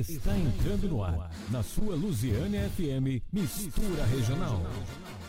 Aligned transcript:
Está 0.00 0.36
entrando 0.36 0.88
no 0.88 1.04
ar, 1.04 1.30
na 1.50 1.62
sua 1.62 1.94
Lusiane 1.94 2.58
FM 2.70 3.22
Mistura 3.32 4.04
Regional. 4.06 4.60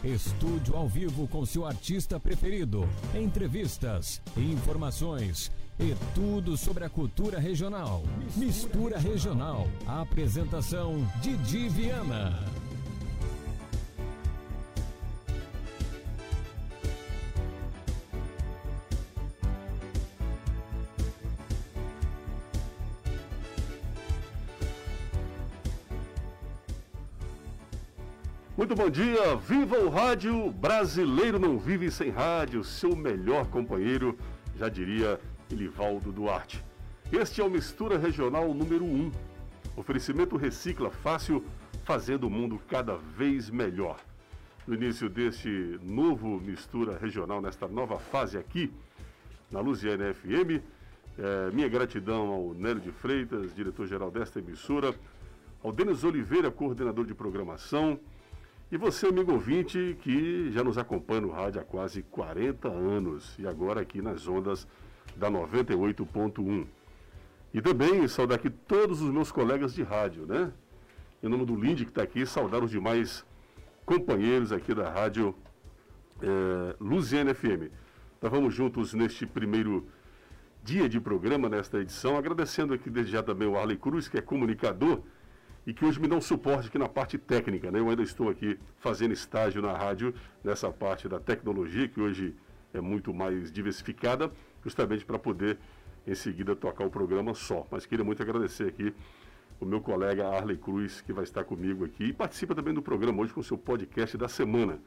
Estúdio 0.03 0.75
ao 0.75 0.87
vivo 0.87 1.27
com 1.27 1.45
seu 1.45 1.65
artista 1.65 2.19
preferido, 2.19 2.87
entrevistas, 3.13 4.21
informações 4.35 5.51
e 5.79 5.95
tudo 6.15 6.57
sobre 6.57 6.83
a 6.83 6.89
cultura 6.89 7.39
regional. 7.39 8.03
Mistura 8.35 8.97
Regional. 8.97 9.67
Apresentação 9.85 11.05
Didi 11.21 11.69
Viana. 11.69 12.54
Muito 28.75 28.87
bom 28.87 28.89
dia, 28.89 29.37
viva 29.37 29.77
o 29.77 29.87
rádio, 29.87 30.51
brasileiro 30.51 31.39
não 31.39 31.57
vive 31.57 31.89
sem 31.89 32.09
rádio, 32.09 32.61
seu 32.61 32.93
melhor 32.93 33.45
companheiro, 33.47 34.17
já 34.57 34.67
diria 34.67 35.17
Elivaldo 35.49 36.11
Duarte. 36.11 36.61
Este 37.09 37.39
é 37.39 37.43
o 37.45 37.49
Mistura 37.49 37.97
Regional 37.97 38.53
número 38.53 38.83
1. 38.83 39.11
Oferecimento 39.77 40.35
recicla 40.35 40.91
fácil, 40.91 41.45
fazendo 41.85 42.27
o 42.27 42.29
mundo 42.29 42.59
cada 42.67 42.97
vez 42.97 43.49
melhor. 43.49 43.97
No 44.67 44.75
início 44.75 45.07
deste 45.07 45.79
novo 45.81 46.41
Mistura 46.41 46.97
Regional, 46.97 47.41
nesta 47.41 47.69
nova 47.69 47.97
fase 47.97 48.37
aqui, 48.37 48.73
na 49.49 49.61
Luziane 49.61 50.13
FM, 50.13 50.61
é, 51.17 51.49
minha 51.53 51.69
gratidão 51.69 52.27
ao 52.27 52.53
Nélio 52.53 52.81
de 52.81 52.91
Freitas, 52.91 53.55
diretor-geral 53.55 54.11
desta 54.11 54.39
emissora, 54.39 54.93
ao 55.63 55.71
Denis 55.71 56.03
Oliveira, 56.03 56.51
coordenador 56.51 57.05
de 57.05 57.13
programação, 57.13 57.97
e 58.71 58.77
você, 58.77 59.07
amigo 59.07 59.31
ouvinte, 59.31 59.95
que 60.01 60.51
já 60.51 60.63
nos 60.63 60.77
acompanha 60.77 61.21
no 61.21 61.31
rádio 61.31 61.61
há 61.61 61.63
quase 61.63 62.01
40 62.01 62.67
anos 62.67 63.35
e 63.37 63.47
agora 63.47 63.81
aqui 63.81 64.01
nas 64.01 64.27
ondas 64.27 64.67
da 65.15 65.29
98.1. 65.29 66.65
E 67.53 67.61
também 67.61 68.07
saudar 68.07 68.35
aqui 68.35 68.49
todos 68.49 69.01
os 69.01 69.11
meus 69.11 69.31
colegas 69.31 69.73
de 69.73 69.83
rádio, 69.83 70.25
né? 70.25 70.51
Em 71.21 71.29
nome 71.29 71.45
do 71.45 71.55
Lindy 71.55 71.85
que 71.85 71.91
está 71.91 72.01
aqui, 72.01 72.25
saudar 72.25 72.63
os 72.63 72.71
demais 72.71 73.23
companheiros 73.85 74.51
aqui 74.51 74.73
da 74.73 74.89
rádio 74.89 75.35
é, 76.21 76.75
Luziane 76.79 77.33
FM. 77.33 77.71
Nós 78.21 78.31
vamos 78.31 78.53
juntos 78.53 78.93
neste 78.93 79.27
primeiro 79.27 79.87
dia 80.63 80.89
de 80.89 80.99
programa, 80.99 81.47
nesta 81.47 81.79
edição, 81.79 82.17
agradecendo 82.17 82.73
aqui 82.73 82.89
desde 82.89 83.11
já 83.11 83.21
também 83.21 83.47
o 83.47 83.55
Arley 83.55 83.77
Cruz, 83.77 84.07
que 84.07 84.17
é 84.17 84.21
comunicador 84.21 85.03
e 85.65 85.73
que 85.73 85.83
hoje 85.83 85.99
me 85.99 86.07
dão 86.07 86.21
suporte 86.21 86.67
aqui 86.67 86.77
na 86.77 86.87
parte 86.87 87.17
técnica. 87.17 87.71
Né? 87.71 87.79
Eu 87.79 87.89
ainda 87.89 88.03
estou 88.03 88.29
aqui 88.29 88.59
fazendo 88.77 89.13
estágio 89.13 89.61
na 89.61 89.75
rádio, 89.75 90.13
nessa 90.43 90.71
parte 90.71 91.09
da 91.09 91.19
tecnologia, 91.19 91.87
que 91.87 91.99
hoje 91.99 92.35
é 92.73 92.81
muito 92.81 93.13
mais 93.13 93.51
diversificada, 93.51 94.31
justamente 94.63 95.05
para 95.05 95.17
poder 95.17 95.57
em 96.05 96.13
seguida 96.13 96.55
tocar 96.55 96.85
o 96.85 96.89
programa 96.89 97.33
só. 97.33 97.65
Mas 97.71 97.85
queria 97.85 98.05
muito 98.05 98.21
agradecer 98.21 98.67
aqui 98.67 98.93
o 99.59 99.65
meu 99.65 99.81
colega 99.81 100.27
Arley 100.27 100.57
Cruz, 100.57 101.01
que 101.01 101.13
vai 101.13 101.23
estar 101.23 101.43
comigo 101.43 101.85
aqui 101.85 102.05
e 102.05 102.13
participa 102.13 102.53
também 102.53 102.73
do 102.73 102.81
programa 102.81 103.23
hoje 103.23 103.33
com 103.33 103.39
o 103.39 103.43
seu 103.43 103.57
podcast 103.57 104.17
da 104.17 104.27
semana. 104.27 104.79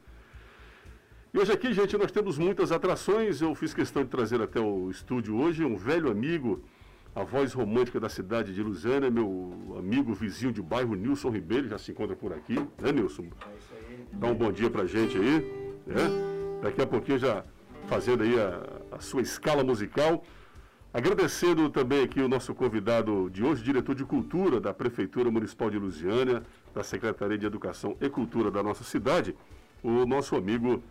E 1.32 1.38
hoje 1.38 1.52
aqui, 1.52 1.72
gente, 1.72 1.96
nós 1.96 2.12
temos 2.12 2.38
muitas 2.38 2.70
atrações. 2.70 3.40
Eu 3.40 3.54
fiz 3.54 3.74
questão 3.74 4.04
de 4.04 4.10
trazer 4.10 4.40
até 4.40 4.60
o 4.60 4.90
estúdio 4.90 5.36
hoje 5.36 5.64
um 5.64 5.76
velho 5.76 6.10
amigo 6.10 6.62
a 7.14 7.24
voz 7.24 7.52
romântica 7.52 7.98
da 7.98 8.08
cidade 8.08 8.54
de 8.54 8.62
Lusiana, 8.62 9.10
meu 9.10 9.74
amigo 9.78 10.12
vizinho 10.14 10.52
de 10.52 10.62
bairro, 10.62 10.94
Nilson 10.94 11.30
Ribeiro, 11.30 11.68
já 11.68 11.78
se 11.78 11.90
encontra 11.90 12.14
por 12.14 12.32
aqui, 12.32 12.54
né, 12.80 12.92
Nilson? 12.92 13.26
Dá 14.12 14.28
um 14.28 14.34
bom 14.34 14.52
dia 14.52 14.70
pra 14.70 14.86
gente 14.86 15.16
aí, 15.16 15.40
né? 15.86 16.08
Daqui 16.62 16.80
a 16.80 16.86
pouquinho 16.86 17.18
já 17.18 17.44
fazendo 17.86 18.22
aí 18.22 18.38
a, 18.38 18.96
a 18.96 19.00
sua 19.00 19.22
escala 19.22 19.64
musical. 19.64 20.24
Agradecendo 20.92 21.68
também 21.68 22.02
aqui 22.02 22.20
o 22.20 22.28
nosso 22.28 22.54
convidado 22.54 23.28
de 23.30 23.44
hoje, 23.44 23.62
diretor 23.62 23.94
de 23.94 24.04
Cultura 24.04 24.58
da 24.58 24.72
Prefeitura 24.72 25.30
Municipal 25.30 25.70
de 25.70 25.78
Lusiânia, 25.78 26.42
da 26.74 26.82
Secretaria 26.82 27.36
de 27.36 27.44
Educação 27.44 27.96
e 28.00 28.08
Cultura 28.08 28.50
da 28.50 28.62
nossa 28.62 28.84
cidade, 28.84 29.36
o 29.82 30.06
nosso 30.06 30.34
amigo 30.34 30.82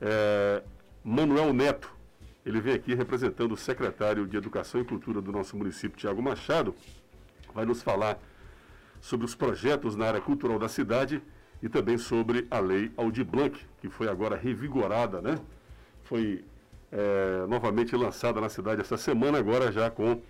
é, 0.00 0.62
Manuel 1.04 1.52
Neto. 1.52 1.92
Ele 2.44 2.60
vem 2.60 2.74
aqui 2.74 2.94
representando 2.94 3.52
o 3.52 3.56
secretário 3.56 4.26
de 4.26 4.36
Educação 4.36 4.80
e 4.80 4.84
Cultura 4.84 5.20
do 5.22 5.32
nosso 5.32 5.56
município, 5.56 5.96
Tiago 5.96 6.22
Machado, 6.22 6.74
vai 7.54 7.64
nos 7.64 7.82
falar 7.82 8.18
sobre 9.00 9.24
os 9.24 9.34
projetos 9.34 9.96
na 9.96 10.06
área 10.06 10.20
cultural 10.20 10.58
da 10.58 10.68
cidade 10.68 11.22
e 11.62 11.68
também 11.70 11.96
sobre 11.96 12.46
a 12.50 12.58
lei 12.58 12.92
Aldir 12.98 13.24
Blanc, 13.24 13.58
que 13.80 13.88
foi 13.88 14.08
agora 14.08 14.36
revigorada, 14.36 15.22
né? 15.22 15.38
Foi 16.02 16.44
é, 16.92 17.46
novamente 17.48 17.96
lançada 17.96 18.40
na 18.42 18.50
cidade 18.50 18.82
essa 18.82 18.98
semana, 18.98 19.38
agora 19.38 19.72
já 19.72 19.90
com 19.90 20.20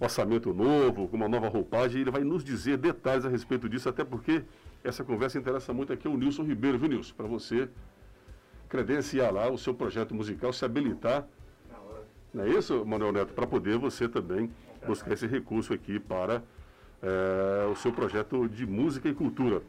orçamento 0.00 0.52
novo, 0.52 1.06
com 1.06 1.16
uma 1.16 1.28
nova 1.28 1.48
roupagem. 1.48 2.00
Ele 2.00 2.10
vai 2.10 2.24
nos 2.24 2.42
dizer 2.42 2.78
detalhes 2.78 3.24
a 3.24 3.28
respeito 3.28 3.68
disso, 3.68 3.88
até 3.88 4.02
porque 4.02 4.42
essa 4.82 5.04
conversa 5.04 5.38
interessa 5.38 5.72
muito 5.72 5.92
aqui 5.92 6.08
ao 6.08 6.16
Nilson 6.16 6.42
Ribeiro, 6.42 6.78
viu, 6.78 6.88
Nilson? 6.88 7.14
Para 7.14 7.28
você 7.28 7.68
credenciar 8.68 9.32
lá 9.32 9.48
o 9.48 9.56
seu 9.56 9.72
projeto 9.72 10.12
musical, 10.16 10.52
se 10.52 10.64
habilitar 10.64 11.24
não 12.34 12.44
é 12.44 12.48
isso, 12.48 12.84
Manuel 12.84 13.12
Neto? 13.12 13.32
Para 13.32 13.46
poder 13.46 13.78
você 13.78 14.08
também 14.08 14.50
buscar 14.84 15.12
esse 15.12 15.26
recurso 15.26 15.72
aqui 15.72 16.00
para 16.00 16.42
é, 17.00 17.66
o 17.70 17.76
seu 17.76 17.92
projeto 17.92 18.48
de 18.48 18.66
música 18.66 19.08
e 19.08 19.14
cultura. 19.14 19.62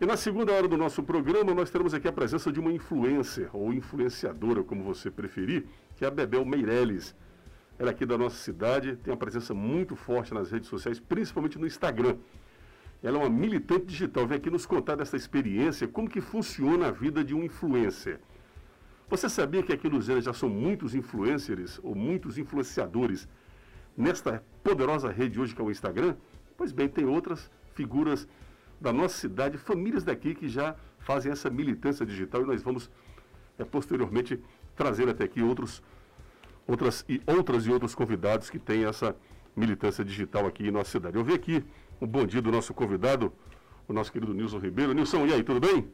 E 0.00 0.06
na 0.06 0.16
segunda 0.16 0.52
hora 0.52 0.68
do 0.68 0.76
nosso 0.76 1.02
programa, 1.02 1.52
nós 1.52 1.70
teremos 1.70 1.92
aqui 1.92 2.06
a 2.06 2.12
presença 2.12 2.52
de 2.52 2.60
uma 2.60 2.72
influencer, 2.72 3.48
ou 3.52 3.72
influenciadora, 3.72 4.62
como 4.62 4.82
você 4.82 5.10
preferir, 5.10 5.64
que 5.96 6.04
é 6.04 6.08
a 6.08 6.10
Bebel 6.10 6.44
Meirelles. 6.44 7.14
Ela 7.78 7.90
é 7.90 7.92
aqui 7.92 8.06
da 8.06 8.16
nossa 8.16 8.36
cidade, 8.36 8.96
tem 8.96 9.12
uma 9.12 9.18
presença 9.18 9.52
muito 9.52 9.96
forte 9.96 10.32
nas 10.32 10.50
redes 10.50 10.68
sociais, 10.68 11.00
principalmente 11.00 11.58
no 11.58 11.66
Instagram. 11.66 12.16
Ela 13.02 13.18
é 13.18 13.20
uma 13.20 13.30
militante 13.30 13.86
digital, 13.86 14.26
vem 14.26 14.38
aqui 14.38 14.50
nos 14.50 14.66
contar 14.66 14.94
dessa 14.94 15.16
experiência, 15.16 15.88
como 15.88 16.08
que 16.08 16.20
funciona 16.20 16.88
a 16.88 16.90
vida 16.92 17.24
de 17.24 17.34
um 17.34 17.42
influencer. 17.42 18.20
Você 19.12 19.28
sabia 19.28 19.62
que 19.62 19.74
aqui 19.74 19.90
no 19.90 20.00
Zena 20.00 20.22
já 20.22 20.32
são 20.32 20.48
muitos 20.48 20.94
influencers 20.94 21.78
ou 21.82 21.94
muitos 21.94 22.38
influenciadores 22.38 23.28
nesta 23.94 24.42
poderosa 24.64 25.10
rede 25.10 25.38
hoje 25.38 25.54
que 25.54 25.60
é 25.60 25.64
o 25.64 25.70
Instagram? 25.70 26.16
Pois 26.56 26.72
bem, 26.72 26.88
tem 26.88 27.04
outras 27.04 27.50
figuras 27.74 28.26
da 28.80 28.90
nossa 28.90 29.14
cidade, 29.18 29.58
famílias 29.58 30.02
daqui 30.02 30.34
que 30.34 30.48
já 30.48 30.74
fazem 30.98 31.30
essa 31.30 31.50
militância 31.50 32.06
digital 32.06 32.40
e 32.40 32.46
nós 32.46 32.62
vamos 32.62 32.90
é, 33.58 33.64
posteriormente 33.66 34.40
trazer 34.74 35.06
até 35.10 35.24
aqui 35.24 35.42
outros, 35.42 35.82
outras, 36.66 37.04
e, 37.06 37.20
outras 37.26 37.66
e 37.66 37.70
outros 37.70 37.94
convidados 37.94 38.48
que 38.48 38.58
têm 38.58 38.86
essa 38.86 39.14
militância 39.54 40.02
digital 40.02 40.46
aqui 40.46 40.66
em 40.66 40.70
nossa 40.70 40.90
cidade. 40.90 41.18
Eu 41.18 41.22
vi 41.22 41.34
aqui 41.34 41.62
um 42.00 42.06
bom 42.06 42.24
dia 42.24 42.40
do 42.40 42.50
nosso 42.50 42.72
convidado, 42.72 43.30
o 43.86 43.92
nosso 43.92 44.10
querido 44.10 44.32
Nilson 44.32 44.58
Ribeiro. 44.58 44.94
Nilson, 44.94 45.26
e 45.26 45.34
aí, 45.34 45.42
tudo 45.44 45.60
bem? 45.60 45.92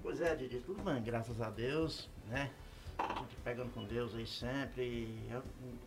Pois 0.00 0.20
é, 0.20 0.34
Didi, 0.36 0.60
tudo 0.60 0.80
bem, 0.82 1.02
graças 1.02 1.40
a 1.40 1.50
Deus, 1.50 2.08
né? 2.28 2.50
A 2.98 3.14
gente 3.14 3.34
pegando 3.42 3.72
com 3.72 3.84
Deus 3.84 4.14
aí 4.14 4.26
sempre. 4.26 5.12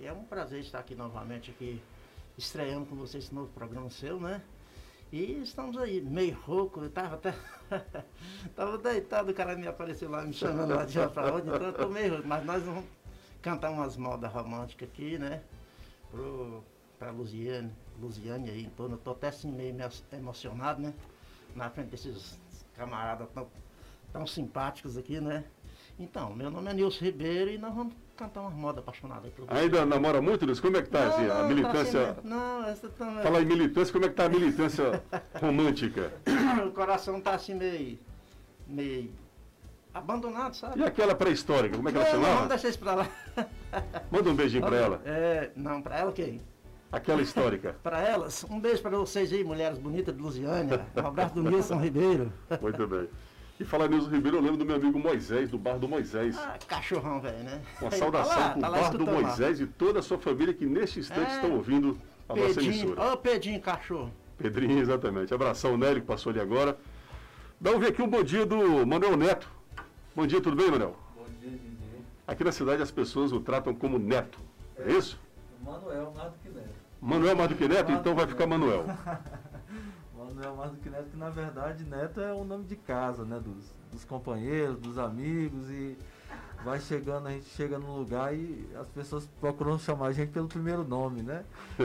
É, 0.02 0.08
é 0.08 0.14
um 0.14 0.26
prazer 0.26 0.60
estar 0.60 0.80
aqui 0.80 0.96
novamente, 0.96 1.52
aqui, 1.52 1.82
estreando 2.38 2.86
com 2.86 2.96
vocês 2.96 3.26
esse 3.26 3.34
novo 3.34 3.50
programa 3.54 3.90
seu, 3.90 4.20
né? 4.20 4.42
E 5.12 5.42
estamos 5.44 5.78
aí, 5.78 6.02
meio 6.02 6.38
rouco, 6.42 6.82
eu 6.82 6.90
tava 6.90 7.16
até. 7.16 7.34
tava 8.56 8.78
deitado, 8.78 9.32
o 9.32 9.34
cara 9.34 9.56
me 9.56 9.68
apareceu 9.68 10.10
lá 10.10 10.24
me 10.24 10.34
chamando 10.34 10.76
lá 10.76 10.84
de 10.84 11.00
uma 11.00 11.08
pra 11.08 11.34
outra, 11.34 11.56
então 11.56 11.68
eu 11.68 11.74
tô 11.74 11.88
meio 11.88 12.14
rouco, 12.16 12.28
mas 12.28 12.46
nós 12.46 12.64
vamos 12.64 12.84
cantar 13.42 13.70
umas 13.70 13.96
modas 13.96 14.32
românticas 14.32 14.90
aqui, 14.90 15.18
né? 15.18 15.42
Pro, 16.12 16.64
pra 17.00 17.12
Luziane, 17.12 17.72
Luziane 17.98 18.50
aí 18.50 18.68
torno, 18.76 18.96
eu 18.96 19.00
tô 19.00 19.12
até 19.12 19.30
assim 19.30 19.52
meio 19.52 19.74
emocionado, 20.12 20.82
né? 20.82 20.94
Na 21.56 21.70
frente 21.70 21.92
desses 21.92 22.38
camaradas 22.76 23.30
tão, 23.34 23.48
tão 24.14 24.28
simpáticos 24.28 24.96
aqui, 24.96 25.20
né? 25.20 25.44
Então, 26.00 26.34
meu 26.34 26.50
nome 26.50 26.70
é 26.70 26.74
Nilson 26.74 27.04
Ribeiro 27.06 27.52
e 27.52 27.58
nós 27.58 27.74
vamos 27.74 27.94
cantar 28.16 28.42
uma 28.42 28.50
moda 28.52 28.80
apaixonada 28.80 29.28
aí 29.28 29.60
Ainda 29.62 29.86
namora 29.86 30.22
muito, 30.22 30.46
Nilson? 30.46 30.62
Como 30.62 30.78
é 30.78 30.82
que 30.82 30.90
tá 30.90 31.06
não, 31.06 31.10
assim, 31.10 31.30
a 31.30 31.44
militância? 31.44 32.06
Tá 32.06 32.12
assim, 32.12 32.28
não, 32.28 32.66
essa 32.66 32.90
também. 32.90 33.16
Tá 33.16 33.24
Fala 33.24 33.42
em 33.42 33.46
militância, 33.46 33.92
como 33.92 34.06
é 34.06 34.10
que 34.10 34.16
tá 34.16 34.26
a 34.26 34.30
militância 34.30 35.04
romântica? 35.42 36.14
o 36.66 36.72
coração 36.72 37.20
tá 37.20 37.34
assim 37.34 37.56
meio. 37.56 38.00
meio. 38.68 39.12
abandonado, 39.94 40.56
sabe? 40.56 40.80
E 40.80 40.84
aquela 40.84 41.16
pré-histórica, 41.16 41.76
como 41.76 41.90
é 41.90 41.92
que 41.92 41.98
ela 41.98 42.08
chamava? 42.08 42.34
Vamos 42.34 42.50
deixar 42.50 42.70
isso 42.70 42.80
pra 42.80 42.96
lá. 42.96 43.10
Manda 44.12 44.30
um 44.30 44.36
beijinho 44.36 44.66
pra 44.66 44.78
ela. 44.78 45.02
É, 45.06 45.52
não, 45.56 45.82
pra 45.82 45.98
ela 45.98 46.12
quem? 46.12 46.42
Aquela 46.92 47.22
histórica. 47.22 47.76
para 47.82 48.00
elas, 48.02 48.46
um 48.50 48.60
beijo 48.60 48.82
para 48.82 48.98
vocês 48.98 49.34
aí, 49.34 49.44
mulheres 49.44 49.80
bonitas 49.80 50.16
de 50.16 50.22
Lusiânia. 50.22 50.86
Um 50.96 51.08
abraço 51.08 51.36
do 51.36 51.44
Nilson 51.44 51.80
Ribeiro. 51.80 52.32
Muito 52.62 52.88
bem. 52.88 53.10
E 53.64 53.66
falar 53.66 53.88
Nilson 53.88 54.10
Ribeiro, 54.10 54.36
eu 54.36 54.42
lembro 54.42 54.58
do 54.58 54.66
meu 54.66 54.76
amigo 54.76 55.00
Moisés, 55.00 55.50
do 55.50 55.58
Bar 55.58 55.80
do 55.80 55.88
Moisés. 55.88 56.38
Ah, 56.38 56.60
cachorrão, 56.68 57.22
velho, 57.22 57.42
né? 57.46 57.62
Uma 57.80 57.92
saudação 57.92 58.36
tá 58.36 58.44
lá, 58.44 58.52
pro 58.52 58.62
tá 58.62 58.70
Bar 58.70 58.98
do 58.98 59.06
Moisés 59.06 59.60
lá. 59.62 59.66
e 59.66 59.70
toda 59.70 60.00
a 60.00 60.02
sua 60.02 60.18
família 60.18 60.54
que 60.54 60.66
neste 60.66 61.00
instante 61.00 61.32
é... 61.32 61.36
estão 61.36 61.54
ouvindo 61.54 61.98
a 62.28 62.36
nossa 62.36 62.56
Pedrinho, 62.56 62.74
emissora. 62.74 63.14
ô 63.14 63.18
Pedrinho 63.18 63.62
cachorro. 63.62 64.12
Pedrinho, 64.38 64.80
exatamente. 64.80 65.34
Abração, 65.34 65.78
Nélio, 65.78 66.02
que 66.02 66.08
passou 66.08 66.32
ali 66.32 66.42
agora. 66.42 66.78
Dá 67.58 67.72
um 67.72 67.80
ver 67.80 67.88
aqui 67.88 68.02
um 68.02 68.10
bom 68.10 68.22
dia 68.22 68.46
do 68.46 68.86
Manuel 68.86 69.16
Neto. 69.16 69.50
Bom 70.14 70.28
dia, 70.28 70.42
tudo 70.42 70.58
bem, 70.58 70.70
Manuel? 70.70 70.98
Bom 71.16 71.24
dia, 71.40 71.52
Didi. 71.52 71.78
Aqui 72.28 72.44
na 72.44 72.52
cidade 72.52 72.82
as 72.82 72.92
pessoas 72.92 73.32
o 73.32 73.40
tratam 73.40 73.74
como 73.74 73.98
Neto. 73.98 74.40
É 74.78 74.92
isso? 74.92 75.18
Manuel, 75.64 76.14
mais 76.14 76.34
do 76.34 76.38
que 76.40 76.50
Neto. 76.50 76.76
Manuel 77.02 77.36
mais 77.38 77.50
do 77.50 77.56
que 77.56 77.68
Neto, 77.70 77.92
então 77.94 78.14
vai 78.14 78.28
ficar 78.28 78.46
Manuel. 78.46 78.88
Manuel, 80.44 80.56
mais 80.56 80.72
do 80.72 80.78
que 80.78 80.90
Neto, 80.90 81.10
que 81.10 81.18
na 81.18 81.30
verdade 81.30 81.86
Neto 81.86 82.20
é 82.20 82.34
o 82.34 82.44
nome 82.44 82.66
de 82.66 82.76
casa, 82.76 83.24
né? 83.24 83.40
Dos, 83.40 83.74
dos 83.92 84.04
companheiros, 84.04 84.78
dos 84.78 84.98
amigos 84.98 85.70
e 85.70 85.98
vai 86.64 86.80
chegando, 86.80 87.28
a 87.28 87.32
gente 87.32 87.46
chega 87.46 87.80
num 87.80 87.96
lugar 87.96 88.36
e 88.36 88.68
as 88.80 88.88
pessoas 88.90 89.28
procuram 89.40 89.78
chamar 89.80 90.08
a 90.08 90.12
gente 90.12 90.32
pelo 90.32 90.48
primeiro 90.48 90.84
nome, 90.84 91.22
né? 91.22 91.44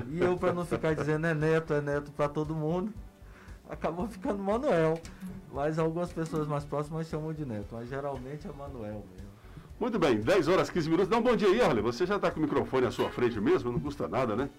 E 0.09 0.21
eu, 0.21 0.37
para 0.37 0.53
não 0.53 0.65
ficar 0.65 0.95
dizendo 0.95 1.27
é 1.27 1.35
Neto, 1.35 1.73
é 1.73 1.81
Neto 1.81 2.11
para 2.13 2.29
todo 2.29 2.55
mundo, 2.55 2.93
acabou 3.69 4.09
ficando 4.09 4.43
Manuel. 4.43 5.01
Mas 5.53 5.79
algumas 5.79 6.13
pessoas 6.13 6.47
mais 6.47 6.65
próximas 6.65 7.07
chamam 7.09 7.33
de 7.33 7.45
Neto, 7.45 7.69
mas 7.73 7.89
geralmente 7.89 8.47
é 8.47 8.53
Manuel 8.53 9.05
mesmo. 9.11 9.29
Muito 9.81 9.97
bem, 9.97 10.19
10 10.21 10.49
horas 10.49 10.71
15 10.71 10.91
minutos. 10.91 11.09
Dá 11.09 11.19
um 11.19 11.23
bom 11.23 11.37
dia 11.37 11.49
aí, 11.49 11.63
Arley. 11.63 11.83
Você 11.83 12.05
já 12.05 12.17
está 12.17 12.33
com 12.33 12.41
o 12.41 12.43
microfone 12.43 12.87
à 12.87 12.91
sua 12.91 13.11
frente 13.11 13.41
mesmo, 13.41 13.71
não 13.71 13.79
custa 13.79 14.09
nada, 14.09 14.35
né? 14.35 14.51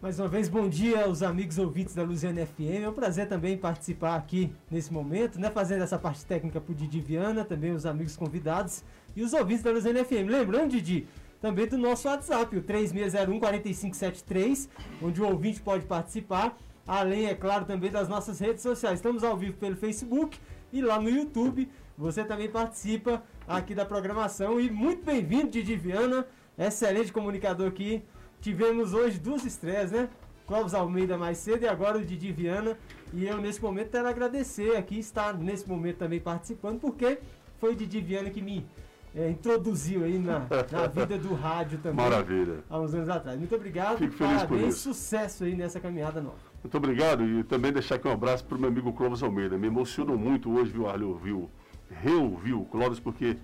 Mais 0.00 0.18
uma 0.18 0.28
vez, 0.28 0.48
bom 0.48 0.66
dia 0.66 1.04
aos 1.04 1.22
amigos 1.22 1.58
ouvintes 1.58 1.94
da 1.94 2.02
Luziana 2.02 2.46
FM. 2.46 2.84
É 2.84 2.88
um 2.88 2.92
prazer 2.94 3.28
também 3.28 3.58
participar 3.58 4.16
aqui 4.16 4.50
nesse 4.70 4.90
momento, 4.90 5.38
né? 5.38 5.50
Fazendo 5.50 5.82
essa 5.82 5.98
parte 5.98 6.24
técnica 6.24 6.58
pro 6.58 6.74
Didi 6.74 7.02
Viana, 7.02 7.44
também 7.44 7.72
os 7.72 7.84
amigos 7.84 8.16
convidados 8.16 8.82
e 9.14 9.22
os 9.22 9.34
ouvintes 9.34 9.62
da 9.62 9.70
Luziana 9.70 10.02
FM. 10.02 10.26
Lembrando, 10.26 10.70
Didi, 10.70 11.06
também 11.38 11.66
do 11.66 11.76
nosso 11.76 12.08
WhatsApp, 12.08 12.56
o 12.56 12.62
3601-4573, 12.62 14.70
onde 15.02 15.20
o 15.20 15.28
ouvinte 15.28 15.60
pode 15.60 15.84
participar. 15.84 16.56
Além, 16.86 17.26
é 17.26 17.34
claro, 17.34 17.66
também 17.66 17.90
das 17.90 18.08
nossas 18.08 18.40
redes 18.40 18.62
sociais. 18.62 19.00
Estamos 19.00 19.22
ao 19.22 19.36
vivo 19.36 19.58
pelo 19.58 19.76
Facebook 19.76 20.38
e 20.72 20.80
lá 20.80 20.98
no 20.98 21.10
YouTube. 21.10 21.70
Você 21.98 22.24
também 22.24 22.48
participa 22.48 23.22
aqui 23.46 23.74
da 23.74 23.84
programação. 23.84 24.58
E 24.58 24.70
muito 24.70 25.04
bem-vindo, 25.04 25.50
Didi 25.50 25.76
Viana, 25.76 26.26
excelente 26.56 27.12
comunicador 27.12 27.68
aqui. 27.68 28.02
Tivemos 28.40 28.94
hoje 28.94 29.18
duas 29.18 29.44
estreias, 29.44 29.90
né? 29.92 30.08
Clóvis 30.46 30.74
Almeida 30.74 31.16
mais 31.16 31.38
cedo 31.38 31.62
e 31.62 31.68
agora 31.68 31.98
o 31.98 32.04
Didi 32.04 32.32
Viana. 32.32 32.76
E 33.12 33.26
eu, 33.26 33.38
nesse 33.38 33.62
momento, 33.62 33.90
quero 33.90 34.08
agradecer 34.08 34.76
aqui, 34.76 34.98
estar 34.98 35.34
nesse 35.34 35.68
momento 35.68 35.98
também 35.98 36.20
participando, 36.20 36.80
porque 36.80 37.18
foi 37.58 37.72
o 37.72 37.76
Didi 37.76 38.00
Viana 38.00 38.30
que 38.30 38.40
me 38.42 38.66
é, 39.14 39.28
introduziu 39.30 40.04
aí 40.04 40.18
na, 40.18 40.40
na 40.72 40.86
vida 40.88 41.18
do 41.18 41.34
rádio 41.34 41.78
também. 41.78 42.04
Maravilha. 42.04 42.58
Há 42.68 42.80
uns 42.80 42.94
anos 42.94 43.08
atrás. 43.08 43.38
Muito 43.38 43.54
obrigado. 43.54 43.98
Fico 43.98 44.14
feliz 44.14 44.42
por 44.42 44.48
Parabéns, 44.48 44.74
isso. 44.74 44.94
sucesso 44.94 45.44
aí 45.44 45.54
nessa 45.54 45.78
caminhada 45.78 46.20
nova. 46.20 46.36
Muito 46.62 46.76
obrigado 46.76 47.24
e 47.24 47.44
também 47.44 47.72
deixar 47.72 47.96
aqui 47.96 48.08
um 48.08 48.12
abraço 48.12 48.44
para 48.44 48.56
o 48.56 48.60
meu 48.60 48.68
amigo 48.70 48.92
Clóvis 48.92 49.22
Almeida. 49.22 49.56
Me 49.58 49.66
emocionou 49.66 50.16
muito 50.18 50.50
hoje, 50.52 50.70
viu, 50.72 50.88
Arley, 50.88 51.06
ouvir, 51.06 51.32
o- 51.32 51.48
reouvir 51.90 52.54
o 52.54 52.64
Clóvis, 52.64 52.98
porque 53.00 53.36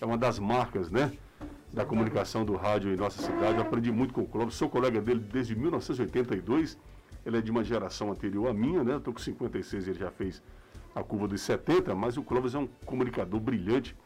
é 0.00 0.04
uma 0.04 0.16
das 0.18 0.38
marcas, 0.38 0.90
né? 0.90 1.12
Da 1.74 1.84
comunicação 1.84 2.44
do 2.44 2.54
rádio 2.54 2.94
em 2.94 2.96
nossa 2.96 3.20
cidade. 3.20 3.56
Eu 3.56 3.62
aprendi 3.62 3.90
muito 3.90 4.14
com 4.14 4.20
o 4.20 4.26
Clóvis. 4.28 4.54
Sou 4.54 4.70
colega 4.70 5.00
dele 5.00 5.18
desde 5.18 5.56
1982. 5.56 6.78
Ele 7.26 7.36
é 7.36 7.40
de 7.40 7.50
uma 7.50 7.64
geração 7.64 8.12
anterior 8.12 8.48
à 8.48 8.54
minha, 8.54 8.84
né? 8.84 8.92
Eu 8.92 8.98
estou 8.98 9.12
com 9.12 9.18
56 9.18 9.88
ele 9.88 9.98
já 9.98 10.08
fez 10.08 10.40
a 10.94 11.02
curva 11.02 11.26
dos 11.26 11.40
70, 11.40 11.92
mas 11.96 12.16
o 12.16 12.22
Clóvis 12.22 12.54
é 12.54 12.58
um 12.58 12.68
comunicador 12.86 13.40
brilhante. 13.40 13.96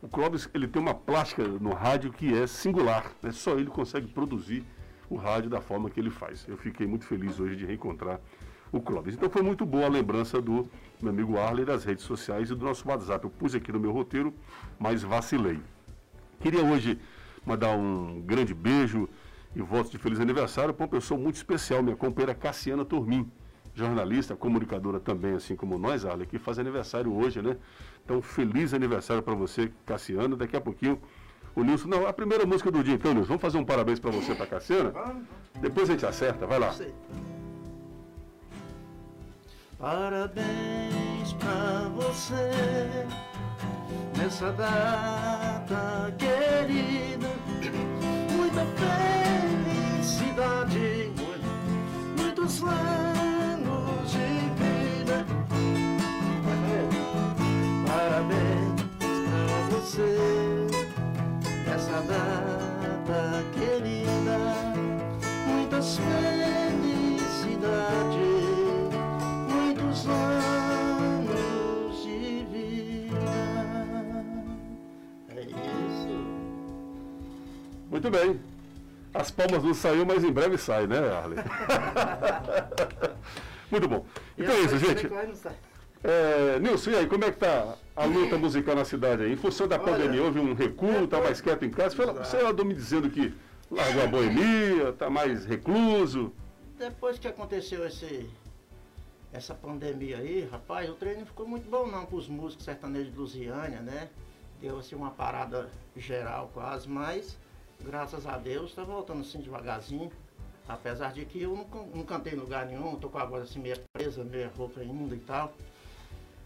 O 0.00 0.08
Clóvis 0.08 0.48
ele 0.54 0.66
tem 0.66 0.80
uma 0.80 0.94
plástica 0.94 1.46
no 1.46 1.74
rádio 1.74 2.10
que 2.10 2.32
é 2.32 2.46
singular. 2.46 3.12
Né? 3.22 3.30
Só 3.30 3.58
ele 3.58 3.66
consegue 3.66 4.06
produzir 4.06 4.64
o 5.10 5.16
rádio 5.16 5.50
da 5.50 5.60
forma 5.60 5.90
que 5.90 6.00
ele 6.00 6.10
faz. 6.10 6.46
Eu 6.48 6.56
fiquei 6.56 6.86
muito 6.86 7.04
feliz 7.04 7.38
hoje 7.38 7.56
de 7.56 7.66
reencontrar 7.66 8.18
o 8.72 8.80
Clóvis. 8.80 9.14
Então 9.14 9.28
foi 9.28 9.42
muito 9.42 9.66
boa 9.66 9.84
a 9.84 9.90
lembrança 9.90 10.40
do 10.40 10.66
meu 11.02 11.12
amigo 11.12 11.36
Arley 11.36 11.66
das 11.66 11.84
redes 11.84 12.06
sociais 12.06 12.50
e 12.50 12.54
do 12.54 12.64
nosso 12.64 12.88
WhatsApp. 12.88 13.22
Eu 13.22 13.30
pus 13.30 13.54
aqui 13.54 13.70
no 13.70 13.78
meu 13.78 13.92
roteiro, 13.92 14.32
mas 14.78 15.02
vacilei. 15.02 15.60
Queria 16.46 16.62
hoje 16.64 16.96
mandar 17.44 17.76
um 17.76 18.20
grande 18.20 18.54
beijo 18.54 19.08
e 19.52 19.60
votos 19.60 19.90
de 19.90 19.98
feliz 19.98 20.20
aniversário 20.20 20.72
para 20.72 20.84
uma 20.84 20.88
pessoa 20.88 21.18
muito 21.18 21.34
especial, 21.34 21.82
minha 21.82 21.96
companheira 21.96 22.36
Cassiana 22.36 22.84
Turmin, 22.84 23.28
jornalista, 23.74 24.36
comunicadora 24.36 25.00
também, 25.00 25.34
assim 25.34 25.56
como 25.56 25.76
nós, 25.76 26.04
Arley, 26.04 26.24
que 26.24 26.38
faz 26.38 26.60
aniversário 26.60 27.12
hoje, 27.12 27.42
né? 27.42 27.56
Então, 28.04 28.22
feliz 28.22 28.72
aniversário 28.72 29.24
para 29.24 29.34
você, 29.34 29.72
Cassiana. 29.84 30.36
Daqui 30.36 30.56
a 30.56 30.60
pouquinho, 30.60 31.02
o 31.52 31.64
Nilson. 31.64 31.88
Não, 31.88 32.06
a 32.06 32.12
primeira 32.12 32.46
música 32.46 32.70
do 32.70 32.80
dia, 32.84 32.94
então, 32.94 33.12
Nilson. 33.12 33.26
Vamos 33.26 33.42
fazer 33.42 33.58
um 33.58 33.64
parabéns 33.64 33.98
para 33.98 34.12
você, 34.12 34.32
para 34.32 34.46
Cassiana? 34.46 34.92
Depois 35.60 35.90
a 35.90 35.94
gente 35.94 36.06
acerta, 36.06 36.46
vai 36.46 36.60
lá. 36.60 36.72
Parabéns 39.80 41.32
pra 41.40 41.90
você 41.96 43.04
nessa 44.26 44.50
data 44.50 46.12
querida. 46.18 47.28
Muita 48.32 48.66
felicidade, 50.02 51.12
muitos 52.18 52.60
anos 52.64 54.10
de 54.10 54.26
vida. 54.58 55.24
Parabéns 57.86 58.82
pra 58.98 59.44
você 59.70 60.10
nessa 61.64 62.00
data 62.02 63.44
querida. 63.54 64.38
Muitas 65.46 65.98
felicidades, 65.98 66.55
Muito 77.96 78.10
bem. 78.10 78.38
As 79.14 79.30
palmas 79.30 79.64
não 79.64 79.72
saiu, 79.72 80.04
mas 80.04 80.22
em 80.22 80.30
breve 80.30 80.58
sai, 80.58 80.86
né, 80.86 80.98
Arley? 80.98 81.38
Muito 83.72 83.88
bom. 83.88 84.04
Então 84.36 84.54
é 84.54 84.60
isso, 84.60 84.78
gente. 84.78 85.08
É, 86.04 86.58
Nilson, 86.60 86.90
e 86.90 86.96
aí, 86.96 87.06
como 87.06 87.24
é 87.24 87.32
que 87.32 87.38
tá 87.38 87.74
a 87.96 88.04
luta 88.04 88.36
musical 88.36 88.74
na 88.74 88.84
cidade 88.84 89.22
aí? 89.22 89.32
Em 89.32 89.36
função 89.36 89.66
da 89.66 89.76
Olha, 89.76 89.84
pandemia, 89.92 90.22
houve 90.22 90.38
um 90.38 90.52
recuo, 90.52 91.08
tá 91.08 91.18
mais 91.22 91.40
quieto 91.40 91.64
em 91.64 91.70
casa? 91.70 91.96
Fala- 91.96 92.22
Você 92.22 92.36
andou 92.36 92.66
me 92.66 92.74
dizendo 92.74 93.08
que 93.08 93.32
largou 93.70 94.04
a 94.04 94.06
boemia, 94.06 94.92
tá 94.92 95.08
mais 95.08 95.46
recluso. 95.46 96.34
Depois 96.78 97.18
que 97.18 97.26
aconteceu 97.26 97.86
esse, 97.86 98.28
essa 99.32 99.54
pandemia 99.54 100.18
aí, 100.18 100.46
rapaz, 100.52 100.90
o 100.90 100.94
treino 100.94 101.20
não 101.20 101.26
ficou 101.26 101.48
muito 101.48 101.68
bom 101.70 101.86
não 101.86 102.04
para 102.04 102.16
os 102.16 102.28
músicos 102.28 102.66
sertanejos 102.66 103.10
de 103.10 103.18
Lusiânia, 103.18 103.80
né? 103.80 104.10
Deu 104.60 104.78
assim 104.78 104.94
uma 104.94 105.10
parada 105.10 105.70
geral 105.96 106.50
quase, 106.52 106.86
mas 106.86 107.38
graças 107.80 108.26
a 108.26 108.36
Deus 108.38 108.74
tá 108.74 108.82
voltando 108.84 109.20
assim 109.20 109.40
devagarzinho. 109.40 110.10
Apesar 110.68 111.12
de 111.12 111.24
que 111.24 111.42
eu 111.42 111.54
não, 111.56 111.86
não 111.94 112.04
cantei 112.04 112.32
em 112.32 112.36
lugar 112.36 112.66
nenhum, 112.66 112.96
tô 112.96 113.08
com 113.08 113.18
a 113.18 113.24
voz 113.24 113.44
assim 113.44 113.60
meio 113.60 113.76
presa, 113.92 114.24
meio 114.24 114.50
rouca 114.56 114.80
ainda 114.80 115.14
e 115.14 115.20
tal. 115.20 115.52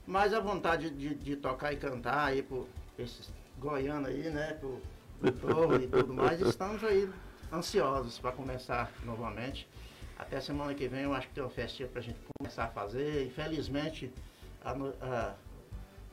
Mas 0.07 0.35
a 0.35 0.41
vontade 0.41 0.91
de, 0.91 1.15
de 1.15 1.37
tocar 1.37 1.73
e 1.73 1.77
cantar 1.77 2.27
aí 2.27 2.43
por 2.43 2.67
esses 2.99 3.33
goianos 3.59 4.09
aí, 4.09 4.29
né? 4.31 4.55
Pro 4.55 4.81
Torre 5.33 5.85
e 5.85 5.89
tudo 5.89 6.13
mais, 6.13 6.41
estamos 6.41 6.83
aí 6.85 7.09
ansiosos 7.53 8.19
para 8.19 8.33
começar 8.33 8.91
novamente. 9.05 9.69
Até 10.19 10.41
semana 10.41 10.75
que 10.75 10.87
vem 10.87 11.03
eu 11.03 11.15
acho 11.15 11.29
que 11.29 11.35
tem 11.35 11.43
uma 11.43 11.51
festinha 11.51 11.89
pra 11.89 12.03
gente 12.03 12.19
começar 12.39 12.65
a 12.65 12.69
fazer. 12.69 13.27
Infelizmente, 13.27 14.13
a 14.63 14.73
a- 14.73 15.35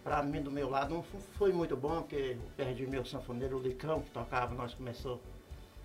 pra 0.08 0.24
mim 0.24 0.42
do 0.42 0.50
meu 0.50 0.70
lado 0.70 0.94
não 0.94 1.04
foi 1.38 1.52
muito 1.52 1.76
bom, 1.76 1.98
porque 2.02 2.38
eu 2.38 2.52
perdi 2.56 2.88
meu 2.88 3.04
sanfoneiro 3.04 3.58
o 3.58 3.62
Licão, 3.62 4.00
que 4.00 4.10
tocava, 4.12 4.56
nós 4.56 4.74
começou 4.74 5.22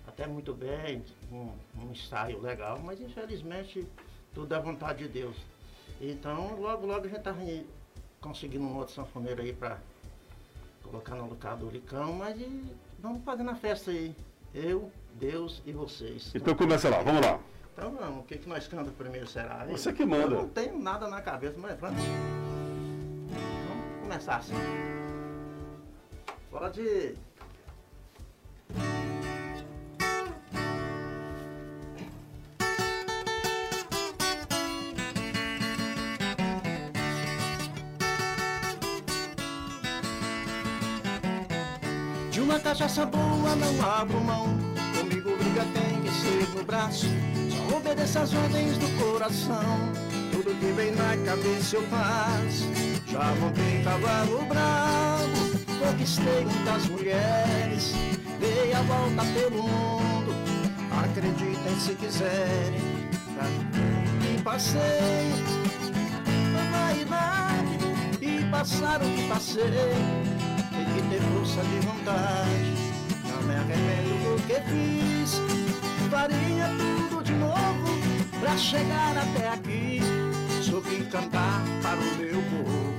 até 0.07 0.25
muito 0.25 0.53
bem, 0.53 1.03
um, 1.29 1.51
um 1.77 1.91
ensaio 1.91 2.39
legal, 2.41 2.79
mas 2.81 3.01
infelizmente 3.01 3.85
tudo 4.33 4.55
é 4.55 4.59
vontade 4.61 4.99
de 4.99 5.09
Deus. 5.09 5.35
Então 5.99 6.55
logo 6.57 6.85
logo 6.85 7.05
a 7.05 7.09
gente 7.09 7.19
tá 7.21 7.33
re- 7.33 7.65
conseguindo 8.21 8.63
um 8.63 8.77
outro 8.77 8.93
sanfoneiro 8.93 9.41
aí 9.41 9.51
pra 9.51 9.77
colocar 10.83 11.15
no 11.15 11.27
lugar 11.27 11.57
do 11.57 11.69
Licão, 11.69 12.13
mas 12.13 12.39
vamos 12.99 13.21
fazendo 13.25 13.49
a 13.51 13.55
festa 13.55 13.91
aí. 13.91 14.15
Eu, 14.53 14.89
Deus 15.15 15.61
e 15.65 15.73
vocês. 15.73 16.31
Então 16.33 16.55
começa 16.55 16.87
lá, 16.87 17.01
vamos 17.01 17.19
lá. 17.25 17.39
Então 17.73 17.91
vamos, 17.91 18.19
o 18.21 18.23
que, 18.23 18.37
que 18.37 18.47
nós 18.47 18.65
cantamos 18.69 18.93
primeiro 18.93 19.27
será? 19.27 19.65
Você 19.65 19.91
que 19.91 20.05
manda. 20.05 20.23
Eu 20.35 20.43
não 20.43 20.47
tenho 20.47 20.79
nada 20.79 21.09
na 21.09 21.21
cabeça, 21.21 21.57
mas 21.57 21.77
vamos. 21.77 22.01
Vamos 23.67 23.82
começar 24.03 24.35
assim. 24.35 24.53
Pode. 26.51 27.15
De 42.29 42.41
uma 42.41 42.59
cachaça 42.59 43.05
boa 43.05 43.55
não 43.55 43.89
abro 43.89 44.19
mão. 44.19 44.45
Comigo 44.97 45.33
amiga 45.33 45.65
tem 45.73 46.01
que 46.01 46.11
ser 46.11 46.57
no 46.57 46.63
braço. 46.65 47.07
Só 47.49 47.77
obedeça 47.77 48.21
as 48.21 48.33
ordens 48.33 48.77
do 48.77 48.87
coração. 48.99 49.91
Tudo 50.31 50.59
que 50.59 50.71
vem 50.73 50.91
na 50.91 51.15
cabeça 51.25 51.77
eu 51.77 51.83
faço. 51.83 52.82
Já 53.13 53.31
montei 53.35 53.83
cavalo 53.83 54.43
bravo, 54.45 55.59
conquistei 55.79 56.45
muitas 56.45 56.87
mulheres. 56.87 57.93
Dei 58.39 58.73
a 58.73 58.81
volta 58.81 59.23
pelo 59.35 59.61
mundo, 59.61 60.33
acreditem 60.91 61.79
se 61.79 61.93
quiserem. 61.93 62.81
E 64.33 64.41
passei 64.41 65.29
a 66.57 66.71
vaidade 66.71 67.77
e 68.19 68.49
passar 68.49 68.99
o 69.03 69.05
que 69.05 69.27
passei. 69.27 69.93
Tem 70.71 70.85
que 70.85 71.01
ter 71.09 71.21
força 71.21 71.61
de 71.61 71.85
vontade. 71.85 72.73
Não 73.29 73.43
me 73.43 73.53
arrependo 73.53 74.37
do 74.37 74.41
que 74.47 74.59
fiz. 74.71 75.39
Faria 76.09 76.67
tudo 76.79 77.23
de 77.23 77.33
novo 77.33 78.39
pra 78.39 78.57
chegar 78.57 79.15
até 79.15 79.49
aqui. 79.49 80.01
Soube 80.63 81.05
cantar 81.11 81.61
para 81.83 81.99
o 81.99 82.15
meu 82.17 82.41
povo. 82.49 82.92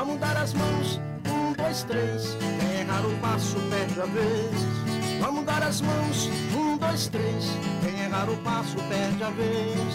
Vamos 0.00 0.18
dar 0.18 0.34
as 0.38 0.54
mãos, 0.54 0.98
um, 1.28 1.52
dois, 1.52 1.82
três. 1.82 2.34
Quem 2.58 2.80
errar 2.80 3.04
o 3.04 3.14
passo 3.18 3.56
perde 3.68 4.00
a 4.00 4.06
vez. 4.06 5.20
Vamos 5.20 5.44
dar 5.44 5.62
as 5.62 5.82
mãos, 5.82 6.30
um, 6.56 6.78
dois, 6.78 7.08
três. 7.08 7.44
Quem 7.82 8.04
errar 8.06 8.30
o 8.30 8.36
passo 8.38 8.76
perde 8.88 9.22
a 9.22 9.28
vez. 9.28 9.92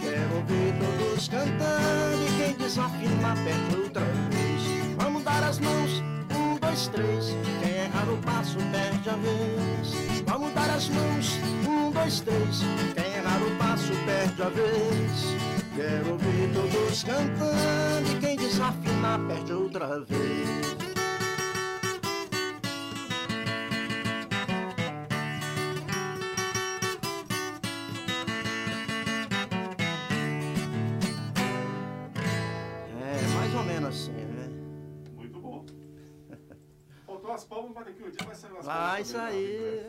Quero 0.00 0.36
ouvir 0.36 0.74
todos 0.80 1.28
cantando 1.28 2.24
e 2.24 2.42
quem 2.42 2.54
desafina 2.54 3.34
perde 3.44 3.76
outra 3.76 4.00
vez. 4.30 4.62
Vamos 4.96 5.22
dar 5.22 5.42
as 5.42 5.58
mãos, 5.58 6.02
um, 6.34 6.56
dois, 6.58 6.88
três. 6.88 7.26
Quem 7.60 7.84
errar 7.84 8.08
o 8.08 8.16
passo 8.22 8.56
perde 8.72 9.10
a 9.10 9.16
vez. 9.16 10.22
Vamos 10.26 10.54
dar 10.54 10.70
as 10.70 10.88
mãos, 10.88 11.38
um, 11.68 11.90
dois, 11.90 12.20
três. 12.20 12.62
Quem 12.94 13.12
errar 13.12 13.42
o 13.42 13.54
passo 13.58 13.92
perde 14.06 14.42
a 14.42 14.48
vez. 14.48 15.53
Quero 15.76 16.12
ouvir 16.12 16.52
todos 16.54 17.02
cantando 17.04 18.10
e 18.16 18.20
quem 18.20 18.36
desafina 18.36 19.18
perde 19.26 19.52
outra 19.52 20.00
vez. 20.00 20.74
É, 33.00 33.34
mais 33.36 33.54
ou 33.54 33.62
menos 33.64 33.88
assim, 33.88 34.12
né? 34.12 34.48
Muito 35.14 35.40
bom. 35.40 35.64
Faltou 37.06 37.32
as 37.32 37.44
palmas, 37.44 37.72
mas 37.74 37.84
daqui 37.86 38.02
um 38.02 38.10
dia 38.10 38.26
vai 38.26 38.34
sair 38.34 38.52
umas 38.52 38.64
Vai 38.66 38.76
palmas. 39.04 39.12
também, 39.12 39.30
sair. 39.32 39.82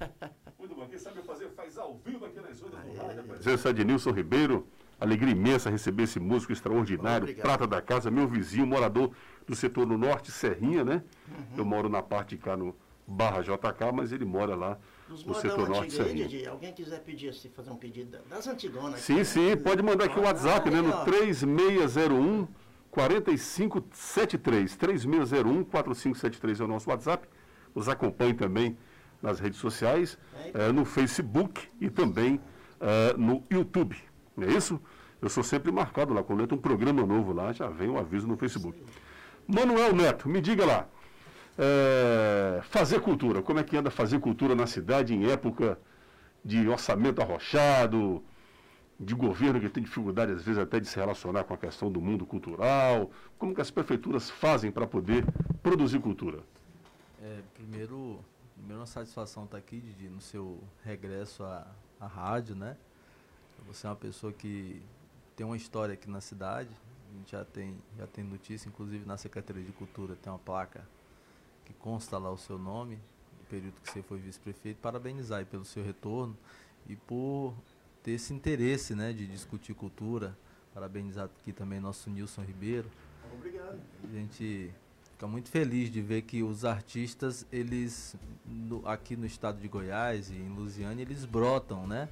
né? 0.00 0.30
Muito 0.58 0.74
bom. 0.74 0.86
Quem 0.88 0.98
sabe 0.98 1.22
fazer, 1.22 1.48
faz 1.50 1.78
ao 1.78 1.96
vivo 1.98 2.24
aqui 2.24 2.40
nas 2.40 2.62
ondas 2.62 2.80
do 2.84 2.92
rádio. 2.96 3.22
Presença 3.24 3.72
de 3.74 3.84
Nilson 3.84 4.10
Ribeiro. 4.12 4.66
Alegria 5.00 5.32
imensa 5.32 5.70
receber 5.70 6.04
esse 6.04 6.20
músico 6.20 6.52
extraordinário, 6.52 7.24
Obrigado. 7.24 7.42
prata 7.42 7.66
da 7.66 7.82
casa, 7.82 8.10
meu 8.10 8.26
vizinho, 8.26 8.66
morador 8.66 9.10
do 9.46 9.54
setor 9.54 9.86
no 9.86 9.98
norte, 9.98 10.30
Serrinha, 10.30 10.84
né? 10.84 11.02
Uhum. 11.28 11.58
Eu 11.58 11.64
moro 11.64 11.88
na 11.88 12.02
parte 12.02 12.36
de 12.36 12.42
cá 12.42 12.56
no 12.56 12.74
Barra 13.06 13.42
JK, 13.42 13.92
mas 13.92 14.12
ele 14.12 14.24
mora 14.24 14.54
lá 14.54 14.78
Dos 15.08 15.24
no 15.24 15.34
setor 15.34 15.68
norte, 15.68 15.84
aí, 15.84 16.06
Serrinha. 16.06 16.26
Didi, 16.26 16.46
alguém 16.46 16.72
quiser 16.72 17.00
pedir 17.00 17.28
assim, 17.28 17.50
fazer 17.50 17.70
um 17.70 17.76
pedido 17.76 18.18
das 18.28 18.46
antigonas. 18.46 19.00
Sim, 19.00 19.16
aqui, 19.16 19.24
sim, 19.24 19.48
né? 19.50 19.56
pode 19.56 19.82
mandar 19.82 20.06
aqui 20.06 20.18
o 20.18 20.22
WhatsApp, 20.22 20.70
né? 20.70 20.80
No 20.80 20.88
Aí, 20.88 20.94
ó. 20.94 21.04
3601 21.04 22.48
4573. 22.90 24.76
3601 24.76 25.64
4573 25.64 26.60
é 26.60 26.64
o 26.64 26.68
nosso 26.68 26.88
WhatsApp. 26.88 27.28
Nos 27.74 27.88
acompanhe 27.88 28.32
também 28.32 28.78
nas 29.20 29.40
redes 29.40 29.58
sociais, 29.58 30.16
eh, 30.54 30.70
no 30.70 30.84
Facebook 30.84 31.68
e 31.80 31.90
também 31.90 32.40
eh, 32.80 33.14
no 33.18 33.42
YouTube. 33.50 33.96
Não 34.36 34.46
é 34.48 34.52
isso? 34.52 34.80
Eu 35.20 35.28
sou 35.28 35.42
sempre 35.42 35.70
marcado 35.72 36.12
lá. 36.12 36.22
Quando 36.22 36.42
entra 36.42 36.54
um 36.56 36.60
programa 36.60 37.04
novo 37.06 37.32
lá, 37.32 37.52
já 37.52 37.68
vem 37.68 37.88
um 37.88 37.98
aviso 37.98 38.26
no 38.26 38.36
Facebook. 38.36 38.78
Manuel 39.46 39.94
Neto, 39.94 40.28
me 40.28 40.40
diga 40.40 40.64
lá. 40.66 40.86
eh, 41.58 42.60
fazer 42.64 43.00
cultura. 43.00 43.40
Como 43.42 43.58
é 43.60 43.64
que 43.64 43.76
anda 43.76 43.90
fazer 43.90 44.18
cultura 44.20 44.54
na 44.54 44.66
cidade 44.66 45.14
em 45.14 45.30
época 45.30 45.78
de 46.44 46.68
orçamento 46.68 47.22
arrochado, 47.22 48.22
de 48.98 49.14
governo 49.14 49.60
que 49.60 49.68
tem 49.68 49.82
dificuldade, 49.82 50.32
às 50.32 50.42
vezes, 50.42 50.60
até 50.60 50.80
de 50.80 50.86
se 50.88 50.96
relacionar 50.96 51.44
com 51.44 51.54
a 51.54 51.56
questão 51.56 51.90
do 51.90 52.00
mundo 52.00 52.26
cultural? 52.26 53.10
Como 53.38 53.54
que 53.54 53.60
as 53.60 53.70
prefeituras 53.70 54.30
fazem 54.30 54.70
para 54.72 54.86
poder 54.86 55.24
produzir 55.62 56.00
cultura? 56.00 56.40
É, 57.22 57.40
primeiro, 57.54 58.18
primeiro 58.56 58.80
uma 58.80 58.86
satisfação 58.86 59.44
estar 59.44 59.58
aqui, 59.58 59.80
Didi, 59.80 60.08
no 60.08 60.20
seu 60.20 60.60
regresso 60.84 61.44
à, 61.44 61.66
à 62.00 62.06
rádio, 62.06 62.54
né? 62.56 62.76
Você 63.66 63.86
é 63.86 63.90
uma 63.90 63.96
pessoa 63.96 64.32
que 64.32 64.82
tem 65.36 65.44
uma 65.46 65.56
história 65.56 65.94
aqui 65.94 66.08
na 66.08 66.20
cidade, 66.20 66.70
a 67.10 67.16
gente 67.18 67.32
já 67.32 67.44
tem, 67.44 67.76
já 67.98 68.06
tem 68.06 68.24
notícia, 68.24 68.68
inclusive 68.68 69.04
na 69.04 69.16
Secretaria 69.16 69.62
de 69.62 69.72
Cultura 69.72 70.14
tem 70.16 70.32
uma 70.32 70.38
placa 70.38 70.86
que 71.64 71.72
consta 71.74 72.18
lá 72.18 72.30
o 72.30 72.36
seu 72.38 72.58
nome, 72.58 72.96
no 73.38 73.44
período 73.48 73.74
que 73.82 73.90
você 73.90 74.02
foi 74.02 74.18
vice-prefeito, 74.18 74.80
parabenizar 74.80 75.44
pelo 75.46 75.64
seu 75.64 75.82
retorno 75.84 76.36
e 76.88 76.94
por 76.96 77.54
ter 78.02 78.12
esse 78.12 78.34
interesse, 78.34 78.94
né, 78.94 79.12
de 79.12 79.26
discutir 79.26 79.74
cultura, 79.74 80.36
parabenizar 80.74 81.24
aqui 81.26 81.52
também 81.52 81.80
nosso 81.80 82.10
Nilson 82.10 82.42
Ribeiro, 82.42 82.88
Obrigado. 83.32 83.80
a 84.04 84.06
gente 84.14 84.70
fica 85.12 85.26
muito 85.26 85.48
feliz 85.48 85.90
de 85.90 86.02
ver 86.02 86.22
que 86.22 86.42
os 86.42 86.64
artistas, 86.64 87.46
eles 87.50 88.14
no- 88.44 88.86
aqui 88.86 89.16
no 89.16 89.24
estado 89.24 89.58
de 89.60 89.66
Goiás 89.68 90.30
e 90.30 90.34
em 90.34 90.50
Lusiânia, 90.50 91.02
eles 91.02 91.24
brotam, 91.24 91.86
né? 91.86 92.08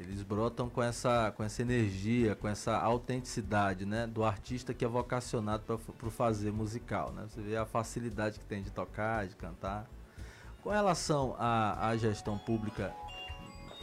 Eles 0.00 0.22
brotam 0.22 0.68
com 0.70 0.80
essa, 0.82 1.32
com 1.36 1.42
essa 1.42 1.60
energia, 1.60 2.36
com 2.36 2.46
essa 2.46 2.76
autenticidade, 2.78 3.84
né? 3.84 4.06
Do 4.06 4.24
artista 4.24 4.72
que 4.72 4.84
é 4.84 4.88
vocacionado 4.88 5.64
para 5.64 6.08
o 6.08 6.10
fazer 6.10 6.52
musical, 6.52 7.12
né? 7.12 7.26
Você 7.28 7.40
vê 7.40 7.56
a 7.56 7.66
facilidade 7.66 8.38
que 8.38 8.44
tem 8.44 8.62
de 8.62 8.70
tocar, 8.70 9.26
de 9.26 9.34
cantar. 9.34 9.86
Com 10.62 10.70
relação 10.70 11.34
à, 11.38 11.88
à 11.88 11.96
gestão 11.96 12.38
pública, 12.38 12.94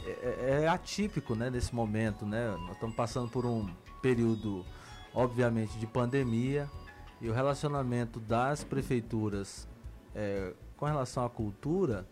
é, 0.04 0.10
é- 0.10 0.62
é 0.64 0.68
atípico, 0.68 1.34
né? 1.34 1.50
Nesse 1.50 1.74
momento, 1.74 2.24
né? 2.24 2.50
Nós 2.60 2.72
estamos 2.72 2.96
passando 2.96 3.30
por 3.30 3.44
um 3.44 3.68
período, 4.00 4.64
obviamente, 5.12 5.78
de 5.78 5.86
pandemia, 5.86 6.68
e 7.20 7.28
o 7.28 7.32
relacionamento 7.32 8.20
das 8.20 8.62
prefeituras 8.62 9.66
eh, 10.14 10.52
com 10.76 10.84
relação 10.86 11.24
à 11.24 11.30
cultura, 11.30 12.06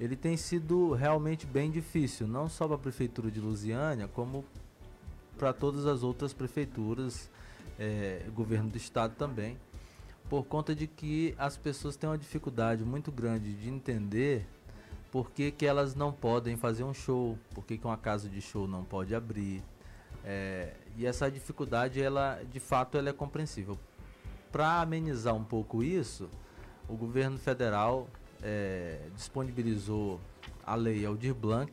ele 0.00 0.16
tem 0.16 0.34
sido 0.34 0.94
realmente 0.94 1.46
bem 1.46 1.70
difícil, 1.70 2.26
não 2.26 2.48
só 2.48 2.66
para 2.66 2.76
a 2.76 2.78
prefeitura 2.78 3.30
de 3.30 3.38
Lusiânia, 3.38 4.08
como 4.08 4.42
para 5.36 5.52
todas 5.52 5.86
as 5.86 6.02
outras 6.02 6.32
prefeituras, 6.32 7.28
eh, 7.78 8.24
governo 8.34 8.70
do 8.70 8.78
estado 8.78 9.14
também, 9.16 9.58
por 10.28 10.44
conta 10.44 10.74
de 10.74 10.86
que 10.86 11.34
as 11.36 11.58
pessoas 11.58 11.96
têm 11.96 12.08
uma 12.08 12.16
dificuldade 12.16 12.82
muito 12.82 13.12
grande 13.12 13.52
de 13.52 13.68
entender 13.68 14.46
por 15.12 15.30
que, 15.30 15.50
que 15.50 15.66
elas 15.66 15.94
não 15.94 16.12
podem 16.12 16.56
fazer 16.56 16.84
um 16.84 16.94
show, 16.94 17.38
por 17.54 17.64
que, 17.64 17.76
que 17.76 17.84
uma 17.84 17.96
casa 17.98 18.28
de 18.28 18.40
show 18.40 18.66
não 18.66 18.84
pode 18.84 19.14
abrir. 19.14 19.62
eh, 20.24 20.72
e 20.96 21.06
essa 21.06 21.30
dificuldade, 21.30 22.00
ela 22.00 22.42
de 22.50 22.60
fato, 22.60 22.96
ela 22.96 23.10
é 23.10 23.12
compreensível. 23.12 23.78
Para 24.50 24.80
amenizar 24.80 25.34
um 25.34 25.44
pouco 25.44 25.82
isso, 25.82 26.28
o 26.88 26.96
governo 26.96 27.38
federal 27.38 28.08
eh, 28.42 29.08
disponibilizou 29.14 30.20
a 30.64 30.74
lei 30.74 31.04
Aldir 31.04 31.34
Blanc, 31.34 31.72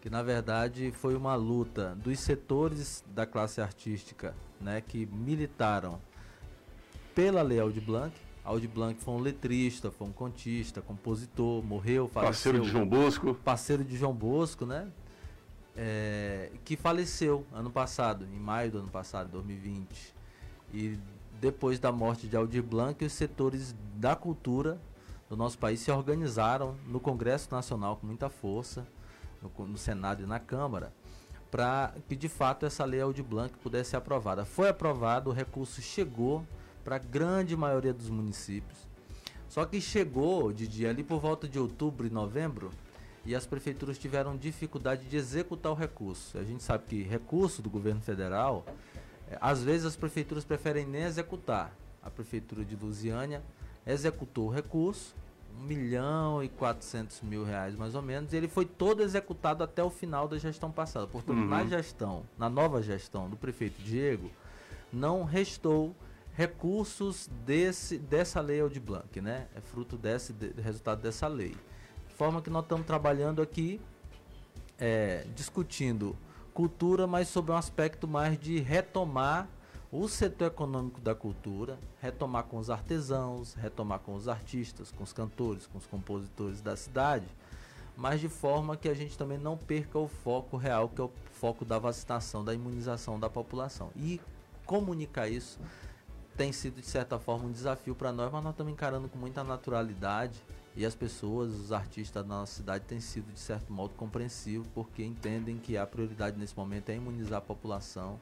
que 0.00 0.10
na 0.10 0.22
verdade 0.22 0.90
foi 0.92 1.14
uma 1.14 1.34
luta 1.34 1.94
dos 1.96 2.18
setores 2.18 3.04
da 3.08 3.26
classe 3.26 3.60
artística 3.60 4.34
né, 4.60 4.80
que 4.80 5.06
militaram 5.06 6.00
pela 7.14 7.42
lei 7.42 7.60
Aldir 7.60 7.82
Blanc. 7.82 8.12
Aldir 8.44 8.68
Blanc 8.68 9.00
foi 9.00 9.14
um 9.14 9.20
letrista, 9.20 9.90
foi 9.90 10.08
um 10.08 10.12
contista, 10.12 10.82
compositor, 10.82 11.62
morreu, 11.62 12.08
faleceu 12.08 12.52
Parceiro 12.52 12.60
de 12.60 12.68
João 12.68 12.86
Bosco. 12.86 13.34
parceiro 13.34 13.84
de 13.84 13.96
João 13.96 14.12
Bosco, 14.12 14.66
né? 14.66 14.88
É, 15.76 16.50
que 16.64 16.76
faleceu 16.76 17.46
ano 17.52 17.70
passado, 17.70 18.26
em 18.26 18.38
maio 18.38 18.72
do 18.72 18.78
ano 18.78 18.88
passado, 18.88 19.30
2020. 19.30 20.14
E 20.74 20.98
depois 21.40 21.78
da 21.78 21.92
morte 21.92 22.26
de 22.26 22.36
Aldir 22.36 22.62
Blanc, 22.62 23.04
os 23.04 23.12
setores 23.12 23.74
da 23.96 24.16
cultura 24.16 24.78
do 25.32 25.36
nosso 25.36 25.56
país 25.56 25.80
se 25.80 25.90
organizaram 25.90 26.76
no 26.86 27.00
Congresso 27.00 27.48
Nacional 27.50 27.96
com 27.96 28.06
muita 28.06 28.28
força, 28.28 28.86
no, 29.40 29.66
no 29.66 29.78
Senado 29.78 30.22
e 30.22 30.26
na 30.26 30.38
Câmara, 30.38 30.92
para 31.50 31.94
que 32.06 32.14
de 32.14 32.28
fato 32.28 32.66
essa 32.66 32.84
lei 32.84 33.00
Aldir 33.00 33.24
Blanc 33.24 33.56
pudesse 33.60 33.90
ser 33.90 33.96
aprovada. 33.96 34.44
Foi 34.44 34.68
aprovado, 34.68 35.30
o 35.30 35.32
recurso 35.32 35.80
chegou 35.80 36.46
para 36.84 36.96
a 36.96 36.98
grande 36.98 37.56
maioria 37.56 37.94
dos 37.94 38.10
municípios. 38.10 38.76
Só 39.48 39.64
que 39.64 39.80
chegou, 39.80 40.52
Didi, 40.52 40.86
ali 40.86 41.02
por 41.02 41.18
volta 41.18 41.48
de 41.48 41.58
outubro 41.58 42.06
e 42.06 42.10
novembro, 42.10 42.70
e 43.24 43.34
as 43.34 43.46
prefeituras 43.46 43.96
tiveram 43.96 44.36
dificuldade 44.36 45.06
de 45.06 45.16
executar 45.16 45.72
o 45.72 45.74
recurso. 45.74 46.36
A 46.36 46.44
gente 46.44 46.62
sabe 46.62 46.84
que 46.86 47.02
recurso 47.04 47.62
do 47.62 47.70
governo 47.70 48.02
federal, 48.02 48.66
eh, 49.30 49.38
às 49.40 49.64
vezes 49.64 49.86
as 49.86 49.96
prefeituras 49.96 50.44
preferem 50.44 50.84
nem 50.84 51.04
executar. 51.04 51.74
A 52.02 52.10
prefeitura 52.10 52.66
de 52.66 52.76
Lusiânia 52.76 53.42
executou 53.86 54.46
o 54.48 54.50
recurso, 54.50 55.14
1 55.58 55.62
milhão 55.64 56.42
e 56.42 56.48
400 56.48 57.20
mil 57.22 57.44
reais, 57.44 57.74
mais 57.76 57.94
ou 57.94 58.02
menos. 58.02 58.32
E 58.32 58.36
ele 58.36 58.48
foi 58.48 58.64
todo 58.64 59.02
executado 59.02 59.62
até 59.62 59.82
o 59.82 59.90
final 59.90 60.26
da 60.28 60.38
gestão 60.38 60.70
passada. 60.70 61.06
Portanto, 61.06 61.36
Uhum. 61.38 61.46
na 61.48 61.64
gestão, 61.66 62.22
na 62.38 62.48
nova 62.48 62.82
gestão 62.82 63.28
do 63.28 63.36
prefeito 63.36 63.80
Diego, 63.82 64.30
não 64.92 65.24
restou 65.24 65.94
recursos 66.34 67.28
desse, 67.44 67.98
dessa 67.98 68.40
lei 68.40 68.60
Aldir 68.60 68.80
Blanc, 68.82 69.20
né? 69.20 69.46
É 69.54 69.60
fruto 69.60 69.96
desse 69.98 70.32
de- 70.32 70.52
resultado 70.60 71.02
dessa 71.02 71.26
lei. 71.28 71.54
De 72.08 72.14
forma 72.14 72.40
que 72.40 72.48
nós 72.50 72.62
estamos 72.62 72.86
trabalhando 72.86 73.42
aqui, 73.42 73.80
é, 74.78 75.26
discutindo 75.34 76.16
cultura, 76.54 77.06
mas 77.06 77.28
sob 77.28 77.50
um 77.52 77.56
aspecto 77.56 78.06
mais 78.08 78.38
de 78.38 78.58
retomar 78.60 79.48
o 79.92 80.08
setor 80.08 80.46
econômico 80.46 81.02
da 81.02 81.14
cultura, 81.14 81.78
retomar 82.00 82.44
com 82.44 82.56
os 82.56 82.70
artesãos, 82.70 83.52
retomar 83.52 83.98
com 83.98 84.14
os 84.14 84.26
artistas, 84.26 84.90
com 84.90 85.04
os 85.04 85.12
cantores, 85.12 85.66
com 85.66 85.76
os 85.76 85.86
compositores 85.86 86.62
da 86.62 86.74
cidade, 86.74 87.26
mas 87.94 88.18
de 88.18 88.28
forma 88.28 88.74
que 88.74 88.88
a 88.88 88.94
gente 88.94 89.18
também 89.18 89.36
não 89.36 89.54
perca 89.54 89.98
o 89.98 90.08
foco 90.08 90.56
real, 90.56 90.88
que 90.88 90.98
é 90.98 91.04
o 91.04 91.10
foco 91.32 91.62
da 91.62 91.78
vacinação, 91.78 92.42
da 92.42 92.54
imunização 92.54 93.20
da 93.20 93.28
população. 93.28 93.90
E 93.94 94.18
comunicar 94.64 95.28
isso 95.28 95.60
tem 96.38 96.52
sido, 96.52 96.80
de 96.80 96.86
certa 96.86 97.18
forma, 97.18 97.44
um 97.44 97.52
desafio 97.52 97.94
para 97.94 98.10
nós, 98.10 98.32
mas 98.32 98.42
nós 98.42 98.54
estamos 98.54 98.72
encarando 98.72 99.10
com 99.10 99.18
muita 99.18 99.44
naturalidade. 99.44 100.42
E 100.74 100.86
as 100.86 100.94
pessoas, 100.94 101.52
os 101.52 101.70
artistas 101.70 102.22
da 102.22 102.26
nossa 102.26 102.54
cidade 102.54 102.84
têm 102.86 102.98
sido, 102.98 103.30
de 103.30 103.38
certo 103.38 103.70
modo, 103.70 103.92
compreensivos, 103.94 104.66
porque 104.74 105.04
entendem 105.04 105.58
que 105.58 105.76
a 105.76 105.86
prioridade 105.86 106.38
nesse 106.38 106.56
momento 106.56 106.88
é 106.88 106.96
imunizar 106.96 107.40
a 107.40 107.42
população, 107.42 108.18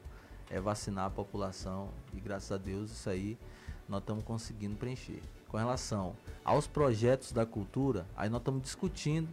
é 0.51 0.61
vacinar 0.61 1.07
a 1.07 1.11
população. 1.11 1.89
E 2.13 2.21
graças 2.21 2.51
a 2.53 2.57
Deus 2.59 2.91
isso 2.91 3.09
aí 3.09 3.39
nós 3.89 4.01
estamos 4.01 4.25
conseguindo 4.25 4.77
preencher. 4.77 5.23
Com 5.49 5.57
relação 5.57 6.15
aos 6.45 6.67
projetos 6.67 7.33
da 7.33 7.45
cultura, 7.45 8.07
aí 8.17 8.29
nós 8.29 8.41
estamos 8.41 8.63
discutindo 8.63 9.29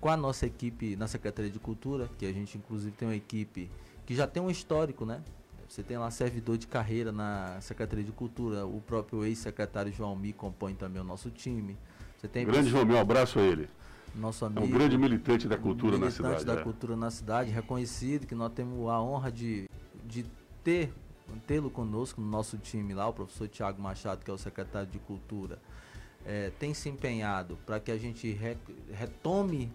com 0.00 0.08
a 0.08 0.16
nossa 0.16 0.46
equipe 0.46 0.96
na 0.96 1.06
Secretaria 1.06 1.50
de 1.50 1.58
Cultura, 1.58 2.10
que 2.18 2.26
a 2.26 2.32
gente 2.32 2.58
inclusive 2.58 2.92
tem 2.92 3.08
uma 3.08 3.16
equipe 3.16 3.70
que 4.04 4.14
já 4.14 4.26
tem 4.26 4.42
um 4.42 4.50
histórico, 4.50 5.06
né? 5.06 5.22
Você 5.68 5.82
tem 5.82 5.96
lá 5.96 6.10
servidor 6.10 6.58
de 6.58 6.66
carreira 6.66 7.10
na 7.10 7.58
Secretaria 7.60 8.04
de 8.04 8.12
Cultura, 8.12 8.66
o 8.66 8.80
próprio 8.80 9.24
ex-secretário 9.24 9.92
João 9.92 10.14
Mi 10.14 10.32
compõe 10.32 10.74
também 10.74 11.00
o 11.00 11.04
nosso 11.04 11.30
time. 11.30 11.76
Você 12.16 12.28
tem 12.28 12.44
Grande 12.44 12.70
Romeu, 12.70 12.96
um 12.96 13.00
abraço 13.00 13.38
a 13.38 13.42
ele. 13.42 13.68
nosso 14.14 14.44
É 14.44 14.48
amigo 14.48 14.66
um 14.66 14.70
grande 14.70 14.98
militante 14.98 15.48
da 15.48 15.56
cultura 15.56 15.92
na 15.92 16.06
militante 16.06 16.40
cidade. 16.40 16.44
da 16.44 16.60
é. 16.60 16.62
cultura 16.62 16.96
na 16.96 17.10
cidade, 17.10 17.50
reconhecido, 17.50 18.26
que 18.26 18.34
nós 18.34 18.52
temos 18.52 18.88
a 18.88 19.00
honra 19.00 19.32
de, 19.32 19.68
de 20.04 20.26
ter 20.64 20.92
tê-lo 21.46 21.70
conosco 21.70 22.20
no 22.20 22.26
nosso 22.26 22.58
time 22.58 22.94
lá, 22.94 23.08
o 23.08 23.12
professor 23.12 23.46
Tiago 23.48 23.80
Machado, 23.80 24.24
que 24.24 24.30
é 24.30 24.34
o 24.34 24.38
secretário 24.38 24.88
de 24.90 24.98
Cultura, 24.98 25.58
eh, 26.26 26.50
tem 26.58 26.72
se 26.74 26.88
empenhado 26.88 27.58
para 27.66 27.78
que 27.78 27.90
a 27.90 27.98
gente 27.98 28.30
re- 28.32 28.56
retome 28.92 29.70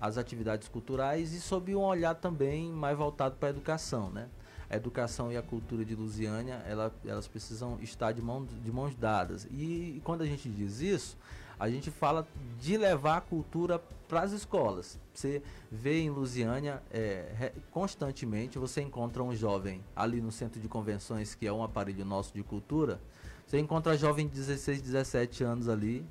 as 0.00 0.18
atividades 0.18 0.68
culturais 0.68 1.32
e 1.32 1.40
sob 1.40 1.74
um 1.74 1.80
olhar 1.80 2.14
também 2.14 2.70
mais 2.70 2.96
voltado 2.96 3.36
para 3.36 3.48
a 3.48 3.50
educação, 3.50 4.10
né? 4.10 4.28
A 4.68 4.76
educação 4.76 5.30
e 5.30 5.36
a 5.36 5.42
cultura 5.42 5.84
de 5.84 5.94
Lusiânia, 5.94 6.54
ela- 6.66 6.92
elas 7.06 7.26
precisam 7.28 7.78
estar 7.80 8.12
de, 8.12 8.20
mão, 8.20 8.44
de 8.44 8.72
mãos 8.72 8.94
dadas. 8.94 9.46
E, 9.50 10.00
quando 10.04 10.22
a 10.22 10.26
gente 10.26 10.48
diz 10.48 10.80
isso, 10.80 11.16
a 11.58 11.68
gente 11.68 11.90
fala 11.90 12.26
de 12.60 12.76
levar 12.76 13.18
a 13.18 13.20
cultura 13.20 13.78
para 14.08 14.22
as 14.22 14.32
escolas. 14.32 14.98
Você 15.12 15.42
vê 15.70 16.00
em 16.00 16.10
Lusiânia, 16.10 16.82
é, 16.90 17.52
constantemente, 17.70 18.58
você 18.58 18.80
encontra 18.80 19.22
um 19.22 19.34
jovem 19.34 19.82
ali 19.94 20.20
no 20.20 20.30
centro 20.30 20.60
de 20.60 20.68
convenções, 20.68 21.34
que 21.34 21.46
é 21.46 21.52
um 21.52 21.62
aparelho 21.62 22.04
nosso 22.04 22.34
de 22.34 22.42
cultura, 22.42 23.00
você 23.46 23.58
encontra 23.58 23.96
jovem 23.96 24.26
de 24.26 24.34
16, 24.34 24.80
17 24.80 25.44
anos 25.44 25.68
ali, 25.68 26.04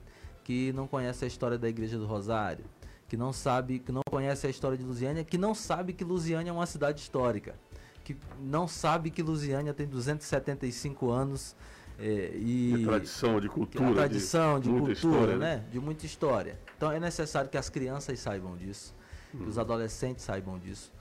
que 0.43 0.71
não 0.73 0.87
conhece 0.87 1.25
a 1.25 1.27
história 1.27 1.57
da 1.57 1.67
Igreja 1.67 1.97
do 1.97 2.05
Rosário, 2.05 2.65
que 3.07 3.17
não 3.17 3.33
sabe, 3.33 3.79
que 3.79 3.91
não 3.91 4.01
conhece 4.09 4.45
a 4.45 4.49
história 4.49 4.77
de 4.77 4.83
Lusiânia, 4.83 5.23
que 5.23 5.37
não 5.37 5.55
sabe 5.55 5.93
que 5.93 6.03
Lusiânia 6.03 6.51
é 6.51 6.53
uma 6.53 6.65
cidade 6.65 7.01
histórica, 7.01 7.55
que 8.03 8.15
não 8.39 8.67
sabe 8.67 9.09
que 9.09 9.23
Lusiânia 9.23 9.73
tem 9.73 9.87
275 9.87 11.09
anos 11.09 11.55
é, 11.99 12.31
e 12.35 12.73
De 12.77 12.83
tradição, 12.85 13.39
de 13.39 13.47
que 13.47 13.53
cultura. 13.55 13.89
a 13.89 13.93
tradição, 13.93 14.59
de, 14.59 14.69
muita 14.69 14.85
cultura, 14.93 15.15
história, 15.15 15.37
né? 15.37 15.63
De 15.71 15.79
muita 15.79 16.05
história. 16.05 16.59
Então 16.77 16.91
é 16.91 16.99
necessário 16.99 17.49
que 17.49 17.57
as 17.57 17.69
crianças 17.69 18.19
saibam 18.19 18.55
disso, 18.57 18.93
que 19.31 19.37
Uhum. 19.37 19.47
os 19.47 19.57
adolescentes 19.57 20.23
saibam 20.23 20.59
disso, 20.59 20.91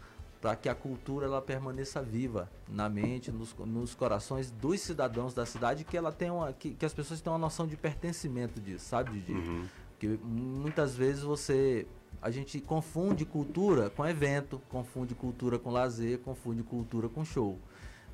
para 0.41 0.57
que 0.57 0.69
a 0.69 0.75
cultura 0.75 1.27
ela 1.27 1.41
permaneça 1.41 2.03
viva 2.03 2.51
na 2.69 2.89
mente, 2.89 3.31
nos, 3.31 3.55
nos 3.59 3.95
corações 3.95 4.51
dos 4.51 4.81
cidadãos 4.81 5.35
da 5.35 5.47
cidade, 5.47 5.85
que 5.85 5.97
ela 5.97 6.11
tenha 6.13 6.33
uma, 6.33 6.53
que, 6.53 6.71
que 6.75 6.85
as 6.85 6.93
pessoas 6.93 7.21
tenham 7.21 7.35
uma 7.35 7.41
noção 7.47 7.67
de 7.67 7.77
pertencimento 7.77 8.61
disso, 8.61 8.87
sabe, 8.87 9.13
Didi? 9.13 9.33
Uhum. 9.33 9.65
Porque 9.91 10.19
muitas 10.25 10.97
vezes 10.97 11.23
você 11.23 11.87
a 12.21 12.31
gente 12.31 12.61
confunde 12.61 13.25
cultura 13.25 13.91
com 13.91 14.07
evento, 14.07 14.61
confunde 14.69 15.15
cultura 15.15 15.59
com 15.59 15.71
lazer, 15.71 16.19
confunde 16.19 16.63
cultura 16.63 17.09
com 17.09 17.25
show. 17.25 17.59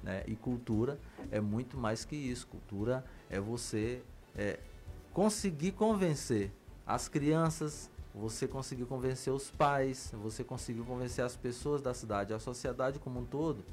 Né? 0.03 0.23
E 0.27 0.37
cultura 0.37 0.99
é 1.31 1.41
muito 1.41 1.77
mais 1.77 2.05
que 2.05 2.17
isso. 2.17 2.47
Cultura 2.47 3.05
é 3.29 3.41
você 3.41 4.03
é, 4.37 4.59
conseguir 5.13 5.73
convencer 5.73 6.53
as 6.87 7.09
crianças, 7.09 7.91
você 8.15 8.47
conseguir 8.49 8.85
convencer 8.87 9.33
os 9.33 9.51
pais, 9.51 10.13
você 10.23 10.43
conseguir 10.43 10.83
convencer 10.83 11.25
as 11.25 11.37
pessoas 11.37 11.83
da 11.83 11.93
cidade, 11.95 12.33
a 12.33 12.39
sociedade 12.39 12.99
como 12.99 13.21
um 13.21 13.25
todo, 13.25 13.65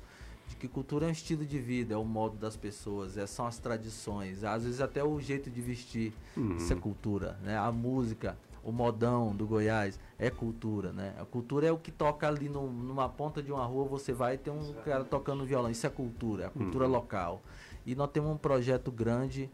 de 0.48 0.56
que 0.56 0.68
cultura 0.68 1.06
é 1.06 1.10
um 1.10 1.12
estilo 1.12 1.46
de 1.46 1.58
vida, 1.58 1.94
é 1.96 1.98
o 1.98 2.04
modo 2.06 2.38
das 2.38 2.56
pessoas, 2.56 3.18
é, 3.18 3.26
são 3.26 3.48
as 3.48 3.58
tradições, 3.58 4.44
às 4.44 4.64
vezes 4.64 4.82
até 4.82 5.04
o 5.04 5.20
jeito 5.20 5.50
de 5.50 5.62
vestir, 5.62 6.14
Uhum. 6.38 6.58
isso 6.58 6.72
é 6.72 6.76
cultura, 6.76 7.40
né? 7.42 7.58
A 7.58 7.72
música, 7.72 8.38
o 8.66 8.72
modão 8.72 9.34
do 9.36 9.46
Goiás 9.46 10.00
é 10.18 10.30
cultura, 10.32 10.92
né? 10.92 11.14
A 11.20 11.24
cultura 11.24 11.68
é 11.68 11.72
o 11.72 11.78
que 11.78 11.92
toca 11.92 12.28
ali 12.28 12.50
no- 12.50 12.68
numa 12.70 13.08
ponta 13.08 13.42
de 13.42 13.52
uma 13.52 13.64
rua, 13.64 13.86
você 13.86 14.12
vai 14.12 14.38
ter 14.40 14.50
um 14.50 14.74
cara 14.84 15.04
tocando 15.04 15.46
violão, 15.46 15.70
isso 15.70 15.86
é 15.86 15.90
cultura, 15.90 16.44
é 16.44 16.48
a 16.48 16.50
cultura 16.50 16.86
Uhum. 16.86 16.92
local. 16.92 17.42
E 17.86 17.94
nós 17.94 18.10
temos 18.10 18.32
um 18.32 18.38
projeto 18.38 18.92
grande 18.92 19.50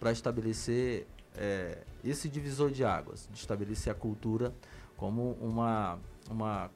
para 0.00 0.10
estabelecer 0.10 1.06
é, 1.38 1.82
esse 2.02 2.28
divisor 2.30 2.70
de 2.70 2.82
águas, 2.82 3.28
de 3.30 3.38
estabelecer 3.38 3.92
a 3.92 3.94
cultura 3.94 4.54
como 4.96 5.32
uma, 5.38 5.98
uma, 6.30 6.70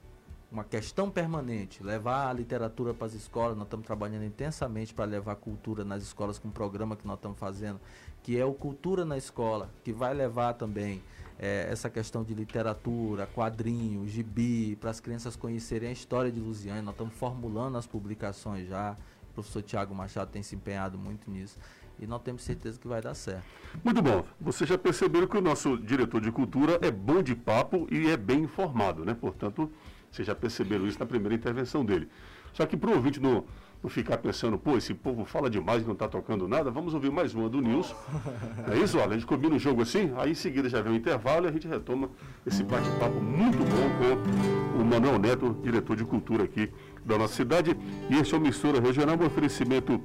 uma 0.52 0.62
questão 0.64 1.10
permanente, 1.10 1.82
levar 1.82 2.28
a 2.28 2.32
literatura 2.34 2.92
para 2.92 3.06
as 3.06 3.14
escolas, 3.14 3.56
nós 3.56 3.64
estamos 3.66 3.86
trabalhando 3.86 4.22
intensamente 4.24 4.92
para 4.92 5.06
levar 5.06 5.32
a 5.32 5.36
cultura 5.36 5.82
nas 5.82 6.02
escolas 6.02 6.38
com 6.38 6.48
um 6.48 6.52
programa 6.52 6.94
que 6.94 7.06
nós 7.06 7.16
estamos 7.16 7.38
fazendo, 7.38 7.80
que 8.22 8.38
é 8.38 8.44
o 8.44 8.52
Cultura 8.52 9.02
na 9.02 9.16
Escola, 9.16 9.70
que 9.82 9.92
vai 9.94 10.12
levar 10.12 10.52
também 10.52 11.02
eh, 11.42 11.66
essa 11.70 11.88
questão 11.88 12.22
de 12.22 12.34
literatura, 12.34 13.26
quadrinho, 13.26 14.06
gibi, 14.06 14.76
para 14.76 14.90
as 14.90 15.00
crianças 15.00 15.36
conhecerem 15.36 15.88
a 15.88 15.92
história 15.92 16.30
de 16.30 16.38
Lusiane. 16.38 16.82
Nós 16.82 16.92
estamos 16.92 17.14
formulando 17.14 17.78
as 17.78 17.86
publicações 17.86 18.68
já. 18.68 18.94
O 19.30 19.34
professor 19.34 19.62
Tiago 19.62 19.94
Machado 19.94 20.30
tem 20.30 20.42
se 20.42 20.54
empenhado 20.54 20.98
muito 20.98 21.30
nisso. 21.30 21.58
E 21.98 22.06
nós 22.06 22.20
temos 22.22 22.42
certeza 22.42 22.78
que 22.78 22.86
vai 22.86 23.00
dar 23.00 23.14
certo. 23.14 23.44
Muito 23.82 24.02
bom. 24.02 24.22
Vocês 24.38 24.68
já 24.68 24.76
perceberam 24.76 25.26
que 25.26 25.36
o 25.36 25.40
nosso 25.40 25.78
diretor 25.78 26.20
de 26.20 26.30
cultura 26.30 26.78
é 26.82 26.90
bom 26.90 27.22
de 27.22 27.34
papo 27.34 27.86
e 27.90 28.10
é 28.10 28.18
bem 28.18 28.40
informado, 28.40 29.02
né? 29.04 29.14
Portanto, 29.14 29.70
vocês 30.10 30.26
já 30.26 30.34
perceberam 30.34 30.86
isso 30.86 30.98
na 30.98 31.06
primeira 31.06 31.34
intervenção 31.34 31.84
dele. 31.84 32.08
Só 32.52 32.66
que 32.66 32.76
para 32.76 32.90
o 32.90 32.94
ouvinte 32.96 33.18
não, 33.18 33.44
não 33.82 33.88
ficar 33.88 34.18
pensando, 34.18 34.58
pô, 34.58 34.76
esse 34.76 34.92
povo 34.92 35.24
fala 35.24 35.48
demais 35.48 35.82
e 35.82 35.86
não 35.86 35.94
está 35.94 36.06
tocando 36.06 36.46
nada, 36.46 36.70
vamos 36.70 36.92
ouvir 36.92 37.10
mais 37.10 37.34
uma 37.34 37.48
do 37.48 37.60
Nilson. 37.60 37.94
É 38.70 38.76
isso, 38.78 38.98
olha, 38.98 39.10
a 39.10 39.14
gente 39.14 39.26
combina 39.26 39.56
o 39.56 39.58
jogo 39.58 39.82
assim, 39.82 40.12
aí 40.16 40.32
em 40.32 40.34
seguida 40.34 40.68
já 40.68 40.80
vem 40.82 40.92
o 40.92 40.96
intervalo 40.96 41.46
e 41.46 41.48
a 41.48 41.52
gente 41.52 41.66
retoma 41.66 42.10
esse 42.46 42.62
bate-papo 42.62 43.20
muito 43.20 43.58
bom 43.58 44.76
com 44.76 44.82
o 44.82 44.84
Manuel 44.84 45.18
Neto, 45.18 45.56
diretor 45.62 45.96
de 45.96 46.04
cultura 46.04 46.44
aqui 46.44 46.70
da 47.04 47.18
nossa 47.18 47.34
cidade. 47.34 47.76
E 48.08 48.16
este 48.16 48.34
é 48.34 48.38
o 48.38 48.40
Mistura 48.40 48.80
Regional, 48.80 49.16
um 49.18 49.26
oferecimento 49.26 50.00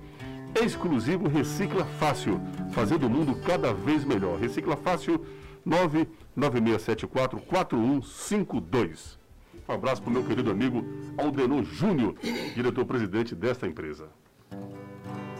exclusivo 0.55 1.27
Recicla 1.27 1.85
Fácil, 1.99 2.39
fazendo 2.71 3.07
o 3.07 3.09
mundo 3.09 3.35
cada 3.45 3.73
vez 3.73 4.05
melhor. 4.05 4.39
Recicla 4.39 4.77
Fácil 4.77 5.25
99674 5.65 7.39
4152. 7.41 9.24
Um 9.67 9.73
abraço 9.73 10.01
para 10.01 10.11
o 10.11 10.13
meu 10.13 10.23
querido 10.23 10.51
amigo 10.51 10.85
Aldenor 11.17 11.63
Júnior, 11.63 12.15
diretor-presidente 12.53 13.33
desta 13.33 13.65
empresa. 13.65 14.09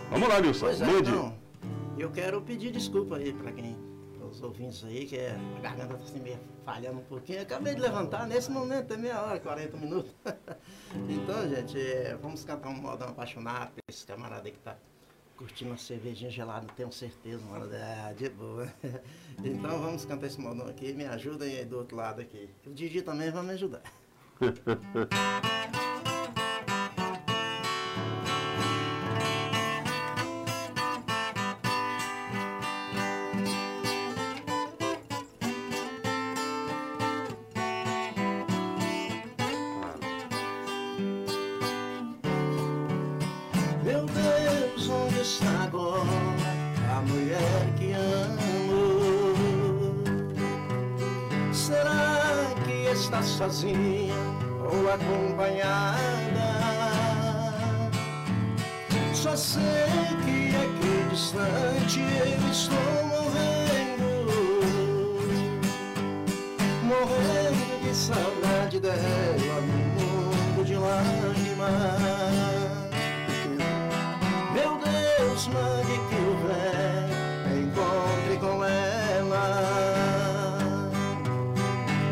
Vamos 0.09 0.27
lá, 0.27 0.41
Nilson. 0.41 0.65
Pois 0.65 0.81
é, 0.81 0.99
então, 0.99 1.37
eu 1.97 2.11
quero 2.11 2.41
pedir 2.41 2.71
desculpa 2.71 3.17
aí 3.17 3.31
para 3.33 3.51
quem, 3.51 3.77
os 4.29 4.41
ouvintes 4.41 4.83
aí, 4.83 5.05
que 5.05 5.15
é, 5.15 5.37
a 5.57 5.61
garganta 5.61 5.93
tá 5.93 6.03
assim 6.03 6.19
meio 6.19 6.39
falhando 6.65 6.99
um 6.99 7.03
pouquinho. 7.03 7.39
Eu 7.39 7.43
acabei 7.43 7.75
de 7.75 7.81
levantar, 7.81 8.25
nesse 8.25 8.49
momento 8.49 8.91
é 8.93 8.97
meia 8.97 9.21
hora, 9.21 9.39
40 9.39 9.77
minutos. 9.77 10.11
então, 11.07 11.47
gente, 11.47 11.79
é, 11.79 12.17
vamos 12.19 12.43
cantar 12.43 12.69
um 12.69 12.81
modão 12.81 13.09
apaixonado 13.09 13.73
pra 13.73 13.83
esse 13.87 14.07
camarada 14.07 14.47
aí 14.47 14.51
que 14.51 14.59
tá 14.59 14.75
curtindo 15.37 15.71
uma 15.71 15.77
cervejinha 15.77 16.31
gelada, 16.31 16.65
tenho 16.75 16.91
certeza, 16.91 17.45
mano, 17.45 17.71
é, 17.71 18.13
de 18.13 18.29
boa. 18.29 18.73
então 19.43 19.79
vamos 19.79 20.03
cantar 20.03 20.25
esse 20.25 20.39
modão 20.39 20.67
aqui, 20.67 20.93
me 20.93 21.05
ajudem 21.05 21.57
aí 21.57 21.65
do 21.65 21.77
outro 21.77 21.95
lado 21.95 22.21
aqui. 22.21 22.49
O 22.65 22.71
Didi 22.71 23.03
também 23.03 23.29
vai 23.29 23.43
me 23.43 23.51
ajudar. 23.51 23.83
Ha, 24.41 24.51
ha, 24.65 24.77
ha. 24.93 25.94
Eu 62.25 62.51
estou 62.51 62.77
morrendo, 63.07 64.09
morrendo 66.83 67.83
de 67.83 67.93
saudade 67.95 68.79
dela 68.79 69.61
no 69.61 70.01
mundo 70.01 70.65
de 70.65 70.75
lágrimas. 70.75 71.75
Meu 74.53 74.77
Deus, 74.77 75.47
mande 75.47 75.95
que 76.09 76.15
o 76.15 76.35
venha, 76.47 77.61
encontre 77.61 78.37
com 78.39 78.63
ela 78.63 79.45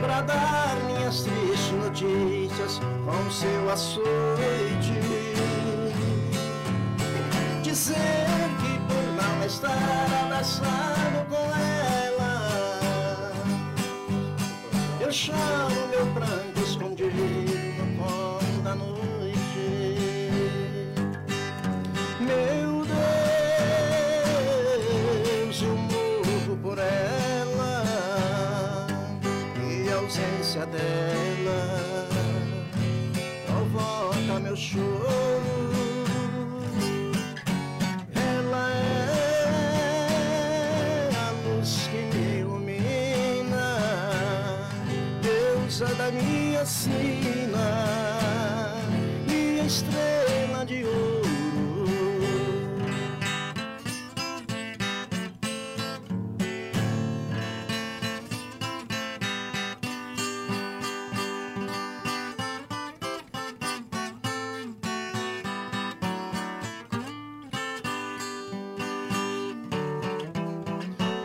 para 0.02 0.22
dar 0.22 0.76
minhas 0.86 1.24
tristes 1.24 1.72
notícias 1.72 2.80
com 3.06 3.32
seu 3.32 3.72
açoite. 3.72 4.33
Minha 46.12 46.66
sina, 46.66 47.68
minha 49.28 49.66
estrela 49.66 50.66
de 50.66 50.84
ouro. 50.84 51.24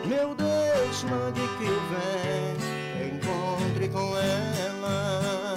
Meu 0.05 0.33
Deus, 0.35 1.03
mande 1.03 1.41
que 1.57 1.65
eu 1.65 1.79
venha, 1.91 2.58
com 3.91 4.17
ela. 4.17 5.55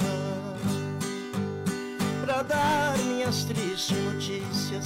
Pra 2.24 2.42
dar 2.42 2.98
minhas 2.98 3.44
tristes 3.44 3.96
notícias 3.98 4.84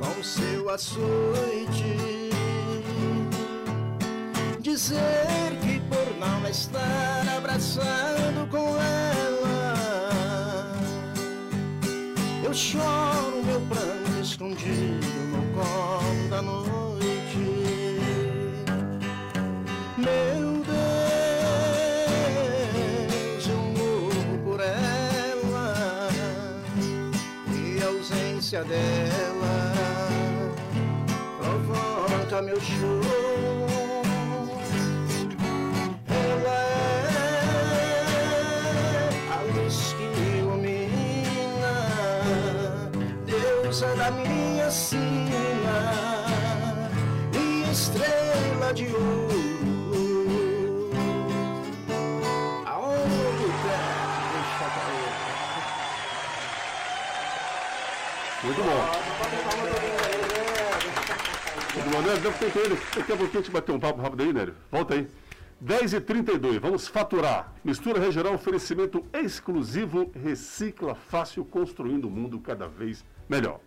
com 0.00 0.22
seu 0.22 0.70
açoite. 0.70 1.96
Dizer 4.60 5.58
que 5.62 5.80
por 5.80 6.18
não 6.18 6.48
estar 6.48 7.26
abraçado 7.36 8.46
com 8.50 8.76
ela 8.76 9.16
Eu 12.44 12.52
choro 12.54 13.42
meu 13.44 13.60
pranto 13.62 14.20
escondido 14.22 15.06
no 15.32 15.42
colo 15.54 16.05
dela 28.68 29.72
provoca 31.38 32.42
meu 32.42 32.60
choro. 32.60 33.00
Ela 36.08 36.58
é 37.70 39.10
a 39.32 39.38
luz 39.54 39.94
que 39.96 40.04
me 40.20 40.38
ilumina, 40.38 41.74
deusa 43.24 43.94
da 43.96 44.10
minha 44.10 44.70
sina 44.70 45.78
e 47.32 47.70
estrela 47.70 48.72
de 48.74 48.86
ouro. 48.86 49.15
Nélio, 62.02 62.20
deve 62.20 62.50
ter 62.50 62.60
ele. 62.60 62.78
Daqui 62.94 63.12
a 63.12 63.16
pouquinho 63.16 63.38
a 63.38 63.42
gente 63.42 63.50
bater 63.50 63.72
um 63.72 63.80
papo 63.80 64.00
rápido 64.00 64.22
aí, 64.22 64.32
Nélio. 64.32 64.54
Volta 64.70 64.94
aí. 64.94 65.08
10h32, 65.64 66.58
vamos 66.58 66.86
faturar. 66.86 67.54
Mistura 67.64 67.98
regional, 67.98 68.34
oferecimento 68.34 69.04
exclusivo, 69.12 70.10
recicla 70.14 70.94
fácil, 70.94 71.44
construindo 71.44 72.06
o 72.06 72.10
mundo 72.10 72.38
cada 72.38 72.68
vez 72.68 73.04
melhor. 73.28 73.60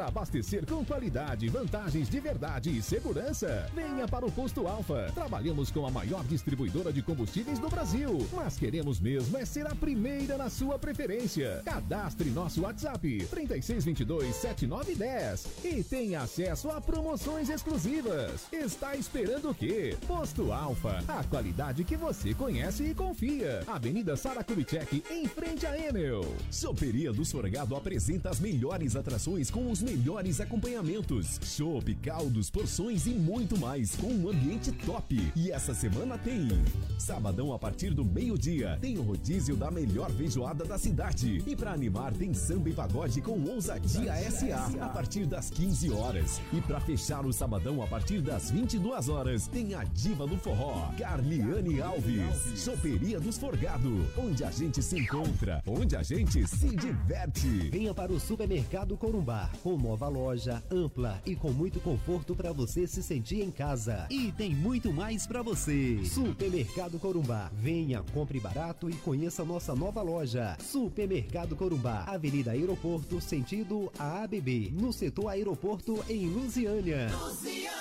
Quer 0.00 0.06
abastecer 0.06 0.64
com 0.64 0.82
qualidade, 0.82 1.46
vantagens 1.50 2.08
de 2.08 2.18
verdade 2.20 2.74
e 2.74 2.80
segurança? 2.80 3.66
Venha 3.74 4.08
para 4.08 4.24
o 4.24 4.32
Posto 4.32 4.66
Alfa. 4.66 5.12
Trabalhamos 5.14 5.70
com 5.70 5.86
a 5.86 5.90
maior 5.90 6.24
distribuidora 6.24 6.90
de 6.90 7.02
combustíveis 7.02 7.58
do 7.58 7.68
Brasil, 7.68 8.26
mas 8.32 8.56
queremos 8.56 8.98
mesmo 8.98 9.36
é 9.36 9.44
ser 9.44 9.66
a 9.66 9.74
primeira 9.74 10.38
na 10.38 10.48
sua 10.48 10.78
preferência. 10.78 11.60
Cadastre 11.66 12.30
nosso 12.30 12.62
WhatsApp 12.62 13.28
36227910 13.30 15.46
e 15.64 15.84
tenha 15.84 16.22
acesso 16.22 16.70
a 16.70 16.80
promoções 16.80 17.50
exclusivas. 17.50 18.46
Está 18.50 18.96
esperando 18.96 19.50
o 19.50 19.54
quê? 19.54 19.98
Posto 20.06 20.50
Alfa, 20.50 21.04
a 21.08 21.22
qualidade 21.24 21.84
que 21.84 21.96
você 21.96 22.32
conhece 22.32 22.84
e 22.84 22.94
confia. 22.94 23.62
Avenida 23.66 24.16
Sara 24.16 24.42
Kubitschek, 24.42 25.04
em 25.10 25.26
frente 25.26 25.66
a 25.66 25.78
Enel. 25.78 26.24
Soperia 26.50 27.12
do 27.12 27.22
Sorgado 27.22 27.76
apresenta 27.76 28.30
as 28.30 28.40
melhores 28.40 28.96
atrações 28.96 29.50
com 29.50 29.70
os 29.70 29.82
melhores 29.90 30.40
acompanhamentos. 30.40 31.40
Chopp, 31.42 31.92
caldos, 31.96 32.48
porções 32.48 33.06
e 33.06 33.10
muito 33.10 33.58
mais, 33.58 33.96
com 33.96 34.06
um 34.06 34.28
ambiente 34.28 34.70
top. 34.70 35.32
E 35.34 35.50
essa 35.50 35.74
semana 35.74 36.16
tem. 36.16 36.48
Sabadão 36.96 37.52
a 37.52 37.58
partir 37.58 37.92
do 37.92 38.04
meio-dia, 38.04 38.78
tem 38.80 38.98
o 38.98 39.02
rodízio 39.02 39.56
da 39.56 39.68
melhor 39.68 40.08
feijoada 40.12 40.64
da 40.64 40.78
cidade. 40.78 41.42
E 41.44 41.56
para 41.56 41.72
animar, 41.72 42.12
tem 42.12 42.32
samba 42.32 42.70
e 42.70 42.72
pagode 42.72 43.20
com 43.20 43.42
Ousadia 43.42 44.14
SA 44.30 44.70
a 44.80 44.88
partir 44.90 45.26
das 45.26 45.50
15 45.50 45.90
horas. 45.90 46.40
E 46.52 46.60
para 46.60 46.78
fechar 46.80 47.26
o 47.26 47.32
sabadão 47.32 47.82
a 47.82 47.86
partir 47.88 48.20
das 48.20 48.50
22 48.50 49.08
horas, 49.08 49.48
tem 49.48 49.74
a 49.74 49.82
diva 49.82 50.24
do 50.24 50.38
forró, 50.38 50.92
Carliane 50.96 51.80
Alves. 51.80 52.62
Choperia 52.62 53.18
dos 53.18 53.38
Forgado, 53.38 54.06
onde 54.16 54.44
a 54.44 54.50
gente 54.52 54.80
se 54.82 55.00
encontra, 55.00 55.62
onde 55.66 55.96
a 55.96 56.02
gente 56.02 56.46
se 56.46 56.76
diverte. 56.76 57.70
Venha 57.70 57.92
para 57.92 58.12
o 58.12 58.20
Supermercado 58.20 58.96
Corumbá, 58.96 59.50
com 59.62 59.79
nova 59.80 60.08
loja, 60.08 60.62
ampla 60.70 61.20
e 61.26 61.34
com 61.34 61.50
muito 61.50 61.80
conforto 61.80 62.36
para 62.36 62.52
você 62.52 62.86
se 62.86 63.02
sentir 63.02 63.42
em 63.42 63.50
casa. 63.50 64.06
E 64.10 64.30
tem 64.32 64.54
muito 64.54 64.92
mais 64.92 65.26
para 65.26 65.42
você. 65.42 66.00
Supermercado 66.04 66.98
Corumbá. 66.98 67.50
Venha, 67.54 68.02
compre 68.12 68.38
barato 68.38 68.88
e 68.90 68.94
conheça 68.94 69.44
nossa 69.44 69.74
nova 69.74 70.02
loja. 70.02 70.56
Supermercado 70.60 71.56
Corumbá, 71.56 72.04
Avenida 72.06 72.52
Aeroporto, 72.52 73.20
sentido 73.20 73.90
a 73.98 74.22
ABB, 74.22 74.70
no 74.72 74.92
setor 74.92 75.28
aeroporto 75.28 76.04
em 76.08 76.26
Lusiânia. 76.26 77.08
Gran 77.08 77.80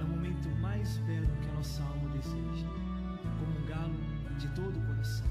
é 0.00 0.04
o 0.04 0.08
momento 0.08 0.48
mais 0.60 0.98
belo 0.98 1.26
que 1.40 1.48
a 1.48 1.52
nossa 1.54 1.82
alma 1.82 2.10
deseja, 2.10 2.66
comungá-lo 3.38 3.94
de 4.38 4.48
todo 4.54 4.76
o 4.76 4.86
coração. 4.86 5.26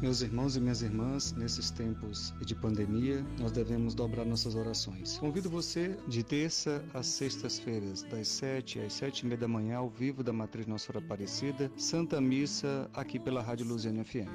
Meus 0.00 0.20
irmãos 0.22 0.56
e 0.56 0.60
minhas 0.60 0.82
irmãs, 0.82 1.32
nesses 1.32 1.70
tempos 1.70 2.32
de 2.44 2.54
pandemia, 2.54 3.24
nós 3.40 3.50
devemos 3.50 3.94
dobrar 3.94 4.24
nossas 4.24 4.54
orações. 4.54 5.18
Convido 5.18 5.50
você 5.50 5.98
de 6.06 6.22
terça 6.22 6.84
às 6.94 7.06
sextas-feiras, 7.06 8.04
das 8.04 8.28
sete 8.28 8.78
às 8.78 8.92
sete 8.92 9.20
e 9.20 9.26
meia 9.26 9.38
da 9.38 9.48
manhã, 9.48 9.78
ao 9.78 9.88
vivo 9.88 10.22
da 10.22 10.32
Matriz 10.32 10.66
Nossa 10.66 10.86
Senhora 10.86 11.04
Aparecida, 11.04 11.70
Santa 11.76 12.20
Missa, 12.20 12.88
aqui 12.94 13.18
pela 13.18 13.42
Rádio 13.42 13.66
Luziana 13.66 14.04
FM. 14.04 14.28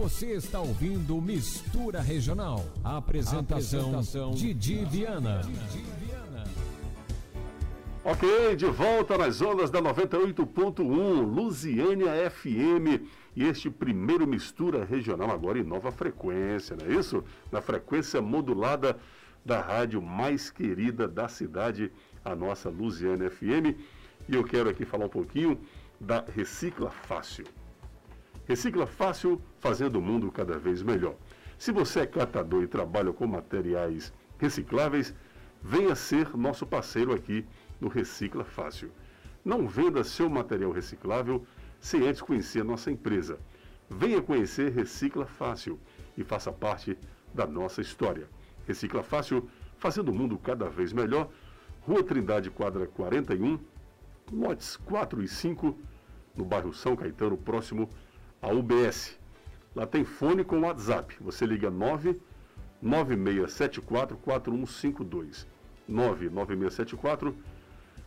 Você 0.00 0.28
está 0.28 0.58
ouvindo 0.58 1.20
Mistura 1.20 2.00
Regional. 2.00 2.64
A 2.82 2.96
apresentação, 2.96 3.94
apresentação 3.94 4.30
Didi 4.30 4.82
Viana. 4.86 5.42
Ok, 8.02 8.56
de 8.56 8.64
volta 8.64 9.18
nas 9.18 9.42
ondas 9.42 9.68
da 9.68 9.78
98.1, 9.82 10.80
Lusiânia 11.22 12.30
FM. 12.30 13.04
E 13.36 13.44
este 13.44 13.68
primeiro 13.68 14.26
Mistura 14.26 14.86
Regional 14.86 15.30
agora 15.30 15.58
em 15.58 15.64
nova 15.64 15.92
frequência, 15.92 16.74
não 16.76 16.86
é 16.86 16.98
isso? 16.98 17.22
Na 17.52 17.60
frequência 17.60 18.22
modulada 18.22 18.96
da 19.44 19.60
rádio 19.60 20.00
mais 20.00 20.50
querida 20.50 21.06
da 21.06 21.28
cidade, 21.28 21.92
a 22.24 22.34
nossa 22.34 22.70
Lusiana 22.70 23.28
FM. 23.28 23.76
E 24.26 24.34
eu 24.34 24.44
quero 24.44 24.70
aqui 24.70 24.86
falar 24.86 25.04
um 25.04 25.10
pouquinho 25.10 25.60
da 26.00 26.24
Recicla 26.34 26.90
Fácil. 26.90 27.44
Recicla 28.50 28.84
Fácil, 28.84 29.40
fazendo 29.60 30.00
o 30.00 30.02
mundo 30.02 30.28
cada 30.32 30.58
vez 30.58 30.82
melhor. 30.82 31.14
Se 31.56 31.70
você 31.70 32.00
é 32.00 32.06
catador 32.06 32.64
e 32.64 32.66
trabalha 32.66 33.12
com 33.12 33.24
materiais 33.24 34.12
recicláveis, 34.38 35.14
venha 35.62 35.94
ser 35.94 36.36
nosso 36.36 36.66
parceiro 36.66 37.14
aqui 37.14 37.46
no 37.80 37.86
Recicla 37.86 38.42
Fácil. 38.42 38.90
Não 39.44 39.68
venda 39.68 40.02
seu 40.02 40.28
material 40.28 40.72
reciclável 40.72 41.46
sem 41.80 42.08
antes 42.08 42.20
conhecer 42.20 42.62
a 42.62 42.64
nossa 42.64 42.90
empresa. 42.90 43.38
Venha 43.88 44.20
conhecer 44.20 44.72
Recicla 44.72 45.26
Fácil 45.26 45.78
e 46.18 46.24
faça 46.24 46.50
parte 46.50 46.98
da 47.32 47.46
nossa 47.46 47.80
história. 47.80 48.28
Recicla 48.66 49.04
Fácil, 49.04 49.48
fazendo 49.78 50.08
o 50.08 50.12
mundo 50.12 50.36
cada 50.36 50.68
vez 50.68 50.92
melhor. 50.92 51.30
Rua 51.82 52.02
Trindade, 52.02 52.50
quadra 52.50 52.88
41, 52.88 53.60
lotes 54.32 54.76
4 54.76 55.22
e 55.22 55.28
5, 55.28 55.78
no 56.34 56.44
bairro 56.44 56.74
São 56.74 56.96
Caetano, 56.96 57.38
próximo 57.38 57.88
à 58.40 58.48
UBS. 58.48 59.18
Lá 59.74 59.86
tem 59.86 60.04
fone 60.04 60.44
com 60.44 60.60
WhatsApp. 60.60 61.16
Você 61.20 61.46
liga 61.46 61.70
9 61.70 62.20
9674 62.82 64.16
4152. 64.16 65.46
99674 65.88 67.34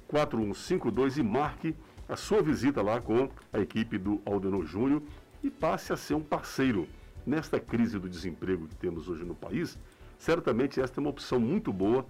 4152 0.08 1.18
e 1.18 1.24
marque 1.24 1.76
a 2.08 2.16
sua 2.16 2.42
visita 2.42 2.82
lá 2.82 3.00
com 3.00 3.30
a 3.52 3.60
equipe 3.60 3.98
do 3.98 4.22
Aldenor 4.26 4.66
Júnior 4.66 5.02
e 5.44 5.50
passe 5.50 5.92
a 5.94 5.98
ser 5.98 6.14
um 6.14 6.22
parceiro. 6.22 6.88
Nesta 7.26 7.58
crise 7.58 7.98
do 7.98 8.10
desemprego 8.10 8.68
que 8.68 8.76
temos 8.76 9.08
hoje 9.08 9.24
no 9.24 9.34
país, 9.34 9.80
certamente 10.18 10.82
esta 10.82 11.00
é 11.00 11.02
uma 11.02 11.10
opção 11.10 11.40
muito 11.40 11.72
boa 11.72 12.06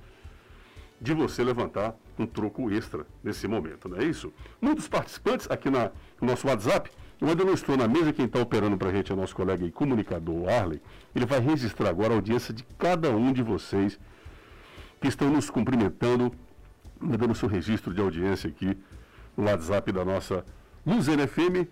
de 1.00 1.14
você 1.14 1.44
levantar 1.44 1.96
um 2.18 2.26
troco 2.26 2.72
extra 2.72 3.06
nesse 3.24 3.48
momento, 3.48 3.88
não 3.88 3.98
é 3.98 4.06
isso? 4.06 4.34
Muitos 4.60 4.88
participantes 4.88 5.50
aqui 5.52 5.70
na, 5.70 5.92
no 6.20 6.28
nosso 6.28 6.48
WhatsApp, 6.48 6.90
eu 7.22 7.28
ainda 7.28 7.46
não 7.46 7.54
estou 7.54 7.78
na 7.78 7.88
mesa, 7.88 8.12
quem 8.12 8.26
está 8.26 8.40
operando 8.40 8.76
para 8.78 8.90
a 8.90 8.92
gente 8.92 9.12
é 9.12 9.16
o 9.16 9.18
nosso 9.18 9.36
colega 9.36 9.64
e 9.66 9.72
comunicador 9.72 10.50
Arley, 10.50 10.82
ele 11.16 11.26
vai 11.26 11.40
registrar 11.40 11.90
agora 11.90 12.14
a 12.14 12.16
audiência 12.16 12.54
de 12.54 12.64
cada 12.78 13.10
um 13.12 13.32
de 13.32 13.42
vocês 13.42 14.00
que 15.00 15.08
estão 15.08 15.30
nos 15.30 15.50
cumprimentando, 15.50 16.34
mandando 17.00 17.36
seu 17.36 17.48
registro 17.48 17.94
de 17.94 18.02
audiência 18.02 18.50
aqui 18.50 18.78
no 19.36 19.46
WhatsApp 19.46 19.92
da 19.92 20.06
nossa 20.06 20.46
Luz 20.86 21.08
NFM, 21.08 21.68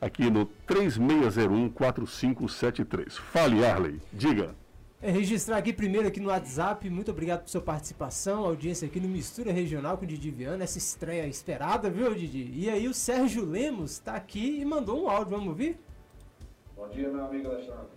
aqui 0.00 0.30
no 0.30 0.46
3601-4573. 0.68 3.12
Fale, 3.12 3.64
Arley, 3.64 4.00
diga. 4.12 4.54
É, 5.04 5.10
registrar 5.10 5.56
aqui 5.56 5.72
primeiro 5.72 6.06
aqui 6.06 6.20
no 6.20 6.28
WhatsApp, 6.28 6.88
muito 6.88 7.10
obrigado 7.10 7.42
por 7.42 7.48
sua 7.48 7.60
participação, 7.60 8.44
audiência 8.44 8.86
aqui 8.86 9.00
no 9.00 9.08
Mistura 9.08 9.50
Regional 9.50 9.98
com 9.98 10.04
o 10.04 10.06
Didi 10.06 10.30
Viana, 10.30 10.62
essa 10.62 10.78
estreia 10.78 11.26
esperada, 11.26 11.90
viu 11.90 12.14
Didi? 12.14 12.48
E 12.54 12.70
aí 12.70 12.86
o 12.86 12.94
Sérgio 12.94 13.44
Lemos 13.44 13.94
está 13.94 14.14
aqui 14.14 14.60
e 14.60 14.64
mandou 14.64 15.02
um 15.02 15.10
áudio, 15.10 15.30
vamos 15.30 15.48
ouvir? 15.48 15.76
Bom 16.76 16.88
dia, 16.90 17.08
meu 17.08 17.24
amigo 17.24 17.48
Alexandre. 17.48 17.88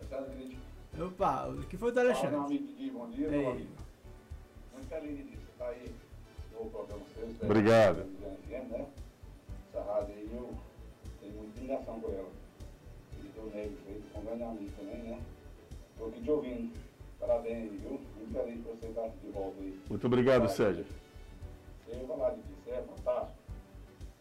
Alexandre 0.00 0.34
Crítico. 0.34 0.62
Opa, 0.98 1.46
o 1.46 1.62
que 1.64 1.76
foi 1.76 1.92
do 1.92 2.00
Alexandre? 2.00 2.30
Fala, 2.30 2.38
meu 2.38 2.46
amigo 2.46 2.66
Didi, 2.68 2.90
bom 2.90 3.10
dia, 3.10 3.28
meu 3.28 3.50
amigo. 3.50 3.70
Muito 4.72 4.88
feliz 4.88 5.16
de 5.18 5.22
você 5.24 5.36
estar 5.52 5.68
aí 5.68 5.94
no 6.54 6.70
programa 6.70 7.02
seu. 7.14 7.28
Obrigado. 7.42 7.96
Né? 7.98 8.86
Essa 9.68 9.82
rádio 9.82 10.14
aí, 10.14 10.30
eu 10.32 10.54
tenho 11.20 11.34
muita 11.34 11.60
ligação 11.60 12.00
com 12.00 12.10
ela. 12.12 12.30
E 13.22 13.28
do 13.28 13.54
Negro, 13.54 13.76
feito 13.84 14.10
com 14.10 14.22
grande 14.22 14.42
amigo 14.42 14.72
também, 14.78 15.02
né? 15.02 15.20
Estou 15.96 16.08
aqui 16.08 16.20
te 16.20 16.30
ouvindo. 16.30 16.72
Parabéns, 17.18 17.72
viu? 17.72 17.98
Muito 18.16 18.32
feliz 18.32 18.60
por 18.62 18.76
você 18.76 18.86
estar 18.88 19.08
de 19.08 19.30
volta 19.32 19.62
aí. 19.62 19.80
Muito 19.88 20.06
obrigado, 20.06 20.48
Sérgio. 20.48 20.84
Eu 21.88 22.06
vou 22.06 22.18
falar 22.18 22.34
de 22.34 22.40
você, 22.42 22.70
é 22.70 22.82
fantástico. 22.82 23.38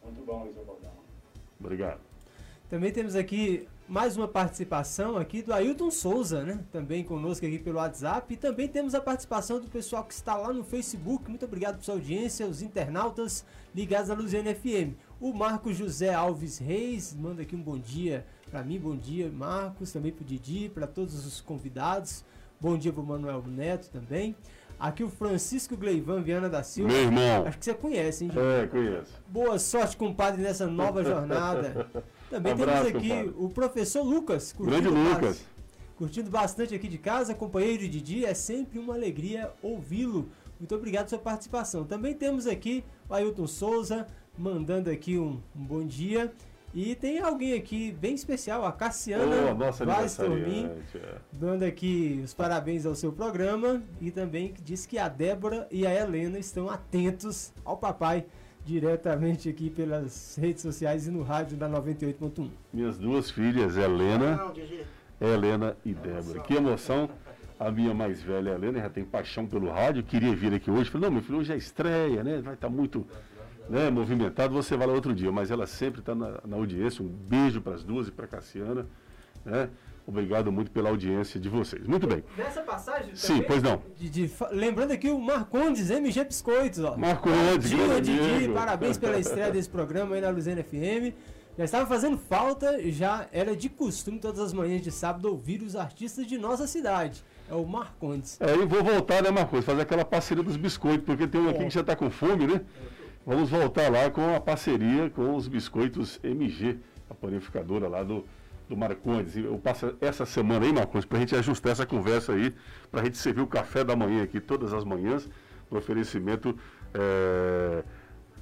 Muito 0.01 0.25
bom 0.25 0.45
esse 0.45 0.53
seu 0.53 0.63
programa. 0.63 0.95
Obrigado. 1.59 1.99
Também 2.69 2.93
temos 2.93 3.13
aqui 3.13 3.67
mais 3.89 4.15
uma 4.15 4.27
participação 4.27 5.17
aqui 5.17 5.41
do 5.41 5.53
Ailton 5.53 5.91
Souza, 5.91 6.45
né? 6.45 6.63
Também 6.71 7.03
conosco 7.03 7.45
aqui 7.45 7.59
pelo 7.59 7.77
WhatsApp. 7.77 8.33
E 8.33 8.37
também 8.37 8.69
temos 8.69 8.95
a 8.95 9.01
participação 9.01 9.59
do 9.59 9.67
pessoal 9.67 10.05
que 10.05 10.13
está 10.13 10.37
lá 10.37 10.53
no 10.53 10.63
Facebook. 10.63 11.29
Muito 11.29 11.43
obrigado 11.43 11.75
por 11.75 11.83
sua 11.83 11.95
audiência, 11.95 12.47
os 12.47 12.61
internautas 12.61 13.45
ligados 13.75 14.09
à 14.09 14.13
Luziana 14.13 14.55
FM. 14.55 14.95
O 15.19 15.33
Marcos 15.33 15.75
José 15.75 16.13
Alves 16.13 16.57
Reis 16.57 17.13
manda 17.13 17.41
aqui 17.41 17.53
um 17.53 17.61
bom 17.61 17.77
dia 17.77 18.25
para 18.49 18.63
mim, 18.63 18.79
bom 18.79 18.95
dia, 18.95 19.29
Marcos, 19.29 19.91
também 19.91 20.11
para 20.11 20.23
o 20.23 20.25
Didi, 20.25 20.69
para 20.69 20.87
todos 20.87 21.25
os 21.25 21.41
convidados. 21.41 22.23
Bom 22.59 22.77
dia 22.77 22.93
para 22.93 23.01
o 23.01 23.05
Manuel 23.05 23.43
Neto 23.47 23.89
também. 23.89 24.35
Aqui 24.79 25.03
o 25.03 25.09
Francisco 25.09 25.75
Gleivan 25.75 26.21
Viana 26.21 26.49
da 26.49 26.63
Silva. 26.63 26.91
Meu 26.91 27.03
irmão. 27.03 27.45
Acho 27.45 27.57
que 27.57 27.65
você 27.65 27.73
conhece, 27.73 28.23
hein? 28.23 28.29
Didi? 28.29 28.41
É, 28.41 28.67
conheço. 28.67 29.13
Boa 29.27 29.57
sorte, 29.57 29.95
compadre, 29.95 30.41
nessa 30.41 30.67
nova 30.67 31.03
jornada. 31.03 31.89
Também 32.29 32.53
Abraço, 32.53 32.85
temos 32.85 32.97
aqui 32.97 33.09
compadre. 33.09 33.33
o 33.37 33.49
professor 33.49 34.03
Lucas. 34.03 34.55
Grande 34.57 34.87
Lucas. 34.87 35.45
Curtindo 35.97 36.29
bastante 36.29 36.75
aqui 36.75 36.89
de 36.89 36.97
casa, 36.97 37.33
companheiro 37.33 37.83
de 37.83 37.89
Didi, 37.89 38.25
é 38.25 38.33
sempre 38.33 38.77
uma 38.79 38.93
alegria 38.93 39.51
ouvi-lo. 39.61 40.29
Muito 40.59 40.75
obrigado 40.75 41.07
pela 41.07 41.09
sua 41.09 41.19
participação. 41.19 41.85
Também 41.85 42.13
temos 42.13 42.45
aqui 42.47 42.83
o 43.09 43.13
Ailton 43.13 43.47
Souza, 43.47 44.05
mandando 44.37 44.89
aqui 44.89 45.17
um, 45.17 45.41
um 45.55 45.63
bom 45.63 45.85
dia. 45.85 46.33
E 46.75 46.93
tem 46.93 47.19
alguém 47.19 47.53
aqui 47.53 47.93
bem 47.93 48.13
especial, 48.13 48.65
a 48.65 48.71
Cassiana 48.73 49.51
a 49.51 49.53
nossa 49.53 49.85
Vaz 49.85 50.19
é. 50.19 51.15
dando 51.31 51.63
aqui 51.63 52.19
os 52.21 52.33
parabéns 52.33 52.85
ao 52.85 52.93
seu 52.93 53.13
programa 53.13 53.81
e 54.01 54.11
também 54.11 54.53
diz 54.61 54.85
que 54.85 54.97
a 54.97 55.07
Débora 55.07 55.69
e 55.71 55.87
a 55.87 55.93
Helena 55.93 56.37
estão 56.37 56.69
atentos 56.69 57.53
ao 57.63 57.77
papai 57.77 58.25
diretamente 58.65 59.47
aqui 59.47 59.69
pelas 59.69 60.37
redes 60.37 60.63
sociais 60.63 61.07
e 61.07 61.11
no 61.11 61.23
rádio 61.23 61.55
da 61.55 61.69
98.1. 61.69 62.49
Minhas 62.73 62.97
duas 62.97 63.31
filhas, 63.31 63.77
Helena, 63.77 64.35
Não. 64.35 64.53
Helena 65.25 65.77
e 65.85 65.93
Débora. 65.93 66.41
Que 66.41 66.55
emoção. 66.55 67.09
A 67.57 67.71
minha 67.71 67.93
mais 67.93 68.21
velha, 68.21 68.49
Helena, 68.49 68.81
já 68.81 68.89
tem 68.89 69.05
paixão 69.05 69.47
pelo 69.47 69.71
rádio, 69.71 70.03
queria 70.03 70.35
vir 70.35 70.53
aqui 70.53 70.69
hoje. 70.69 70.89
Falei, 70.89 71.07
não, 71.07 71.13
meu 71.15 71.23
filho, 71.23 71.37
hoje 71.37 71.53
é 71.53 71.55
estreia, 71.55 72.21
né? 72.21 72.41
Vai 72.41 72.55
estar 72.55 72.67
muito 72.67 73.07
né, 73.69 73.89
movimentado, 73.89 74.53
você 74.53 74.75
vai 74.77 74.87
lá 74.87 74.93
outro 74.93 75.13
dia. 75.13 75.31
Mas 75.31 75.51
ela 75.51 75.65
sempre 75.67 75.99
está 75.99 76.13
na, 76.15 76.39
na 76.45 76.55
audiência. 76.55 77.03
Um 77.03 77.07
beijo 77.07 77.61
para 77.61 77.73
as 77.75 77.83
duas 77.83 78.07
e 78.07 78.11
para 78.11 78.25
a 78.25 78.27
Cassiana. 78.27 78.85
Né? 79.45 79.69
Obrigado 80.07 80.51
muito 80.51 80.69
pela 80.69 80.89
audiência 80.89 81.39
de 81.39 81.49
vocês. 81.49 81.87
Muito 81.87 82.05
bem. 82.05 82.23
Nessa 82.37 82.61
passagem 82.61 83.15
Sim, 83.15 83.41
pois 83.41 83.63
não. 83.63 83.81
de- 83.97 84.09
de 84.09 84.31
lembrando 84.51 84.91
aqui 84.91 85.09
o 85.09 85.19
Marcondes 85.19 85.89
MG 85.89 86.23
Biscoitos, 86.25 86.79
ó. 86.79 86.95
Marcondes, 86.95 87.69
Dia, 87.69 87.99
Didi, 88.01 88.19
amigo. 88.19 88.53
parabéns 88.53 88.97
pela 88.99 89.17
estreia 89.17 89.49
desse 89.51 89.67
programa 89.69 90.13
aí 90.15 90.21
na 90.21 90.29
Luzena 90.29 90.63
FM. 90.63 91.11
Já 91.57 91.63
estava 91.63 91.85
fazendo 91.87 92.17
falta, 92.17 92.79
já 92.91 93.27
era 93.31 93.55
de 93.55 93.69
costume 93.69 94.19
todas 94.19 94.39
as 94.41 94.53
manhãs 94.53 94.81
de 94.81 94.91
sábado 94.91 95.25
ouvir 95.29 95.61
os 95.63 95.75
artistas 95.75 96.27
de 96.27 96.37
nossa 96.37 96.67
cidade. 96.67 97.23
É 97.49 97.55
o 97.55 97.65
Marcondes. 97.65 98.37
É, 98.41 98.53
e 98.55 98.65
vou 98.65 98.83
voltar, 98.83 99.23
né, 99.23 99.31
Marcos? 99.31 99.63
Fazer 99.65 99.81
aquela 99.81 100.03
parceria 100.05 100.43
dos 100.43 100.57
biscoitos, 100.57 101.05
porque 101.05 101.25
tem 101.27 101.39
um 101.41 101.49
aqui 101.49 101.63
que 101.63 101.69
já 101.69 101.81
está 101.81 101.95
com 101.95 102.09
fome, 102.11 102.45
né? 102.45 102.61
Vamos 103.25 103.49
voltar 103.49 103.91
lá 103.91 104.07
com 104.11 104.35
a 104.35 104.39
parceria 104.39 105.09
com 105.09 105.35
os 105.35 105.47
biscoitos 105.47 106.19
MG, 106.23 106.77
a 107.09 107.15
panificadora 107.15 107.87
lá 107.87 108.03
do, 108.03 108.23
do 108.69 108.77
Marcondes. 108.77 109.35
Eu 109.35 109.57
passo 109.57 109.95
essa 109.99 110.27
semana 110.27 110.63
aí, 110.63 110.71
Marcondes, 110.71 111.05
para 111.05 111.17
a 111.17 111.21
gente 111.21 111.35
ajustar 111.35 111.71
essa 111.71 111.87
conversa 111.87 112.33
aí, 112.33 112.53
para 112.91 113.01
a 113.01 113.03
gente 113.03 113.17
servir 113.17 113.41
o 113.41 113.47
café 113.47 113.83
da 113.83 113.95
manhã 113.95 114.21
aqui 114.21 114.39
todas 114.39 114.73
as 114.73 114.83
manhãs, 114.83 115.27
no 115.71 115.79
oferecimento 115.79 116.55
é, 116.93 117.83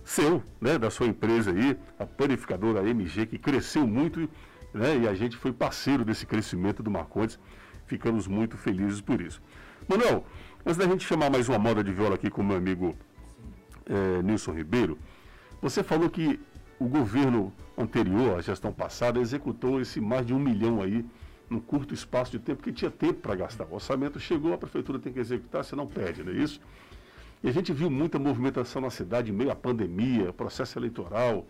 seu, 0.04 0.44
né, 0.60 0.78
da 0.78 0.90
sua 0.90 1.08
empresa 1.08 1.52
aí, 1.52 1.78
a 1.98 2.06
panificadora 2.06 2.86
MG, 2.86 3.26
que 3.26 3.38
cresceu 3.38 3.88
muito, 3.88 4.30
né, 4.74 4.98
e 4.98 5.08
a 5.08 5.14
gente 5.14 5.38
foi 5.38 5.54
parceiro 5.54 6.04
desse 6.04 6.26
crescimento 6.26 6.84
do 6.84 6.92
Marcondes. 6.92 7.40
Ficamos 7.86 8.28
muito 8.28 8.58
felizes 8.58 9.00
por 9.00 9.22
isso. 9.22 9.42
Manuel, 9.88 10.26
antes 10.66 10.76
da 10.76 10.86
gente 10.86 11.08
chamar 11.08 11.30
mais 11.30 11.48
uma 11.48 11.58
moda 11.58 11.82
de 11.82 11.94
viola 11.94 12.16
aqui 12.16 12.30
com 12.30 12.42
o 12.42 12.46
meu 12.46 12.58
amigo 12.58 12.98
eh, 13.86 14.22
Nilson 14.24 14.54
Ribeiro, 14.54 14.98
você 15.62 15.84
falou 15.84 16.10
que 16.10 16.40
o 16.80 16.86
governo 16.86 17.54
anterior, 17.78 18.38
a 18.38 18.42
gestão 18.42 18.74
passada, 18.74 19.20
executou 19.20 19.80
esse 19.80 20.02
mais 20.02 20.26
de 20.26 20.34
um 20.34 20.40
milhão 20.40 20.82
aí 20.82 21.06
num 21.50 21.60
curto 21.60 21.94
espaço 21.94 22.32
de 22.32 22.40
tempo, 22.40 22.64
que 22.64 22.72
tinha 22.72 22.92
tempo 22.92 23.22
para 23.22 23.36
gastar. 23.36 23.66
O 23.66 23.76
orçamento 23.76 24.20
chegou, 24.20 24.54
a 24.54 24.58
prefeitura 24.58 25.00
tem 25.00 25.14
que 25.14 25.20
executar, 25.20 25.64
senão 25.64 25.86
perde, 25.88 26.24
não 26.24 26.32
é 26.32 26.36
isso? 26.36 26.60
E 27.44 27.50
a 27.50 27.52
gente 27.52 27.74
viu 27.74 27.90
muita 27.90 28.18
movimentação 28.18 28.82
na 28.82 28.90
cidade 28.90 29.32
em 29.32 29.34
meio 29.34 29.52
à 29.52 29.56
pandemia, 29.56 30.32
processo 30.34 30.80
eleitoral. 30.80 31.46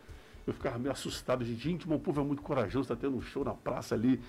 Eu 0.45 0.53
ficava 0.53 0.77
meio 0.77 0.91
assustado, 0.91 1.45
gente, 1.45 1.61
gente, 1.61 1.87
meu 1.87 1.99
povo 1.99 2.19
é 2.19 2.23
muito 2.23 2.41
corajoso, 2.41 2.81
está 2.81 2.95
tendo 2.95 3.15
um 3.15 3.21
show 3.21 3.45
na 3.45 3.53
praça 3.53 3.95
ali. 3.95 4.19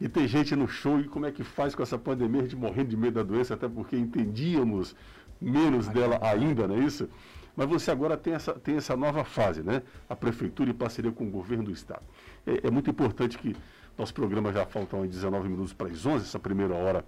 E 0.00 0.08
tem 0.08 0.28
gente 0.28 0.54
no 0.54 0.68
show, 0.68 1.00
e 1.00 1.04
como 1.04 1.24
é 1.24 1.32
que 1.32 1.42
faz 1.42 1.74
com 1.74 1.82
essa 1.82 1.96
pandemia? 1.96 2.40
A 2.40 2.44
gente 2.44 2.56
morrendo 2.56 2.88
de 2.90 2.96
medo 2.96 3.14
da 3.14 3.22
doença, 3.22 3.54
até 3.54 3.68
porque 3.68 3.96
entendíamos 3.96 4.94
menos 5.40 5.88
dela 5.88 6.18
ainda, 6.20 6.66
não 6.66 6.76
é 6.76 6.80
isso? 6.80 7.08
Mas 7.56 7.68
você 7.68 7.90
agora 7.90 8.16
tem 8.16 8.34
essa, 8.34 8.52
tem 8.52 8.76
essa 8.76 8.94
nova 8.96 9.24
fase, 9.24 9.62
né? 9.62 9.82
A 10.08 10.14
prefeitura 10.14 10.70
em 10.70 10.74
parceria 10.74 11.10
com 11.10 11.24
o 11.26 11.30
governo 11.30 11.64
do 11.64 11.70
estado. 11.72 12.02
É, 12.46 12.66
é 12.66 12.70
muito 12.70 12.90
importante 12.90 13.38
que 13.38 13.56
nosso 13.96 14.12
programa 14.12 14.52
já 14.52 14.66
faltam 14.66 15.02
aí 15.02 15.08
19 15.08 15.48
minutos 15.48 15.72
para 15.72 15.88
as 15.88 16.04
11, 16.04 16.24
essa 16.26 16.38
primeira 16.38 16.74
hora 16.74 17.04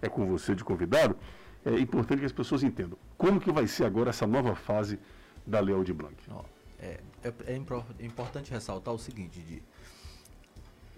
é 0.00 0.08
com 0.08 0.26
você 0.26 0.54
de 0.54 0.64
convidado. 0.64 1.16
É 1.64 1.78
importante 1.78 2.18
que 2.18 2.26
as 2.26 2.32
pessoas 2.32 2.64
entendam 2.64 2.98
como 3.16 3.40
que 3.40 3.52
vai 3.52 3.68
ser 3.68 3.84
agora 3.84 4.10
essa 4.10 4.26
nova 4.26 4.56
fase 4.56 4.98
da 5.46 5.60
Lei 5.60 5.72
Aldir 5.72 5.94
Blanc. 5.94 6.16
É, 6.80 6.98
é, 7.22 7.32
é 7.46 7.56
impor- 7.56 7.84
importante 8.00 8.50
ressaltar 8.50 8.92
o 8.92 8.98
seguinte, 8.98 9.38
de 9.40 9.62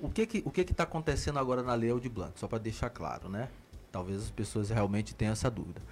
o 0.01 0.09
que 0.09 0.27
que 0.27 0.43
o 0.47 0.51
que 0.51 0.63
está 0.63 0.85
acontecendo 0.85 1.39
agora 1.39 1.63
na 1.63 1.75
Lei 1.75 1.91
Aldir 1.91 2.11
Blanc, 2.11 2.39
só 2.41 2.49
para 2.49 2.59
deixar 2.59 2.89
claro, 2.89 3.29
né? 3.29 3.51
Talvez 3.93 4.23
as 4.23 4.31
pessoas 4.31 4.71
realmente 4.71 5.15
tenham 5.15 5.33
essa 5.33 5.51
dúvida. 5.51 5.83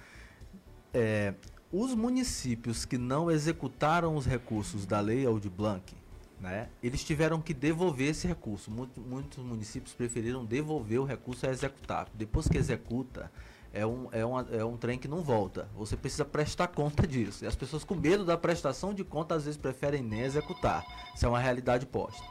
É, 0.91 1.35
os 1.75 1.95
municípios 1.95 2.85
que 2.85 2.99
não 2.99 3.31
executaram 3.31 4.15
os 4.15 4.27
recursos 4.27 4.85
da 4.85 4.99
Lei 4.99 5.25
Aldir 5.25 5.49
Blanc, 5.49 5.95
né? 6.39 6.69
Eles 6.83 7.03
tiveram 7.03 7.41
que 7.41 7.51
devolver 7.51 8.09
esse 8.09 8.27
recurso. 8.27 8.69
Muito- 8.69 9.01
muitos 9.01 9.43
municípios 9.43 9.91
preferiram 9.95 10.45
devolver 10.45 10.99
o 10.99 11.03
recurso 11.03 11.47
a 11.47 11.49
executar. 11.49 12.07
Depois 12.13 12.47
que 12.47 12.59
executa, 12.59 13.31
é 13.73 13.83
um, 13.87 14.07
é, 14.11 14.23
uma- 14.23 14.47
é 14.51 14.63
um 14.63 14.77
trem 14.77 14.99
que 14.99 15.07
não 15.07 15.21
volta. 15.21 15.67
Você 15.75 15.97
precisa 15.97 16.23
prestar 16.23 16.67
conta 16.67 17.07
disso. 17.07 17.43
E 17.43 17.47
as 17.47 17.55
pessoas 17.55 17.83
com 17.83 17.95
medo 17.95 18.23
da 18.23 18.37
prestação 18.37 18.93
de 18.93 19.03
conta 19.03 19.33
às 19.33 19.45
vezes 19.45 19.57
preferem 19.57 20.03
nem 20.03 20.19
executar. 20.21 20.85
Isso 21.15 21.25
é 21.25 21.29
uma 21.29 21.39
realidade 21.39 21.87
posta. 21.87 22.23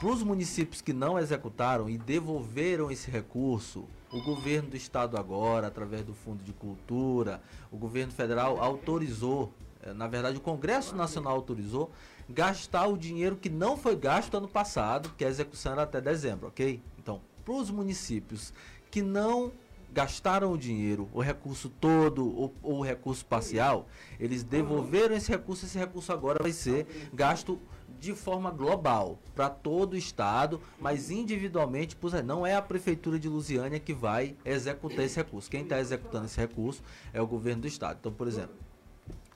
Para 0.00 0.08
os 0.08 0.22
municípios 0.22 0.80
que 0.80 0.94
não 0.94 1.18
executaram 1.18 1.88
e 1.90 1.98
devolveram 1.98 2.90
esse 2.90 3.10
recurso, 3.10 3.84
o 4.14 4.22
governo 4.22 4.70
do 4.70 4.76
estado 4.76 5.16
agora, 5.16 5.66
através 5.66 6.04
do 6.04 6.14
Fundo 6.14 6.44
de 6.44 6.52
Cultura, 6.52 7.42
o 7.70 7.76
governo 7.76 8.12
federal 8.12 8.62
autorizou, 8.62 9.52
eh, 9.82 9.92
na 9.92 10.06
verdade 10.06 10.38
o 10.38 10.40
Congresso 10.40 10.94
Nacional 10.94 11.34
autorizou, 11.34 11.90
gastar 12.28 12.86
o 12.86 12.96
dinheiro 12.96 13.36
que 13.36 13.50
não 13.50 13.76
foi 13.76 13.96
gasto 13.96 14.36
ano 14.36 14.46
passado, 14.46 15.10
que 15.18 15.24
a 15.24 15.28
execução 15.28 15.72
era 15.72 15.82
até 15.82 16.00
dezembro, 16.00 16.46
ok? 16.46 16.80
Então, 16.96 17.20
para 17.44 17.54
os 17.54 17.70
municípios 17.70 18.54
que 18.88 19.02
não 19.02 19.50
gastaram 19.92 20.52
o 20.52 20.58
dinheiro, 20.58 21.08
o 21.12 21.20
recurso 21.20 21.68
todo 21.68 22.24
ou, 22.24 22.54
ou 22.62 22.78
o 22.78 22.82
recurso 22.82 23.26
parcial, 23.26 23.88
eles 24.20 24.44
devolveram 24.44 25.16
esse 25.16 25.30
recurso, 25.30 25.66
esse 25.66 25.76
recurso 25.76 26.12
agora 26.12 26.38
vai 26.40 26.52
ser 26.52 27.10
gasto 27.12 27.58
de 27.98 28.14
forma 28.14 28.50
global 28.50 29.18
para 29.34 29.48
todo 29.48 29.94
o 29.94 29.96
estado, 29.96 30.60
mas 30.78 31.10
individualmente, 31.10 31.96
por 31.96 32.08
exemplo, 32.08 32.26
não 32.26 32.46
é 32.46 32.54
a 32.54 32.62
prefeitura 32.62 33.18
de 33.18 33.28
Lusiânia 33.28 33.80
que 33.80 33.94
vai 33.94 34.36
executar 34.44 35.04
esse 35.04 35.16
recurso. 35.16 35.50
Quem 35.50 35.62
está 35.62 35.80
executando 35.80 36.26
esse 36.26 36.38
recurso 36.38 36.82
é 37.12 37.20
o 37.20 37.26
governo 37.26 37.62
do 37.62 37.68
estado. 37.68 37.96
Então, 38.00 38.12
por 38.12 38.28
exemplo, 38.28 38.54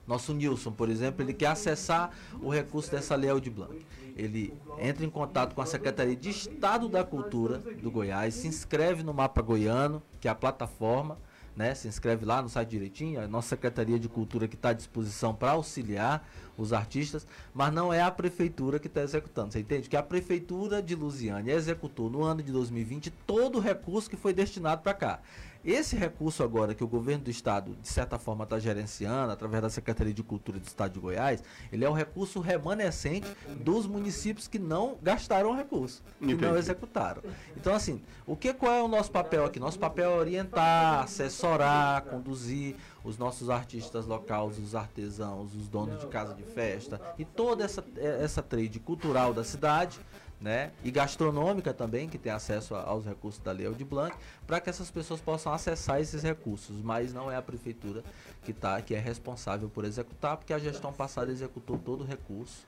nosso 0.07 0.33
Nilson, 0.33 0.73
por 0.73 0.89
exemplo, 0.89 1.23
ele 1.23 1.35
quer 1.35 1.49
acessar 1.49 2.11
o 2.43 2.51
recurso 2.51 2.91
dessa 2.91 3.15
Lei 3.15 3.31
Aldir 3.31 3.53
Blanc. 3.53 3.85
Ele 4.17 4.53
entra 4.79 5.05
em 5.05 5.11
contato 5.11 5.55
com 5.55 5.61
a 5.61 5.67
Secretaria 5.67 6.17
de 6.17 6.31
Estado 6.31 6.89
da 6.89 7.05
Cultura 7.05 7.59
do 7.59 7.91
Goiás, 7.91 8.35
se 8.35 8.49
inscreve 8.49 9.03
no 9.03 9.13
Mapa 9.15 9.43
Goiano, 9.43 10.03
que 10.19 10.27
é 10.27 10.31
a 10.31 10.35
plataforma, 10.35 11.19
né? 11.59 11.75
Se 11.75 11.89
inscreve 11.89 12.25
lá 12.25 12.41
no 12.41 12.49
site 12.49 12.71
direitinho, 12.71 13.21
a 13.21 13.27
nossa 13.27 13.49
Secretaria 13.49 13.99
de 13.99 14.09
Cultura 14.09 14.47
que 14.47 14.55
está 14.55 14.69
à 14.69 14.73
disposição 14.73 15.35
para 15.35 15.51
auxiliar 15.51 16.27
os 16.57 16.73
artistas, 16.73 17.27
mas 17.53 17.73
não 17.73 17.93
é 17.93 18.01
a 18.01 18.11
prefeitura 18.11 18.79
que 18.79 18.87
está 18.87 19.03
executando. 19.03 19.53
Você 19.53 19.59
entende? 19.59 19.89
Que 19.89 19.97
a 19.97 20.03
prefeitura 20.03 20.81
de 20.81 20.95
Lusiânia 20.95 21.53
executou 21.53 22.09
no 22.09 22.23
ano 22.23 22.43
de 22.43 22.53
2020 22.53 23.11
todo 23.27 23.59
o 23.59 23.61
recurso 23.61 24.09
que 24.09 24.17
foi 24.17 24.33
destinado 24.33 24.83
para 24.83 24.95
cá. 24.95 25.21
Esse 25.69 25.97
recurso 25.97 26.43
agora 26.43 26.75
que 26.75 26.83
o 26.83 26.89
governo 26.89 27.25
do 27.25 27.31
estado, 27.31 27.77
de 27.83 27.89
certa 27.89 28.19
forma, 28.19 28.45
está 28.45 28.59
gerenciando, 28.59 29.31
através 29.31 29.61
da 29.63 29.69
Secretaria 29.69 30.15
de 30.15 30.23
Cultura 30.23 30.59
do 30.59 30.67
Estado 30.67 30.95
de 30.95 30.99
Goiás, 30.99 31.45
ele 31.71 31.85
é 31.85 31.89
o 31.89 31.93
recurso 31.93 32.41
remanescente 32.41 33.31
dos 33.55 33.87
municípios 33.87 34.49
que 34.49 34.59
não 34.59 34.97
gastaram 35.03 35.51
o 35.51 35.55
recurso, 35.55 36.03
que 36.19 36.25
não 36.25 36.33
Entendi. 36.33 36.59
executaram. 36.59 37.23
Então, 37.55 37.75
assim, 37.75 38.01
o 38.27 38.35
que 38.35 38.55
qual 38.55 38.73
é 38.73 38.83
o 38.83 38.89
nosso 38.89 39.11
papel 39.11 39.45
aqui? 39.45 39.61
Nosso 39.61 39.79
papel 39.79 40.11
é 40.11 40.17
orientar, 40.17 41.03
assessorar, 41.03 42.01
conduzir 42.05 42.75
os 43.05 43.19
nossos 43.19 43.51
artistas 43.51 44.07
locais, 44.07 44.59
os 44.59 44.75
artesãos, 44.75 45.55
os 45.55 45.69
donos 45.69 46.01
de 46.01 46.07
casa 46.07 46.33
de 46.33 46.45
festa 46.45 46.99
e 47.19 47.27
toda 47.27 47.63
essa, 47.63 47.85
essa 47.95 48.43
trade 48.43 48.81
cultural 48.81 49.35
da 49.35 49.45
cidade, 49.45 50.01
né? 50.41 50.71
E 50.85 50.91
gastronômica 50.91 51.75
também, 51.75 52.09
que 52.09 52.17
tem 52.19 52.31
acesso 52.33 52.75
a- 52.75 52.83
aos 52.83 53.05
recursos 53.05 53.43
da 53.43 53.51
Lei 53.53 53.67
Aldir 53.67 53.87
Blanc, 53.87 54.17
para 54.47 54.61
que 54.61 54.71
essas 54.71 54.91
pessoas 54.91 55.21
possam 55.21 55.53
acessar 55.53 56.01
esses 56.01 56.23
recursos, 56.23 56.77
mas 56.83 57.13
não 57.13 57.31
é 57.31 57.37
a 57.37 57.43
prefeitura 57.43 58.05
que 58.45 58.53
tá, 58.53 58.81
que 58.81 58.95
é 58.95 58.99
responsável 58.99 59.69
por 59.69 59.85
executar, 59.85 60.37
porque 60.37 60.53
a 60.53 60.59
gestão 60.59 60.93
passada 60.93 61.31
executou 61.33 61.77
todo 61.79 62.03
o 62.03 62.07
recurso 62.07 62.65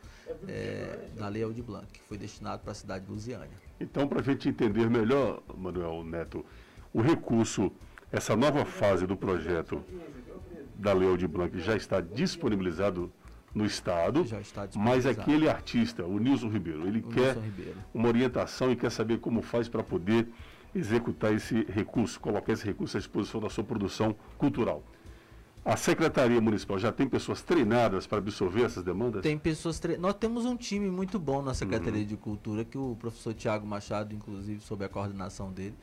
eh, 0.48 1.08
da 1.16 1.28
Lei 1.28 1.42
Aldir 1.42 1.64
Blanc, 1.64 1.86
que 1.92 2.00
foi 2.02 2.16
destinado 2.18 2.62
para 2.62 2.72
a 2.72 2.74
cidade 2.74 3.04
de 3.04 3.10
Lusiânia. 3.10 3.50
Então, 3.80 4.06
para 4.06 4.20
a 4.20 4.22
gente 4.22 4.48
entender 4.48 4.88
melhor, 4.90 5.42
Manuel 5.56 6.04
Neto, 6.04 6.44
o 6.92 7.00
recurso, 7.00 7.72
essa 8.12 8.36
nova 8.36 8.64
fase 8.64 9.06
do 9.06 9.16
projeto 9.16 9.82
da 10.76 10.92
Lei 10.92 11.08
Aldir 11.08 11.28
Blanc 11.28 11.58
já 11.60 11.76
está 11.76 12.00
disponibilizado 12.00 13.12
no 13.54 13.64
Estado, 13.66 14.24
mas 14.76 15.06
aquele 15.06 15.48
artista, 15.48 16.04
o 16.04 16.18
Nilson 16.18 16.48
Ribeiro, 16.48 16.86
ele 16.86 17.00
O 17.00 17.02
quer 17.08 17.36
Ribeiro. 17.36 17.76
uma 17.92 18.08
orientação 18.08 18.70
e 18.70 18.76
quer 18.76 18.90
saber 18.90 19.18
como 19.18 19.42
faz 19.42 19.68
para 19.68 19.82
poder 19.82 20.28
executar 20.74 21.32
esse 21.34 21.64
recurso, 21.64 22.20
colocar 22.20 22.52
esse 22.52 22.64
recurso 22.64 22.96
à 22.96 23.00
disposição 23.00 23.40
da 23.40 23.50
sua 23.50 23.64
produção 23.64 24.14
cultural. 24.38 24.84
A 25.64 25.76
Secretaria 25.76 26.40
Municipal 26.40 26.78
já 26.78 26.90
tem 26.90 27.06
pessoas 27.08 27.42
treinadas 27.42 28.06
para 28.06 28.18
absorver 28.18 28.62
essas 28.62 28.82
demandas? 28.82 29.20
Tem 29.20 29.36
pessoas. 29.36 29.78
tre- 29.78 29.98
Nós 29.98 30.14
temos 30.14 30.46
um 30.46 30.56
time 30.56 30.88
muito 30.90 31.18
bom 31.18 31.42
na 31.42 31.52
Secretaria 31.52 32.04
de 32.04 32.16
Cultura, 32.16 32.64
que 32.64 32.78
o 32.78 32.96
professor 32.98 33.34
Tiago 33.34 33.66
Machado, 33.66 34.14
inclusive, 34.14 34.60
sob 34.62 34.84
a 34.84 34.88
coordenação 34.88 35.52
dele, 35.52 35.74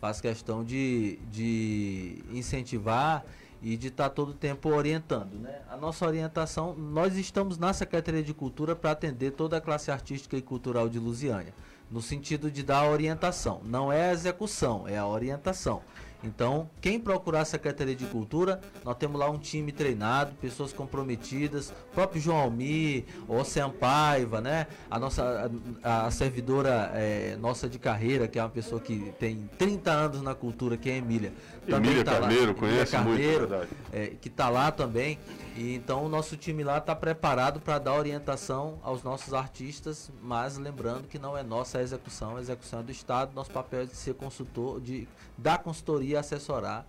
faz 0.00 0.20
questão 0.20 0.64
de, 0.64 1.18
de 1.30 2.18
incentivar 2.32 3.24
e 3.62 3.76
de 3.76 3.88
estar 3.88 4.10
todo 4.10 4.30
o 4.30 4.34
tempo 4.34 4.70
orientando. 4.70 5.34
Né? 5.34 5.60
A 5.68 5.76
nossa 5.76 6.06
orientação, 6.06 6.74
nós 6.74 7.16
estamos 7.16 7.58
na 7.58 7.72
Secretaria 7.72 8.22
de 8.22 8.32
Cultura 8.32 8.74
para 8.74 8.92
atender 8.92 9.32
toda 9.32 9.56
a 9.56 9.60
classe 9.60 9.90
artística 9.90 10.36
e 10.36 10.42
cultural 10.42 10.88
de 10.88 10.98
Lusiânia, 10.98 11.52
no 11.90 12.00
sentido 12.00 12.50
de 12.50 12.62
dar 12.62 12.88
orientação. 12.88 13.60
Não 13.64 13.92
é 13.92 14.10
a 14.10 14.12
execução, 14.12 14.88
é 14.88 14.96
a 14.96 15.06
orientação. 15.06 15.82
Então, 16.22 16.68
quem 16.80 17.00
procurar 17.00 17.40
a 17.40 17.44
Secretaria 17.44 17.94
de 17.96 18.04
Cultura, 18.06 18.60
nós 18.84 18.96
temos 18.96 19.18
lá 19.18 19.30
um 19.30 19.38
time 19.38 19.72
treinado, 19.72 20.32
pessoas 20.40 20.72
comprometidas, 20.72 21.70
o 21.70 21.94
próprio 21.94 22.20
João 22.20 22.36
Almir, 22.38 23.04
Ocean 23.26 23.70
Paiva, 23.70 24.40
né? 24.40 24.66
A 24.90 24.98
nossa 24.98 25.50
a, 25.82 26.06
a 26.06 26.10
servidora 26.10 26.90
eh, 26.94 27.36
nossa 27.40 27.68
de 27.68 27.78
carreira, 27.78 28.28
que 28.28 28.38
é 28.38 28.42
uma 28.42 28.50
pessoa 28.50 28.80
que 28.80 29.12
tem 29.18 29.48
30 29.58 29.90
anos 29.90 30.22
na 30.22 30.34
cultura, 30.34 30.76
que 30.76 30.90
é 30.90 30.94
a 30.94 30.96
Emília. 30.96 31.32
Emília 31.66 32.04
tá 32.04 32.12
lá. 32.12 32.20
Carneiro, 32.20 32.42
Emília 32.42 32.54
conhece 32.54 32.96
muito, 32.98 33.08
Carneiro, 33.08 33.46
verdade. 33.48 33.68
eh, 33.92 34.12
que 34.20 34.28
está 34.28 34.48
lá 34.50 34.70
também. 34.70 35.18
E 35.56 35.74
então 35.74 36.04
o 36.04 36.08
nosso 36.08 36.36
time 36.36 36.62
lá 36.62 36.78
está 36.78 36.94
preparado 36.94 37.60
para 37.60 37.78
dar 37.78 37.94
orientação 37.94 38.78
aos 38.82 39.02
nossos 39.02 39.34
artistas, 39.34 40.10
mas 40.22 40.56
lembrando 40.56 41.08
que 41.08 41.18
não 41.18 41.36
é 41.36 41.42
nossa 41.42 41.78
a 41.78 41.82
execução, 41.82 42.36
a 42.36 42.40
execução 42.40 42.80
é 42.80 42.82
do 42.82 42.92
Estado, 42.92 43.34
nosso 43.34 43.50
papel 43.50 43.82
é 43.82 43.86
de 43.86 43.96
ser 43.96 44.14
consultor, 44.14 44.80
de 44.80 45.08
dar 45.36 45.58
consultoria 45.58 46.14
e 46.14 46.16
assessorar 46.16 46.86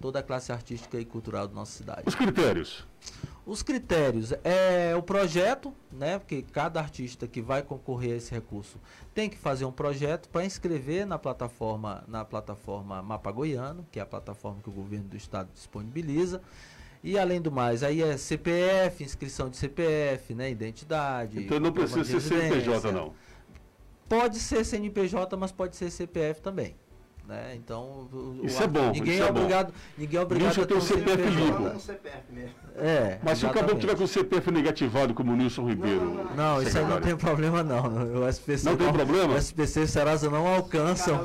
toda 0.00 0.20
a 0.20 0.22
classe 0.22 0.52
artística 0.52 0.98
e 0.98 1.04
cultural 1.04 1.48
da 1.48 1.54
nossa 1.54 1.72
cidade. 1.72 2.02
Os 2.06 2.14
critérios. 2.14 2.86
Os 3.46 3.62
critérios 3.62 4.32
é 4.42 4.96
o 4.96 5.02
projeto, 5.02 5.74
né? 5.92 6.18
Porque 6.18 6.40
cada 6.40 6.80
artista 6.80 7.26
que 7.26 7.42
vai 7.42 7.62
concorrer 7.62 8.12
a 8.12 8.16
esse 8.16 8.30
recurso 8.30 8.78
tem 9.14 9.28
que 9.28 9.36
fazer 9.36 9.66
um 9.66 9.72
projeto 9.72 10.30
para 10.30 10.46
inscrever 10.46 11.06
na 11.06 11.18
plataforma, 11.18 12.02
na 12.08 12.24
plataforma 12.24 13.02
Mapa 13.02 13.30
Goiano, 13.30 13.86
que 13.92 13.98
é 13.98 14.02
a 14.02 14.06
plataforma 14.06 14.60
que 14.62 14.70
o 14.70 14.72
governo 14.72 15.08
do 15.08 15.16
estado 15.16 15.50
disponibiliza. 15.52 16.40
E 17.04 17.18
além 17.18 17.38
do 17.38 17.52
mais, 17.52 17.82
aí 17.82 18.00
é 18.00 18.16
CPF, 18.16 19.04
inscrição 19.04 19.50
de 19.50 19.58
CPF, 19.58 20.34
né? 20.34 20.50
Identidade. 20.50 21.38
Então 21.38 21.60
não 21.60 21.70
precisa 21.70 22.02
ser 22.02 22.18
CNPJ, 22.18 22.90
não. 22.92 23.12
Pode 24.08 24.38
ser 24.38 24.64
CNPJ, 24.64 25.36
mas 25.36 25.52
pode 25.52 25.76
ser 25.76 25.90
CPF 25.90 26.40
também. 26.40 26.74
Né? 27.26 27.54
Então, 27.56 28.06
o- 28.12 28.40
o 28.42 28.44
Isso 28.46 28.60
é 28.60 28.64
ar- 28.64 28.68
bom, 28.68 28.90
Ninguém 28.92 29.14
isso 29.14 29.22
é 29.22 29.26
é 29.28 29.32
bom. 29.32 29.38
obrigado, 29.40 29.72
ninguém 29.96 30.18
é 30.18 30.22
obrigado 30.22 30.46
Nilson 30.48 30.64
tem 30.66 30.76
o 30.76 30.80
um 30.80 30.82
CPF 30.82 31.30
limpo. 31.30 31.80
CPF. 31.80 32.18
É, 32.76 33.18
Mas 33.22 33.38
se 33.38 33.44
o 33.46 33.48
caboclo 33.48 33.78
exatamente. 33.78 33.80
tiver 33.80 33.96
com 33.96 34.04
o 34.04 34.08
CPF 34.08 34.50
negativado, 34.50 35.14
como 35.14 35.32
o 35.32 35.36
Nilson 35.36 35.66
Ribeiro. 35.66 36.28
Não, 36.36 36.60
isso 36.60 36.76
aí 36.76 36.84
não 36.84 37.00
tem 37.00 37.16
problema 37.16 37.62
não. 37.62 38.20
O 38.20 38.28
SPC 38.28 38.68
Não 38.68 38.76
tem 38.76 38.92
problema? 38.92 39.32
O 39.34 39.36
SPC 39.38 39.80
e 39.80 39.82
o 39.84 39.88
Serasa 39.88 40.28
não 40.28 40.46
alcançam. 40.46 41.18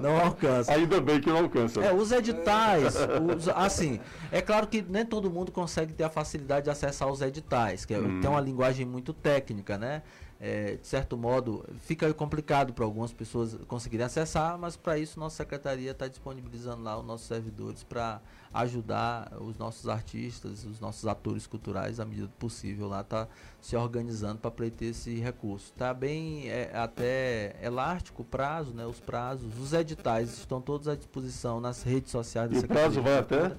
Não 0.00 0.16
alcançam. 0.16 0.72
Ainda 0.74 1.00
bem 1.00 1.20
que 1.20 1.28
não 1.28 1.38
alcança. 1.38 1.80
É, 1.80 1.92
os 1.92 2.12
editais, 2.12 2.94
os- 3.36 3.48
assim, 3.48 3.98
é 4.30 4.40
claro 4.40 4.68
que 4.68 4.80
nem 4.88 5.04
todo 5.04 5.28
mundo 5.28 5.50
consegue 5.50 5.92
ter 5.92 6.04
a 6.04 6.08
facilidade 6.10 6.64
de 6.64 6.70
acessar 6.70 7.08
os 7.10 7.20
editais, 7.20 7.84
que 7.84 7.94
é- 7.94 7.98
Hum. 7.98 8.20
tem 8.20 8.30
uma 8.30 8.40
linguagem 8.40 8.86
muito 8.86 9.12
técnica, 9.12 9.76
né? 9.76 10.02
É, 10.38 10.76
de 10.76 10.86
certo 10.86 11.16
modo, 11.16 11.64
fica 11.80 12.12
complicado 12.12 12.74
para 12.74 12.84
algumas 12.84 13.10
pessoas 13.10 13.54
conseguirem 13.66 14.04
acessar, 14.04 14.58
mas 14.58 14.76
para 14.76 14.98
isso 14.98 15.18
nossa 15.18 15.36
secretaria 15.36 15.92
está 15.92 16.06
disponibilizando 16.06 16.82
lá 16.82 16.98
os 16.98 17.06
nossos 17.06 17.26
servidores 17.26 17.82
para 17.82 18.20
ajudar 18.52 19.32
os 19.40 19.56
nossos 19.56 19.88
artistas, 19.88 20.64
os 20.64 20.78
nossos 20.78 21.06
atores 21.06 21.46
culturais, 21.46 21.98
à 22.00 22.04
medida 22.04 22.26
do 22.26 22.34
possível, 22.34 22.86
lá 22.86 23.02
tá 23.02 23.28
se 23.62 23.74
organizando 23.76 24.38
para 24.38 24.50
pleitear 24.50 24.90
esse 24.90 25.14
recurso. 25.20 25.72
Está 25.72 25.94
bem 25.94 26.48
é, 26.48 26.70
até 26.76 27.56
elástico 27.62 28.20
o 28.20 28.24
prazo, 28.24 28.74
né? 28.74 28.84
Os 28.84 29.00
prazos, 29.00 29.58
os 29.58 29.72
editais 29.72 30.36
estão 30.36 30.60
todos 30.60 30.86
à 30.86 30.94
disposição 30.94 31.60
nas 31.60 31.82
redes 31.82 32.10
sociais 32.10 32.50
da 32.50 32.56
E 32.56 32.58
o 32.58 32.60
Secretaria 32.60 32.90
prazo 32.90 33.00
de 33.00 33.08
vai 33.08 33.18
até? 33.18 33.56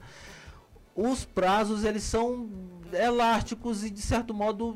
Os 0.96 1.26
prazos 1.26 1.84
eles 1.84 2.04
são 2.04 2.50
elásticos 2.92 3.84
e 3.84 3.90
de 3.90 4.02
certo 4.02 4.34
modo 4.34 4.76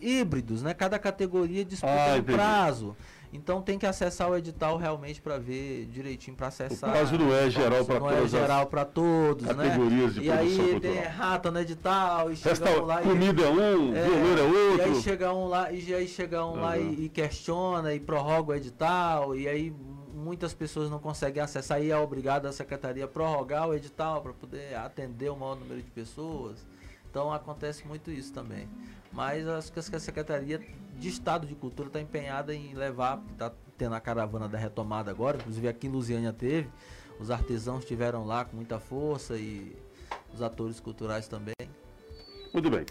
híbridos, 0.00 0.62
né? 0.62 0.74
Cada 0.74 0.98
categoria 0.98 1.64
disputa 1.64 1.92
Ah, 1.92 2.16
um 2.18 2.22
prazo. 2.22 2.96
Então 3.32 3.62
tem 3.62 3.78
que 3.78 3.86
acessar 3.86 4.28
o 4.28 4.36
edital 4.36 4.76
realmente 4.76 5.22
para 5.22 5.38
ver 5.38 5.86
direitinho 5.86 6.36
para 6.36 6.48
acessar. 6.48 6.90
O 6.90 6.92
prazo 6.92 7.16
não 7.16 7.32
é 7.32 7.48
geral 7.48 7.84
pra 7.84 8.00
Não 8.00 8.10
é 8.10 8.26
geral 8.26 8.66
para 8.66 8.84
todos, 8.84 9.46
né? 9.46 9.54
categorias 9.54 10.14
de 10.14 10.22
e 10.22 10.30
aí 10.32 10.80
tem 10.80 10.98
rata 11.02 11.48
no 11.48 11.60
edital 11.60 12.32
e 12.32 12.36
chega 12.36 12.68
um 12.82 12.84
lá 12.86 13.00
e 13.00 13.04
comida 13.04 13.42
é 13.44 13.48
um, 13.48 13.54
violão 13.54 13.94
é 13.94 14.08
E 14.08 14.70
outro. 14.72 14.82
aí 14.82 14.94
chega 15.02 15.32
um 15.32 15.46
lá 15.46 15.70
e 15.70 15.94
aí 15.94 16.08
chega 16.08 16.44
um 16.44 16.60
lá 16.60 16.74
Aham. 16.74 16.80
e, 16.80 17.04
e 17.04 17.08
questiona 17.08 17.94
e 17.94 18.00
prorroga 18.00 18.50
o 18.50 18.54
edital 18.56 19.36
e 19.36 19.46
aí 19.48 19.72
muitas 20.12 20.52
pessoas 20.52 20.90
não 20.90 20.98
conseguem 20.98 21.40
acessar 21.40 21.80
e 21.80 21.88
é 21.92 21.96
obrigado 21.96 22.46
a 22.46 22.52
secretaria 22.52 23.04
a 23.04 23.08
prorrogar 23.08 23.68
o 23.68 23.74
edital 23.74 24.20
para 24.22 24.32
poder 24.32 24.74
atender 24.74 25.30
o 25.30 25.36
maior 25.36 25.54
número 25.54 25.80
de 25.80 25.90
pessoas. 25.90 26.66
Então 27.08 27.32
acontece 27.32 27.86
muito 27.86 28.10
isso 28.10 28.32
também. 28.32 28.68
Mas 29.12 29.46
acho 29.48 29.72
que 29.72 29.78
a 29.78 30.00
Secretaria 30.00 30.60
de 30.98 31.08
Estado 31.08 31.46
de 31.46 31.54
Cultura 31.54 31.88
está 31.88 32.00
empenhada 32.00 32.54
em 32.54 32.74
levar, 32.74 33.16
porque 33.16 33.32
está 33.32 33.52
tendo 33.76 33.94
a 33.94 34.00
caravana 34.00 34.48
da 34.48 34.58
retomada 34.58 35.10
agora, 35.10 35.38
inclusive 35.38 35.66
aqui 35.66 35.86
em 35.86 35.90
Lusiânia 35.90 36.32
teve, 36.32 36.68
os 37.18 37.30
artesãos 37.30 37.80
estiveram 37.80 38.26
lá 38.26 38.44
com 38.44 38.56
muita 38.56 38.78
força 38.78 39.36
e 39.36 39.76
os 40.32 40.42
atores 40.42 40.78
culturais 40.80 41.26
também. 41.26 41.54
Muito 42.52 42.70
bem. 42.70 42.84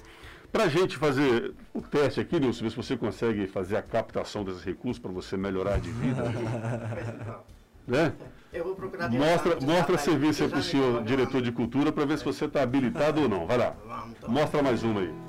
Para 0.51 0.63
a 0.63 0.67
gente 0.67 0.97
fazer 0.97 1.53
o 1.73 1.81
teste 1.81 2.19
aqui, 2.19 2.39
Nilson, 2.39 2.63
ver 2.63 2.69
se 2.71 2.75
você 2.75 2.97
consegue 2.97 3.45
fazer 3.45 3.77
a 3.77 3.83
captação 3.83 4.43
desses 4.43 4.63
recursos 4.63 4.97
para 4.97 5.11
você 5.11 5.37
melhorar 5.37 5.79
de 5.79 5.91
vida. 5.91 6.23
né? 7.87 8.13
Eu 8.51 8.63
vou 8.63 8.75
procurar 8.75 9.11
Mostra, 9.11 9.53
mostra 9.55 9.75
rapaz, 9.75 10.01
serviço 10.01 10.43
aí 10.43 10.49
para 10.49 10.59
o 10.59 10.63
senhor, 10.63 11.03
diretor 11.03 11.41
de 11.41 11.51
cultura, 11.51 11.91
para 11.91 12.05
ver 12.05 12.17
se 12.17 12.25
você 12.25 12.45
está 12.45 12.63
habilitado 12.63 13.21
ou 13.21 13.29
não. 13.29 13.45
Vai 13.45 13.59
lá. 13.59 13.75
Então. 14.09 14.31
Mostra 14.31 14.63
mais 14.63 14.81
uma 14.81 15.01
aí. 15.01 15.28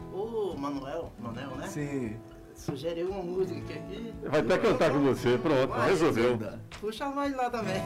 Manuel, 0.61 1.13
Manuel, 1.19 1.57
né? 1.57 1.67
Sim. 1.67 2.17
Sugeriu 2.55 3.09
uma 3.11 3.23
música 3.23 3.73
aqui. 3.73 4.13
Vai 4.23 4.41
até 4.41 4.59
cantar 4.59 4.91
com 4.91 5.01
você. 5.01 5.39
Pronto, 5.39 5.69
Vai, 5.69 5.89
resolveu. 5.89 6.39
Puxa 6.79 7.09
mais 7.09 7.35
lá 7.35 7.49
também. 7.49 7.83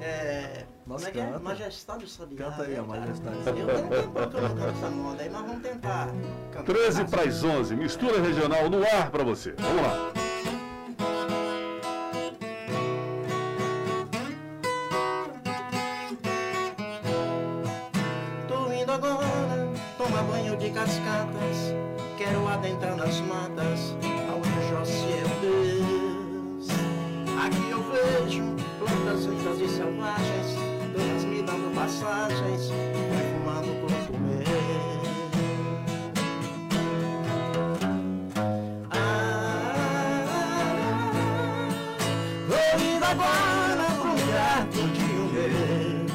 É, 0.00 0.64
como 0.84 0.94
Nossa, 0.94 1.08
é 1.08 1.10
que 1.10 1.18
é? 1.18 1.38
Majestade 1.38 2.08
Sabiá. 2.08 2.50
Canta 2.50 2.62
aí 2.62 2.76
a 2.76 2.82
né, 2.82 2.88
cara? 2.88 3.00
Majestade 3.00 3.36
Eu 3.60 3.66
tenho 3.66 3.86
um 3.86 3.90
tempo 3.90 4.12
que 4.12 4.36
eu 4.36 4.42
não 4.42 4.56
canto 4.56 4.76
essa 4.76 4.90
moda 4.90 5.22
aí, 5.22 5.30
mas 5.30 5.42
vamos 5.46 5.62
tentar. 5.62 6.08
cantar. 6.52 6.64
13 6.64 7.04
para 7.06 7.22
as 7.22 7.42
11, 7.42 7.74
mistura 7.76 8.20
regional 8.20 8.70
no 8.70 8.84
ar 8.84 9.10
para 9.10 9.24
você. 9.24 9.52
Vamos 9.58 9.82
lá. 9.82 10.12
E 29.46 29.68
selvagens, 29.68 30.56
todas 30.94 31.24
me 31.24 31.42
dando 31.42 31.74
passagens, 31.74 32.72
perfumando 33.10 33.72
o 33.72 33.80
corpo 33.80 34.18
meu. 34.18 34.42
Ah, 38.90 39.74
Vou 42.48 42.80
indo 42.80 43.04
agora 43.04 43.84
pro 44.00 44.12
lugar 44.12 44.66
eu 44.72 45.28
ver. 45.28 46.06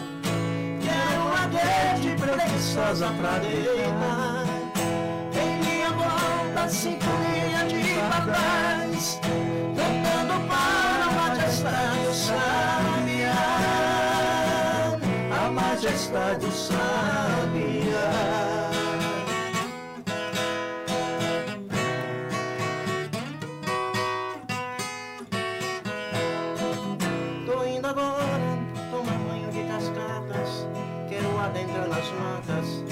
Quero 0.82 1.22
uma 1.22 1.46
rede 1.56 2.16
preguiçosa 2.20 3.08
pra 3.12 3.38
deitar 3.38 4.46
Em 5.36 5.60
minha 5.64 5.92
volta 5.92 6.68
sinfonia 6.68 7.64
de 7.68 7.94
papéis 8.10 8.89
majestade 16.30 16.46
o 16.46 16.52
sabiá 16.52 18.12
Tô 27.46 27.66
indo 27.66 27.88
agora 27.88 28.60
tomar 28.92 29.18
banho 29.28 29.52
de 29.52 29.64
cascatas. 29.64 30.68
Quero 31.10 31.40
adentrar 31.40 31.88
nas 31.88 32.12
matas. 32.12 32.84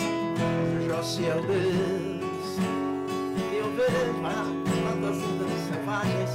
José 0.87 1.29
é 1.29 1.33
Deus. 1.33 2.57
Eu 3.53 3.71
vejo 3.75 4.13
plantas 4.21 5.17
selvagens 5.67 6.31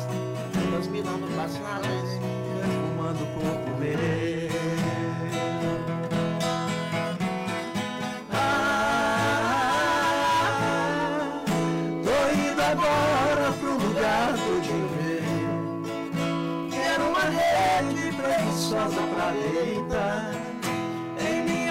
Todas 0.53 0.87
me 0.89 1.03
dando 1.03 1.27
passagens 1.37 2.21
Perfumando 2.61 3.23
o 3.23 3.27
corpo 3.41 3.79
meu 3.79 4.32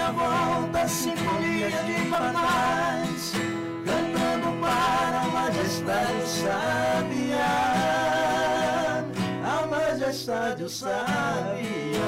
minha 0.02 0.12
volta, 0.12 0.88
sinfonia 0.88 1.70
de 1.70 2.10
pardais, 2.10 3.32
cantando 3.84 4.60
para 4.60 5.20
a 5.20 5.28
majestade 5.28 6.26
sábia. 6.26 7.46
A 9.44 9.66
majestade 9.66 10.68
sábia. 10.68 12.02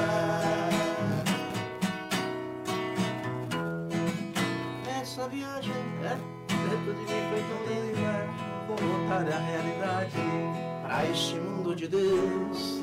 Essa 5.01 5.29
viagem 5.29 5.73
é 6.03 6.17
dentro 6.49 6.95
de 6.95 7.01
mim 7.01 7.23
foi 7.31 7.43
tão 7.49 7.61
linda. 7.69 8.27
Vou 8.67 8.77
voltar 8.77 9.33
à 9.33 9.39
realidade 9.39 10.17
para 10.83 11.07
este 11.07 11.37
mundo 11.37 11.77
de 11.77 11.87
Deus. 11.87 12.81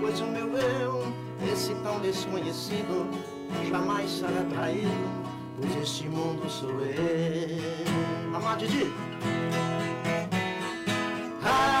Pois 0.00 0.20
o 0.20 0.26
meu 0.26 0.56
eu, 0.58 1.12
esse 1.52 1.74
tão 1.76 2.00
desconhecido, 2.00 3.35
jamais 3.68 4.10
será 4.10 4.44
traído. 4.50 5.26
Pois 5.60 5.76
este 5.82 6.08
mundo 6.08 6.48
sou 6.50 6.70
eu. 6.80 8.34
Amar 8.34 8.56
Didi. 8.56 8.92
Ah, 11.42 11.76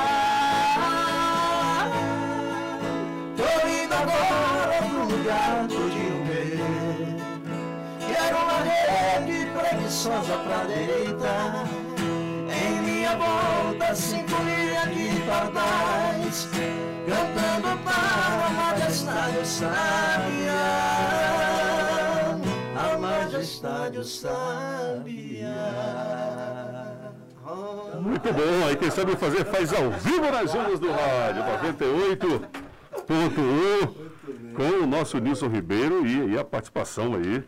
tô 3.36 3.44
indo 3.68 3.94
agora 3.94 4.82
pro 4.88 5.04
lugar 5.16 5.66
do 5.66 5.90
dinheiro. 5.90 6.64
Quero 8.06 8.36
uma 8.38 8.60
rede 8.62 9.46
preguiçosa 9.50 10.36
pra 10.38 10.64
deitar 10.64 11.66
Em 12.48 12.80
minha 12.82 13.16
volta, 13.16 13.94
sinfonia 13.94 14.86
de 14.86 15.20
pardais 15.26 16.48
Cantando 17.06 17.78
para 17.84 18.46
a 18.46 18.50
majestade 18.50 19.46
sábia 19.46 20.35
Muito 28.00 28.32
bom, 28.32 28.66
aí 28.66 28.76
quem 28.76 28.90
sabe 28.90 29.16
fazer 29.16 29.44
faz 29.44 29.72
ao 29.72 29.90
vivo 29.90 30.30
nas 30.30 30.54
ondas 30.54 30.78
do 30.78 30.90
rádio, 30.90 31.42
98.1, 33.06 34.54
com 34.54 34.82
o 34.82 34.86
nosso 34.86 35.18
Nilson 35.18 35.48
Ribeiro 35.48 36.06
e, 36.06 36.32
e 36.32 36.38
a 36.38 36.44
participação 36.44 37.14
aí 37.14 37.44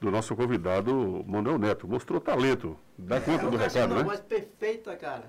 do 0.00 0.10
nosso 0.10 0.34
convidado 0.36 1.24
Manuel 1.26 1.58
Neto. 1.58 1.88
Mostrou 1.88 2.20
talento, 2.20 2.76
dá 2.98 3.20
conta 3.20 3.48
do 3.50 3.56
recado, 3.56 3.92
Uma 3.92 4.02
né? 4.02 4.04
voz 4.04 4.20
perfeita, 4.20 4.96
cara 4.96 5.24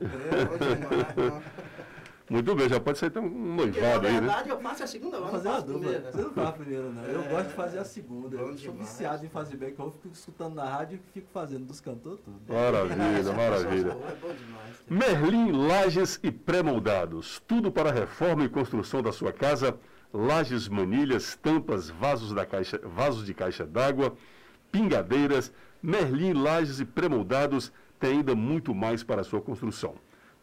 Muito 2.30 2.54
bem, 2.56 2.68
já 2.68 2.78
pode 2.78 2.98
sair 2.98 3.08
até 3.08 3.22
um 3.22 3.30
na 3.30 3.56
noivado 3.56 4.06
aí, 4.06 4.14
né? 4.16 4.20
verdade, 4.20 4.50
eu 4.50 4.60
faço 4.60 4.84
a 4.84 4.88
segunda, 4.88 5.16
eu 5.16 5.22
não 5.22 5.30
Fazer 5.30 5.48
faço 5.50 5.58
a 5.58 5.62
dupla. 5.66 5.80
primeira 5.80 6.12
Você 6.12 6.22
não 6.22 6.30
faz 6.34 6.48
a 6.48 6.52
primeira, 6.52 6.90
não. 6.90 7.04
Eu 7.04 7.22
É. 7.22 7.28
gosto 7.30 7.48
de 7.48 7.54
fazer 7.54 7.80
a 7.80 7.86
segunda. 7.86 8.38
Bom 8.38 8.44
Eu 8.44 8.48
sou 8.58 8.72
demais. 8.74 8.80
viciado 8.90 9.26
em 9.26 9.30
fazer 9.30 9.56
back 9.58 9.80
eu 9.80 9.92
fico 10.02 10.14
escutando 10.14 10.56
na 10.56 10.66
rádio 10.66 11.00
e 11.00 11.12
fico 11.14 11.28
fazendo 11.34 11.66
dos 11.66 11.80
cantores 11.80 12.20
tudo. 12.20 12.38
Maravilha, 12.54 13.32
maravilha. 13.34 13.98
Merlin 14.90 15.52
Lages 15.54 16.20
e 16.22 16.32
Pré-Moldados. 16.32 17.42
Tudo 17.48 17.72
para 17.72 17.90
a 17.90 17.94
reforma 17.94 18.44
e 18.44 18.50
construção 18.50 19.02
da 19.02 19.12
sua 19.14 19.32
casa. 19.32 19.78
Lajes, 20.14 20.68
manilhas, 20.68 21.36
tampas, 21.42 21.90
vasos, 21.90 22.34
da 22.34 22.46
caixa, 22.46 22.80
vasos 22.84 23.26
de 23.26 23.34
caixa 23.34 23.66
d'água, 23.66 24.16
pingadeiras. 24.72 25.52
Merlin 25.82 26.34
Lages 26.34 26.80
e 26.80 26.86
Pré-Moldados 26.86 27.72
tem 28.00 28.18
ainda 28.18 28.36
muito 28.36 28.74
mais 28.76 29.04
para 29.04 29.22
a 29.22 29.24
sua 29.24 29.42
construção. 29.42 29.96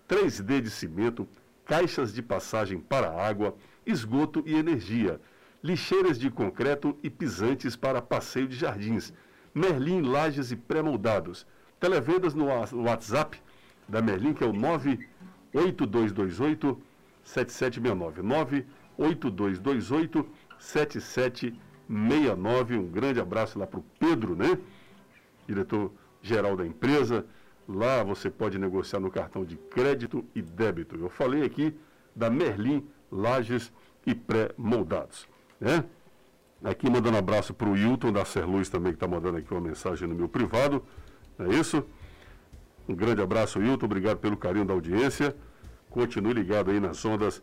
3D 0.08 0.60
de 0.60 0.70
cimento, 0.70 1.26
caixas 1.64 2.12
de 2.12 2.22
passagem 2.22 2.78
para 2.78 3.10
água, 3.10 3.56
esgoto 3.86 4.42
e 4.46 4.54
energia, 4.54 5.18
lixeiras 5.62 6.18
de 6.18 6.30
concreto 6.30 6.98
e 7.02 7.08
pisantes 7.08 7.76
para 7.76 8.02
passeio 8.02 8.46
de 8.46 8.56
jardins. 8.56 9.14
Merlin 9.54 10.02
Lages 10.02 10.50
e 10.50 10.56
Pré-Moldados. 10.56 11.46
Televendas 11.78 12.34
no 12.34 12.46
WhatsApp 12.82 13.40
da 13.88 14.02
Merlin, 14.02 14.34
que 14.34 14.42
é 14.42 14.46
o 14.46 14.52
98228 14.52 16.82
7769. 17.22 18.22
98228 18.22 20.28
7769. 20.58 22.76
Um 22.76 22.88
grande 22.88 23.20
abraço 23.20 23.56
lá 23.58 23.66
para 23.66 23.80
o 23.80 23.84
Pedro, 23.98 24.34
né? 24.34 24.58
Diretor-geral 25.46 26.56
da 26.56 26.66
empresa. 26.66 27.26
Lá 27.68 28.02
você 28.02 28.30
pode 28.30 28.58
negociar 28.58 29.00
no 29.00 29.10
cartão 29.10 29.44
de 29.44 29.56
crédito 29.56 30.24
e 30.34 30.42
débito. 30.42 30.96
Eu 30.96 31.08
falei 31.08 31.44
aqui 31.44 31.74
da 32.14 32.28
Merlin 32.28 32.86
Lages 33.10 33.72
e 34.06 34.14
Pré-Moldados, 34.14 35.26
né? 35.60 35.84
Aqui 36.62 36.88
mandando 36.88 37.18
abraço 37.18 37.52
para 37.52 37.68
o 37.68 37.76
Hilton 37.76 38.12
da 38.12 38.24
Serluz 38.24 38.68
também, 38.68 38.92
que 38.92 38.96
está 38.96 39.06
mandando 39.06 39.36
aqui 39.36 39.52
uma 39.52 39.60
mensagem 39.60 40.08
no 40.08 40.14
meu 40.14 40.28
privado. 40.28 40.82
Não 41.38 41.46
é 41.46 41.54
isso? 41.54 41.84
Um 42.88 42.94
grande 42.94 43.20
abraço, 43.20 43.60
Hilton. 43.60 43.86
Obrigado 43.86 44.18
pelo 44.18 44.36
carinho 44.36 44.64
da 44.64 44.72
audiência. 44.72 45.36
Continue 45.90 46.32
ligado 46.32 46.70
aí 46.70 46.80
nas 46.80 47.04
ondas 47.04 47.42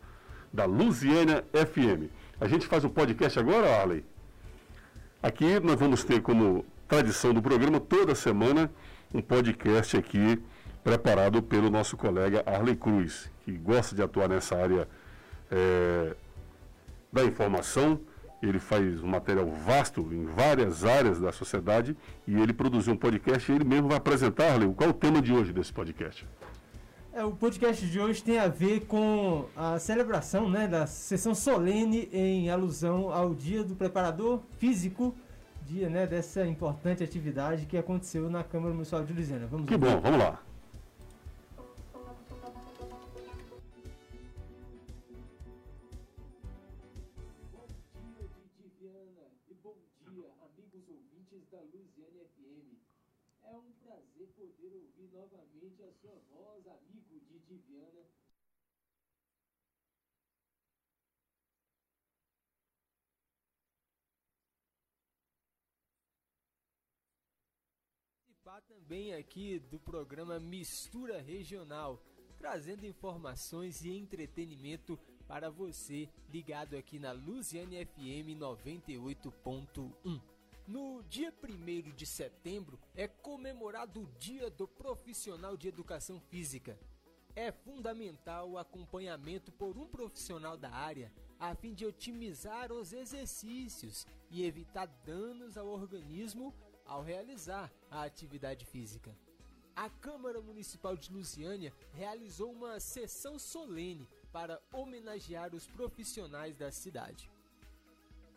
da 0.52 0.64
Lusiana 0.64 1.44
FM. 1.52 2.10
A 2.40 2.48
gente 2.48 2.66
faz 2.66 2.84
o 2.84 2.90
podcast 2.90 3.38
agora, 3.38 3.80
Arley? 3.80 4.04
Aqui 5.22 5.60
nós 5.60 5.78
vamos 5.78 6.02
ter 6.02 6.20
como 6.20 6.64
tradição 6.88 7.32
do 7.32 7.40
programa, 7.40 7.78
toda 7.78 8.14
semana, 8.14 8.70
um 9.14 9.20
podcast 9.20 9.96
aqui 9.96 10.42
preparado 10.82 11.42
pelo 11.42 11.70
nosso 11.70 11.96
colega 11.96 12.42
Arley 12.46 12.76
Cruz, 12.76 13.30
que 13.44 13.52
gosta 13.52 13.94
de 13.94 14.02
atuar 14.02 14.28
nessa 14.28 14.56
área 14.56 14.88
eh, 15.50 16.14
da 17.12 17.24
informação. 17.24 18.00
Ele 18.42 18.58
faz 18.58 19.02
um 19.02 19.06
material 19.06 19.46
vasto 19.46 20.00
em 20.12 20.24
várias 20.24 20.84
áreas 20.84 21.20
da 21.20 21.30
sociedade 21.30 21.96
e 22.26 22.40
ele 22.40 22.52
produziu 22.52 22.94
um 22.94 22.96
podcast 22.96 23.50
e 23.50 23.54
ele 23.54 23.64
mesmo 23.64 23.88
vai 23.88 23.98
apresentar, 23.98 24.52
Arley, 24.52 24.72
qual 24.74 24.88
é 24.88 24.90
o 24.90 24.94
tema 24.94 25.22
de 25.22 25.32
hoje 25.32 25.52
desse 25.52 25.72
podcast? 25.72 26.26
É, 27.12 27.22
o 27.22 27.32
podcast 27.32 27.86
de 27.86 28.00
hoje 28.00 28.22
tem 28.24 28.38
a 28.38 28.48
ver 28.48 28.86
com 28.86 29.44
a 29.54 29.78
celebração 29.78 30.48
né, 30.48 30.66
da 30.66 30.86
sessão 30.86 31.34
solene 31.34 32.08
em 32.10 32.48
alusão 32.48 33.12
ao 33.12 33.34
Dia 33.34 33.62
do 33.62 33.76
Preparador 33.76 34.40
Físico, 34.58 35.14
dia 35.64 35.88
né, 35.88 36.06
dessa 36.06 36.46
importante 36.46 37.02
atividade 37.02 37.66
que 37.66 37.76
aconteceu 37.76 38.28
na 38.30 38.42
Câmara 38.42 38.72
Municipal 38.72 39.04
de 39.04 39.12
Lusiana. 39.12 39.46
Vamos 39.46 39.68
Que 39.68 39.76
bom, 39.76 40.00
vamos 40.00 40.18
lá. 40.18 40.40
Participar 68.52 68.60
também 68.62 69.14
aqui 69.14 69.58
do 69.58 69.78
programa 69.78 70.38
Mistura 70.38 71.22
Regional, 71.22 72.02
trazendo 72.36 72.84
informações 72.84 73.82
e 73.82 73.96
entretenimento 73.96 74.98
para 75.26 75.48
você 75.48 76.06
ligado 76.28 76.76
aqui 76.76 76.98
na 76.98 77.12
Luziane 77.12 77.82
FM 77.86 78.36
98.1. 78.38 80.20
No 80.66 81.02
dia 81.04 81.32
1 81.42 81.94
de 81.94 82.04
setembro 82.04 82.78
é 82.94 83.08
comemorado 83.08 84.02
o 84.02 84.18
Dia 84.18 84.50
do 84.50 84.68
Profissional 84.68 85.56
de 85.56 85.68
Educação 85.68 86.20
Física. 86.20 86.78
É 87.34 87.50
fundamental 87.50 88.50
o 88.50 88.58
acompanhamento 88.58 89.50
por 89.50 89.78
um 89.78 89.86
profissional 89.86 90.58
da 90.58 90.70
área 90.70 91.10
a 91.38 91.54
fim 91.54 91.72
de 91.72 91.86
otimizar 91.86 92.70
os 92.70 92.92
exercícios 92.92 94.06
e 94.30 94.44
evitar 94.44 94.86
danos 95.06 95.56
ao 95.56 95.68
organismo 95.68 96.54
ao 96.92 97.02
realizar 97.02 97.72
a 97.90 98.02
atividade 98.02 98.66
física. 98.66 99.16
A 99.74 99.88
Câmara 99.88 100.42
Municipal 100.42 100.94
de 100.94 101.10
Lusiânia 101.10 101.72
realizou 101.94 102.52
uma 102.52 102.78
sessão 102.78 103.38
solene 103.38 104.06
para 104.30 104.60
homenagear 104.70 105.54
os 105.54 105.66
profissionais 105.66 106.54
da 106.54 106.70
cidade. 106.70 107.30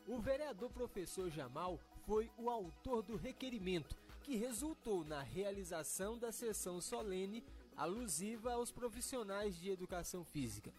O 0.08 0.20
vereador 0.20 0.70
professor 0.70 1.30
Jamal 1.30 1.78
foi 2.06 2.32
o 2.38 2.50
autor 2.50 3.04
do 3.04 3.18
requerimento 3.18 3.94
que 4.24 4.38
resultou 4.38 5.04
na 5.04 5.22
realização 5.22 6.18
da 6.18 6.32
sessão 6.32 6.80
solene 6.80 7.44
alusiva 7.76 8.54
aos 8.54 8.72
profissionais 8.72 9.58
de 9.58 9.70
educação 9.70 10.24
física. 10.24 10.74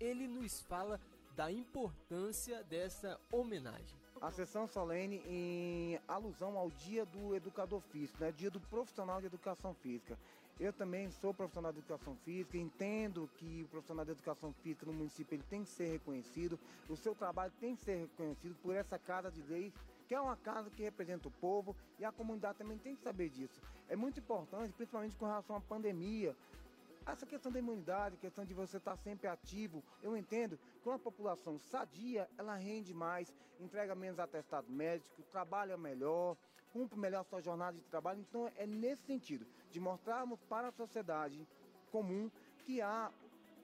Ele 0.00 0.26
nos 0.26 0.60
fala 0.62 0.98
da 1.36 1.52
importância 1.52 2.64
dessa 2.64 3.20
homenagem. 3.30 4.01
A 4.22 4.30
sessão 4.30 4.68
solene 4.68 5.20
em 5.26 5.98
alusão 6.06 6.56
ao 6.56 6.70
Dia 6.70 7.04
do 7.04 7.34
Educador 7.34 7.80
Físico, 7.80 8.22
né? 8.22 8.30
Dia 8.30 8.52
do 8.52 8.60
Profissional 8.60 9.18
de 9.18 9.26
Educação 9.26 9.74
Física. 9.74 10.16
Eu 10.60 10.72
também 10.72 11.10
sou 11.10 11.34
profissional 11.34 11.72
de 11.72 11.80
educação 11.80 12.14
física, 12.24 12.56
entendo 12.56 13.28
que 13.36 13.64
o 13.64 13.68
profissional 13.68 14.04
de 14.04 14.12
educação 14.12 14.52
física 14.62 14.86
no 14.86 14.92
município 14.92 15.34
ele 15.34 15.42
tem 15.50 15.64
que 15.64 15.70
ser 15.70 15.90
reconhecido, 15.90 16.56
o 16.88 16.96
seu 16.96 17.16
trabalho 17.16 17.52
tem 17.58 17.74
que 17.74 17.82
ser 17.82 17.96
reconhecido 17.96 18.54
por 18.62 18.76
essa 18.76 18.96
casa 18.96 19.28
de 19.28 19.42
leis, 19.42 19.72
que 20.06 20.14
é 20.14 20.20
uma 20.20 20.36
casa 20.36 20.70
que 20.70 20.84
representa 20.84 21.26
o 21.26 21.32
povo 21.32 21.74
e 21.98 22.04
a 22.04 22.12
comunidade 22.12 22.58
também 22.58 22.78
tem 22.78 22.94
que 22.94 23.02
saber 23.02 23.28
disso. 23.28 23.60
É 23.88 23.96
muito 23.96 24.20
importante, 24.20 24.72
principalmente 24.74 25.16
com 25.16 25.26
relação 25.26 25.56
à 25.56 25.60
pandemia, 25.60 26.36
essa 27.06 27.26
questão 27.26 27.50
da 27.50 27.58
imunidade, 27.58 28.16
questão 28.16 28.44
de 28.44 28.54
você 28.54 28.76
estar 28.76 28.96
sempre 28.96 29.26
ativo, 29.26 29.82
eu 30.02 30.16
entendo 30.16 30.58
que 30.80 30.88
uma 30.88 30.98
população 30.98 31.58
sadia, 31.58 32.28
ela 32.38 32.54
rende 32.56 32.94
mais, 32.94 33.34
entrega 33.60 33.94
menos 33.94 34.18
atestado 34.18 34.70
médico, 34.70 35.22
trabalha 35.30 35.76
melhor, 35.76 36.36
cumpre 36.72 36.98
melhor 36.98 37.24
sua 37.24 37.40
jornada 37.40 37.76
de 37.76 37.84
trabalho. 37.84 38.20
Então 38.20 38.50
é 38.56 38.66
nesse 38.66 39.02
sentido, 39.02 39.46
de 39.70 39.80
mostrarmos 39.80 40.40
para 40.44 40.68
a 40.68 40.72
sociedade 40.72 41.46
comum 41.90 42.30
que 42.58 42.80
há 42.80 43.10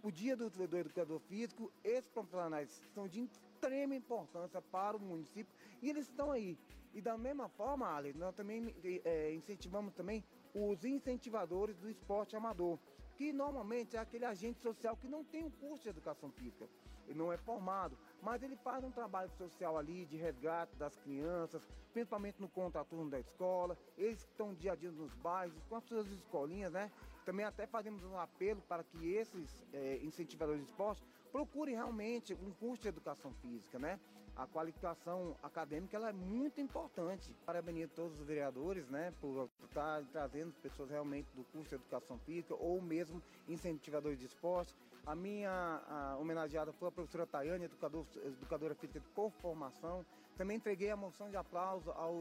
o 0.03 0.11
dia 0.11 0.37
do, 0.37 0.49
do 0.49 0.77
educador 0.77 1.19
físico, 1.21 1.73
esses 1.83 2.09
profissionais 2.11 2.83
são 2.95 3.09
de 3.09 3.23
extrema 3.23 3.95
importância 3.95 4.63
para 4.63 4.97
o 4.97 5.01
município 5.01 5.53
e 5.83 5.91
eles 5.91 6.09
estão 6.09 6.31
aí. 6.31 6.59
E 6.95 7.01
da 7.01 7.19
mesma 7.19 7.49
forma, 7.49 7.87
Alex, 7.87 8.17
nós 8.17 8.35
também 8.35 8.75
é, 9.05 9.35
incentivamos 9.35 9.93
também 9.95 10.25
os 10.55 10.85
incentivadores 10.85 11.77
do 11.77 11.91
esporte 11.91 12.35
amador 12.35 12.79
que 13.19 13.33
normalmente 13.33 13.97
é 13.97 13.99
aquele 13.99 14.25
agente 14.25 14.61
social 14.61 14.97
que 14.97 15.09
não 15.09 15.25
tem 15.25 15.43
um 15.43 15.51
curso 15.51 15.83
de 15.83 15.89
educação 15.89 16.31
física. 16.31 16.69
Ele 17.09 17.19
não 17.19 17.33
é 17.33 17.37
formado, 17.37 17.99
mas 18.23 18.45
ele 18.45 18.55
faz 18.55 18.85
um 18.85 18.93
trabalho 18.93 19.29
social 19.31 19.77
ali 19.77 20.07
de 20.07 20.17
resgate 20.17 20.77
das 20.77 20.97
crianças, 20.99 21.67
principalmente 21.93 22.41
no 22.41 22.49
contraturno 22.49 23.11
da 23.11 23.19
escola. 23.19 23.77
Eles 23.97 24.21
estão 24.21 24.55
dia 24.55 24.73
a 24.73 24.77
dia 24.77 24.93
nos 24.93 25.13
bairros, 25.15 25.61
com 25.69 25.75
as 25.75 25.85
suas 25.85 26.07
escolinhas, 26.13 26.73
né? 26.73 26.93
Também 27.25 27.45
até 27.45 27.67
fazemos 27.67 28.05
um 28.05 28.17
apelo 28.17 28.63
para 28.69 28.85
que 28.85 29.13
esses 29.13 29.59
é, 29.73 29.99
incentivadores 30.01 30.63
de 30.63 30.69
esporte 30.69 31.05
procurem 31.33 31.75
realmente 31.75 32.35
um 32.35 32.53
curso 32.53 32.83
de 32.83 32.89
educação 32.89 33.33
física, 33.35 33.81
né? 33.81 33.99
A 34.39 34.47
qualificação 34.47 35.37
acadêmica 35.43 35.97
ela 35.97 36.11
é 36.11 36.13
muito 36.13 36.61
importante. 36.61 37.35
Parabenizo 37.45 37.91
todos 37.93 38.21
os 38.21 38.25
vereadores, 38.25 38.89
né, 38.89 39.13
por 39.21 39.51
estar 39.65 40.05
trazendo 40.13 40.53
pessoas 40.63 40.89
realmente 40.89 41.29
do 41.35 41.43
curso 41.43 41.71
de 41.71 41.75
educação 41.75 42.17
física 42.21 42.55
ou 42.55 42.81
mesmo 42.81 43.21
incentivadores 43.49 44.17
de 44.17 44.27
esporte. 44.27 44.77
A 45.05 45.17
minha 45.17 45.51
a 45.51 46.17
homenageada 46.19 46.73
foi 46.73 46.87
a 46.87 46.93
professora 46.93 47.27
Tayane, 47.27 47.65
educador, 47.65 48.07
educadora 48.25 48.77
física 48.77 49.03
por 49.13 49.33
formação. 49.33 50.07
Também 50.37 50.57
entreguei 50.57 50.91
a 50.93 50.97
moção 50.97 51.29
de 51.29 51.37
aplauso 51.37 51.91
ao 51.91 52.15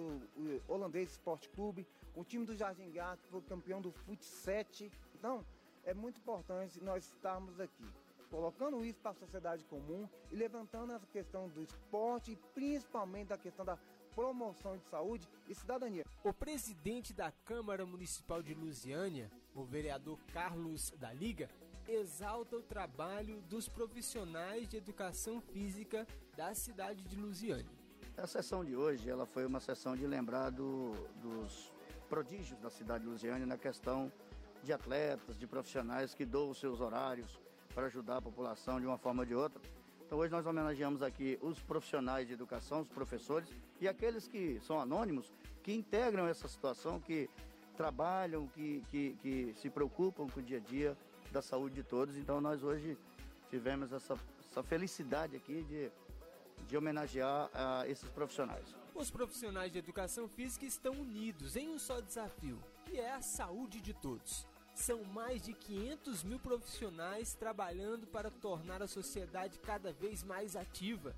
Holandês 0.67 1.11
Esporte 1.11 1.47
Clube, 1.49 1.85
o 2.15 2.23
time 2.23 2.47
do 2.47 2.55
Jardim 2.55 2.89
Gato, 2.89 3.21
que 3.21 3.29
foi 3.29 3.41
campeão 3.41 3.79
do 3.79 3.91
Fut 3.91 4.25
7. 4.25 4.91
Então, 5.13 5.45
é 5.83 5.93
muito 5.93 6.19
importante 6.19 6.83
nós 6.83 7.05
estarmos 7.05 7.59
aqui 7.59 7.85
colocando 8.29 8.83
isso 8.85 8.99
para 8.99 9.11
a 9.11 9.15
sociedade 9.15 9.63
comum 9.65 10.07
e 10.31 10.35
levantando 10.35 10.93
essa 10.93 11.05
questão 11.07 11.49
do 11.49 11.61
esporte 11.61 12.31
e 12.31 12.35
principalmente 12.53 13.29
da 13.29 13.37
questão 13.37 13.65
da 13.65 13.77
promoção 14.13 14.77
de 14.77 14.83
saúde 14.85 15.27
e 15.47 15.53
cidadania. 15.53 16.03
O 16.23 16.33
presidente 16.33 17.13
da 17.13 17.31
Câmara 17.31 17.85
Municipal 17.85 18.41
de 18.41 18.53
Lusiânia, 18.53 19.31
o 19.53 19.63
vereador 19.63 20.19
Carlos 20.33 20.91
da 20.97 21.13
Liga, 21.13 21.49
exalta 21.87 22.55
o 22.55 22.61
trabalho 22.61 23.41
dos 23.43 23.69
profissionais 23.69 24.67
de 24.67 24.77
educação 24.77 25.39
física 25.39 26.05
da 26.35 26.53
cidade 26.53 27.03
de 27.03 27.15
Lusiânia. 27.15 27.71
A 28.17 28.25
sessão 28.25 28.65
de 28.65 28.75
hoje 28.75 29.09
ela 29.09 29.25
foi 29.25 29.45
uma 29.45 29.59
sessão 29.59 29.95
de 29.95 30.05
lembrar 30.07 30.49
do, 30.49 30.91
dos 31.21 31.71
prodígios 32.09 32.59
da 32.59 32.69
cidade 32.69 33.03
de 33.03 33.09
Lusiânia 33.09 33.45
na 33.45 33.57
questão 33.57 34.11
de 34.63 34.73
atletas, 34.73 35.37
de 35.37 35.45
profissionais 35.45 36.15
que 36.15 36.25
doam 36.25 36.49
os 36.49 36.59
seus 36.59 36.81
horários 36.81 37.39
para 37.77 37.85
ajudar 37.85 38.17
a 38.17 38.21
população 38.23 38.81
de 38.81 38.87
uma 38.87 38.97
forma 38.97 39.21
ou 39.21 39.25
de 39.27 39.35
outra. 39.35 39.61
Então 40.03 40.17
hoje 40.17 40.31
nós 40.31 40.43
homenageamos 40.47 41.03
aqui 41.03 41.37
os 41.43 41.59
profissionais 41.59 42.27
de 42.27 42.33
educação, 42.33 42.81
os 42.81 42.89
professores 42.89 43.47
e 43.79 43.87
aqueles 43.87 44.27
que 44.27 44.59
são 44.61 44.79
anônimos, 44.79 45.31
que 45.61 45.71
integram 45.71 46.27
essa 46.27 46.47
situação, 46.47 46.99
que 46.99 47.29
trabalham, 47.75 48.47
que, 48.47 48.83
que, 48.89 49.15
que 49.21 49.53
se 49.57 49.69
preocupam 49.69 50.27
com 50.27 50.39
o 50.39 50.41
dia 50.41 50.57
a 50.57 50.59
dia 50.59 50.97
da 51.31 51.39
saúde 51.39 51.75
de 51.75 51.83
todos. 51.83 52.17
Então 52.17 52.41
nós 52.41 52.63
hoje 52.63 52.97
tivemos 53.47 53.93
essa, 53.93 54.17
essa 54.49 54.63
felicidade 54.63 55.35
aqui 55.35 55.61
de, 55.61 55.91
de 56.67 56.75
homenagear 56.75 57.45
uh, 57.45 57.85
esses 57.87 58.09
profissionais. 58.09 58.75
Os 58.95 59.11
profissionais 59.11 59.71
de 59.71 59.77
educação 59.77 60.27
física 60.27 60.65
estão 60.65 60.93
unidos 60.93 61.55
em 61.55 61.69
um 61.69 61.77
só 61.77 62.01
desafio, 62.01 62.57
que 62.85 62.99
é 62.99 63.13
a 63.13 63.21
saúde 63.21 63.79
de 63.79 63.93
todos. 63.93 64.47
São 64.77 65.03
mais 65.05 65.41
de 65.41 65.53
500 65.53 66.23
mil 66.23 66.37
profissionais 66.37 67.33
trabalhando 67.33 68.05
para 68.05 68.29
tornar 68.29 68.79
a 68.79 68.87
sociedade 68.87 69.57
cada 69.57 69.91
vez 69.91 70.21
mais 70.23 70.55
ativa. 70.55 71.15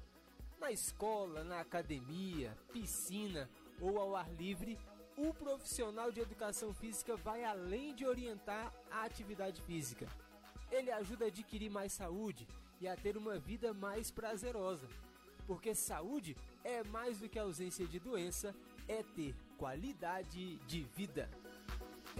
Na 0.61 0.71
escola, 0.71 1.43
na 1.43 1.59
academia, 1.59 2.57
piscina 2.71 3.49
ou 3.81 3.99
ao 3.99 4.15
ar 4.15 4.31
livre, 4.31 4.79
o 5.17 5.33
profissional 5.33 6.09
de 6.09 6.21
educação 6.21 6.73
física 6.73 7.17
vai 7.17 7.43
além 7.43 7.93
de 7.93 8.05
orientar 8.05 8.73
a 8.89 9.03
atividade 9.03 9.61
física. 9.63 10.07
Ele 10.71 10.89
ajuda 10.89 11.25
a 11.25 11.27
adquirir 11.27 11.69
mais 11.69 11.91
saúde 11.91 12.47
e 12.79 12.87
a 12.87 12.95
ter 12.95 13.17
uma 13.17 13.37
vida 13.37 13.73
mais 13.73 14.09
prazerosa. 14.09 14.87
Porque 15.45 15.75
saúde 15.75 16.35
é 16.63 16.81
mais 16.85 17.19
do 17.19 17.27
que 17.27 17.37
ausência 17.37 17.85
de 17.85 17.99
doença, 17.99 18.55
é 18.87 19.03
ter 19.03 19.35
qualidade 19.57 20.55
de 20.59 20.81
vida. 20.95 21.29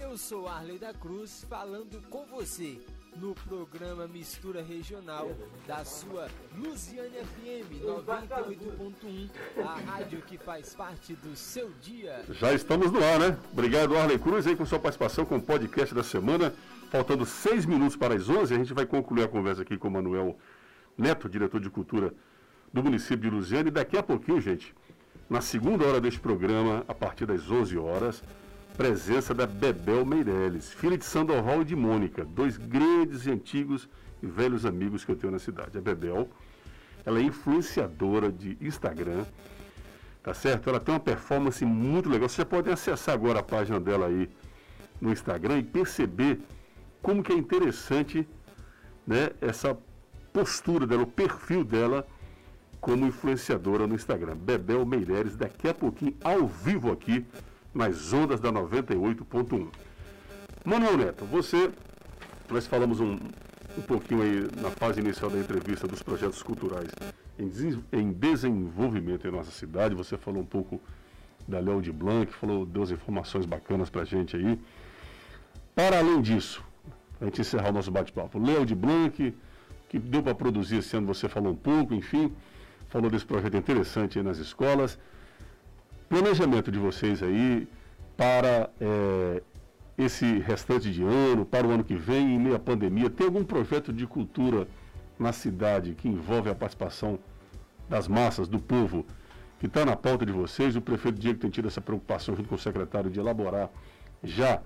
Eu 0.02 0.16
sou 0.16 0.48
Arley 0.48 0.78
da 0.78 0.94
Cruz 0.94 1.44
falando 1.48 2.00
com 2.08 2.24
você 2.26 2.80
no 3.16 3.34
programa 3.34 4.08
Mistura 4.08 4.62
Regional 4.62 5.30
da 5.66 5.84
sua 5.84 6.28
Luziane 6.56 7.18
FM 7.18 7.84
98.1, 7.84 9.28
a 9.62 9.74
rádio 9.74 10.22
que 10.22 10.38
faz 10.38 10.74
parte 10.74 11.14
do 11.14 11.36
seu 11.36 11.70
dia. 11.82 12.24
Já 12.30 12.52
estamos 12.54 12.90
no 12.90 13.04
ar, 13.04 13.20
né? 13.20 13.38
Obrigado, 13.52 13.96
Arley 13.96 14.18
Cruz, 14.18 14.46
aí 14.46 14.56
com 14.56 14.64
sua 14.64 14.78
participação 14.78 15.24
com 15.24 15.36
o 15.36 15.42
podcast 15.42 15.94
da 15.94 16.02
semana. 16.02 16.54
Faltando 16.90 17.26
seis 17.26 17.66
minutos 17.66 17.96
para 17.96 18.14
as 18.14 18.28
11, 18.28 18.54
a 18.54 18.56
gente 18.56 18.72
vai 18.72 18.86
concluir 18.86 19.24
a 19.24 19.28
conversa 19.28 19.62
aqui 19.62 19.76
com 19.76 19.88
o 19.88 19.90
Manuel 19.90 20.36
Neto, 20.96 21.28
diretor 21.28 21.60
de 21.60 21.68
cultura 21.68 22.14
do 22.72 22.82
município 22.82 23.18
de 23.18 23.30
Luziane. 23.30 23.68
E 23.68 23.72
daqui 23.72 23.98
a 23.98 24.02
pouquinho, 24.02 24.40
gente, 24.40 24.74
na 25.28 25.40
segunda 25.40 25.86
hora 25.86 26.00
deste 26.00 26.18
programa, 26.18 26.84
a 26.88 26.94
partir 26.94 27.26
das 27.26 27.50
11 27.50 27.76
horas, 27.78 28.24
presença 28.80 29.34
da 29.34 29.46
Bebel 29.46 30.06
Meirelles, 30.06 30.72
filha 30.72 30.96
de 30.96 31.04
Sandoval 31.04 31.60
e 31.60 31.66
de 31.66 31.76
Mônica, 31.76 32.24
dois 32.24 32.56
grandes 32.56 33.26
e 33.26 33.30
antigos 33.30 33.86
e 34.22 34.26
velhos 34.26 34.64
amigos 34.64 35.04
que 35.04 35.12
eu 35.12 35.16
tenho 35.16 35.34
na 35.34 35.38
cidade. 35.38 35.76
A 35.76 35.82
Bebel, 35.82 36.26
ela 37.04 37.18
é 37.18 37.22
influenciadora 37.22 38.32
de 38.32 38.56
Instagram, 38.58 39.26
tá 40.22 40.32
certo? 40.32 40.70
Ela 40.70 40.80
tem 40.80 40.94
uma 40.94 41.00
performance 41.00 41.62
muito 41.62 42.08
legal. 42.08 42.26
Você 42.26 42.38
já 42.38 42.46
pode 42.46 42.70
acessar 42.70 43.14
agora 43.14 43.40
a 43.40 43.42
página 43.42 43.78
dela 43.78 44.06
aí 44.06 44.30
no 44.98 45.12
Instagram 45.12 45.58
e 45.58 45.62
perceber 45.62 46.40
como 47.02 47.22
que 47.22 47.34
é 47.34 47.36
interessante 47.36 48.26
né, 49.06 49.28
essa 49.42 49.76
postura 50.32 50.86
dela, 50.86 51.02
o 51.02 51.06
perfil 51.06 51.64
dela 51.64 52.08
como 52.80 53.06
influenciadora 53.06 53.86
no 53.86 53.94
Instagram. 53.94 54.36
Bebel 54.36 54.86
Meireles, 54.86 55.36
daqui 55.36 55.68
a 55.68 55.74
pouquinho, 55.74 56.16
ao 56.24 56.46
vivo 56.48 56.90
aqui 56.90 57.26
nas 57.74 58.12
ondas 58.12 58.40
da 58.40 58.52
98.1. 58.52 59.68
Manuel 60.64 60.96
Neto, 60.96 61.24
você, 61.24 61.70
nós 62.50 62.66
falamos 62.66 63.00
um, 63.00 63.14
um 63.78 63.82
pouquinho 63.86 64.22
aí 64.22 64.48
na 64.60 64.70
fase 64.70 65.00
inicial 65.00 65.30
da 65.30 65.38
entrevista 65.38 65.86
dos 65.86 66.02
projetos 66.02 66.42
culturais 66.42 66.90
em, 67.40 67.98
em 67.98 68.12
desenvolvimento 68.12 69.26
em 69.26 69.30
nossa 69.30 69.50
cidade, 69.50 69.94
você 69.94 70.16
falou 70.16 70.42
um 70.42 70.46
pouco 70.46 70.80
da 71.48 71.58
Léo 71.58 71.80
de 71.80 71.90
Blanc, 71.90 72.32
falou, 72.32 72.66
deu 72.66 72.82
as 72.82 72.90
informações 72.90 73.46
bacanas 73.46 73.88
pra 73.88 74.04
gente 74.04 74.36
aí. 74.36 74.60
Para 75.74 75.98
além 75.98 76.20
disso, 76.20 76.62
a 77.20 77.24
gente 77.24 77.40
encerrar 77.40 77.70
o 77.70 77.72
nosso 77.72 77.90
bate-papo, 77.90 78.38
Léo 78.38 78.66
de 78.66 78.74
Blanc, 78.74 79.34
que 79.88 79.98
deu 79.98 80.22
para 80.22 80.34
produzir 80.34 80.76
esse 80.76 80.96
ano, 80.96 81.06
você 81.06 81.28
falou 81.28 81.52
um 81.52 81.56
pouco, 81.56 81.94
enfim, 81.94 82.32
falou 82.88 83.10
desse 83.10 83.24
projeto 83.24 83.56
interessante 83.56 84.18
aí 84.18 84.24
nas 84.24 84.38
escolas 84.38 84.98
planejamento 86.10 86.72
de 86.72 86.78
vocês 86.78 87.22
aí 87.22 87.68
para 88.16 88.68
é, 88.80 89.42
esse 89.96 90.40
restante 90.40 90.90
de 90.90 91.04
ano, 91.04 91.46
para 91.46 91.64
o 91.64 91.70
ano 91.70 91.84
que 91.84 91.94
vem, 91.94 92.34
em 92.34 92.38
meio 92.38 92.56
à 92.56 92.58
pandemia? 92.58 93.08
Tem 93.08 93.28
algum 93.28 93.44
projeto 93.44 93.92
de 93.92 94.08
cultura 94.08 94.66
na 95.16 95.32
cidade 95.32 95.94
que 95.94 96.08
envolve 96.08 96.50
a 96.50 96.54
participação 96.54 97.16
das 97.88 98.08
massas, 98.08 98.48
do 98.48 98.58
povo, 98.58 99.06
que 99.60 99.66
está 99.66 99.84
na 99.84 99.94
pauta 99.94 100.26
de 100.26 100.32
vocês? 100.32 100.74
O 100.74 100.80
prefeito 100.80 101.20
Diego 101.20 101.38
tem 101.38 101.48
tido 101.48 101.68
essa 101.68 101.80
preocupação 101.80 102.34
junto 102.34 102.48
com 102.48 102.56
o 102.56 102.58
secretário 102.58 103.08
de 103.08 103.20
elaborar 103.20 103.70
já 104.24 104.60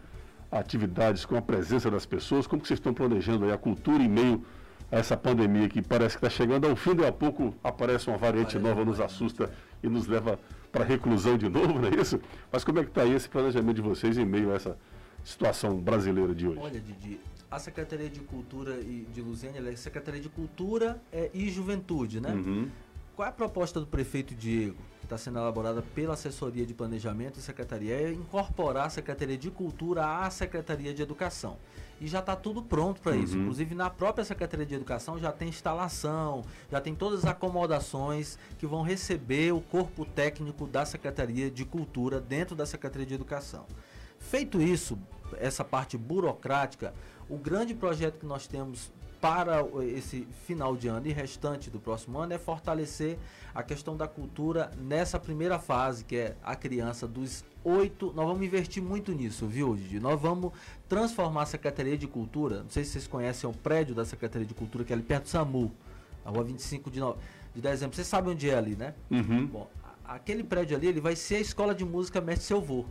atividades 0.51 1.27
com 1.27 1.37
a 1.37 1.43
presença 1.43 1.91
das 1.91 2.07
pessoas. 2.07 2.47
Como 2.47 2.63
que 2.63 2.69
vocês 2.69 2.79
estão 2.81 2.95
planejando 2.95 3.45
aí 3.45 3.53
a 3.53 3.59
cultura 3.59 4.03
em 4.03 4.09
meio 4.09 4.43
a 4.91 4.97
essa 4.97 5.17
pandemia 5.17 5.69
que 5.69 5.83
parece 5.83 6.17
que 6.17 6.25
está 6.25 6.31
chegando 6.31 6.67
ao 6.67 6.75
fim, 6.75 6.95
de 6.95 7.05
a 7.05 7.13
pouco 7.13 7.55
aparece 7.63 8.09
uma 8.09 8.17
variante 8.17 8.59
nova, 8.59 8.83
nos 8.83 8.99
assusta 8.99 9.51
e 9.83 9.89
nos 9.89 10.07
leva 10.07 10.39
para 10.75 10.85
reclusão 10.85 11.39
de 11.39 11.49
novo, 11.49 11.79
não 11.79 11.89
é 11.89 12.01
isso? 12.01 12.21
Mas 12.51 12.65
como 12.65 12.81
é 12.81 12.83
que 12.83 12.89
está 12.89 13.07
esse 13.07 13.29
planejamento 13.29 13.77
de 13.77 13.83
vocês 13.83 14.19
em 14.19 14.25
meio 14.25 14.51
a 14.51 14.57
essa 14.57 14.77
situação 15.23 15.79
brasileira 15.79 16.35
de 16.35 16.49
hoje? 16.49 16.59
Olha, 16.61 16.81
Didi, 16.81 17.21
a 17.49 17.61
Secretaria 17.61 18.11
de 18.11 18.19
Cultura 18.19 18.81
e 18.81 19.07
de 19.15 19.23
Luziânia 19.23 19.61
ela 19.61 19.71
é 19.71 19.77
Secretaria 19.77 20.21
de 20.21 20.29
Cultura 20.29 21.01
é, 21.13 21.31
e 21.33 21.49
Juventude, 21.49 22.21
né? 22.21 22.31
Uhum. 22.31 22.69
Qual 23.15 23.25
é 23.25 23.29
a 23.29 23.33
proposta 23.33 23.79
do 23.79 23.87
prefeito 23.87 24.35
Diego, 24.35 24.77
que 24.99 25.07
está 25.07 25.17
sendo 25.17 25.39
elaborada 25.39 25.81
pela 25.95 26.15
Assessoria 26.15 26.67
de 26.67 26.75
Planejamento 26.75 27.39
e 27.39 27.43
Secretaria? 27.43 27.95
É 27.95 28.13
incorporar 28.13 28.87
a 28.87 28.91
Secretaria 28.91 29.39
de 29.39 29.53
Cultura 29.53 30.05
à 30.05 30.29
Secretaria 30.29 30.93
de 30.93 31.03
Educação. 31.03 31.57
E 32.01 32.07
já 32.07 32.19
está 32.19 32.35
tudo 32.35 32.63
pronto 32.63 33.01
para 33.01 33.17
isso. 33.17 33.35
Uhum. 33.35 33.43
Inclusive, 33.43 33.75
na 33.75 33.89
própria 33.89 34.25
Secretaria 34.25 34.67
de 34.67 34.75
Educação 34.75 35.19
já 35.19 35.33
tem 35.33 35.49
instalação, 35.49 36.43
já 36.71 36.81
tem 36.81 36.95
todas 36.95 37.21
as 37.21 37.31
acomodações 37.31 38.39
que 38.59 38.67
vão 38.67 38.83
receber 38.83 39.53
o 39.53 39.61
corpo 39.61 40.05
técnico 40.05 40.67
da 40.67 40.85
Secretaria 40.85 41.51
de 41.51 41.65
Cultura 41.65 42.21
dentro 42.21 42.55
da 42.55 42.67
Secretaria 42.67 43.07
de 43.07 43.15
Educação. 43.15 43.67
Feito 44.19 44.61
isso, 44.61 44.99
essa 45.39 45.65
parte 45.65 45.97
burocrática, 45.97 46.95
o 47.29 47.37
grande 47.37 47.75
projeto 47.75 48.19
que 48.19 48.27
nós 48.27 48.47
temos 48.47 48.93
para 49.21 49.65
esse 49.85 50.29
final 50.47 50.77
de 50.77 50.87
ano 50.87 51.07
e 51.07 51.13
restante 51.13 51.71
do 51.71 51.81
próximo 51.81 52.19
ano 52.19 52.35
é 52.35 52.39
fortalecer 52.39 53.19
a 53.55 53.63
questão 53.63 53.97
da 53.97 54.07
cultura 54.07 54.71
nessa 54.77 55.19
primeira 55.19 55.59
fase, 55.59 56.05
que 56.05 56.17
é 56.17 56.37
a 56.43 56.55
criança 56.55 57.09
dos 57.09 57.43
oito. 57.65 58.13
Nós 58.15 58.27
vamos 58.27 58.43
investir 58.47 58.83
muito 58.83 59.13
nisso, 59.13 59.47
viu, 59.47 59.75
Didi? 59.75 59.99
Nós 59.99 60.21
vamos 60.21 60.53
transformar 60.89 61.43
a 61.43 61.47
Secretaria 61.47 61.97
de 61.97 62.07
Cultura. 62.07 62.63
Não 62.63 62.71
sei 62.71 62.85
se 62.85 62.93
vocês 62.93 63.07
conhecem 63.07 63.49
o 63.49 63.53
prédio 63.53 63.95
da 63.95 64.05
Secretaria 64.05 64.47
de 64.47 64.55
Cultura, 64.55 64.85
que 64.85 64.93
é 64.93 64.97
ali 64.97 65.03
perto 65.03 65.25
do 65.25 65.29
SAMU, 65.31 65.73
a 66.25 66.31
rua 66.31 66.45
25 66.45 66.91
de, 66.91 67.01
no... 67.01 67.17
de 67.55 67.61
dezembro. 67.61 67.97
Vocês 67.97 68.07
sabem 68.07 68.33
onde 68.33 68.49
é 68.49 68.57
ali, 68.57 68.77
né? 68.77 68.95
Uhum. 69.11 69.47
Bom, 69.47 69.71
aquele 70.05 70.45
prédio 70.45 70.77
ali 70.77 70.87
ele 70.87 71.01
vai 71.01 71.17
ser 71.17 71.37
a 71.37 71.41
escola 71.41 71.75
de 71.75 71.85
música 71.85 72.21
Mestre 72.21 72.47
Selvô. 72.47 72.85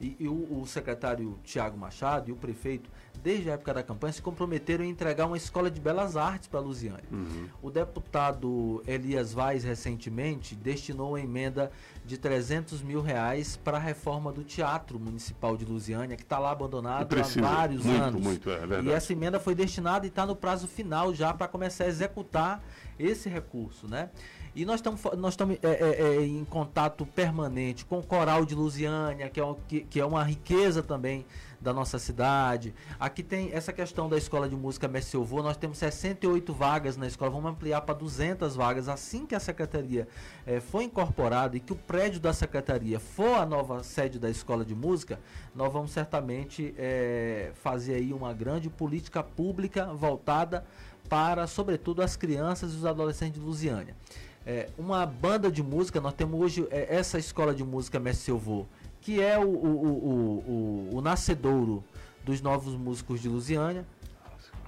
E, 0.00 0.16
e 0.20 0.28
o, 0.28 0.60
o 0.60 0.64
secretário 0.64 1.36
Tiago 1.42 1.76
Machado 1.76 2.30
e 2.30 2.32
o 2.32 2.36
prefeito, 2.36 2.88
desde 3.20 3.50
a 3.50 3.54
época 3.54 3.74
da 3.74 3.82
campanha, 3.82 4.12
se 4.12 4.22
comprometeram 4.22 4.84
em 4.84 4.90
entregar 4.90 5.26
uma 5.26 5.36
escola 5.36 5.68
de 5.68 5.80
belas 5.80 6.16
artes 6.16 6.46
para 6.46 6.60
a 6.60 6.62
Lusiânia. 6.62 7.02
Uhum. 7.10 7.48
O 7.60 7.68
deputado 7.68 8.80
Elias 8.86 9.32
Vaz, 9.32 9.64
recentemente, 9.64 10.54
destinou 10.54 11.10
uma 11.10 11.20
emenda 11.20 11.72
de 12.08 12.16
300 12.16 12.80
mil 12.80 13.02
reais 13.02 13.58
para 13.62 13.76
a 13.76 13.80
reforma 13.80 14.32
do 14.32 14.42
Teatro 14.42 14.98
Municipal 14.98 15.58
de 15.58 15.66
Lusiânia, 15.66 16.16
que 16.16 16.22
está 16.22 16.38
lá 16.38 16.50
abandonado 16.50 17.14
há 17.14 17.40
vários 17.40 17.84
Muito, 17.84 18.02
anos. 18.02 18.22
muito, 18.22 18.50
é 18.50 18.58
verdade. 18.58 18.88
E 18.88 18.90
essa 18.90 19.12
emenda 19.12 19.38
foi 19.38 19.54
destinada 19.54 20.06
e 20.06 20.08
está 20.08 20.24
no 20.24 20.34
prazo 20.34 20.66
final 20.66 21.14
já 21.14 21.34
para 21.34 21.46
começar 21.46 21.84
a 21.84 21.88
executar 21.88 22.64
esse 22.98 23.28
recurso, 23.28 23.86
né? 23.88 24.10
E 24.54 24.64
nós 24.64 24.76
estamos 24.76 25.00
nós 25.16 25.34
estamos 25.34 25.56
é, 25.62 25.68
é, 25.68 26.02
é, 26.16 26.24
em 26.26 26.44
contato 26.44 27.06
permanente 27.06 27.84
com 27.84 27.98
o 27.98 28.02
Coral 28.02 28.44
de 28.44 28.54
Lusiânia, 28.54 29.28
que 29.28 29.38
é, 29.38 29.44
um- 29.44 29.54
que, 29.68 29.80
que 29.82 30.00
é 30.00 30.04
uma 30.04 30.24
riqueza 30.24 30.82
também 30.82 31.24
da 31.60 31.72
nossa 31.72 31.98
cidade. 31.98 32.72
Aqui 33.00 33.22
tem 33.22 33.52
essa 33.52 33.72
questão 33.72 34.08
da 34.08 34.16
escola 34.16 34.48
de 34.48 34.54
música 34.56 34.86
Mestre 34.88 35.12
Silvô, 35.12 35.42
nós 35.42 35.56
temos 35.56 35.78
68 35.78 36.52
vagas 36.52 36.96
na 36.96 37.06
escola, 37.06 37.30
vamos 37.32 37.50
ampliar 37.50 37.80
para 37.82 37.94
200 37.94 38.54
vagas 38.54 38.88
assim 38.88 39.26
que 39.26 39.34
a 39.34 39.40
secretaria 39.40 40.06
eh, 40.46 40.60
for 40.60 40.82
incorporada 40.82 41.56
e 41.56 41.60
que 41.60 41.72
o 41.72 41.76
prédio 41.76 42.20
da 42.20 42.32
secretaria 42.32 43.00
for 43.00 43.34
a 43.38 43.44
nova 43.44 43.82
sede 43.82 44.18
da 44.20 44.30
escola 44.30 44.64
de 44.64 44.74
música, 44.74 45.18
nós 45.54 45.72
vamos 45.72 45.90
certamente 45.90 46.74
eh, 46.78 47.50
fazer 47.54 47.94
aí 47.94 48.12
uma 48.12 48.32
grande 48.32 48.70
política 48.70 49.20
pública 49.22 49.86
voltada 49.92 50.64
para, 51.08 51.46
sobretudo, 51.46 52.02
as 52.02 52.16
crianças 52.16 52.72
e 52.72 52.76
os 52.76 52.84
adolescentes 52.84 53.40
de 53.40 53.46
Lusiânia. 53.46 53.96
É, 54.46 54.68
uma 54.78 55.04
banda 55.04 55.50
de 55.50 55.62
música, 55.62 56.00
nós 56.00 56.14
temos 56.14 56.40
hoje 56.40 56.66
é, 56.70 56.94
essa 56.94 57.18
escola 57.18 57.54
de 57.54 57.64
música 57.64 57.98
Mestre 57.98 58.26
Silvô, 58.26 58.66
que 59.00 59.20
é 59.20 59.38
o, 59.38 59.42
o, 59.42 60.88
o, 60.90 60.96
o, 60.96 61.00
nascedouro 61.00 61.84
dos 62.24 62.40
novos 62.40 62.74
músicos 62.74 63.20
de 63.20 63.28
Lusiânia, 63.28 63.86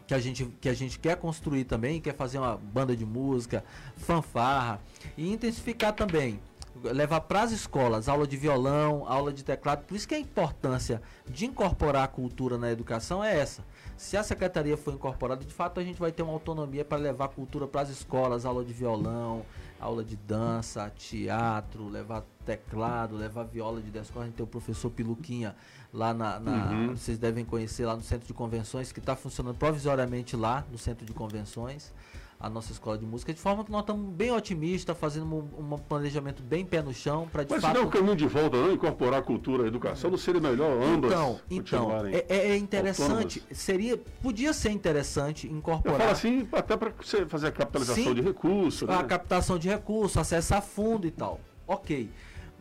que 0.07 0.15
a 0.15 0.19
gente, 0.19 0.45
que 0.61 0.69
a 0.69 0.75
gente 0.75 0.99
quer 0.99 1.17
construir 1.17 1.65
também, 1.65 2.01
quer 2.01 2.15
fazer 2.15 2.39
uma 2.39 2.57
banda 2.57 2.97
de 2.97 3.07
música, 3.07 3.65
fanfarra, 3.97 4.81
e 5.17 5.33
intensificar 5.33 5.93
também, 5.95 6.41
levar 6.83 7.21
para 7.23 7.43
as 7.43 7.53
escolas 7.53 8.09
aula 8.09 8.27
de 8.27 8.37
violão, 8.37 9.05
aula 9.07 9.33
de 9.33 9.45
teclado, 9.45 9.85
por 9.85 9.95
isso 9.95 10.09
que 10.09 10.15
a 10.15 10.19
importância 10.19 11.01
de 11.29 11.47
incorporar 11.47 12.05
a 12.05 12.09
cultura 12.09 12.59
na 12.59 12.71
educação 12.71 13.23
é 13.23 13.39
essa. 13.39 13.65
Se 14.01 14.17
a 14.17 14.23
secretaria 14.23 14.79
for 14.79 14.95
incorporada, 14.95 15.45
de 15.45 15.53
fato 15.53 15.79
a 15.79 15.85
gente 15.85 16.01
vai 16.01 16.11
ter 16.11 16.23
uma 16.23 16.33
autonomia 16.33 16.83
para 16.83 16.97
levar 16.97 17.29
cultura 17.29 17.67
para 17.67 17.83
as 17.83 17.91
escolas, 17.91 18.47
aula 18.47 18.65
de 18.65 18.73
violão, 18.73 19.45
aula 19.79 20.03
de 20.03 20.17
dança, 20.17 20.91
teatro, 20.97 21.87
levar 21.87 22.25
teclado, 22.47 23.15
levar 23.15 23.45
viola 23.45 23.79
de 23.83 23.91
10 23.91 24.07
cordas. 24.09 24.23
A 24.23 24.27
gente 24.29 24.37
tem 24.37 24.45
o 24.45 24.47
professor 24.47 24.89
Piluquinha 24.89 25.55
lá 25.93 26.15
na, 26.15 26.41
na- 26.41 26.71
Uhum. 26.73 26.97
vocês 26.97 27.19
devem 27.19 27.45
conhecer 27.45 27.85
lá 27.85 27.95
no 27.95 28.03
centro 28.03 28.27
de 28.27 28.33
convenções, 28.33 28.91
que 28.91 29.01
está 29.01 29.15
funcionando 29.15 29.57
provisoriamente 29.59 30.35
lá 30.35 30.65
no 30.73 30.79
centro 30.79 31.05
de 31.05 31.13
convenções, 31.13 31.93
a 32.41 32.49
nossa 32.49 32.73
escola 32.73 32.97
de 32.97 33.05
música, 33.05 33.35
de 33.35 33.39
forma 33.39 33.63
que 33.63 33.71
nós 33.71 33.83
estamos 33.83 34.15
bem 34.15 34.33
otimistas, 34.33 34.97
fazendo 34.97 35.27
um, 35.27 35.75
um 35.75 35.79
planejamento 35.79 36.43
bem 36.43 36.65
pé 36.65 36.81
no 36.81 36.95
chão, 36.95 37.29
para 37.31 37.45
de 37.45 37.51
Mas 37.51 37.61
fato... 37.61 37.73
se 37.73 37.79
não 37.79 37.85
é 37.85 37.87
o 37.87 37.91
caminho 37.91 38.17
de 38.17 38.27
volta, 38.27 38.57
não? 38.57 38.73
Incorporar 38.73 39.21
a 39.21 39.23
cultura 39.23 39.65
e 39.65 39.67
educação, 39.67 40.11
não 40.11 40.17
seria 40.17 40.41
melhor 40.41 40.83
ambas 40.83 41.13
Então, 41.13 41.41
então 41.51 42.07
é, 42.07 42.25
é 42.31 42.57
interessante, 42.57 43.41
autônomas? 43.41 43.59
seria, 43.59 43.99
podia 44.23 44.55
ser 44.55 44.71
interessante 44.71 45.47
Eu 45.47 45.53
incorporar 45.53 46.01
falo 46.01 46.13
assim, 46.13 46.49
até 46.51 46.79
para 46.79 46.91
você 46.99 47.27
fazer 47.27 47.49
a 47.49 47.53
capitalização 47.53 48.05
Sim. 48.05 48.15
de 48.15 48.23
recursos, 48.23 48.89
né? 48.89 48.97
a 48.97 49.05
captação 49.05 49.59
de 49.59 49.69
recursos, 49.69 50.17
acesso 50.17 50.55
a 50.55 50.63
fundo 50.63 51.07
e 51.07 51.11
tal. 51.11 51.39
Ok. 51.67 52.09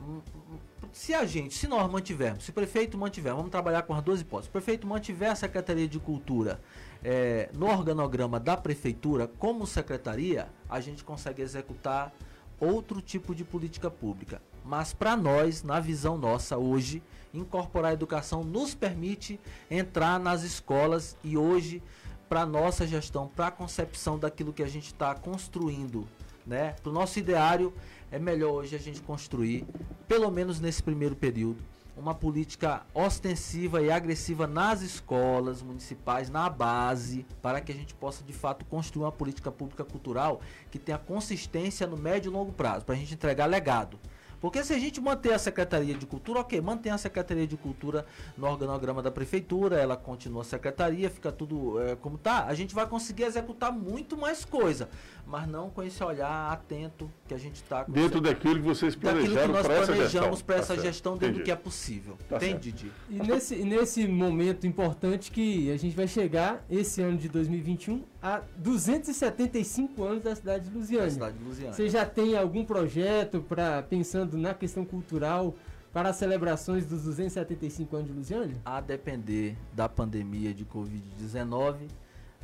Hum, 0.02 0.20
hum, 0.36 0.58
Se 0.92 1.14
a 1.14 1.26
gente, 1.26 1.56
se 1.56 1.68
nós 1.68 1.90
mantivermos, 1.90 2.44
se 2.44 2.50
o 2.50 2.54
prefeito 2.54 2.98
mantiver, 2.98 3.34
vamos 3.34 3.50
trabalhar 3.50 3.84
com 3.84 3.94
as 3.94 4.04
duas 4.04 4.20
hipóteses. 4.20 4.48
Se 4.48 4.50
o 4.50 4.52
prefeito 4.52 4.86
mantiver 4.86 5.32
a 5.32 5.36
Secretaria 5.36 5.88
de 5.88 6.00
Cultura 6.00 6.60
eh, 7.04 7.50
no 7.54 7.68
organograma 7.68 8.40
da 8.40 8.58
prefeitura 8.58 9.28
como 9.28 9.66
secretaria, 9.66 10.48
a 10.70 10.80
gente 10.80 11.04
consegue 11.04 11.42
executar 11.42 12.14
outro 12.60 13.02
tipo 13.02 13.34
de 13.34 13.44
política 13.44 13.90
pública. 13.90 14.42
Mas 14.66 14.94
para 14.94 15.16
nós, 15.16 15.64
na 15.64 15.80
visão 15.80 16.18
nossa 16.18 16.58
hoje, 16.58 17.02
incorporar 17.34 17.92
a 17.92 17.94
educação 17.94 18.44
nos 18.44 18.76
permite 18.76 19.40
entrar 19.70 20.20
nas 20.20 20.44
escolas 20.44 21.18
e 21.24 21.38
hoje, 21.38 21.82
para 22.28 22.46
nossa 22.46 22.86
gestão, 22.86 23.28
para 23.28 23.48
a 23.48 23.52
concepção 23.52 24.20
daquilo 24.20 24.54
que 24.54 24.64
a 24.64 24.68
gente 24.68 24.88
está 24.88 25.16
construindo, 25.16 26.08
né? 26.46 26.76
Para 26.84 26.90
o 26.90 26.94
nosso 26.94 27.18
ideário, 27.18 27.74
é 28.12 28.20
melhor 28.20 28.52
hoje 28.52 28.76
a 28.76 28.80
gente 28.80 29.02
construir, 29.02 29.66
pelo 30.08 30.30
menos 30.30 30.60
nesse 30.60 30.84
primeiro 30.84 31.16
período, 31.16 31.64
uma 32.00 32.16
política 32.16 32.86
ostensiva 32.94 33.82
e 33.82 33.92
agressiva 33.92 34.48
nas 34.48 34.82
escolas 34.82 35.62
municipais, 35.62 36.30
na 36.30 36.50
base, 36.50 37.26
para 37.42 37.60
que 37.60 37.72
a 37.72 37.76
gente 37.76 37.94
possa 37.94 38.24
de 38.24 38.32
fato 38.32 38.64
construir 38.66 39.04
uma 39.04 39.12
política 39.12 39.52
pública 39.52 39.84
cultural 39.84 40.40
que 40.72 40.80
tenha 40.80 40.98
consistência 40.98 41.86
no 41.86 41.98
médio 41.98 42.30
e 42.30 42.34
longo 42.34 42.54
prazo, 42.54 42.86
para 42.86 42.96
a 42.96 42.98
gente 42.98 43.14
entregar 43.14 43.46
legado. 43.46 44.00
Porque 44.42 44.64
se 44.64 44.74
a 44.74 44.80
gente 44.80 45.02
manter 45.02 45.34
a 45.34 45.40
Secretaria 45.40 45.94
de 45.94 46.06
Cultura, 46.06 46.40
ok, 46.40 46.60
mantém 46.62 46.92
a 46.92 46.98
Secretaria 46.98 47.46
de 47.48 47.58
Cultura 47.58 48.06
no 48.38 48.48
organograma 48.48 49.02
da 49.02 49.12
Prefeitura, 49.12 49.78
ela 49.78 49.98
continua 49.98 50.42
a 50.42 50.46
Secretaria, 50.46 51.10
fica 51.10 51.32
tudo 51.32 51.82
é, 51.82 51.96
como 51.96 52.18
tá, 52.18 52.46
a 52.46 52.54
gente 52.54 52.74
vai 52.74 52.88
conseguir 52.88 53.24
executar 53.24 53.72
muito 53.72 54.18
mais 54.18 54.46
coisa, 54.46 54.90
mas 55.28 55.48
não 55.48 55.70
com 55.70 55.84
esse 55.84 56.04
olhar 56.04 56.52
atento 56.52 57.12
que 57.28 57.34
a 57.34 57.38
gente 57.38 57.56
está 57.56 57.84
Dentro 57.84 58.22
daquilo 58.22 58.56
que 58.56 58.62
vocês 58.62 58.96
daquilo 58.96 59.24
que 59.24 59.30
planejaram 59.30 59.54
nós 59.54 59.66
para 59.66 59.76
essa 59.76 59.86
gestão. 59.96 59.96
planejamos 60.22 60.42
para 60.42 60.56
Tá 60.56 60.62
essa 60.62 60.74
certo. 60.74 60.86
gestão 60.86 61.18
dentro 61.18 61.38
do 61.40 61.44
que 61.44 61.52
é 61.52 61.56
possível. 61.56 62.18
Tá 62.28 62.38
Entende. 62.38 62.72
Didi? 62.72 62.92
E 63.10 63.16
nesse, 63.16 63.56
nesse 63.58 64.08
momento 64.08 64.66
importante 64.68 65.32
que 65.32 65.72
a 65.72 65.78
gente 65.78 65.96
vai 65.96 66.08
chegar, 66.08 66.64
esse 66.70 67.02
ano 67.02 67.18
de 67.18 67.28
2021, 67.30 68.04
a 68.22 68.42
275 68.58 70.04
anos 70.04 70.24
da 70.24 70.36
cidade 70.36 70.70
de 70.70 70.76
Lusiânia. 70.78 71.06
Da 71.08 71.12
cidade 71.14 71.38
de 71.38 71.44
Lusiânia. 71.44 71.74
Você 71.74 71.90
já 71.90 72.06
tem 72.06 72.38
algum 72.38 72.64
projeto 72.66 73.42
para 73.42 73.82
pensando 73.84 74.29
na 74.38 74.54
questão 74.54 74.86
cultural 74.86 75.56
para 75.92 76.10
as 76.10 76.16
celebrações 76.18 76.86
dos 76.86 77.04
275 77.04 77.96
anos 77.96 78.08
de 78.08 78.14
Lusiânia? 78.14 78.58
A 78.64 78.80
depender 78.80 79.58
da 79.74 79.90
pandemia 79.90 80.54
de 80.54 80.66
Covid-19, 80.66 81.88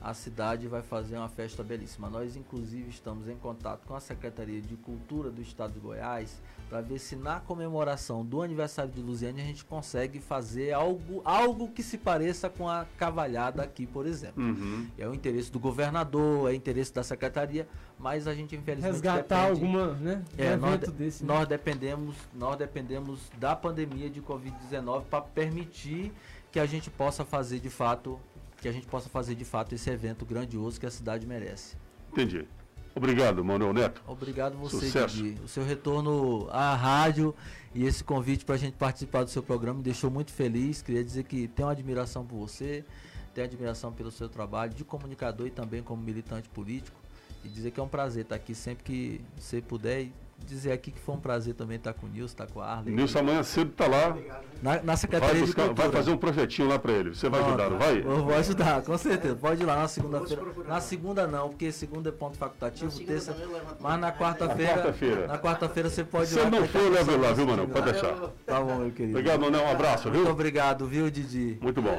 a 0.01 0.13
cidade 0.13 0.67
vai 0.67 0.81
fazer 0.81 1.17
uma 1.17 1.29
festa 1.29 1.63
belíssima. 1.63 2.09
Nós, 2.09 2.35
inclusive, 2.35 2.89
estamos 2.89 3.27
em 3.27 3.37
contato 3.37 3.85
com 3.85 3.95
a 3.95 3.99
Secretaria 3.99 4.61
de 4.61 4.75
Cultura 4.75 5.29
do 5.29 5.41
Estado 5.41 5.73
de 5.73 5.79
Goiás 5.79 6.41
para 6.69 6.81
ver 6.81 6.99
se 6.99 7.15
na 7.15 7.39
comemoração 7.39 8.25
do 8.25 8.41
aniversário 8.41 8.91
de 8.91 8.99
Lusiane 9.01 9.41
a 9.41 9.45
gente 9.45 9.63
consegue 9.63 10.19
fazer 10.19 10.71
algo, 10.73 11.21
algo 11.23 11.69
que 11.69 11.83
se 11.83 11.97
pareça 11.97 12.49
com 12.49 12.67
a 12.67 12.85
cavalhada 12.97 13.61
aqui, 13.63 13.85
por 13.85 14.05
exemplo. 14.07 14.43
Uhum. 14.43 14.87
É 14.97 15.07
o 15.07 15.13
interesse 15.13 15.51
do 15.51 15.59
governador, 15.59 16.51
é 16.51 16.55
interesse 16.55 16.93
da 16.93 17.03
secretaria, 17.03 17.67
mas 17.99 18.27
a 18.27 18.33
gente 18.33 18.55
infelizmente 18.55 18.91
Resgatar 18.93 19.51
depende- 19.51 19.65
alguma, 19.65 19.93
né? 19.93 20.23
um 20.37 20.41
É, 20.43 20.55
nós, 20.57 20.79
desse. 20.91 21.23
né? 21.23 21.33
nós 21.33 21.47
dependemos, 21.47 22.15
nós 22.33 22.57
dependemos 22.57 23.19
da 23.37 23.55
pandemia 23.55 24.09
de 24.09 24.21
Covid-19 24.21 25.03
para 25.09 25.21
permitir 25.21 26.11
que 26.51 26.59
a 26.59 26.65
gente 26.65 26.89
possa 26.89 27.23
fazer 27.23 27.59
de 27.59 27.69
fato, 27.69 28.19
que 28.61 28.67
a 28.67 28.71
gente 28.71 28.87
possa 28.87 29.07
fazer 29.09 29.35
de 29.35 29.45
fato 29.45 29.75
esse 29.75 29.89
evento 29.89 30.25
grandioso 30.25 30.79
que 30.79 30.85
a 30.85 30.91
cidade 30.91 31.25
merece. 31.27 31.75
Entendi. 32.11 32.47
Obrigado, 32.95 33.43
Manuel 33.43 33.73
Neto. 33.73 34.01
Obrigado 34.07 34.57
você, 34.57 34.85
Sucesso. 34.85 35.17
Didi. 35.17 35.41
O 35.43 35.49
seu 35.49 35.65
retorno 35.65 36.47
à 36.49 36.73
rádio 36.73 37.35
e 37.73 37.85
esse 37.85 38.01
convite 38.01 38.45
para 38.45 38.55
a 38.55 38.57
gente 38.57 38.77
participar 38.77 39.25
do 39.25 39.29
seu 39.29 39.43
programa 39.43 39.79
me 39.79 39.83
deixou 39.83 40.09
muito 40.09 40.31
feliz. 40.31 40.81
Queria 40.81 41.03
dizer 41.03 41.25
que 41.25 41.49
tenho 41.49 41.67
admiração 41.67 42.25
por 42.25 42.37
você, 42.37 42.85
tenho 43.33 43.45
admiração 43.45 43.91
pelo 43.91 44.09
seu 44.11 44.29
trabalho 44.29 44.73
de 44.73 44.85
comunicador 44.85 45.45
e 45.45 45.51
também 45.51 45.83
como 45.83 46.01
militante 46.01 46.47
político. 46.47 46.97
E 47.43 47.49
dizer 47.49 47.71
que 47.71 47.79
é 47.81 47.83
um 47.83 47.87
prazer 47.87 48.23
estar 48.23 48.35
aqui 48.35 48.55
sempre 48.55 48.85
que 48.85 49.21
você 49.37 49.61
puder. 49.61 50.03
E 50.03 50.13
dizer 50.45 50.71
aqui 50.71 50.91
que 50.91 50.99
foi 50.99 51.15
um 51.15 51.19
prazer 51.19 51.53
também 51.55 51.77
estar 51.77 51.93
com 51.93 52.05
o 52.05 52.09
Nilson, 52.09 52.25
estar 52.33 52.47
com 52.47 52.61
a 52.61 52.67
Arley. 52.67 52.93
Nilson 52.93 53.19
amanhã 53.19 53.41
cedo 53.43 53.71
tá 53.71 53.87
lá. 53.87 54.15
Na, 54.61 54.81
na 54.81 54.95
Secretaria 54.97 55.33
Vai, 55.35 55.41
de 55.41 55.47
buscar- 55.47 55.65
Cultura. 55.67 55.87
vai 55.89 55.97
fazer 55.97 56.11
um 56.11 56.17
projetinho 56.17 56.67
lá 56.69 56.79
para 56.79 56.91
ele. 56.93 57.09
Você 57.13 57.29
vai 57.29 57.39
Pronto. 57.41 57.59
ajudar, 57.61 57.69
não 57.71 57.77
vai? 57.79 57.99
Eu 57.99 58.23
vou 58.25 58.33
ajudar, 58.35 58.81
com 58.83 58.97
certeza. 58.97 59.35
Pode 59.35 59.61
ir 59.61 59.65
lá 59.65 59.75
na 59.75 59.87
segunda-feira. 59.87 60.43
Na 60.67 60.79
segunda 60.81 61.27
não, 61.27 61.49
porque 61.49 61.71
segunda 61.71 62.09
é 62.09 62.11
ponto 62.11 62.37
facultativo, 62.37 62.91
terça. 63.05 63.35
Mas 63.79 63.99
na 63.99 64.11
quarta-feira. 64.11 64.71
Na 64.75 64.81
quarta-feira. 64.81 65.27
Na 65.27 65.37
quarta-feira 65.37 65.89
você 65.89 66.03
pode 66.03 66.25
ir 66.31 66.33
Se 66.33 66.39
lá. 66.39 66.49
não 66.49 66.61
que 66.61 66.67
for, 66.69 66.81
tá 66.83 66.89
leva 66.89 67.11
lá, 67.17 67.33
viu, 67.33 67.45
time 67.47 67.67
Pode 67.67 67.91
deixar. 67.91 68.15
Tá 68.45 68.61
bom, 68.61 68.75
meu 68.77 68.91
querido. 68.91 69.17
Obrigado, 69.17 69.41
Manuel. 69.41 69.63
Um 69.65 69.71
abraço, 69.71 70.03
viu? 70.09 70.19
Muito 70.21 70.31
obrigado, 70.31 70.87
viu, 70.87 71.09
Didi? 71.11 71.57
Muito 71.61 71.81
bom. 71.81 71.97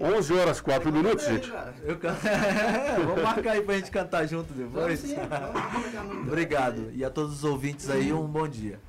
11 0.00 0.32
horas 0.34 0.60
4 0.60 0.90
minutos, 0.92 1.24
gente. 1.26 1.52
Eu 1.84 1.96
can... 1.98 2.16
Vamos 3.06 3.22
marcar 3.22 3.52
aí 3.52 3.62
pra 3.62 3.76
gente 3.76 3.90
cantar 3.90 4.26
junto 4.26 4.52
depois. 4.52 5.04
Obrigado. 6.26 6.90
E 6.94 7.04
a 7.04 7.10
todos 7.10 7.32
os 7.34 7.44
ouvintes 7.44 7.61
aí, 7.90 8.12
um 8.12 8.26
bom 8.26 8.48
dia. 8.48 8.80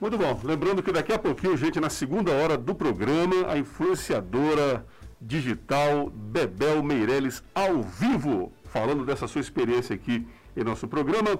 Muito 0.00 0.16
bom. 0.16 0.40
Lembrando 0.42 0.82
que 0.82 0.90
daqui 0.90 1.12
a 1.12 1.18
pouquinho, 1.18 1.54
gente, 1.54 1.78
na 1.78 1.90
segunda 1.90 2.32
hora 2.32 2.56
do 2.56 2.74
programa, 2.74 3.46
a 3.46 3.58
influenciadora 3.58 4.86
digital 5.20 6.08
Bebel 6.08 6.82
Meirelles 6.82 7.44
ao 7.54 7.82
vivo, 7.82 8.50
falando 8.64 9.04
dessa 9.04 9.28
sua 9.28 9.42
experiência 9.42 9.94
aqui 9.94 10.26
em 10.56 10.64
nosso 10.64 10.88
programa. 10.88 11.38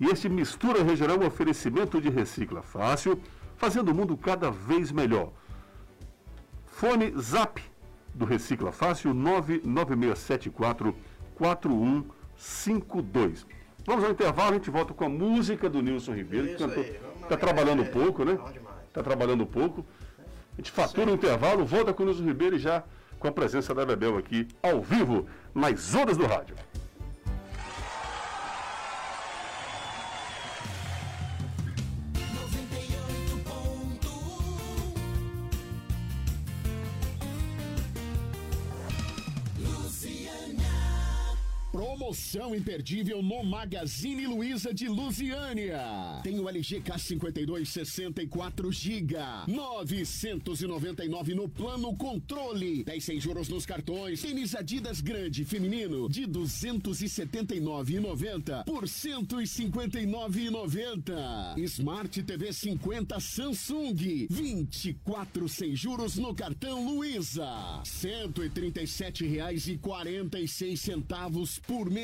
E 0.00 0.06
esse 0.06 0.28
Mistura 0.28 0.82
Regional 0.82 1.18
é 1.18 1.20
um 1.20 1.26
oferecimento 1.28 2.00
de 2.00 2.10
Recicla 2.10 2.62
Fácil, 2.62 3.22
fazendo 3.56 3.92
o 3.92 3.94
mundo 3.94 4.16
cada 4.16 4.50
vez 4.50 4.90
melhor. 4.90 5.30
Fone 6.66 7.14
Zap 7.16 7.62
do 8.12 8.24
Recicla 8.24 8.72
Fácil 8.72 9.14
99674 9.14 10.96
4152. 11.36 13.46
Vamos 13.86 14.04
ao 14.04 14.10
intervalo, 14.10 14.50
a 14.50 14.54
gente 14.54 14.68
volta 14.68 14.92
com 14.92 15.04
a 15.04 15.08
música 15.08 15.70
do 15.70 15.80
Nilson 15.80 16.12
Ribeiro, 16.12 16.48
que 16.48 16.54
Isso 16.54 16.66
cantou. 16.66 16.82
aí, 16.82 16.98
vamos 17.00 17.22
Está 17.22 17.36
trabalhando 17.36 17.82
um 17.82 17.86
pouco, 17.86 18.24
né? 18.24 18.36
Está 18.88 19.00
trabalhando 19.00 19.44
um 19.44 19.46
pouco. 19.46 19.86
A 20.18 20.56
gente 20.56 20.72
fatura 20.72 21.08
o 21.08 21.14
intervalo, 21.14 21.64
volta 21.64 21.94
com 21.94 22.02
o 22.02 22.06
Nilson 22.06 22.24
Ribeiro 22.24 22.56
e 22.56 22.58
já 22.58 22.82
com 23.20 23.28
a 23.28 23.32
presença 23.32 23.72
da 23.72 23.86
Bebel 23.86 24.18
aqui, 24.18 24.48
ao 24.60 24.82
vivo, 24.82 25.26
nas 25.54 25.94
ondas 25.94 26.16
do 26.16 26.26
rádio. 26.26 26.56
Promoção 42.06 42.54
imperdível 42.54 43.20
no 43.20 43.42
Magazine 43.42 44.28
Luiza 44.28 44.72
de 44.72 44.86
Lusiânia. 44.86 46.20
Tem 46.22 46.38
o 46.38 46.48
LG 46.48 46.80
K52 46.82 47.64
64 47.64 48.70
GB, 48.70 49.16
999 49.48 51.34
no 51.34 51.48
plano 51.48 51.96
controle, 51.96 52.84
10 52.84 53.02
sem 53.02 53.18
juros 53.18 53.48
nos 53.48 53.66
cartões. 53.66 54.22
Tênis 54.22 54.54
Adidas 54.54 55.00
grande 55.00 55.44
feminino 55.44 56.08
de 56.08 56.28
279,90 56.28 58.62
por 58.64 58.84
159,90. 58.84 61.58
Smart 61.58 62.22
TV 62.22 62.52
50 62.52 63.18
Samsung, 63.18 64.28
24 64.30 65.48
sem 65.48 65.74
juros 65.74 66.16
no 66.16 66.32
cartão 66.32 66.86
Luiza. 66.86 67.48
R$ 67.78 67.82
137,46 67.82 70.76
centavos 70.76 71.58
por. 71.58 71.95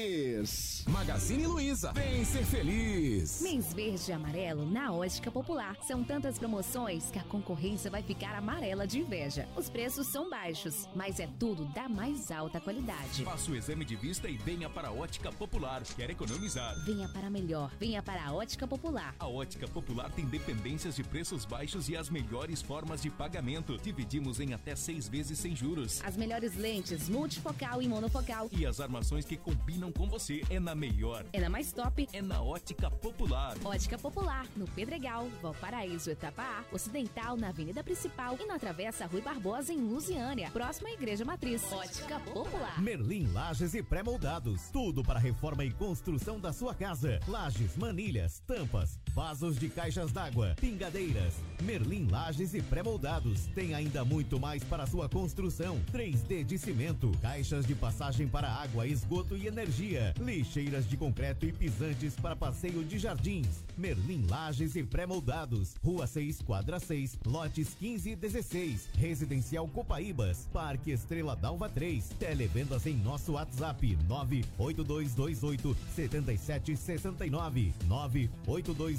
Magazine 0.88 1.46
Luiza, 1.46 1.92
vem 1.92 2.24
ser 2.24 2.46
feliz. 2.46 3.42
Mês 3.42 3.74
verde 3.74 4.10
e 4.10 4.12
amarelo 4.14 4.64
na 4.64 4.90
Ótica 4.90 5.30
Popular. 5.30 5.76
São 5.86 6.02
tantas 6.02 6.38
promoções 6.38 7.10
que 7.10 7.18
a 7.18 7.22
concorrência 7.24 7.90
vai 7.90 8.02
ficar 8.02 8.34
amarela 8.34 8.86
de 8.86 9.00
inveja. 9.00 9.46
Os 9.54 9.68
preços 9.68 10.06
são 10.06 10.30
baixos, 10.30 10.88
mas 10.96 11.20
é 11.20 11.28
tudo 11.38 11.66
da 11.74 11.90
mais 11.90 12.30
alta 12.30 12.58
qualidade. 12.58 13.22
Faça 13.22 13.50
o 13.50 13.54
exame 13.54 13.84
de 13.84 13.94
vista 13.94 14.30
e 14.30 14.38
venha 14.38 14.70
para 14.70 14.88
a 14.88 14.92
Ótica 14.92 15.30
Popular. 15.30 15.82
Quer 15.82 16.08
economizar? 16.08 16.74
Venha 16.86 17.06
para 17.10 17.28
melhor, 17.28 17.70
venha 17.78 18.02
para 18.02 18.24
a 18.24 18.32
Ótica 18.32 18.66
Popular. 18.66 19.14
A 19.18 19.28
Ótica 19.28 19.68
Popular 19.68 20.10
tem 20.10 20.24
dependências 20.24 20.96
de 20.96 21.04
preços 21.04 21.44
baixos 21.44 21.90
e 21.90 21.96
as 21.98 22.08
melhores 22.08 22.62
formas 22.62 23.02
de 23.02 23.10
pagamento. 23.10 23.76
Dividimos 23.76 24.40
em 24.40 24.54
até 24.54 24.74
seis 24.74 25.06
vezes 25.06 25.38
sem 25.38 25.54
juros. 25.54 26.00
As 26.02 26.16
melhores 26.16 26.56
lentes 26.56 27.10
multifocal 27.10 27.82
e 27.82 27.88
monofocal. 27.88 28.48
E 28.52 28.64
as 28.64 28.80
armações 28.80 29.26
que 29.26 29.36
combinam 29.36 29.81
com 29.90 30.06
você 30.06 30.42
é 30.50 30.60
na 30.60 30.74
melhor. 30.74 31.24
É 31.32 31.40
na 31.40 31.48
mais 31.48 31.72
top. 31.72 32.08
É 32.12 32.20
na 32.20 32.42
Ótica 32.42 32.90
Popular. 32.90 33.56
Ótica 33.64 33.98
Popular, 33.98 34.46
no 34.54 34.66
Pedregal, 34.66 35.28
Valparaíso, 35.40 36.10
Etapa 36.10 36.42
A, 36.42 36.64
Ocidental, 36.74 37.36
na 37.36 37.48
Avenida 37.48 37.82
Principal 37.82 38.36
e 38.38 38.46
na 38.46 38.58
Travessa 38.58 39.06
Rui 39.06 39.22
Barbosa, 39.22 39.72
em 39.72 39.78
Lusiânia, 39.78 40.50
próxima 40.50 40.90
à 40.90 40.92
Igreja 40.92 41.24
Matriz. 41.24 41.62
Ótica 41.72 42.20
Popular. 42.20 42.80
Merlin 42.80 43.32
Lages 43.32 43.74
e 43.74 43.82
Pré-Moldados. 43.82 44.68
Tudo 44.70 45.02
para 45.02 45.18
a 45.18 45.22
reforma 45.22 45.64
e 45.64 45.72
construção 45.72 46.38
da 46.38 46.52
sua 46.52 46.74
casa. 46.74 47.18
Lajes, 47.26 47.76
manilhas, 47.76 48.40
tampas, 48.46 48.98
vasos 49.14 49.58
de 49.58 49.68
caixas 49.68 50.10
d'água, 50.10 50.54
pingadeiras. 50.60 51.34
Merlin 51.62 52.08
Lages 52.10 52.54
e 52.54 52.62
Pré-Moldados. 52.62 53.46
Tem 53.54 53.74
ainda 53.74 54.04
muito 54.04 54.40
mais 54.40 54.64
para 54.64 54.86
sua 54.86 55.08
construção. 55.08 55.80
3D 55.92 56.44
de 56.44 56.58
cimento, 56.58 57.12
caixas 57.20 57.66
de 57.66 57.74
passagem 57.74 58.26
para 58.26 58.48
água, 58.48 58.86
esgoto 58.86 59.36
e 59.36 59.46
energia. 59.46 60.14
Lixeiras 60.18 60.88
de 60.88 60.96
concreto 60.96 61.46
e 61.46 61.52
pisantes 61.52 62.14
para 62.16 62.34
passeio 62.34 62.82
de 62.84 62.98
jardins. 62.98 63.64
Merlin 63.76 64.26
Lages 64.28 64.74
e 64.76 64.82
Pré-Moldados. 64.82 65.74
Rua 65.84 66.06
6, 66.06 66.42
quadra 66.42 66.80
6, 66.80 67.18
lotes 67.26 67.74
15 67.74 68.10
e 68.10 68.16
16. 68.16 68.88
Residencial 68.94 69.68
Copaíbas. 69.68 70.48
Parque 70.52 70.90
Estrela 70.90 71.36
Dalva 71.36 71.68
3. 71.68 72.08
Televendas 72.18 72.86
em 72.86 72.96
nosso 72.96 73.32
WhatsApp 73.32 73.96
98228 74.08 75.76
7769. 75.94 77.74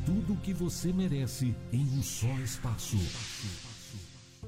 Tudo 0.05 0.33
o 0.33 0.37
que 0.39 0.53
você 0.53 0.93
merece 0.93 1.55
em 1.73 1.83
um 1.83 2.03
só 2.03 2.33
espaço. 2.41 2.97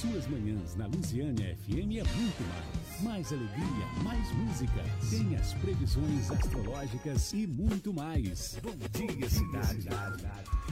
Suas 0.00 0.28
manhãs 0.28 0.76
na 0.76 0.86
Lusiânia 0.86 1.56
FM 1.64 1.98
é 1.98 2.16
muito 2.16 2.42
mais. 2.44 3.02
Mais 3.02 3.32
alegria, 3.32 3.86
mais 4.04 4.32
música. 4.32 4.84
Tem 5.10 5.36
as 5.36 5.54
previsões 5.54 6.30
astrológicas 6.30 7.32
e 7.32 7.46
muito 7.48 7.92
mais. 7.92 8.56
Bom 8.62 8.76
dia, 8.92 9.28
cidade. 9.28 9.88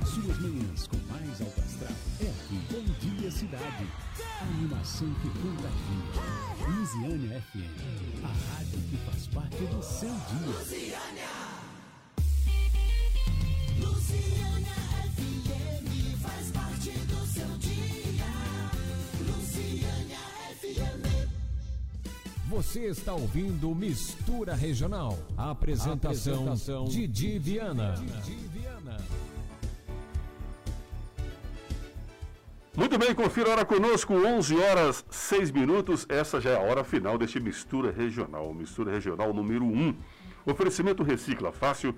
Suas 0.05 0.39
manhãs 0.39 0.87
com 0.87 0.97
mais 1.09 1.41
alto 1.41 1.61
astral. 1.61 2.06
Bom 2.71 2.85
dia, 3.01 3.31
cidade. 3.31 3.87
A 4.41 4.45
animação 4.45 5.09
que 5.15 5.29
contagia. 5.29 6.37
Lusiânia 6.69 7.43
FM, 7.43 8.25
a 8.25 8.29
rádio 8.29 8.81
que 8.89 8.97
faz 9.05 9.27
parte 9.27 9.65
do 9.67 9.83
seu 9.83 10.09
dia. 10.09 10.97
Luciana 13.79 14.77
FM 15.15 16.19
faz 16.23 16.51
parte 16.53 16.91
do 16.91 17.27
seu 17.27 17.49
dia. 17.59 18.25
Luciana 19.27 20.21
FM. 20.61 21.07
Você 22.49 22.87
está 22.87 23.13
ouvindo 23.15 23.75
Mistura 23.75 24.55
Regional. 24.55 25.19
A 25.37 25.51
apresentação, 25.51 26.49
Apresentação, 26.49 26.85
Didi 26.87 27.39
Viana. 27.39 27.95
Muito 32.77 32.99
bem, 32.99 33.15
confira 33.15 33.49
a 33.49 33.53
hora 33.53 33.65
conosco, 33.65 34.13
11 34.13 34.59
horas 34.59 35.03
6 35.09 35.51
minutos. 35.51 36.05
Essa 36.11 36.39
já 36.43 36.51
é 36.51 36.57
a 36.57 36.61
hora 36.61 36.85
final 36.85 37.17
deste 37.17 37.41
Mistura 37.41 37.91
Regional. 37.91 38.53
Mistura 38.53 38.93
Regional 38.93 39.33
número 39.33 39.65
1. 39.65 39.97
Oferecimento 40.45 41.03
Recicla 41.03 41.53
Fácil, 41.53 41.95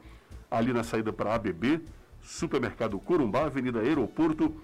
ali 0.51 0.71
na 0.71 0.85
saída 0.85 1.11
para 1.11 1.35
ABB, 1.35 1.81
Supermercado 2.21 2.99
Corumbá, 2.99 3.47
Avenida 3.47 3.81
Aeroporto, 3.81 4.55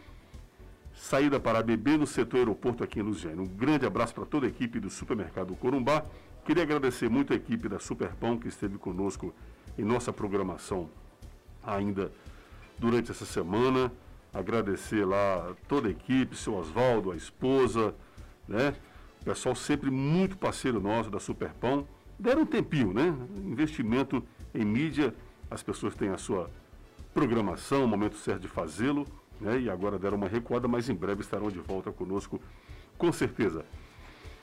saída 0.94 1.40
para 1.40 1.60
ABB 1.60 1.96
no 1.96 2.06
setor 2.06 2.38
aeroporto 2.38 2.84
aqui 2.84 3.00
em 3.00 3.02
Luziane. 3.02 3.40
Um 3.40 3.46
grande 3.46 3.86
abraço 3.86 4.14
para 4.14 4.26
toda 4.26 4.44
a 4.44 4.48
equipe 4.50 4.78
do 4.78 4.90
Supermercado 4.90 5.54
Corumbá. 5.56 6.04
Queria 6.44 6.62
agradecer 6.62 7.08
muito 7.08 7.32
a 7.32 7.36
equipe 7.36 7.70
da 7.70 7.78
Superpão 7.78 8.38
que 8.38 8.48
esteve 8.48 8.76
conosco 8.76 9.34
em 9.78 9.82
nossa 9.82 10.12
programação 10.12 10.90
ainda 11.62 12.12
durante 12.78 13.10
essa 13.10 13.24
semana. 13.24 13.90
Agradecer 14.30 15.06
lá 15.06 15.54
toda 15.66 15.88
a 15.88 15.90
equipe, 15.90 16.36
seu 16.36 16.54
Oswaldo, 16.54 17.12
a 17.12 17.16
esposa, 17.16 17.94
né? 18.46 18.74
O 19.22 19.24
pessoal 19.24 19.54
sempre 19.54 19.90
muito 19.90 20.36
parceiro 20.36 20.82
nosso 20.82 21.08
da 21.10 21.18
Superpão. 21.18 21.88
Deram 22.18 22.42
um 22.42 22.46
tempinho, 22.46 22.92
né? 22.92 23.14
Investimento 23.36 24.22
em 24.54 24.64
mídia, 24.64 25.14
as 25.50 25.62
pessoas 25.62 25.94
têm 25.94 26.10
a 26.10 26.18
sua 26.18 26.50
programação, 27.12 27.84
o 27.84 27.88
momento 27.88 28.16
certo 28.16 28.42
de 28.42 28.48
fazê-lo, 28.48 29.06
né? 29.40 29.60
E 29.60 29.70
agora 29.70 29.98
deram 29.98 30.16
uma 30.16 30.28
recuada, 30.28 30.68
mas 30.68 30.88
em 30.88 30.94
breve 30.94 31.22
estarão 31.22 31.48
de 31.50 31.58
volta 31.58 31.90
conosco, 31.92 32.40
com 32.96 33.12
certeza. 33.12 33.64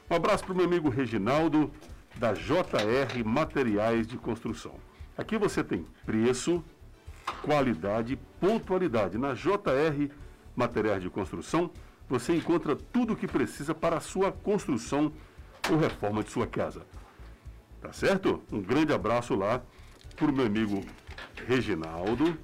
Um 0.10 0.16
abraço 0.16 0.44
para 0.44 0.54
o 0.54 0.56
meu 0.56 0.66
amigo 0.66 0.90
Reginaldo, 0.90 1.72
da 2.18 2.34
JR 2.34 3.24
Materiais 3.26 4.06
de 4.06 4.18
Construção. 4.18 4.76
Aqui 5.18 5.38
você 5.38 5.64
tem 5.64 5.86
preço, 6.06 6.64
qualidade, 7.42 8.20
pontualidade. 8.40 9.18
Na 9.18 9.34
JR 9.34 10.12
Materiais 10.56 11.02
de 11.02 11.10
Construção, 11.10 11.72
você 12.10 12.36
encontra 12.36 12.76
tudo 12.76 13.14
o 13.14 13.16
que 13.16 13.28
precisa 13.28 13.74
para 13.74 13.98
a 13.98 14.02
sua 14.02 14.32
construção 14.32 15.14
ou 15.70 15.78
reforma 15.78 16.24
de 16.24 16.30
sua 16.30 16.46
casa. 16.46 16.86
Tá 17.82 17.92
certo? 17.92 18.42
Um 18.52 18.62
grande 18.62 18.94
abraço 18.94 19.36
lá 19.36 19.62
para 20.16 20.30
o 20.30 20.34
meu 20.34 20.46
amigo 20.46 20.86
Reginaldo, 21.48 22.38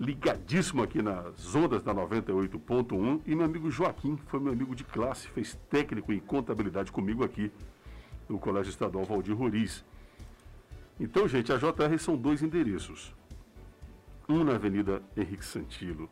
ligadíssimo 0.00 0.82
aqui 0.82 1.02
nas 1.02 1.54
ondas 1.54 1.82
da 1.82 1.94
98.1, 1.94 3.20
e 3.26 3.34
meu 3.34 3.44
amigo 3.44 3.70
Joaquim, 3.70 4.16
que 4.16 4.24
foi 4.24 4.40
meu 4.40 4.52
amigo 4.52 4.74
de 4.74 4.84
classe, 4.84 5.28
fez 5.28 5.58
técnico 5.68 6.12
em 6.12 6.18
contabilidade 6.18 6.90
comigo 6.90 7.22
aqui 7.22 7.52
no 8.26 8.38
Colégio 8.38 8.70
Estadual 8.70 9.04
Valdir 9.04 9.36
Roriz. 9.36 9.84
Então, 10.98 11.28
gente, 11.28 11.52
a 11.52 11.56
JR 11.56 11.98
são 11.98 12.16
dois 12.16 12.42
endereços. 12.42 13.14
Um 14.28 14.44
na 14.44 14.54
Avenida 14.54 15.02
Henrique 15.16 15.44
Santilo, 15.44 16.08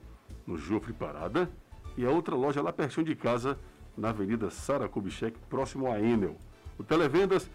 no 0.47 0.59
Jofre 0.59 0.93
Parada, 0.93 1.51
e 1.97 2.05
a 2.05 2.11
outra 2.11 2.35
loja 2.35 2.61
lá 2.61 2.73
pertinho 2.73 3.07
de 3.07 3.17
casa, 3.17 3.59
na 3.97 4.11
Avenida 4.11 4.51
Sara 4.51 4.89
Kubitschek, 4.89 5.39
próximo 5.49 5.91
a 5.91 5.99
Enel. 5.99 6.37
O 6.79 6.85
Televendas 6.85 7.51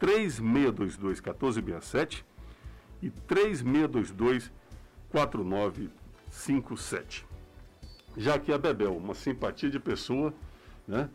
3622-1467 0.00 2.24
e 3.02 3.10
3622-4957. 5.12 7.24
Já 8.16 8.38
que 8.38 8.52
a 8.52 8.58
Bebel, 8.58 8.96
uma 8.96 9.14
simpatia 9.14 9.70
de 9.70 9.78
pessoa, 9.78 10.34
né? 10.88 11.08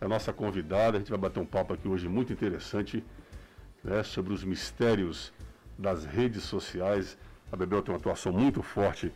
É 0.00 0.06
a 0.06 0.08
nossa 0.08 0.32
convidada, 0.32 0.96
a 0.96 1.00
gente 1.00 1.10
vai 1.10 1.18
bater 1.18 1.40
um 1.40 1.46
papo 1.46 1.72
aqui 1.72 1.86
hoje 1.86 2.08
muito 2.08 2.32
interessante 2.32 3.04
né, 3.82 4.02
sobre 4.02 4.32
os 4.32 4.42
mistérios 4.42 5.32
das 5.78 6.04
redes 6.04 6.42
sociais. 6.42 7.16
A 7.52 7.56
Bebel 7.56 7.80
tem 7.80 7.94
uma 7.94 7.98
atuação 7.98 8.32
muito 8.32 8.62
forte 8.62 9.12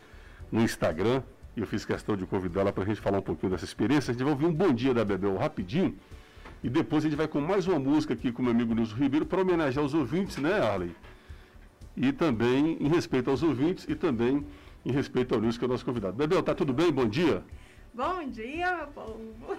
no 0.51 0.61
Instagram 0.61 1.21
e 1.55 1.59
eu 1.59 1.67
fiz 1.67 1.83
questão 1.83 2.15
de 2.15 2.25
convidá-la 2.25 2.71
para 2.71 2.83
a 2.83 2.85
gente 2.85 3.01
falar 3.01 3.19
um 3.19 3.23
pouquinho 3.23 3.51
dessa 3.51 3.65
experiência. 3.65 4.11
A 4.11 4.13
gente 4.13 4.23
vai 4.23 4.31
ouvir 4.31 4.45
um 4.45 4.53
bom 4.53 4.73
dia 4.73 4.93
da 4.93 5.03
Bebel 5.03 5.35
rapidinho 5.35 5.97
e 6.63 6.69
depois 6.69 7.05
a 7.05 7.09
gente 7.09 7.17
vai 7.17 7.27
com 7.27 7.39
mais 7.39 7.67
uma 7.67 7.79
música 7.79 8.13
aqui 8.13 8.31
com 8.31 8.41
o 8.41 8.45
meu 8.45 8.53
amigo 8.53 8.73
Nilson 8.73 8.95
Ribeiro 8.95 9.25
para 9.25 9.41
homenagear 9.41 9.85
os 9.85 9.93
ouvintes, 9.93 10.37
né, 10.37 10.59
Arley? 10.59 10.93
E 11.95 12.11
também 12.11 12.77
em 12.79 12.87
respeito 12.87 13.29
aos 13.29 13.41
ouvintes 13.43 13.85
e 13.87 13.95
também 13.95 14.45
em 14.85 14.91
respeito 14.91 15.33
ao 15.33 15.41
Nilson, 15.41 15.59
que 15.59 15.65
é 15.65 15.67
o 15.67 15.71
nosso 15.71 15.85
convidado. 15.85 16.17
Bebel, 16.17 16.43
tá 16.43 16.53
tudo 16.53 16.73
bem? 16.73 16.91
Bom 16.91 17.07
dia. 17.07 17.43
Bom 17.93 18.23
dia, 18.29 18.77
meu 18.77 18.87
povo. 18.87 19.33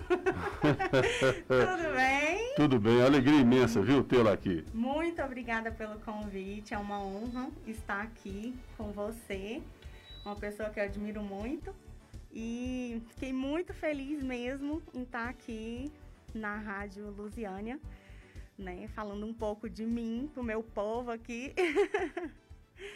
Tudo 1.49 1.95
bem? 1.97 2.55
Tudo 2.55 2.79
bem, 2.79 3.03
alegria 3.03 3.41
imensa, 3.41 3.83
viu, 3.83 4.05
tê-la 4.05 4.33
aqui. 4.33 4.65
Muito 4.73 5.21
obrigada 5.21 5.73
pelo 5.73 5.99
convite. 5.99 6.73
É 6.73 6.79
uma 6.79 7.03
honra 7.03 7.49
estar 7.67 8.01
aqui 8.01 8.55
com 8.79 8.93
você, 8.93 9.61
uma 10.25 10.37
pessoa 10.37 10.71
que 10.71 10.79
eu 10.79 10.85
admiro 10.85 11.23
muito. 11.23 11.75
E 12.33 13.03
fiquei 13.09 13.33
muito 13.33 13.75
feliz 13.75 14.23
mesmo 14.23 14.81
em 14.95 15.03
estar 15.03 15.29
aqui 15.29 15.91
na 16.35 16.57
Rádio 16.57 17.11
Lusiânia, 17.11 17.81
né? 18.59 18.89
Falando 18.95 19.25
um 19.27 19.35
pouco 19.35 19.69
de 19.69 19.85
mim, 19.85 20.31
pro 20.33 20.43
meu 20.43 20.63
povo 20.63 21.11
aqui. 21.11 21.55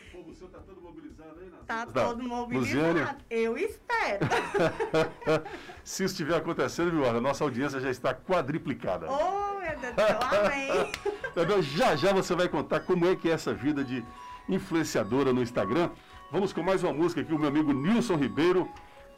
O 0.09 0.17
povo 0.17 0.35
seu 0.35 0.49
tá 0.49 0.61
todo 0.61 0.81
mobilizado 0.81 1.41
aí, 1.41 1.51
Tá 1.67 1.85
Da 1.85 1.93
todo 2.07 2.23
mobilizado. 2.23 2.79
Lusiânia. 2.83 3.19
Eu 3.29 3.59
espero. 3.59 4.27
Se 5.85 6.05
isso 6.05 6.13
estiver 6.15 6.37
acontecendo, 6.37 6.91
viu, 6.91 7.05
Arley, 7.05 7.19
a 7.19 7.21
nossa 7.21 7.45
audiência 7.45 7.81
já 7.81 7.91
está 7.91 8.15
quadriplicada. 8.15 9.07
oh, 9.11 9.61
meu 9.61 9.79
Deus 9.79 9.95
do 9.95 10.01
céu, 10.01 10.19
amém. 10.23 10.93
Já 11.77 11.97
já 11.97 12.13
você 12.13 12.35
vai 12.35 12.49
contar 12.49 12.81
como 12.81 13.07
é 13.07 13.17
que 13.17 13.29
é 13.29 13.33
essa 13.33 13.53
vida 13.53 13.83
de 13.85 14.05
influenciadora 14.49 15.33
no 15.33 15.43
Instagram. 15.43 15.91
Vamos 16.31 16.53
com 16.53 16.63
mais 16.63 16.83
uma 16.85 16.93
música 16.93 17.21
aqui, 17.21 17.33
o 17.35 17.39
meu 17.39 17.49
amigo 17.49 17.73
Nilson 17.73 18.17
Ribeiro. 18.17 18.71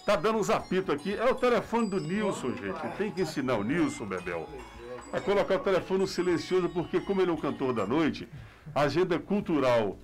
Tá 0.06 0.14
dando 0.14 0.38
uns 0.38 0.48
apitos 0.48 0.94
aqui. 0.94 1.14
É 1.14 1.24
o 1.24 1.34
telefone 1.34 1.90
do 1.90 2.00
Nilson, 2.00 2.54
gente. 2.54 2.96
Tem 2.96 3.10
que 3.10 3.22
ensinar 3.22 3.56
o 3.56 3.64
Nilson, 3.64 4.06
Bebel, 4.06 4.48
a 5.12 5.20
colocar 5.20 5.56
o 5.56 5.58
telefone 5.58 6.00
no 6.00 6.06
silencioso, 6.06 6.68
porque 6.68 7.00
como 7.00 7.20
ele 7.20 7.32
é 7.32 7.34
um 7.34 7.36
cantor 7.36 7.72
da 7.74 7.84
noite, 7.84 8.28
a 8.72 8.82
agenda 8.82 9.18
cultural 9.18 9.98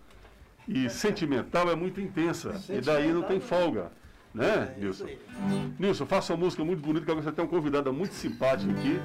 e 0.66 0.90
sentimental 0.90 1.70
é 1.70 1.76
muito 1.76 2.00
intensa. 2.00 2.61
E 2.68 2.80
daí 2.80 3.12
não 3.12 3.22
tem 3.22 3.38
folga. 3.38 3.92
Né, 4.34 4.74
Nilson? 4.76 5.07
Nilson, 5.78 6.07
faça 6.07 6.32
uma 6.32 6.46
música 6.46 6.64
muito 6.64 6.80
bonita, 6.80 7.05
que 7.05 7.11
agora 7.12 7.24
você 7.24 7.30
tem 7.30 7.44
uma 7.44 7.50
convidada 7.50 7.92
muito 7.92 8.14
simpática 8.14 8.72
aqui, 8.72 8.98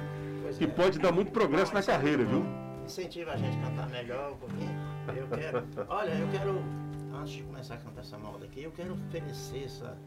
que 0.56 0.66
pode 0.66 0.98
dar 0.98 1.12
muito 1.12 1.30
progresso 1.30 1.72
na 1.74 1.82
carreira, 1.82 2.24
viu? 2.24 2.44
Incentiva 2.84 3.32
a 3.32 3.36
gente 3.36 3.56
a 3.58 3.60
cantar 3.60 3.88
melhor 3.90 4.32
um 4.32 4.36
pouquinho. 4.36 4.74
Eu 5.14 5.28
quero. 5.28 5.64
Olha, 5.88 6.10
eu 6.10 6.28
quero. 6.28 6.64
Antes 7.12 7.34
de 7.34 7.42
começar 7.42 7.74
a 7.74 7.76
cantar 7.76 8.00
essa 8.00 8.18
moda 8.18 8.46
aqui, 8.46 8.62
eu 8.62 8.70
quero 8.72 8.94
oferecer 8.94 9.64
essa, 9.64 9.98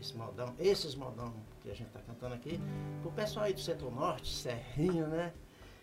esse 0.00 0.16
modão, 0.16 0.54
esses 0.58 0.94
modão 0.94 1.32
que 1.62 1.70
a 1.70 1.74
gente 1.74 1.88
está 1.88 2.00
cantando 2.00 2.34
aqui, 2.34 2.60
pro 3.02 3.10
pessoal 3.12 3.46
aí 3.46 3.52
do 3.54 3.60
setor 3.60 3.92
norte, 3.94 4.32
Serrinho, 4.34 5.06
né? 5.06 5.32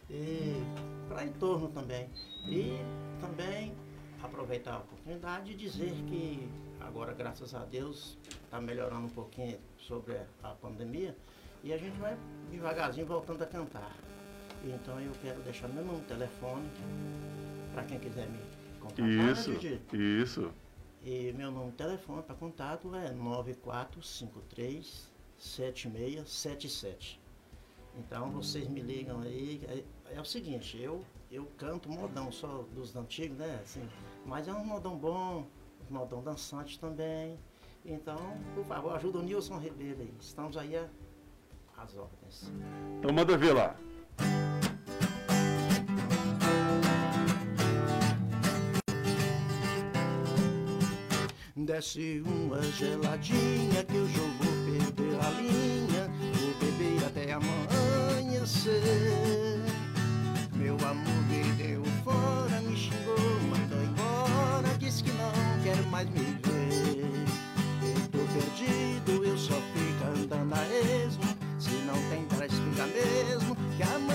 e 0.09 0.61
para 1.07 1.25
em 1.25 1.31
torno 1.33 1.69
também. 1.69 2.09
E 2.47 2.77
também 3.19 3.73
aproveitar 4.21 4.75
a 4.75 4.77
oportunidade 4.79 5.51
e 5.51 5.55
dizer 5.55 5.91
que 6.07 6.47
agora, 6.79 7.13
graças 7.13 7.53
a 7.55 7.65
Deus, 7.65 8.17
está 8.45 8.59
melhorando 8.61 9.05
um 9.07 9.09
pouquinho 9.09 9.57
sobre 9.77 10.17
a 10.41 10.49
pandemia 10.49 11.15
e 11.63 11.73
a 11.73 11.77
gente 11.77 11.97
vai 11.99 12.17
devagarzinho 12.51 13.05
voltando 13.05 13.41
a 13.43 13.45
cantar. 13.47 13.95
Então 14.63 14.99
eu 14.99 15.11
quero 15.21 15.41
deixar 15.41 15.67
meu 15.67 15.83
número 15.83 16.03
telefone 16.05 16.69
para 17.73 17.83
quem 17.83 17.99
quiser 17.99 18.27
me 18.29 18.39
contatar. 18.79 19.05
né, 19.05 19.31
Isso, 19.31 19.51
Didi? 19.53 19.81
isso. 20.21 20.51
E 21.03 21.33
meu 21.33 21.51
número 21.51 21.71
de 21.71 21.77
telefone 21.77 22.23
para 22.23 22.33
contato 22.33 22.95
é 22.95 23.11
9453 23.11 25.11
7677. 25.37 27.21
Então 27.97 28.31
vocês 28.31 28.69
me 28.69 28.81
ligam 28.81 29.19
aí. 29.21 29.61
É, 29.67 29.83
é 30.15 30.21
o 30.21 30.25
seguinte, 30.25 30.81
eu, 30.81 31.03
eu 31.29 31.45
canto 31.57 31.89
modão 31.89 32.31
só 32.31 32.63
dos 32.73 32.95
antigos, 32.95 33.37
né? 33.37 33.59
Assim, 33.61 33.85
mas 34.25 34.47
é 34.47 34.53
um 34.53 34.63
modão 34.63 34.97
bom, 34.97 35.45
modão 35.89 36.23
dançante 36.23 36.79
também. 36.79 37.37
Então, 37.85 38.15
por 38.55 38.63
favor, 38.63 38.95
ajuda 38.95 39.19
o 39.19 39.21
Nilson 39.21 39.59
Ribeiro 39.59 39.99
aí. 39.99 40.13
Estamos 40.21 40.55
aí 40.55 40.77
às 41.77 41.97
ordens. 41.97 42.49
Então 42.99 43.11
manda 43.11 43.37
ver 43.37 43.51
lá. 43.53 43.75
Desce 51.65 52.21
uma 52.25 52.61
geladinha 52.61 53.83
que 53.85 53.95
eu 53.95 54.05
vou 54.05 54.27
perder 54.65 55.15
a 55.25 55.29
linha. 55.39 56.11
Vou 56.33 56.53
beber 56.59 57.05
até 57.05 57.31
amanhecer. 57.31 58.81
Meu 60.53 60.75
amor 60.85 61.23
me 61.29 61.43
deu 61.53 61.81
fora, 62.03 62.59
me 62.59 62.75
xingou, 62.75 63.17
mandou 63.49 63.81
embora. 63.81 64.77
Disse 64.77 65.05
que 65.05 65.11
não 65.13 65.31
quer 65.63 65.81
mais 65.89 66.09
me 66.09 66.37
ver. 66.43 67.25
Eu 67.81 68.07
tô 68.11 68.19
perdido, 68.33 69.23
eu 69.25 69.37
só 69.37 69.55
fico 69.55 70.03
andando 70.17 70.53
a 70.53 70.67
esmo. 70.67 71.23
Se 71.59 71.71
não 71.85 71.95
tem 72.09 72.25
pra 72.25 72.45
explicar 72.45 72.87
mesmo, 72.87 73.55
que 73.77 73.83
amanhã 73.83 74.12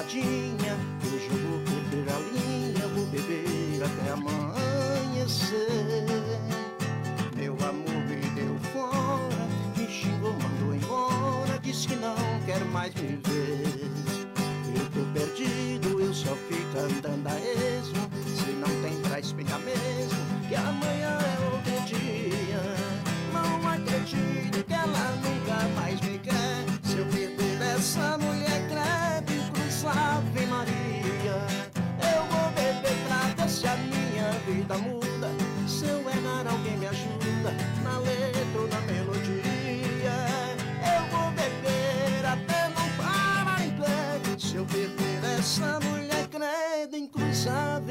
uma 0.00 0.69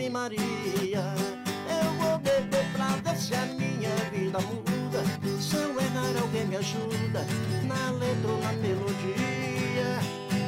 Maria. 0.10 1.14
Eu 1.70 1.92
vou 2.00 2.18
beber 2.18 2.66
pra 2.74 2.88
ver 3.04 3.18
se 3.18 3.34
a 3.36 3.46
minha 3.46 3.96
vida 4.12 4.40
muda. 4.40 5.04
Se 5.40 5.56
eu 5.56 5.80
errar, 5.80 6.22
alguém 6.22 6.46
me 6.46 6.58
ajuda 6.58 7.26
na 7.64 7.92
letra 7.92 8.32
ou 8.32 8.42
na 8.42 8.54
melodia. 8.54 10.00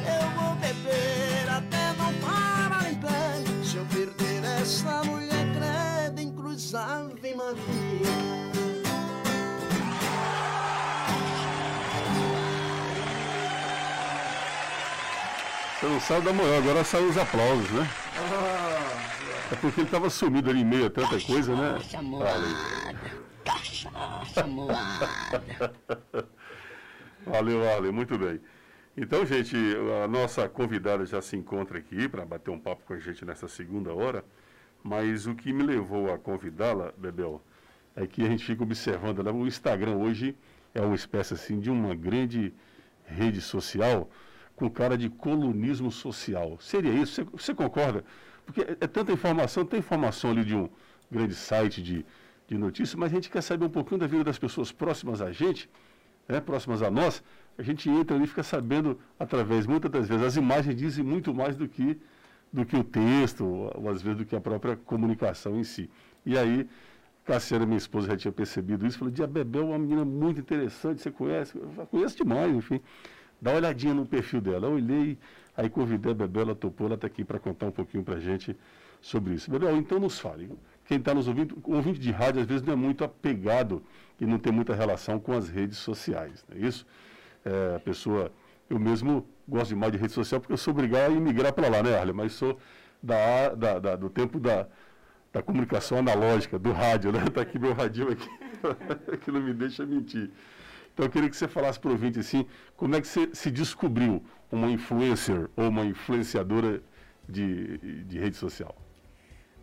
Eu 0.06 0.30
vou 0.40 0.54
beber 0.56 1.48
até 1.48 1.92
não 1.96 2.12
parar 2.14 2.90
em 2.90 2.96
pé. 2.96 3.64
Se 3.64 3.76
eu 3.76 3.86
perder 3.86 4.44
essa 4.60 5.02
mulher, 5.04 5.46
credo 5.54 6.20
em 6.20 6.32
cruz 6.32 6.74
Ave 6.74 7.34
Maria. 7.34 8.42
Não 15.82 16.00
sabe 16.00 16.26
da 16.26 16.32
manhã, 16.32 16.58
agora 16.58 16.84
saiu 16.84 17.08
os 17.08 17.18
aplausos, 17.18 17.70
né? 17.70 17.88
Porque 19.62 19.80
ele 19.80 19.88
estava 19.88 20.10
sumido 20.10 20.50
ali 20.50 20.60
em 20.60 20.64
meio 20.64 20.86
a 20.86 20.90
tanta 20.90 21.18
coisa, 21.20 21.54
né? 21.54 21.78
Cachaça 23.44 24.46
moada. 24.46 25.74
Valeu, 27.24 27.62
valeu, 27.62 27.92
muito 27.92 28.18
bem. 28.18 28.40
Então, 28.96 29.24
gente, 29.24 29.56
a 30.04 30.08
nossa 30.08 30.48
convidada 30.48 31.06
já 31.06 31.22
se 31.22 31.36
encontra 31.36 31.78
aqui 31.78 32.08
para 32.08 32.26
bater 32.26 32.50
um 32.50 32.58
papo 32.58 32.82
com 32.84 32.92
a 32.92 32.98
gente 32.98 33.24
nessa 33.24 33.48
segunda 33.48 33.94
hora, 33.94 34.24
mas 34.82 35.26
o 35.26 35.34
que 35.34 35.52
me 35.52 35.62
levou 35.62 36.12
a 36.12 36.18
convidá-la, 36.18 36.92
Bebel, 36.98 37.40
é 37.94 38.06
que 38.06 38.22
a 38.22 38.28
gente 38.28 38.44
fica 38.44 38.62
observando, 38.62 39.22
né? 39.22 39.30
o 39.30 39.46
Instagram 39.46 39.96
hoje 39.96 40.36
é 40.74 40.80
uma 40.80 40.94
espécie 40.94 41.34
assim 41.34 41.60
de 41.60 41.70
uma 41.70 41.94
grande 41.94 42.52
rede 43.04 43.40
social 43.40 44.10
com 44.56 44.68
cara 44.68 44.98
de 44.98 45.08
colunismo 45.08 45.90
social. 45.90 46.58
Seria 46.60 46.92
isso? 46.92 47.24
Você, 47.24 47.24
você 47.24 47.54
concorda? 47.54 48.04
Porque 48.46 48.60
é, 48.62 48.86
tanta 48.86 49.12
informação, 49.12 49.64
tem 49.64 49.78
informação 49.78 50.30
ali 50.30 50.44
de 50.44 50.54
um 50.54 50.68
grande 51.10 51.34
site 51.34 51.82
de, 51.82 52.04
de 52.48 52.58
notícias, 52.58 52.94
mas 52.94 53.12
a 53.12 53.14
gente 53.14 53.30
quer 53.30 53.42
saber 53.42 53.64
um 53.64 53.70
pouquinho 53.70 54.00
da 54.00 54.06
vida 54.06 54.24
das 54.24 54.38
pessoas 54.38 54.72
próximas 54.72 55.20
a 55.20 55.30
gente, 55.30 55.68
né, 56.28 56.40
próximas 56.40 56.82
a 56.82 56.90
nós, 56.90 57.22
a 57.58 57.62
gente 57.62 57.88
entra 57.88 58.16
ali 58.16 58.24
e 58.24 58.26
fica 58.26 58.42
sabendo, 58.42 58.98
através, 59.18 59.66
muitas 59.66 59.90
das 59.90 60.08
vezes, 60.08 60.24
as 60.24 60.36
imagens 60.36 60.74
dizem 60.74 61.04
muito 61.04 61.34
mais 61.34 61.56
do 61.56 61.68
que, 61.68 61.98
do 62.52 62.64
que 62.64 62.76
o 62.76 62.84
texto, 62.84 63.44
ou, 63.44 63.90
às 63.90 64.02
vezes 64.02 64.18
do 64.18 64.24
que 64.24 64.34
a 64.34 64.40
própria 64.40 64.76
comunicação 64.76 65.58
em 65.58 65.64
si. 65.64 65.90
E 66.24 66.36
aí, 66.38 66.68
Cassiana, 67.24 67.66
minha 67.66 67.78
esposa, 67.78 68.08
já 68.08 68.16
tinha 68.16 68.32
percebido 68.32 68.86
isso, 68.86 68.98
falou, 68.98 69.12
Dia 69.12 69.26
Bebel 69.26 69.62
é 69.62 69.64
uma 69.66 69.78
menina 69.78 70.04
muito 70.04 70.40
interessante, 70.40 71.02
você 71.02 71.10
conhece? 71.10 71.56
Eu 71.56 71.68
falei, 71.70 71.86
conheço 71.86 72.16
demais, 72.16 72.54
enfim. 72.54 72.80
Dá 73.40 73.50
uma 73.50 73.56
olhadinha 73.58 73.92
no 73.92 74.06
perfil 74.06 74.40
dela. 74.40 74.68
Eu 74.68 74.74
olhei, 74.74 75.18
aí 75.56 75.68
convidei 75.70 76.12
a 76.12 76.14
Bebel, 76.14 76.42
ela 76.42 76.54
topou, 76.54 76.86
ela 76.86 76.94
está 76.96 77.06
aqui 77.06 77.24
para 77.24 77.38
contar 77.38 77.66
um 77.66 77.70
pouquinho 77.70 78.02
para 78.02 78.16
a 78.16 78.20
gente 78.20 78.56
sobre 79.00 79.34
isso. 79.34 79.50
Bebel, 79.50 79.76
então 79.76 79.98
nos 79.98 80.18
fale. 80.18 80.50
Quem 80.84 80.98
está 80.98 81.14
nos 81.14 81.28
ouvindo, 81.28 81.58
ouvinte 81.64 81.98
de 81.98 82.10
rádio 82.10 82.40
às 82.40 82.46
vezes 82.46 82.62
não 82.62 82.72
é 82.72 82.76
muito 82.76 83.04
apegado 83.04 83.82
e 84.20 84.26
não 84.26 84.38
tem 84.38 84.52
muita 84.52 84.74
relação 84.74 85.18
com 85.18 85.32
as 85.32 85.48
redes 85.48 85.78
sociais, 85.78 86.44
não 86.48 86.56
é 86.56 86.66
isso? 86.66 86.86
É, 87.44 87.76
a 87.76 87.80
pessoa, 87.80 88.30
eu 88.70 88.78
mesmo 88.78 89.26
gosto 89.48 89.70
demais 89.70 89.92
de 89.92 89.98
rede 89.98 90.12
social 90.12 90.40
porque 90.40 90.52
eu 90.52 90.56
sou 90.56 90.72
obrigado 90.72 91.10
a 91.10 91.14
imigrar 91.14 91.52
para 91.52 91.68
lá, 91.68 91.82
né, 91.82 91.98
Arlen? 91.98 92.14
Mas 92.14 92.32
sou 92.32 92.58
da, 93.02 93.54
da, 93.54 93.78
da- 93.78 93.96
do 93.96 94.08
tempo 94.08 94.38
da, 94.38 94.66
da 95.32 95.42
comunicação 95.42 95.98
analógica, 95.98 96.58
do 96.58 96.70
rádio, 96.72 97.10
né? 97.10 97.24
Está 97.26 97.40
aqui 97.42 97.58
meu 97.58 97.72
radinho 97.74 98.10
aqui, 98.12 98.28
que 99.24 99.30
não 99.32 99.40
me 99.40 99.52
deixa 99.54 99.84
mentir. 99.84 100.30
Então 100.92 101.06
eu 101.06 101.10
queria 101.10 101.30
que 101.30 101.36
você 101.36 101.48
falasse 101.48 101.80
para 101.80 101.88
o 101.88 101.92
ouvinte 101.92 102.18
assim, 102.18 102.46
como 102.76 102.94
é 102.94 103.00
que 103.00 103.08
você 103.08 103.30
se 103.34 103.50
descobriu 103.50 104.22
uma 104.50 104.70
influencer 104.70 105.48
ou 105.56 105.68
uma 105.68 105.84
influenciadora 105.84 106.82
de, 107.28 108.04
de 108.04 108.18
rede 108.18 108.36
social? 108.36 108.76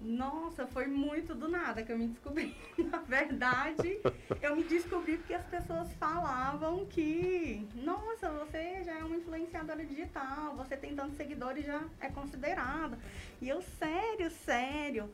Nossa, 0.01 0.65
foi 0.65 0.87
muito 0.87 1.35
do 1.35 1.49
nada 1.49 1.83
que 1.83 1.91
eu 1.91 1.97
me 1.97 2.07
descobri. 2.07 2.55
Na 2.89 2.99
verdade, 2.99 3.99
eu 4.41 4.55
me 4.55 4.63
descobri 4.63 5.17
porque 5.17 5.33
as 5.33 5.45
pessoas 5.45 5.91
falavam 5.95 6.85
que, 6.85 7.67
nossa, 7.75 8.29
você 8.31 8.81
já 8.85 8.97
é 8.97 9.03
uma 9.03 9.17
influenciadora 9.17 9.85
digital, 9.85 10.55
você 10.55 10.77
tem 10.77 10.95
tantos 10.95 11.17
seguidores 11.17 11.65
já 11.65 11.83
é 11.99 12.07
considerada. 12.07 12.97
E 13.41 13.49
eu, 13.49 13.61
sério, 13.61 14.31
sério. 14.31 15.11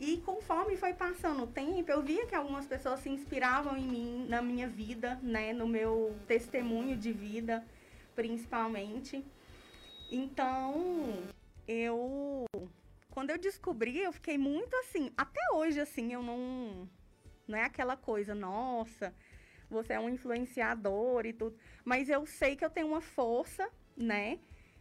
E 0.00 0.18
conforme 0.18 0.76
foi 0.76 0.94
passando 0.94 1.42
o 1.42 1.46
tempo, 1.46 1.90
eu 1.90 2.02
via 2.02 2.26
que 2.26 2.34
algumas 2.34 2.66
pessoas 2.66 3.00
se 3.00 3.08
inspiravam 3.08 3.76
em 3.76 3.86
mim, 3.86 4.26
na 4.28 4.40
minha 4.40 4.68
vida, 4.68 5.18
né, 5.22 5.52
no 5.52 5.66
meu 5.66 6.14
testemunho 6.26 6.96
de 6.96 7.12
vida, 7.12 7.64
principalmente. 8.14 9.24
Então, 10.10 11.24
eu 11.66 12.44
quando 13.10 13.30
eu 13.30 13.38
descobri, 13.38 13.98
eu 13.98 14.12
fiquei 14.12 14.38
muito 14.38 14.74
assim, 14.76 15.10
até 15.16 15.40
hoje 15.52 15.80
assim, 15.80 16.12
eu 16.12 16.22
não 16.22 16.88
não 17.48 17.58
é 17.58 17.64
aquela 17.64 17.96
coisa, 17.96 18.34
nossa, 18.34 19.12
você 19.68 19.94
é 19.94 20.00
um 20.00 20.08
influenciador 20.08 21.26
e 21.26 21.32
tudo, 21.32 21.58
mas 21.84 22.08
eu 22.08 22.24
sei 22.24 22.54
que 22.54 22.64
eu 22.64 22.70
tenho 22.70 22.86
uma 22.86 23.00
força, 23.00 23.68
né? 23.96 24.38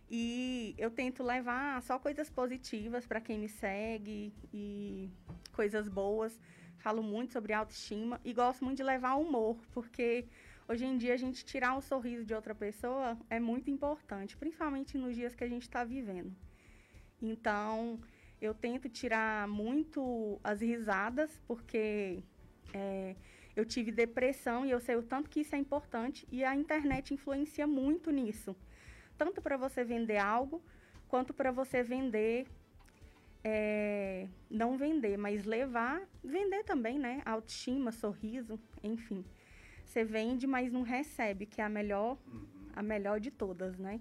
E 0.09 0.73
eu 0.77 0.89
tento 0.89 1.21
levar 1.21 1.81
só 1.81 1.99
coisas 1.99 2.29
positivas 2.29 3.05
para 3.05 3.19
quem 3.19 3.37
me 3.37 3.49
segue 3.49 4.33
e 4.53 5.09
coisas 5.51 5.89
boas. 5.89 6.39
Falo 6.77 7.03
muito 7.03 7.33
sobre 7.33 7.51
autoestima 7.53 8.21
e 8.23 8.31
gosto 8.31 8.63
muito 8.63 8.77
de 8.77 8.83
levar 8.83 9.15
humor, 9.15 9.57
porque 9.73 10.25
hoje 10.67 10.85
em 10.85 10.97
dia 10.97 11.13
a 11.13 11.17
gente 11.17 11.43
tirar 11.43 11.75
um 11.75 11.81
sorriso 11.81 12.23
de 12.23 12.33
outra 12.33 12.55
pessoa 12.55 13.17
é 13.29 13.39
muito 13.39 13.69
importante, 13.69 14.37
principalmente 14.37 14.97
nos 14.97 15.15
dias 15.15 15.35
que 15.35 15.43
a 15.43 15.49
gente 15.49 15.63
está 15.63 15.83
vivendo. 15.83 16.33
Então, 17.21 17.99
eu 18.39 18.53
tento 18.53 18.87
tirar 18.87 19.47
muito 19.47 20.39
as 20.43 20.61
risadas, 20.61 21.41
porque 21.47 22.23
é, 22.73 23.15
eu 23.55 23.65
tive 23.65 23.91
depressão 23.91 24.65
e 24.65 24.71
eu 24.71 24.79
sei 24.79 24.95
o 24.95 25.03
tanto 25.03 25.29
que 25.29 25.39
isso 25.39 25.55
é 25.55 25.57
importante 25.57 26.27
e 26.31 26.43
a 26.43 26.55
internet 26.55 27.13
influencia 27.13 27.65
muito 27.65 28.11
nisso. 28.11 28.55
Tanto 29.17 29.41
para 29.41 29.57
você 29.57 29.83
vender 29.83 30.17
algo, 30.17 30.61
quanto 31.07 31.33
para 31.33 31.51
você 31.51 31.81
vender, 31.83 32.47
é, 33.43 34.27
não 34.49 34.77
vender, 34.77 35.17
mas 35.17 35.45
levar, 35.45 36.01
vender 36.23 36.63
também, 36.63 36.99
né? 36.99 37.21
Autoestima, 37.25 37.91
sorriso, 37.91 38.59
enfim. 38.83 39.23
Você 39.85 40.03
vende, 40.03 40.45
mas 40.45 40.71
não 40.71 40.81
recebe, 40.81 41.45
que 41.45 41.61
é 41.61 41.63
a 41.63 41.69
melhor, 41.69 42.17
a 42.75 42.83
melhor 42.83 43.19
de 43.19 43.31
todas, 43.31 43.77
né? 43.77 43.99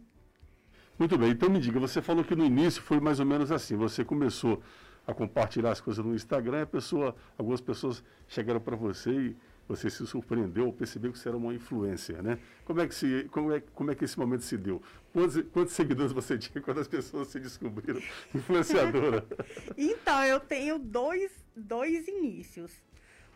Muito 0.99 1.17
bem, 1.19 1.31
então 1.31 1.49
me 1.49 1.61
diga, 1.61 1.79
você 1.79 2.01
falou 2.01 2.25
que 2.25 2.35
no 2.35 2.45
início 2.45 2.83
foi 2.83 2.99
mais 2.99 3.21
ou 3.21 3.27
menos 3.27 3.53
assim, 3.53 3.77
você 3.77 4.05
começou 4.05 4.63
a 5.07 5.15
compartilhar 5.15 5.71
as 5.71 5.81
coisas 5.81 6.05
no 6.05 6.15
Instagram, 6.15 6.63
a 6.63 6.67
pessoa, 6.67 7.15
algumas 7.39 7.61
pessoas 7.61 8.03
chegaram 8.27 8.61
para 8.61 8.75
você 8.75 9.11
e 9.13 9.37
você 9.69 9.91
se 9.91 10.07
surpreendeu, 10.07 10.73
percebeu 10.73 11.13
que 11.13 11.19
você 11.19 11.29
era 11.29 11.37
uma 11.37 11.53
influência, 11.55 12.23
né? 12.23 12.39
Como 12.65 12.81
é 12.81 12.87
que, 12.87 12.95
se, 12.95 13.29
como 13.31 13.53
é, 13.53 13.61
como 13.61 13.91
é 13.91 13.95
que 13.95 14.05
esse 14.05 14.19
momento 14.19 14.43
se 14.43 14.57
deu? 14.57 14.81
Quantos, 15.13 15.43
quantos 15.53 15.75
seguidores 15.75 16.13
você 16.13 16.39
tinha 16.39 16.63
quando 16.63 16.79
as 16.79 16.89
pessoas 16.89 17.29
se 17.29 17.41
descobriram 17.41 18.01
influenciadora? 18.35 19.27
Então, 19.77 20.25
eu 20.25 20.41
tenho 20.41 20.79
dois, 20.79 21.33
dois 21.55 22.07
inícios. 22.07 22.73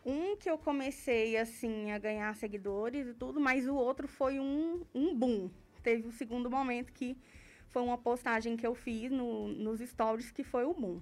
Um 0.04 0.36
que 0.36 0.48
eu 0.48 0.56
comecei, 0.56 1.36
assim, 1.36 1.90
a 1.90 1.98
ganhar 1.98 2.34
seguidores 2.36 3.06
e 3.08 3.14
tudo, 3.14 3.40
mas 3.40 3.66
o 3.66 3.74
outro 3.74 4.08
foi 4.08 4.38
um, 4.38 4.82
um 4.94 5.14
boom. 5.14 5.50
Teve 5.82 6.06
o 6.08 6.12
segundo 6.12 6.50
momento 6.50 6.92
que 6.92 7.16
foi 7.68 7.82
uma 7.82 7.98
postagem 7.98 8.56
que 8.56 8.66
eu 8.66 8.74
fiz 8.74 9.10
no, 9.10 9.48
nos 9.48 9.80
stories, 9.80 10.30
que 10.30 10.42
foi 10.42 10.64
o 10.64 10.72
boom. 10.72 11.00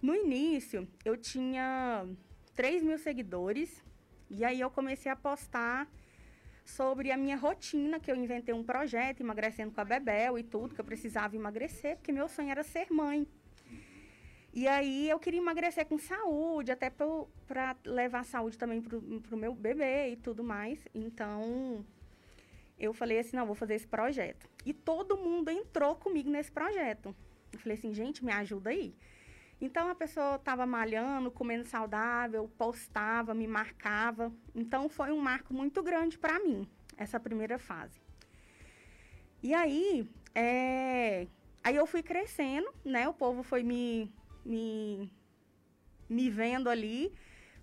No 0.00 0.14
início, 0.14 0.86
eu 1.04 1.16
tinha 1.16 2.06
3 2.54 2.82
mil 2.82 2.98
seguidores, 2.98 3.82
e 4.34 4.44
aí 4.46 4.60
eu 4.60 4.70
comecei 4.70 5.12
a 5.12 5.16
postar 5.16 5.86
sobre 6.64 7.12
a 7.12 7.16
minha 7.18 7.36
rotina, 7.36 8.00
que 8.00 8.10
eu 8.10 8.16
inventei 8.16 8.54
um 8.54 8.64
projeto, 8.64 9.20
emagrecendo 9.20 9.72
com 9.72 9.80
a 9.80 9.84
Bebel 9.84 10.38
e 10.38 10.42
tudo, 10.42 10.74
que 10.74 10.80
eu 10.80 10.84
precisava 10.84 11.36
emagrecer, 11.36 11.96
porque 11.96 12.10
meu 12.10 12.28
sonho 12.28 12.50
era 12.50 12.62
ser 12.62 12.90
mãe. 12.90 13.28
E 14.54 14.66
aí 14.66 15.08
eu 15.08 15.18
queria 15.18 15.38
emagrecer 15.38 15.84
com 15.86 15.98
saúde, 15.98 16.72
até 16.72 16.88
para 16.88 17.76
levar 17.84 18.24
saúde 18.24 18.56
também 18.56 18.80
para 18.80 18.98
o 18.98 19.38
meu 19.38 19.54
bebê 19.54 20.10
e 20.10 20.16
tudo 20.16 20.42
mais. 20.42 20.78
Então, 20.94 21.84
eu 22.78 22.94
falei 22.94 23.18
assim, 23.18 23.36
não, 23.36 23.46
vou 23.46 23.54
fazer 23.54 23.74
esse 23.74 23.86
projeto. 23.86 24.48
E 24.64 24.72
todo 24.72 25.16
mundo 25.16 25.50
entrou 25.50 25.94
comigo 25.94 26.30
nesse 26.30 26.50
projeto. 26.50 27.14
Eu 27.52 27.58
falei 27.58 27.76
assim, 27.76 27.92
gente, 27.92 28.24
me 28.24 28.32
ajuda 28.32 28.70
aí. 28.70 28.94
Então 29.62 29.88
a 29.88 29.94
pessoa 29.94 30.34
estava 30.34 30.66
malhando, 30.66 31.30
comendo 31.30 31.64
saudável, 31.64 32.50
postava, 32.58 33.32
me 33.32 33.46
marcava. 33.46 34.32
Então 34.52 34.88
foi 34.88 35.12
um 35.12 35.20
marco 35.20 35.54
muito 35.54 35.80
grande 35.84 36.18
para 36.18 36.40
mim, 36.40 36.66
essa 36.96 37.20
primeira 37.20 37.60
fase. 37.60 38.00
E 39.40 39.54
aí, 39.54 40.04
é... 40.34 41.28
aí 41.62 41.76
eu 41.76 41.86
fui 41.86 42.02
crescendo, 42.02 42.68
né? 42.84 43.08
O 43.08 43.14
povo 43.14 43.44
foi 43.44 43.62
me, 43.62 44.12
me, 44.44 45.08
me 46.08 46.28
vendo 46.28 46.68
ali 46.68 47.14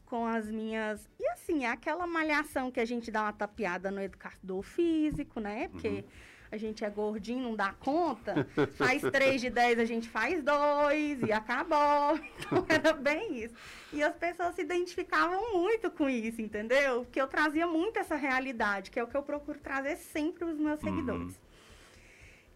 com 0.05 0.25
as 0.25 0.49
minhas. 0.49 1.05
E 1.19 1.27
assim, 1.31 1.65
é 1.65 1.69
aquela 1.69 2.07
malhação 2.07 2.71
que 2.71 2.79
a 2.79 2.85
gente 2.85 3.11
dá 3.11 3.23
uma 3.23 3.33
tapeada 3.33 3.91
no 3.91 4.01
educador 4.01 4.63
físico, 4.63 5.41
né? 5.41 5.67
Porque 5.67 5.89
uhum. 5.89 6.03
A 6.51 6.57
gente 6.57 6.83
é 6.83 6.89
gordinho, 6.89 7.43
não 7.43 7.55
dá 7.55 7.73
conta. 7.73 8.47
Faz 8.77 9.01
três 9.01 9.41
de 9.41 9.49
dez, 9.49 9.77
a 9.79 9.85
gente 9.85 10.09
faz 10.09 10.43
dois 10.43 11.21
e 11.21 11.31
acabou. 11.31 12.19
Então 12.39 12.65
era 12.67 12.93
bem 12.93 13.43
isso. 13.43 13.53
E 13.93 14.01
as 14.01 14.15
pessoas 14.15 14.55
se 14.55 14.61
identificavam 14.61 15.53
muito 15.53 15.91
com 15.91 16.09
isso, 16.09 16.41
entendeu? 16.41 17.03
Porque 17.03 17.21
eu 17.21 17.27
trazia 17.27 17.67
muito 17.67 17.97
essa 17.99 18.15
realidade, 18.15 18.89
que 18.89 18.99
é 18.99 19.03
o 19.03 19.07
que 19.07 19.15
eu 19.15 19.21
procuro 19.21 19.59
trazer 19.59 19.97
sempre 19.97 20.45
os 20.45 20.57
meus 20.57 20.81
uhum. 20.81 20.89
seguidores. 20.89 21.35
Uhum. 21.35 21.49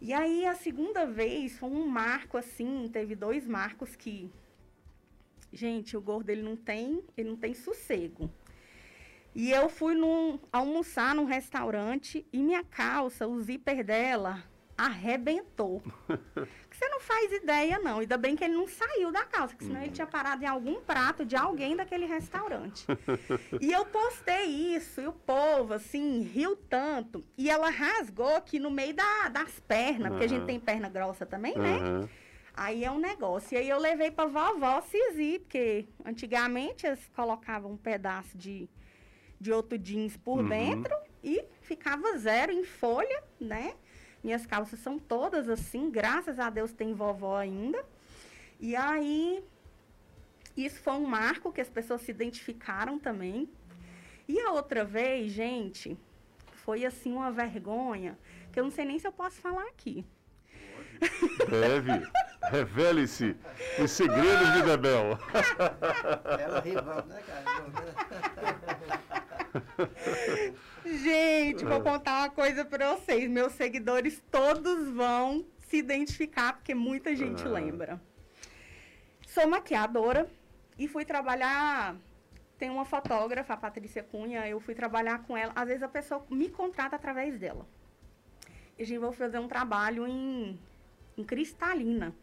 E 0.02 0.14
aí, 0.14 0.46
a 0.46 0.56
segunda 0.56 1.06
vez 1.06 1.58
foi 1.58 1.70
um 1.70 1.88
marco, 1.88 2.38
assim, 2.38 2.90
teve 2.92 3.16
dois 3.16 3.48
marcos 3.48 3.96
que 3.96 4.32
Gente, 5.54 5.96
o 5.96 6.02
gordo 6.02 6.32
ele 6.32 6.42
não 6.42 6.56
tem, 6.56 7.04
ele 7.16 7.30
não 7.30 7.38
tem 7.38 7.54
sossego. 7.54 8.28
E 9.36 9.52
eu 9.52 9.68
fui 9.70 9.96
num, 9.96 10.40
almoçar 10.52 11.16
num 11.16 11.26
restaurante 11.26 12.26
e 12.32 12.38
minha 12.38 12.64
calça, 12.64 13.28
o 13.28 13.42
zíper 13.42 13.84
dela, 13.84 14.44
arrebentou. 14.78 15.82
Você 16.72 16.90
não 16.90 17.00
faz 17.00 17.32
ideia, 17.32 17.80
não. 17.80 18.00
Ainda 18.00 18.18
bem 18.18 18.36
que 18.36 18.44
ele 18.44 18.56
não 18.56 18.68
saiu 18.68 19.12
da 19.12 19.24
calça, 19.24 19.50
porque 19.50 19.66
senão 19.66 19.82
ele 19.82 19.92
tinha 19.92 20.08
parado 20.08 20.44
em 20.44 20.48
algum 20.48 20.82
prato 20.82 21.26
de 21.26 21.36
alguém 21.36 21.76
daquele 21.76 22.06
restaurante. 22.06 22.86
e 23.62 23.72
eu 23.72 23.86
postei 23.86 24.46
isso, 24.76 25.00
e 25.00 25.08
o 25.08 25.14
povo, 25.14 25.74
assim, 25.74 26.22
riu 26.22 26.56
tanto. 26.56 27.24
E 27.38 27.50
ela 27.50 27.70
rasgou 27.70 28.36
aqui 28.36 28.60
no 28.60 28.72
meio 28.72 28.94
da, 28.96 29.30
das 29.30 29.60
pernas, 29.60 30.04
uhum. 30.04 30.10
porque 30.10 30.26
a 30.26 30.30
gente 30.30 30.46
tem 30.46 30.60
perna 30.60 30.90
grossa 30.90 31.26
também, 31.26 31.56
né? 31.58 31.78
Uhum. 31.78 32.10
Aí 32.56 32.84
é 32.84 32.92
um 32.92 33.00
negócio. 33.00 33.56
E 33.56 33.58
aí 33.58 33.70
eu 33.70 33.80
levei 33.80 34.12
pra 34.12 34.26
vovó 34.26 34.82
Cizi, 34.82 35.40
porque 35.40 35.88
antigamente 36.06 36.86
eles 36.86 37.08
colocavam 37.16 37.72
um 37.72 37.78
pedaço 37.78 38.38
de, 38.38 38.70
de 39.44 39.52
outro 39.52 39.78
jeans 39.78 40.16
por 40.16 40.40
uhum. 40.40 40.48
dentro 40.48 40.96
e 41.22 41.44
ficava 41.62 42.18
zero 42.18 42.52
em 42.52 42.64
folha, 42.64 43.22
né? 43.40 43.76
Minhas 44.24 44.46
calças 44.46 44.80
são 44.80 44.98
todas 44.98 45.50
assim, 45.50 45.92
graças 45.92 46.40
a 46.40 46.50
Deus 46.50 46.72
tem 46.72 46.94
vovó 46.94 47.36
ainda. 47.38 47.84
E 48.60 48.74
aí, 48.74 49.44
isso 50.56 50.80
foi 50.80 50.94
um 50.94 51.06
marco 51.06 51.52
que 51.52 51.60
as 51.60 51.70
pessoas 51.70 52.02
se 52.02 52.12
identificaram 52.12 52.98
também. 52.98 53.50
E 54.28 54.40
a 54.40 54.52
outra 54.52 54.86
vez, 54.86 55.34
gente, 55.34 55.98
foi 56.64 56.86
assim 56.86 57.12
uma 57.12 57.30
vergonha, 57.30 58.18
que 58.54 58.60
eu 58.60 58.64
não 58.64 58.72
sei 58.72 58.86
nem 58.86 58.98
se 58.98 59.06
eu 59.06 59.12
posso 59.12 59.42
falar 59.42 59.68
aqui. 59.68 60.06
Deve. 61.50 62.08
Revele-se 62.50 63.36
os 63.82 63.92
segredos 63.92 64.54
de 64.54 64.64
Bebel. 64.64 65.18
Ela 66.40 66.60
rival, 66.62 67.06
né, 67.08 67.22
cara? 67.24 68.64
Gente, 70.86 71.64
vou 71.66 71.82
contar 71.82 72.20
uma 72.20 72.30
coisa 72.30 72.66
para 72.66 72.96
vocês. 72.96 73.30
Meus 73.30 73.54
seguidores 73.54 74.22
todos 74.32 74.90
vão 74.90 75.46
se 75.68 75.78
identificar, 75.78 76.54
porque 76.54 76.74
muita 76.74 77.16
gente 77.16 77.46
ah. 77.46 77.50
lembra. 77.50 78.02
Sou 79.28 79.48
maquiadora 79.48 80.30
e 80.78 80.88
fui 80.88 81.06
trabalhar. 81.06 81.96
Tem 82.58 82.70
uma 82.70 82.86
fotógrafa, 82.86 83.54
a 83.54 83.58
Patrícia 83.58 84.04
Cunha, 84.04 84.48
eu 84.48 84.60
fui 84.60 84.76
trabalhar 84.76 85.24
com 85.24 85.36
ela. 85.36 85.52
Às 85.56 85.68
vezes 85.68 85.84
a 85.84 85.88
pessoa 85.88 86.26
me 86.30 86.50
contrata 86.50 86.96
através 86.96 87.40
dela. 87.40 87.68
E 88.78 88.84
a 88.84 88.86
gente 88.86 89.00
vai 89.00 89.12
fazer 89.12 89.40
um 89.40 89.48
trabalho 89.48 90.08
em, 90.08 90.60
em 91.18 91.24
cristalina. 91.24 92.16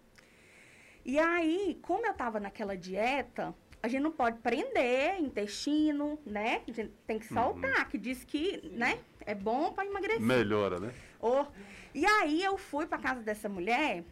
E 1.05 1.19
aí, 1.19 1.79
como 1.83 2.07
eu 2.07 2.13
estava 2.13 2.39
naquela 2.39 2.77
dieta, 2.77 3.55
a 3.83 3.89
gente 3.89 4.03
não 4.03 4.13
pode 4.13 4.39
prender 4.39 5.21
intestino, 5.21 6.19
né? 6.27 6.63
A 6.69 6.73
gente 6.73 6.93
tem 7.07 7.19
que 7.19 7.27
soltar, 7.27 7.79
uhum. 7.79 7.85
que 7.87 7.99
diz 7.99 8.25
que, 8.25 8.71
né, 8.73 8.99
é 9.25 9.35
bom 9.35 9.73
para 9.73 9.87
emagrecer. 9.87 10.21
Melhora, 10.21 10.79
né? 10.79 10.93
Oh. 11.21 11.47
E 11.95 12.05
aí 12.05 12.43
eu 12.43 12.57
fui 12.59 12.87
para 12.87 12.99
casa 12.99 13.21
dessa 13.21 13.49
mulher 13.49 14.05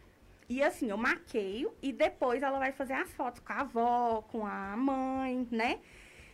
E 0.49 0.63
assim, 0.63 0.89
eu 0.89 0.97
maqueio 0.97 1.71
e 1.79 1.93
depois 1.93 2.41
ela 2.41 2.57
vai 2.57 2.71
fazer 2.71 2.93
as 2.93 3.13
fotos 3.13 3.39
com 3.39 3.53
a 3.53 3.59
avó, 3.59 4.23
com 4.23 4.47
a 4.47 4.75
mãe, 4.75 5.47
né? 5.51 5.79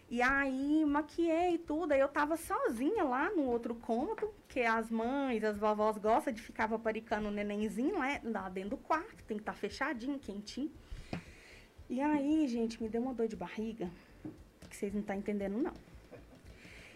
E 0.10 0.22
aí 0.22 0.86
maquiei 0.86 1.58
tudo, 1.58 1.92
aí 1.92 2.00
eu 2.00 2.08
tava 2.08 2.38
sozinha 2.38 3.04
lá 3.04 3.30
no 3.32 3.44
outro 3.44 3.76
cômodo, 3.76 4.34
que 4.48 4.62
as 4.62 4.90
mães, 4.90 5.44
as 5.44 5.58
vovós 5.58 5.98
gostam 5.98 6.32
de 6.32 6.42
ficar 6.42 6.70
paparicando 6.70 7.28
o 7.28 7.32
nenenzinho 7.32 7.98
lá, 8.00 8.22
lá 8.24 8.48
dentro 8.48 8.72
do 8.72 8.78
quarto, 8.78 9.22
tem 9.26 9.36
que 9.36 9.42
estar 9.42 9.54
fechadinho, 9.54 10.18
quentinho. 10.18 10.72
E 11.90 12.02
aí, 12.02 12.48
gente, 12.48 12.82
me 12.82 12.90
deu 12.90 13.02
uma 13.02 13.14
dor 13.14 13.28
de 13.28 13.36
barriga, 13.36 13.90
que 14.70 14.76
vocês 14.76 14.94
não 14.94 15.02
estão 15.02 15.16
entendendo, 15.16 15.58
não. 15.58 15.74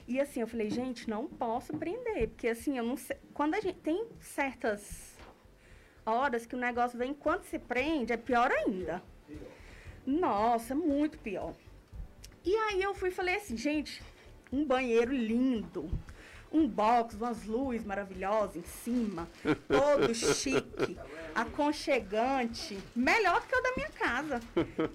E 0.08 0.20
assim, 0.20 0.42
eu 0.42 0.48
falei, 0.48 0.70
gente, 0.72 1.08
não 1.08 1.28
posso 1.28 1.72
prender, 1.78 2.30
porque 2.30 2.48
assim, 2.48 2.78
eu 2.78 2.84
não 2.84 2.98
sei. 2.98 3.16
Quando 3.32 3.54
a 3.54 3.62
gente 3.62 3.78
tem 3.80 4.08
certas 4.20 5.16
horas 6.04 6.48
que 6.48 6.56
o 6.56 6.60
negócio 6.60 6.98
vem, 6.98 7.14
quando 7.14 7.44
se 7.44 7.60
prende, 7.60 8.12
é 8.12 8.18
pior 8.18 8.52
ainda. 8.52 9.04
Nossa, 10.06 10.74
muito 10.74 11.20
pior. 11.20 11.54
E 12.44 12.56
aí 12.56 12.82
eu 12.82 12.96
fui 12.96 13.12
falei 13.12 13.36
assim, 13.36 13.56
gente, 13.56 14.02
um 14.52 14.66
banheiro 14.66 15.14
lindo, 15.14 15.88
um 16.52 16.68
box, 16.68 17.16
umas 17.16 17.44
luzes 17.46 17.84
maravilhosas 17.86 18.56
em 18.56 18.64
cima, 18.64 19.28
todo 19.68 20.14
chique, 20.16 20.98
aconchegante, 21.36 22.78
melhor 22.96 23.46
que 23.46 23.56
o 23.56 23.62
da 23.62 23.72
minha 23.76 23.90
casa. 23.92 24.40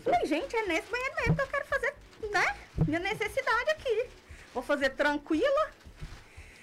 Falei, 0.02 0.26
gente, 0.26 0.54
é 0.56 0.66
nesse 0.66 0.90
banheiro 0.90 1.14
mesmo 1.16 1.36
que 1.36 1.42
eu 1.42 1.46
quero 1.46 1.64
fazer, 1.66 1.94
né? 2.32 2.56
Minha 2.86 3.00
necessidade 3.00 3.70
aqui. 3.70 4.06
Vou 4.52 4.62
fazer 4.62 4.90
tranquila. 4.90 5.70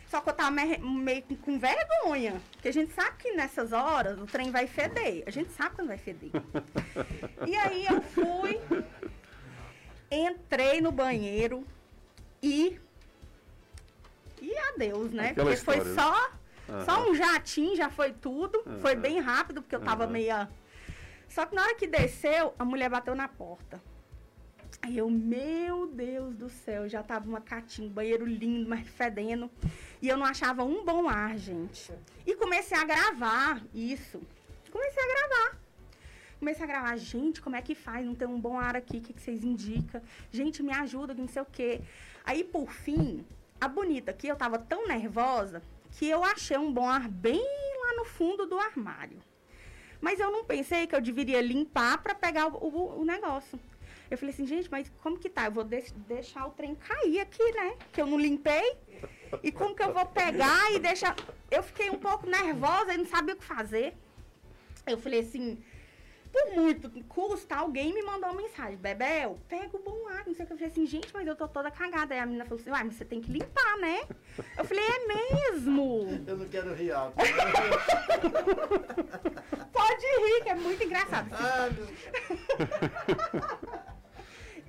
Só 0.09 0.19
que 0.19 0.29
eu 0.29 0.33
tava 0.33 0.51
me- 0.51 0.77
meio 0.77 1.23
com 1.37 1.57
vergonha. 1.57 2.41
Porque 2.51 2.67
a 2.67 2.73
gente 2.73 2.93
sabe 2.93 3.15
que 3.17 3.31
nessas 3.31 3.71
horas 3.71 4.19
o 4.19 4.25
trem 4.25 4.51
vai 4.51 4.67
feder. 4.67 5.23
A 5.25 5.29
gente 5.31 5.51
sabe 5.53 5.75
quando 5.75 5.87
vai 5.87 5.97
feder. 5.97 6.31
E 7.47 7.55
aí 7.55 7.85
eu 7.85 8.01
fui, 8.01 8.59
entrei 10.11 10.81
no 10.81 10.91
banheiro 10.91 11.65
e. 12.43 12.77
E 14.41 14.57
adeus, 14.73 15.11
né? 15.11 15.29
Aquela 15.29 15.51
porque 15.51 15.63
foi 15.63 15.77
né? 15.77 15.93
só, 15.93 16.31
só 16.83 16.91
Aham. 16.99 17.11
um 17.11 17.15
jatinho, 17.15 17.75
já 17.75 17.89
foi 17.89 18.11
tudo. 18.11 18.63
Foi 18.81 18.93
Aham. 18.93 19.01
bem 19.01 19.19
rápido, 19.19 19.61
porque 19.61 19.75
eu 19.75 19.81
tava 19.81 20.07
meia. 20.07 20.49
Só 21.29 21.45
que 21.45 21.55
na 21.55 21.61
hora 21.61 21.75
que 21.75 21.87
desceu, 21.87 22.53
a 22.59 22.65
mulher 22.65 22.89
bateu 22.89 23.15
na 23.15 23.27
porta. 23.27 23.81
Aí 24.81 24.97
eu, 24.97 25.09
meu 25.09 25.85
Deus 25.85 26.35
do 26.35 26.49
céu, 26.49 26.89
já 26.89 27.03
tava 27.03 27.29
uma 27.29 27.39
catinha, 27.39 27.87
um 27.87 27.91
banheiro 27.91 28.25
lindo, 28.25 28.67
mas 28.67 28.87
fedendo. 28.87 29.49
E 30.01 30.09
eu 30.09 30.17
não 30.17 30.25
achava 30.25 30.63
um 30.63 30.83
bom 30.83 31.07
ar, 31.07 31.37
gente. 31.37 31.93
E 32.25 32.35
comecei 32.35 32.75
a 32.75 32.83
gravar 32.83 33.61
isso. 33.73 34.19
Comecei 34.71 35.03
a 35.03 35.07
gravar. 35.07 35.61
Comecei 36.39 36.63
a 36.63 36.67
gravar, 36.67 36.97
gente, 36.97 37.39
como 37.39 37.55
é 37.55 37.61
que 37.61 37.75
faz? 37.75 38.03
Não 38.03 38.15
tem 38.15 38.27
um 38.27 38.39
bom 38.39 38.59
ar 38.59 38.75
aqui, 38.75 38.97
o 38.97 39.01
que, 39.01 39.13
que 39.13 39.21
vocês 39.21 39.43
indicam? 39.43 40.01
Gente, 40.31 40.63
me 40.63 40.73
ajuda, 40.73 41.13
não 41.13 41.27
sei 41.27 41.43
o 41.43 41.45
quê. 41.45 41.81
Aí, 42.25 42.43
por 42.43 42.71
fim, 42.71 43.23
a 43.61 43.67
bonita 43.67 44.09
aqui, 44.11 44.27
eu 44.27 44.35
tava 44.35 44.57
tão 44.57 44.87
nervosa 44.87 45.61
que 45.91 46.07
eu 46.09 46.23
achei 46.23 46.57
um 46.57 46.73
bom 46.73 46.89
ar 46.89 47.07
bem 47.07 47.41
lá 47.85 47.93
no 47.95 48.05
fundo 48.05 48.45
do 48.47 48.57
armário. 48.59 49.19
Mas 50.01 50.19
eu 50.19 50.31
não 50.31 50.43
pensei 50.43 50.87
que 50.87 50.95
eu 50.95 51.01
deveria 51.01 51.39
limpar 51.41 51.99
para 51.99 52.15
pegar 52.15 52.47
o, 52.47 52.57
o- 52.57 53.01
o 53.01 53.05
negócio. 53.05 53.59
Eu 54.09 54.17
falei 54.17 54.33
assim, 54.33 54.45
gente, 54.47 54.69
mas 54.69 54.91
como 55.01 55.17
que 55.19 55.29
tá? 55.29 55.45
Eu 55.45 55.51
vou 55.51 55.63
deix- 55.63 55.91
deixar 56.07 56.45
o 56.47 56.51
trem 56.51 56.73
cair 56.75 57.19
aqui, 57.19 57.51
né? 57.53 57.75
Que 57.93 58.01
eu 58.01 58.07
não 58.07 58.19
limpei. 58.19 58.75
E 59.43 59.51
como 59.51 59.75
que 59.75 59.83
eu 59.83 59.93
vou 59.93 60.05
pegar 60.07 60.71
e 60.73 60.79
deixar. 60.79 61.15
Eu 61.49 61.61
fiquei 61.63 61.89
um 61.89 61.97
pouco 61.99 62.27
nervosa 62.27 62.93
e 62.93 62.97
não 62.97 63.05
sabia 63.05 63.35
o 63.35 63.37
que 63.37 63.43
fazer. 63.45 63.93
Eu 64.87 64.97
falei 64.97 65.19
assim, 65.21 65.63
por 66.31 66.55
muito 66.55 66.89
custa, 67.03 67.55
alguém 67.55 67.93
me 67.93 68.01
mandou 68.01 68.29
uma 68.29 68.41
mensagem, 68.41 68.77
Bebel, 68.77 69.39
pega 69.47 69.75
o 69.75 69.79
bom 69.79 70.07
ar, 70.07 70.25
não 70.25 70.33
sei 70.33 70.45
o 70.45 70.47
que. 70.47 70.53
Eu 70.53 70.57
falei 70.57 70.71
assim, 70.71 70.85
gente, 70.85 71.09
mas 71.13 71.27
eu 71.27 71.35
tô 71.35 71.47
toda 71.47 71.69
cagada. 71.69 72.13
Aí 72.13 72.19
a 72.19 72.25
menina 72.25 72.45
falou 72.45 72.59
assim, 72.59 72.69
uai, 72.69 72.83
mas 72.83 72.95
você 72.95 73.05
tem 73.05 73.21
que 73.21 73.31
limpar, 73.31 73.77
né? 73.79 74.01
Eu 74.57 74.63
falei, 74.63 74.83
é 74.83 75.07
mesmo? 75.07 76.23
Eu 76.25 76.37
não 76.37 76.47
quero 76.47 76.73
rir 76.73 76.91
alto. 76.91 77.17
Pode 79.73 80.05
rir, 80.05 80.43
que 80.43 80.49
é 80.49 80.55
muito 80.55 80.83
engraçado. 80.83 81.29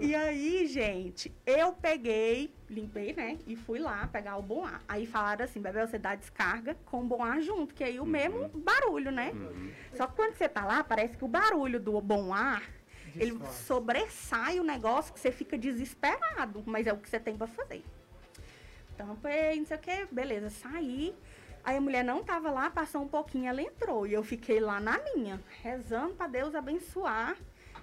E 0.03 0.17
aí, 0.17 0.67
gente, 0.67 1.33
eu 1.47 1.73
peguei, 1.73 2.53
limpei, 2.69 3.13
né? 3.13 3.39
E 3.47 3.55
fui 3.55 3.79
lá 3.79 4.05
pegar 4.09 4.37
o 4.37 4.43
bom 4.43 4.65
ar. 4.65 4.83
Aí 4.89 5.07
falaram 5.07 5.45
assim, 5.45 5.61
Bebel, 5.61 5.87
você 5.87 5.97
dá 5.97 6.17
descarga 6.17 6.77
com 6.85 7.03
o 7.03 7.05
bom 7.05 7.23
ar 7.23 7.41
junto, 7.41 7.73
que 7.73 7.85
aí 7.85 8.01
o 8.01 8.05
mesmo 8.05 8.49
barulho, 8.49 9.13
né? 9.13 9.33
Só 9.95 10.09
que 10.09 10.17
quando 10.17 10.35
você 10.35 10.49
tá 10.49 10.65
lá, 10.65 10.83
parece 10.83 11.17
que 11.17 11.25
o 11.25 11.29
barulho 11.29 11.79
do 11.79 12.01
bom 12.01 12.35
ar, 12.35 12.69
ele 13.15 13.39
sobressai 13.65 14.59
o 14.59 14.65
negócio 14.65 15.15
que 15.15 15.21
você 15.21 15.31
fica 15.31 15.57
desesperado. 15.57 16.65
Mas 16.67 16.89
é 16.89 16.93
o 16.93 16.97
que 16.97 17.09
você 17.09 17.21
tem 17.21 17.37
pra 17.37 17.47
fazer. 17.47 17.85
Tampei, 18.97 19.61
não 19.61 19.67
sei 19.67 19.77
o 19.77 19.81
que, 19.81 20.07
beleza, 20.11 20.51
saí. 20.51 21.15
Aí 21.63 21.77
a 21.77 21.81
mulher 21.81 22.05
não 22.05 22.25
tava 22.25 22.51
lá, 22.51 22.69
passou 22.71 23.03
um 23.03 23.09
pouquinho, 23.09 23.49
ela 23.49 23.63
entrou. 23.63 24.05
E 24.05 24.13
eu 24.13 24.25
fiquei 24.25 24.59
lá 24.59 24.81
na 24.81 24.99
minha, 25.15 25.41
rezando 25.63 26.15
pra 26.15 26.27
Deus 26.27 26.57
abençoar, 26.57 27.37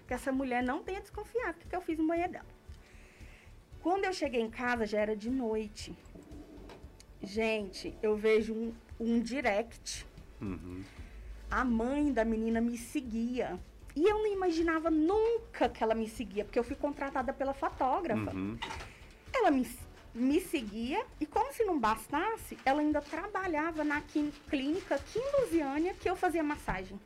que 0.09 0.13
essa 0.15 0.31
mulher 0.31 0.63
não 0.63 0.81
tenha 0.81 0.99
desconfiado 0.99 1.59
do 1.59 1.67
que, 1.67 1.75
eu 1.75 1.81
fiz 1.81 1.95
no 1.95 2.07
banheiro 2.07 2.31
dela. 2.31 2.47
Quando 3.79 4.05
eu 4.05 4.11
cheguei 4.11 4.41
em 4.41 4.49
casa, 4.49 4.83
já 4.83 4.99
era 4.99 5.15
de 5.15 5.29
noite. 5.29 5.95
Gente, 7.21 7.95
eu 8.01 8.17
vejo 8.17 8.51
um, 8.55 8.73
um 8.99 9.19
direct. 9.19 10.07
Uhum. 10.41 10.83
A 11.51 11.63
mãe 11.63 12.11
da 12.11 12.25
menina 12.25 12.59
me 12.59 12.75
seguia. 12.75 13.59
E 13.95 14.03
eu 14.03 14.17
não 14.17 14.33
imaginava 14.33 14.89
nunca 14.89 15.69
que 15.69 15.83
ela 15.83 15.93
me 15.93 16.09
seguia, 16.09 16.43
porque 16.43 16.57
eu 16.57 16.63
fui 16.63 16.75
contratada 16.75 17.31
pela 17.31 17.53
fotógrafa. 17.53 18.31
Uhum. 18.31 18.57
Ela 19.31 19.51
me, 19.51 19.69
me 20.15 20.41
seguia 20.41 21.05
e, 21.19 21.27
como 21.27 21.53
se 21.53 21.63
não 21.63 21.79
bastasse, 21.79 22.57
ela 22.65 22.81
ainda 22.81 22.99
trabalhava 22.99 23.83
na 23.83 24.01
clínica 24.49 24.95
aqui 24.95 25.19
em 25.19 25.41
Lusiânia 25.41 25.93
que 25.93 26.09
eu 26.09 26.15
fazia 26.15 26.41
massagem. 26.41 26.99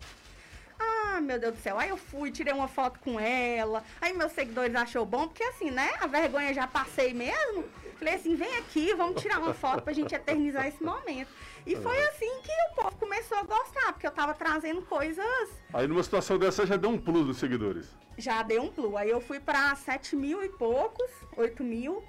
Ah, 0.79 1.19
meu 1.21 1.39
Deus 1.39 1.53
do 1.55 1.59
céu. 1.61 1.77
Aí 1.79 1.89
eu 1.89 1.97
fui, 1.97 2.31
tirei 2.31 2.53
uma 2.53 2.67
foto 2.67 2.99
com 2.99 3.19
ela. 3.19 3.83
Aí 4.01 4.13
meus 4.13 4.31
seguidores 4.31 4.75
achou 4.75 5.05
bom, 5.05 5.27
porque 5.27 5.43
assim, 5.43 5.69
né? 5.71 5.91
A 6.01 6.07
vergonha 6.07 6.53
já 6.53 6.65
passei 6.67 7.13
mesmo. 7.13 7.63
Falei 7.97 8.15
assim, 8.15 8.35
vem 8.35 8.57
aqui, 8.57 8.93
vamos 8.95 9.21
tirar 9.21 9.39
uma 9.39 9.53
foto 9.53 9.83
pra 9.83 9.93
gente 9.93 10.13
eternizar 10.13 10.67
esse 10.67 10.83
momento. 10.83 11.29
E 11.65 11.75
foi 11.75 11.97
assim 12.07 12.41
que 12.41 12.51
o 12.71 12.75
povo 12.75 12.95
começou 12.97 13.37
a 13.37 13.43
gostar, 13.43 13.93
porque 13.93 14.05
eu 14.05 14.11
tava 14.11 14.33
trazendo 14.33 14.81
coisas 14.81 15.49
Aí 15.73 15.87
numa 15.87 16.03
situação 16.03 16.37
dessa 16.37 16.65
já 16.65 16.75
deu 16.75 16.89
um 16.89 16.97
plus 16.97 17.25
nos 17.25 17.37
seguidores. 17.37 17.95
já 18.17 18.43
deu 18.43 18.63
um 18.63 18.69
plus. 18.71 18.95
Aí 18.95 19.09
eu 19.09 19.21
fui 19.21 19.39
pra 19.39 19.73
7 19.75 20.15
mil 20.17 20.43
e 20.43 20.49
poucos, 20.49 21.09
8 21.37 21.63
mil. 21.63 22.03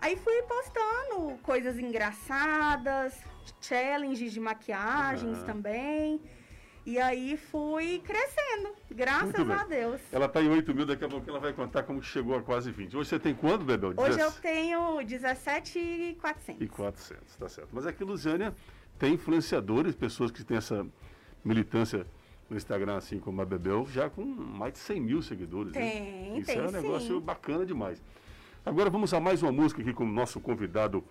Aí 0.00 0.16
fui 0.16 0.42
postando 0.42 1.38
coisas 1.42 1.78
engraçadas, 1.78 3.14
challenges 3.60 4.32
de 4.32 4.40
maquiagens 4.40 5.38
Ah. 5.42 5.44
também. 5.46 6.20
E 6.86 6.98
aí 6.98 7.36
fui 7.36 7.98
crescendo, 7.98 8.74
graças 8.90 9.50
a 9.50 9.64
Deus. 9.64 10.00
Ela 10.10 10.28
tá 10.28 10.42
em 10.42 10.48
8 10.48 10.74
mil, 10.74 10.86
daqui 10.86 11.04
a 11.04 11.08
pouco 11.08 11.28
ela 11.28 11.38
vai 11.38 11.52
contar 11.52 11.82
como 11.82 12.00
que 12.00 12.06
chegou 12.06 12.36
a 12.36 12.42
quase 12.42 12.70
20. 12.70 12.96
Hoje 12.96 13.10
você 13.10 13.18
tem 13.18 13.34
quanto, 13.34 13.64
Bebel? 13.64 13.92
Hoje 13.96 14.18
eu 14.18 14.30
17 14.30 14.40
tenho 14.40 15.02
17,400. 15.04 16.62
E 16.62 16.68
400, 16.68 17.36
tá 17.36 17.48
certo. 17.48 17.68
Mas 17.72 17.86
aqui, 17.86 18.02
Lusiânia, 18.02 18.54
tem 18.98 19.14
influenciadores, 19.14 19.94
pessoas 19.94 20.30
que 20.30 20.42
têm 20.42 20.56
essa 20.56 20.86
militância 21.44 22.06
no 22.48 22.56
Instagram, 22.56 22.96
assim 22.96 23.20
como 23.20 23.40
a 23.42 23.44
Bebel, 23.44 23.86
já 23.86 24.08
com 24.08 24.24
mais 24.24 24.72
de 24.72 24.78
100 24.80 25.00
mil 25.00 25.22
seguidores. 25.22 25.72
Tem, 25.72 26.38
Isso 26.38 26.46
tem 26.46 26.58
é 26.58 26.62
um 26.62 26.70
negócio 26.70 27.18
sim. 27.18 27.20
bacana 27.20 27.64
demais. 27.64 28.02
Agora 28.64 28.90
vamos 28.90 29.14
a 29.14 29.20
mais 29.20 29.42
uma 29.42 29.52
música 29.52 29.80
aqui 29.80 29.92
com 29.92 30.04
o 30.04 30.12
nosso 30.12 30.40
convidado, 30.40 31.04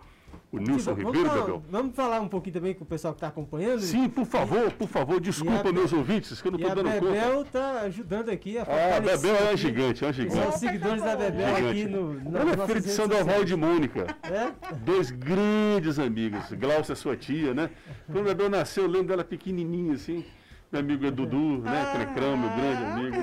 o 0.52 0.58
Nilson 0.58 0.96
Vamos 0.96 1.06
Ribeiro, 1.16 1.30
Bebel. 1.40 1.64
Vamos 1.70 1.96
falar 1.96 2.20
um 2.22 2.28
pouquinho 2.28 2.54
também 2.56 2.74
com 2.74 2.84
o 2.84 2.88
pessoal 2.88 3.14
que 3.14 3.18
está 3.18 3.28
acompanhando? 3.28 3.82
Sim, 3.82 4.10
por 4.10 4.26
favor, 4.26 4.72
por 4.72 4.88
favor, 4.88 5.20
desculpa 5.20 5.70
a- 5.70 5.74
meus 5.74 5.94
ouvintes, 5.94 6.42
que 6.42 6.48
eu 6.48 6.52
não 6.52 6.58
estou 6.60 6.72
a 6.72 6.76
dando 6.76 6.92
conta. 6.92 7.06
Bebel 7.06 7.46
tá 7.46 7.82
ajudando 7.82 8.30
aqui 8.30 8.58
a 8.58 8.64
Ah, 8.64 8.98
a 8.98 9.00
Bebel 9.00 9.36
é 9.36 9.40
uma 9.42 9.48
aqui. 9.50 9.58
gigante, 9.58 10.04
é 10.04 10.08
uma 10.08 10.14
gigante. 10.14 10.36
nossos 10.46 10.60
seguidores 10.60 11.04
da 11.04 11.16
Bebel 11.16 11.56
aqui 11.56 11.78
Gigante. 11.78 11.88
no, 11.88 12.14
nas 12.32 12.42
Ela 12.42 12.64
é 12.64 12.68
filha 12.68 12.82
de 12.82 12.90
Sandoval 12.90 13.42
e 13.42 13.46
de 13.46 13.56
Mônica. 13.56 14.08
É? 14.24 14.74
Dois 14.84 15.12
grandes 15.12 16.00
amigos. 16.00 16.52
Glaucia, 16.54 16.96
sua 16.96 17.16
tia, 17.16 17.54
né? 17.54 17.70
Quando 18.12 18.26
a 18.26 18.34
Bebel 18.34 18.50
nasceu, 18.50 18.84
eu 18.86 18.90
lembro 18.90 19.10
dela 19.10 19.24
pequenininha 19.24 19.94
assim. 19.94 20.26
Meu 20.72 20.82
amigo 20.82 21.06
é 21.06 21.10
Dudu, 21.12 21.58
né? 21.64 21.92
Crecrão, 21.94 22.38
meu 22.38 22.50
grande 22.50 22.84
amigo. 22.84 23.18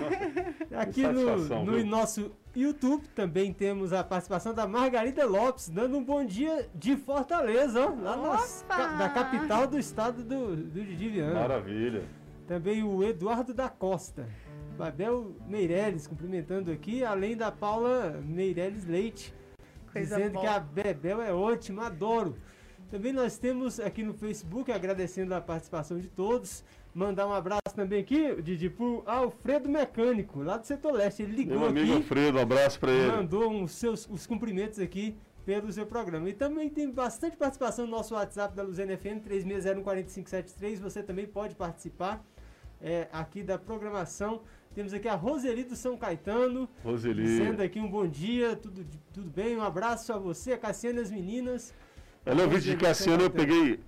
Nossa, 0.69 0.81
Aqui 0.83 1.07
no, 1.07 1.65
no 1.65 1.85
nosso 1.87 2.33
YouTube 2.55 3.07
também 3.15 3.53
temos 3.53 3.93
a 3.93 4.03
participação 4.03 4.53
da 4.53 4.67
Margarida 4.67 5.25
Lopes, 5.25 5.69
dando 5.69 5.97
um 5.97 6.03
bom 6.05 6.25
dia 6.25 6.69
de 6.75 6.97
Fortaleza, 6.97 7.87
ó, 7.87 7.95
lá 8.03 8.17
nas 8.17 8.65
ca- 8.69 8.97
da 8.97 9.09
capital 9.09 9.67
do 9.69 9.79
estado 9.79 10.25
do, 10.25 10.57
do 10.57 10.83
Didi 10.85 11.09
Viana. 11.09 11.35
Maravilha. 11.35 12.03
Também 12.49 12.83
o 12.83 13.05
Eduardo 13.05 13.55
da 13.55 13.69
Costa. 13.69 14.27
Babel 14.77 15.37
Meirelles 15.47 16.07
cumprimentando 16.09 16.71
aqui, 16.73 17.05
além 17.05 17.37
da 17.37 17.53
Paula 17.53 18.21
Meirelles 18.25 18.85
Leite, 18.87 19.33
Coisa 19.93 20.17
dizendo 20.17 20.33
boa. 20.35 20.43
que 20.45 20.49
a 20.49 20.59
Bebel 20.59 21.23
é 21.23 21.33
ótima, 21.33 21.87
adoro. 21.87 22.37
Também 22.91 23.13
nós 23.13 23.39
temos 23.39 23.81
aqui 23.81 24.03
no 24.03 24.13
Facebook, 24.15 24.71
agradecendo 24.71 25.35
a 25.35 25.41
participação 25.41 25.99
de 25.99 26.09
todos. 26.09 26.63
Mandar 26.97 27.27
um 27.27 27.33
abraço 27.35 27.75
também 27.75 28.01
aqui, 28.01 28.41
Didi, 28.41 28.71
pro 28.71 29.03
Alfredo 29.05 29.69
Mecânico, 29.69 30.43
lá 30.43 30.57
do 30.57 30.67
setor 30.67 30.95
leste. 30.95 31.23
Ele 31.23 31.37
ligou 31.37 31.59
Meu 31.59 31.69
amigo 31.69 31.89
aqui. 31.89 31.97
Alfredo, 31.97 32.39
um 32.39 32.41
abraço 32.41 32.81
pra 32.81 32.91
ele. 32.91 33.13
Mandou 33.13 33.63
os 33.63 33.73
seus 33.73 34.09
os 34.09 34.27
cumprimentos 34.27 34.79
aqui 34.79 35.15
pelo 35.45 35.71
seu 35.71 35.85
programa. 35.85 36.27
E 36.31 36.33
também 36.33 36.71
tem 36.71 36.91
bastante 36.91 37.37
participação 37.37 37.85
no 37.85 37.91
nosso 37.91 38.15
WhatsApp 38.15 38.57
da 38.57 38.63
Luzena 38.63 38.97
FM, 38.97 39.21
36014573. 39.29 40.79
Você 40.79 41.03
também 41.03 41.27
pode 41.27 41.55
participar 41.55 42.25
é, 42.81 43.09
aqui 43.13 43.43
da 43.43 43.59
programação. 43.59 44.41
Temos 44.75 44.95
aqui 44.95 45.07
a 45.07 45.15
Roseli 45.15 45.65
do 45.65 45.77
São 45.77 45.99
Caetano. 45.99 46.67
Roseli. 46.83 47.25
Dizendo 47.25 47.63
aqui 47.63 47.79
um 47.79 47.91
bom 47.91 48.07
dia, 48.07 48.57
tudo, 48.57 48.87
tudo 49.13 49.31
bem? 49.31 49.55
Um 49.55 49.63
abraço 49.63 50.15
a 50.15 50.19
você, 50.19 50.55
a 50.55 50.59
Cassiana 50.59 51.01
e 51.01 51.03
as 51.03 51.11
meninas. 51.11 51.75
Ela 52.25 52.45
é 52.45 52.47
vídeo 52.47 52.75
de 52.75 52.77
Cassiano, 52.79 53.25
eu 53.25 53.31
peguei, 53.31 53.81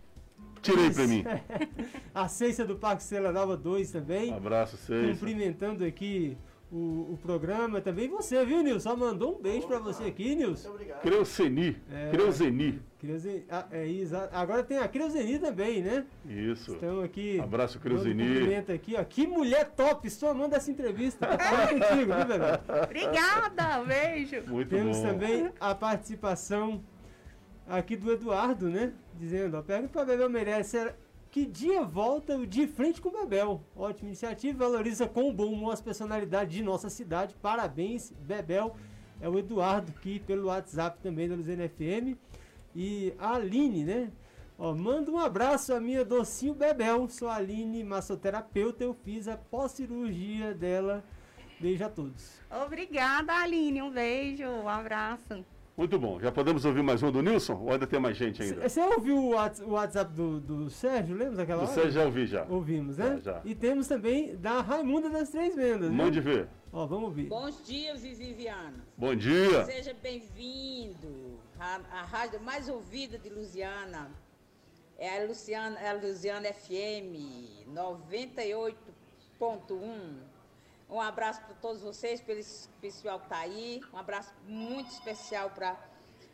tirei 0.62 0.90
pra 0.90 1.06
mim. 1.06 1.24
a 2.14 2.28
Ceissa 2.28 2.64
do 2.64 2.76
Parque 2.76 3.02
Estrela 3.02 3.32
Nova 3.32 3.56
2 3.56 3.90
também. 3.90 4.32
Abraço, 4.32 4.76
Ceissa. 4.76 5.12
Cumprimentando 5.12 5.84
aqui 5.84 6.36
o, 6.70 7.12
o 7.12 7.18
programa 7.22 7.80
também. 7.80 8.08
Você, 8.08 8.44
viu, 8.44 8.62
Nilson? 8.62 8.90
Só 8.90 8.96
mandou 8.96 9.38
um 9.38 9.42
beijo 9.42 9.66
pra 9.66 9.78
você 9.78 10.04
aqui, 10.04 10.34
Nilson. 10.34 10.74
Creuzeni. 11.02 11.76
É. 11.90 12.10
Creuzeni. 12.10 12.80
Creuzeni. 12.98 13.44
Ah, 13.48 13.64
é, 13.70 13.88
exa- 13.88 14.28
Agora 14.32 14.62
tem 14.62 14.76
a 14.78 14.88
Creuzeni 14.88 15.38
também, 15.38 15.82
né? 15.82 16.04
Isso. 16.28 16.72
Estão 16.74 17.00
aqui. 17.00 17.40
Abraço, 17.40 17.78
Creuzeni. 17.78 18.22
cumprimento 18.26 18.72
aqui, 18.72 18.96
ó. 18.98 19.04
Que 19.04 19.26
mulher 19.26 19.70
top! 19.76 20.06
Estou 20.06 20.28
amando 20.30 20.54
essa 20.56 20.70
entrevista. 20.70 21.26
Falando 21.38 21.68
contigo, 21.80 22.12
viu? 22.12 22.82
Obrigada, 22.84 23.84
beijo. 23.84 24.42
Muito 24.48 24.68
Temos 24.68 24.96
bom. 24.98 25.02
também 25.06 25.50
a 25.60 25.74
participação 25.74 26.82
aqui 27.68 27.96
do 27.96 28.10
Eduardo, 28.12 28.68
né? 28.68 28.92
Dizendo, 29.14 29.56
ó, 29.56 29.62
pergunta 29.62 29.92
pra 29.92 30.04
Bebel 30.04 30.28
merece. 30.30 30.76
era, 30.78 30.96
Que 31.30 31.44
dia 31.44 31.82
volta 31.82 32.36
o 32.36 32.46
De 32.46 32.66
Frente 32.66 33.00
com 33.00 33.10
Bebel? 33.10 33.62
Ótima 33.76 34.08
iniciativa, 34.08 34.58
valoriza 34.58 35.06
com 35.06 35.32
bom 35.32 35.52
humor 35.52 35.72
as 35.72 35.80
personalidades 35.80 36.54
de 36.54 36.62
nossa 36.62 36.88
cidade. 36.88 37.34
Parabéns, 37.42 38.12
Bebel. 38.20 38.74
É 39.20 39.28
o 39.28 39.38
Eduardo 39.38 39.92
aqui 39.96 40.20
pelo 40.20 40.46
WhatsApp 40.46 40.98
também 41.02 41.28
da 41.28 41.34
Luzena 41.34 41.68
FM. 41.68 42.16
E 42.74 43.12
a 43.18 43.34
Aline, 43.34 43.84
né? 43.84 44.12
Ó, 44.56 44.74
manda 44.74 45.10
um 45.10 45.18
abraço 45.18 45.72
à 45.74 45.80
minha 45.80 46.04
docinho 46.04 46.54
Bebel. 46.54 47.08
Sou 47.08 47.28
a 47.28 47.36
Aline, 47.36 47.84
massoterapeuta. 47.84 48.84
Eu 48.84 48.94
fiz 48.94 49.28
a 49.28 49.36
pós-cirurgia 49.36 50.54
dela. 50.54 51.04
Beijo 51.60 51.84
a 51.84 51.88
todos. 51.88 52.40
Obrigada, 52.64 53.32
Aline. 53.34 53.82
Um 53.82 53.90
beijo, 53.90 54.44
um 54.44 54.68
abraço. 54.68 55.44
Muito 55.78 55.96
bom. 55.96 56.18
Já 56.18 56.32
podemos 56.32 56.64
ouvir 56.64 56.82
mais 56.82 57.00
um 57.04 57.12
do 57.12 57.22
Nilson? 57.22 57.54
Ou 57.54 57.70
ainda 57.72 57.86
tem 57.86 58.00
mais 58.00 58.16
gente 58.16 58.42
ainda? 58.42 58.68
Você 58.68 58.80
ouviu 58.80 59.16
o 59.16 59.28
Whats- 59.30 59.60
o 59.60 59.70
WhatsApp 59.70 60.12
do, 60.12 60.40
do 60.40 60.68
Sérgio? 60.68 61.14
Lembra 61.16 61.36
daquela 61.36 61.62
Do 61.62 61.66
hora? 61.70 61.74
Sérgio 61.74 61.92
já 61.92 62.04
ouvi 62.04 62.26
já. 62.26 62.44
Ouvimos, 62.50 62.98
né? 62.98 63.20
Já, 63.22 63.34
já. 63.34 63.40
E 63.44 63.54
temos 63.54 63.86
também 63.86 64.34
da 64.36 64.60
Raimunda 64.60 65.08
das 65.08 65.28
Três 65.30 65.54
Vendas. 65.54 65.88
Mande 65.92 66.20
ver. 66.20 66.48
Ó, 66.72 66.84
vamos 66.84 67.04
ouvir. 67.10 67.28
Bons 67.28 67.64
dias, 67.64 68.02
Vivi 68.02 68.32
Viana. 68.34 68.84
Bom 68.96 69.14
dia. 69.14 69.64
Seja 69.66 69.94
bem-vindo. 70.02 71.38
A, 71.60 71.78
a 71.92 72.02
rádio 72.02 72.40
mais 72.40 72.68
ouvida 72.68 73.16
de 73.16 73.28
Lusiana 73.30 74.10
é 74.98 75.22
a 75.22 75.26
Luciana, 75.28 75.78
é 75.78 75.90
a 75.90 75.94
Lusiana 75.94 76.48
FM 76.52 77.68
98.1. 77.72 78.74
Um 80.90 81.00
abraço 81.00 81.42
para 81.42 81.54
todos 81.56 81.82
vocês, 81.82 82.20
pelo 82.20 82.40
pessoal 82.80 83.18
que 83.18 83.26
está 83.26 83.40
aí. 83.40 83.80
Um 83.92 83.98
abraço 83.98 84.32
muito 84.46 84.90
especial 84.90 85.50
para 85.50 85.76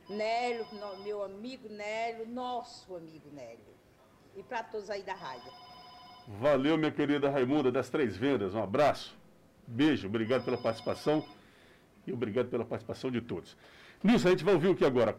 Nélio, 0.09 0.67
meu 1.03 1.25
amigo 1.25 1.69
Nélio, 1.69 2.27
nosso 2.29 2.95
amigo 2.95 3.29
Nélio. 3.33 3.75
E 4.37 4.43
para 4.43 4.63
todos 4.63 4.91
aí 4.91 5.03
da 5.03 5.15
rádio. 5.15 5.51
Valeu, 6.27 6.79
minha 6.79 6.93
querida 6.93 7.31
Raimunda 7.31 7.71
das 7.73 7.91
Três 7.91 8.17
Vendas. 8.17 8.55
Um 8.55 8.63
abraço. 8.63 9.17
Beijo. 9.67 10.07
Obrigado 10.07 10.45
pela 10.45 10.57
participação. 10.57 11.25
E 12.07 12.13
obrigado 12.13 12.49
pela 12.49 12.65
participação 12.65 13.11
de 13.11 13.21
todos. 13.21 13.57
Nilson, 14.03 14.29
a 14.29 14.31
gente 14.31 14.45
vai 14.45 14.55
ouvir 14.55 14.69
o 14.69 14.77
que 14.77 14.85
agora? 14.85 15.19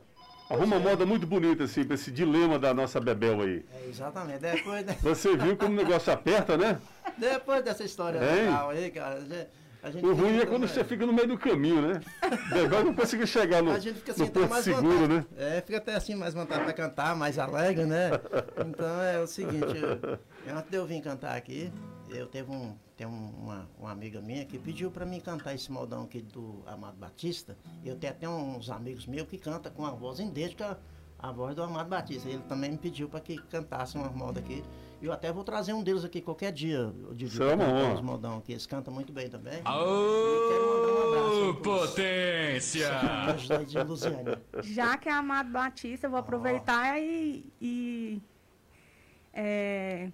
Arruma 0.49 0.75
uma 0.75 0.79
moda 0.79 1.05
muito 1.05 1.25
bonita, 1.25 1.63
assim, 1.63 1.83
pra 1.83 1.95
esse 1.95 2.11
dilema 2.11 2.59
da 2.59 2.73
nossa 2.73 2.99
Bebel 2.99 3.41
aí. 3.41 3.65
É, 3.73 3.89
exatamente. 3.89 4.39
Depois, 4.39 4.85
de- 4.85 4.93
Você 5.01 5.35
viu 5.35 5.57
como 5.57 5.71
o 5.73 5.75
negócio 5.75 6.11
aperta, 6.13 6.55
né? 6.57 6.79
depois 7.17 7.63
dessa 7.63 7.83
história 7.83 8.19
legal 8.19 8.69
aí, 8.69 8.91
cara, 8.91 9.15
a 9.81 9.89
gente, 9.91 10.05
O 10.05 10.13
ruim 10.15 10.39
é 10.39 10.45
quando 10.45 10.67
você 10.67 10.83
fica 10.83 11.05
no 11.05 11.13
meio 11.13 11.27
do 11.27 11.37
caminho, 11.37 11.79
né? 11.81 12.01
Bebel 12.51 12.83
não 12.85 12.93
conseguiu 12.95 13.25
chegar 13.27 13.61
no, 13.63 13.71
A 13.71 13.79
gente 13.79 13.95
fica 13.99 14.11
assim, 14.11 14.31
mais 14.49 14.63
seguro, 14.65 14.97
vontade. 14.99 15.13
né? 15.13 15.25
É, 15.37 15.61
fica 15.61 15.77
até 15.77 15.95
assim 15.95 16.15
mais 16.15 16.33
vontade 16.33 16.63
para 16.63 16.73
cantar, 16.73 17.15
mais 17.15 17.37
alegre, 17.39 17.85
né? 17.85 18.09
Então 18.67 19.01
é 19.01 19.19
o 19.19 19.27
seguinte, 19.27 19.75
eu, 19.77 20.55
antes 20.57 20.69
de 20.71 20.77
eu 20.77 20.85
vir 20.87 21.01
cantar 21.01 21.35
aqui, 21.35 21.71
eu 22.09 22.25
teve 22.27 22.49
um, 22.51 22.75
tem 22.95 23.05
um- 23.07 23.29
uma, 23.43 23.69
uma 23.79 23.91
amiga 23.91 24.21
minha 24.21 24.45
que 24.45 24.57
pediu 24.57 24.89
para 24.89 25.05
mim 25.05 25.19
cantar 25.19 25.53
esse 25.53 25.71
modão 25.71 26.03
aqui 26.03 26.21
do 26.21 26.63
Amado 26.65 26.97
Batista. 26.97 27.57
Eu 27.83 27.95
tenho 27.95 28.13
até 28.13 28.27
uns 28.29 28.69
amigos 28.69 29.05
meus 29.05 29.27
que 29.27 29.37
cantam 29.37 29.71
com 29.71 29.85
a 29.85 29.91
voz 29.91 30.19
idêntica 30.19 30.79
à 31.19 31.31
voz 31.31 31.55
do 31.55 31.63
Amado 31.63 31.89
Batista. 31.89 32.29
Ele 32.29 32.41
também 32.43 32.71
me 32.71 32.77
pediu 32.77 33.09
para 33.09 33.19
que 33.19 33.37
cantasse 33.37 33.97
uma 33.97 34.09
moda 34.09 34.39
aqui. 34.39 34.63
Eu 35.01 35.11
até 35.11 35.31
vou 35.31 35.43
trazer 35.43 35.73
um 35.73 35.83
deles 35.83 36.03
aqui 36.05 36.21
qualquer 36.21 36.51
dia, 36.53 36.91
é 37.11 37.37
cantar 37.37 37.69
honra. 37.69 37.93
os 37.95 38.01
modão 38.01 38.37
aqui. 38.37 38.53
Eles 38.53 38.65
cantam 38.65 38.93
muito 38.93 39.11
bem 39.11 39.29
também. 39.29 39.59
Ô, 39.61 41.53
potência! 41.55 42.89
Anjos 43.29 43.51
aí 43.51 43.65
de 43.65 43.77
Lusiânia. 43.83 44.41
Já 44.61 44.97
que 44.97 45.09
é 45.09 45.11
Amado 45.11 45.51
Batista, 45.51 46.07
eu 46.07 46.11
vou 46.11 46.19
aproveitar 46.19 46.97
e, 46.99 47.45
e, 47.61 48.21
é, 49.33 50.09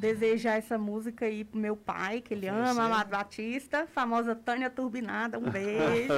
desejar 0.00 0.56
essa 0.56 0.78
música 0.78 1.26
aí 1.26 1.44
pro 1.44 1.60
meu 1.60 1.76
pai, 1.76 2.22
que 2.22 2.32
ele 2.32 2.48
ama 2.48 2.84
Amado 2.84 3.10
Batista, 3.10 3.86
famosa 3.86 4.34
Tânia 4.34 4.70
Turbinada. 4.70 5.38
Um 5.38 5.50
beijo. 5.50 6.14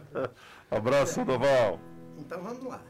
Abraço, 0.70 1.14
Sandoval. 1.14 1.80
Então 2.18 2.42
vamos 2.42 2.62
lá. 2.64 2.82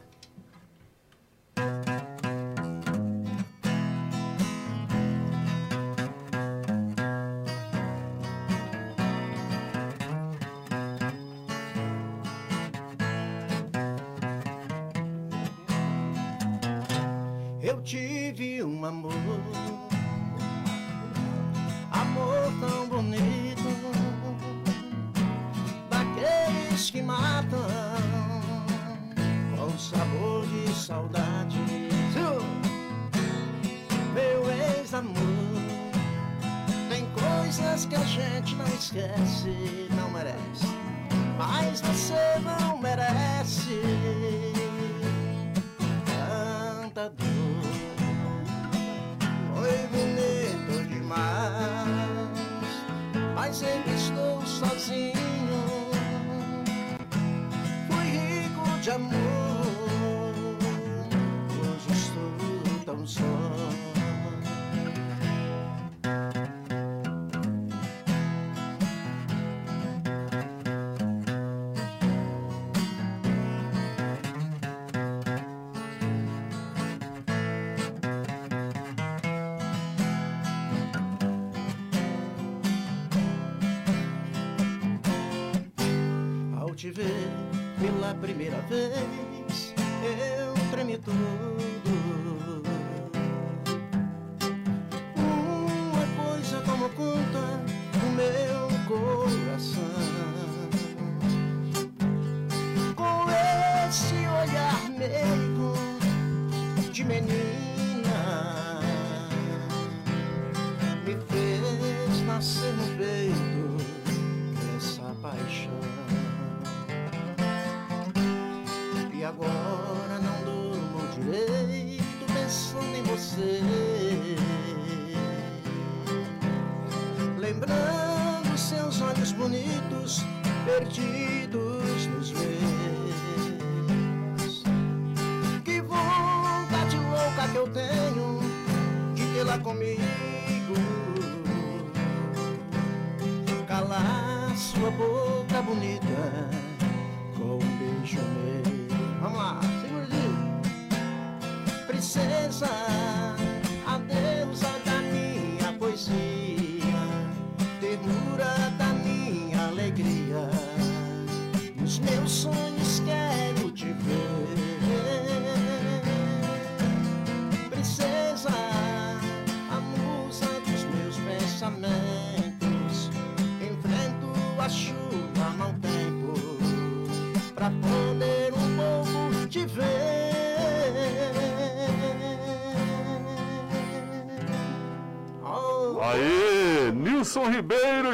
Te 86.77 86.91
ver 86.91 87.27
pela 87.81 88.13
primeira 88.13 88.61
vez, 88.69 89.73
eu 90.03 90.53
tremi 90.69 90.95
todo. 90.99 91.66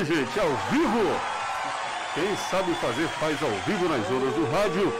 Gente, 0.05 0.38
ao 0.38 0.49
vivo. 0.69 1.17
Quem 2.13 2.35
sabe 2.35 2.73
fazer 2.75 3.07
faz 3.07 3.41
ao 3.41 3.49
vivo 3.61 3.88
nas 3.88 4.05
ondas 4.11 4.34
do 4.34 4.45
rádio. 4.51 4.91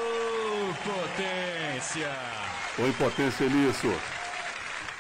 Potência! 0.82 2.10
Oi, 2.80 2.92
potência 2.94 3.50
nisso. 3.50 3.88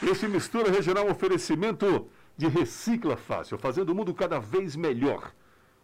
Esse 0.01 0.27
Mistura 0.27 0.69
Regional 0.69 1.05
é 1.05 1.07
um 1.07 1.11
oferecimento 1.11 2.09
de 2.35 2.49
Recicla 2.49 3.15
Fácil, 3.15 3.57
fazendo 3.57 3.91
o 3.91 3.95
mundo 3.95 4.13
cada 4.13 4.39
vez 4.39 4.75
melhor. 4.75 5.31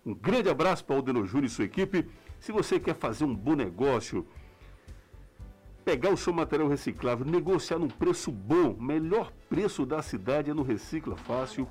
Um 0.05 0.13
grande 0.13 0.49
abraço 0.49 0.83
para 0.83 0.95
o 0.95 0.97
Aldeno 0.97 1.25
Júnior 1.25 1.45
e 1.45 1.49
sua 1.49 1.63
equipe. 1.63 2.05
Se 2.41 2.51
você 2.51 2.77
quer 2.77 2.95
fazer 2.95 3.23
um 3.23 3.33
bom 3.33 3.55
negócio, 3.55 4.27
pegar 5.85 6.09
o 6.09 6.17
seu 6.17 6.33
material 6.33 6.67
reciclável, 6.67 7.25
negociar 7.25 7.79
num 7.79 7.87
preço 7.87 8.33
bom, 8.33 8.75
melhor 8.77 9.31
preço 9.49 9.85
da 9.85 10.01
cidade 10.01 10.51
é 10.51 10.53
no 10.53 10.61
Recicla 10.61 11.15
Fácil, 11.15 11.65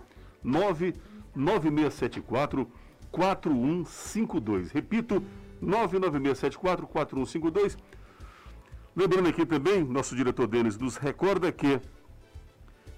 99674 1.39 2.70
4152. 3.10 4.70
Repito, 4.73 5.23
99674 5.60 6.86
4152. 6.86 7.78
Lembrando 8.94 9.28
aqui 9.28 9.47
também, 9.47 9.85
nosso 9.85 10.16
diretor 10.16 10.47
Denis 10.48 10.77
nos 10.77 10.97
recorda 10.97 11.52
que 11.52 11.81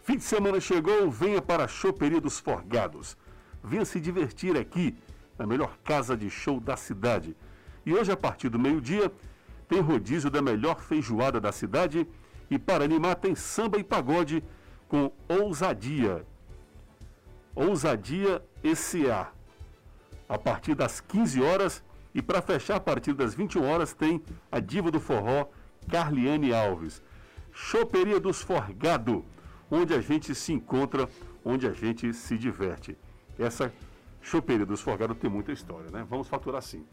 fim 0.03 0.17
de 0.17 0.25
semana 0.25 0.59
chegou, 0.61 1.11
venha 1.11 1.43
para 1.43 1.65
a 1.65 1.69
Choperia 1.69 2.21
dos 2.21 2.41
Forgados. 2.41 3.17
Venha 3.63 3.85
se 3.85 4.01
divertir 4.01 4.57
aqui, 4.57 4.97
na 5.39 5.47
melhor 5.47 5.77
casa 5.85 6.17
de 6.17 6.31
show 6.31 6.59
da 6.59 6.77
cidade. 6.77 7.37
E 7.85 7.93
hoje, 7.93 8.11
a 8.11 8.17
partir 8.17 8.49
do 8.49 8.59
meio-dia, 8.59 9.13
tem 9.69 9.81
rodízio 9.81 10.31
da 10.31 10.41
melhor 10.41 10.81
feijoada 10.81 11.41
da 11.41 11.53
cidade. 11.53 12.07
E 12.51 12.59
para 12.59 12.85
animar, 12.85 13.17
tem 13.17 13.35
samba 13.35 13.79
e 13.79 13.85
pagode 13.85 14.43
com 14.89 15.13
ousadia. 15.29 16.27
Ousadia 17.55 18.43
ECA. 18.63 19.29
A 20.29 20.39
partir 20.39 20.75
das 20.75 21.01
15 21.01 21.43
horas. 21.43 21.83
E 22.15 22.21
para 22.21 22.43
fechar, 22.43 22.77
a 22.77 22.81
partir 22.81 23.13
das 23.13 23.35
21 23.35 23.65
horas, 23.65 23.93
tem 23.93 24.23
a 24.51 24.59
diva 24.59 24.91
do 24.91 24.99
forró, 24.99 25.49
Carliane 25.89 26.53
Alves. 26.53 27.03
Choperia 27.53 28.19
dos 28.19 28.43
Forgado, 28.43 29.25
onde 29.71 29.95
a 29.95 30.01
gente 30.01 30.35
se 30.35 30.53
encontra, 30.53 31.09
onde 31.45 31.67
a 31.67 31.73
gente 31.73 32.13
se 32.13 32.37
diverte. 32.37 32.97
Essa 33.39 33.73
Choperia 34.23 34.67
dos 34.67 34.81
Forgado 34.81 35.15
tem 35.15 35.31
muita 35.31 35.53
história, 35.53 35.91
né? 35.91 36.07
Vamos 36.09 36.29
faturar 36.29 36.63
sim. 36.63 36.85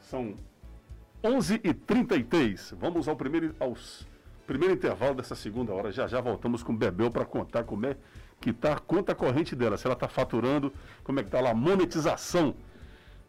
São 0.00 0.34
11h33. 1.22 2.74
Vamos 2.78 3.08
ao 3.08 3.16
primeiro, 3.16 3.54
aos 3.58 4.06
primeiro 4.46 4.74
intervalo 4.74 5.14
dessa 5.14 5.34
segunda 5.34 5.72
hora. 5.72 5.90
Já 5.90 6.06
já 6.06 6.20
voltamos 6.20 6.62
com 6.62 6.72
o 6.72 6.76
Bebel 6.76 7.10
para 7.10 7.24
contar 7.24 7.64
como 7.64 7.86
é 7.86 7.96
que 8.42 8.50
está 8.50 8.72
a 8.74 8.78
conta 8.78 9.14
corrente 9.14 9.54
dela. 9.54 9.78
Se 9.78 9.86
ela 9.86 9.94
está 9.94 10.08
faturando, 10.08 10.72
como 11.04 11.20
é 11.20 11.22
que 11.22 11.28
está 11.28 11.40
lá 11.40 11.50
a 11.50 11.54
monetização 11.54 12.54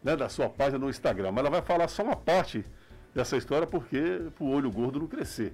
né, 0.02 0.16
da 0.16 0.28
sua 0.28 0.48
página 0.50 0.78
no 0.78 0.90
Instagram. 0.90 1.30
Mas 1.30 1.38
ela 1.38 1.50
vai 1.50 1.62
falar 1.62 1.88
só 1.88 2.02
uma 2.02 2.16
parte 2.16 2.64
dessa 3.14 3.36
história 3.36 3.66
porque 3.66 4.28
o 4.40 4.50
olho 4.50 4.70
gordo 4.70 4.98
não 4.98 5.06
crescer. 5.06 5.52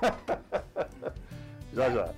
já 1.72 1.90
já. 1.90 2.10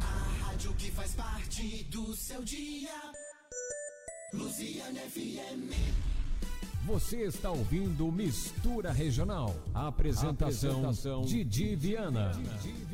a 0.00 0.44
rádio 0.44 0.74
que 0.74 0.90
faz 0.90 1.14
parte 1.14 1.84
do 1.84 2.16
seu 2.16 2.42
dia. 2.42 3.29
Lusiânia 4.32 5.02
FM. 5.02 5.74
Você 6.84 7.22
está 7.22 7.50
ouvindo 7.50 8.10
Mistura 8.12 8.92
Regional. 8.92 9.54
Apresentação, 9.74 10.86
apresentação 10.86 11.22
Didi 11.22 11.74
Viana. 11.74 12.30
Didi 12.32 12.72
Viana. 12.72 12.89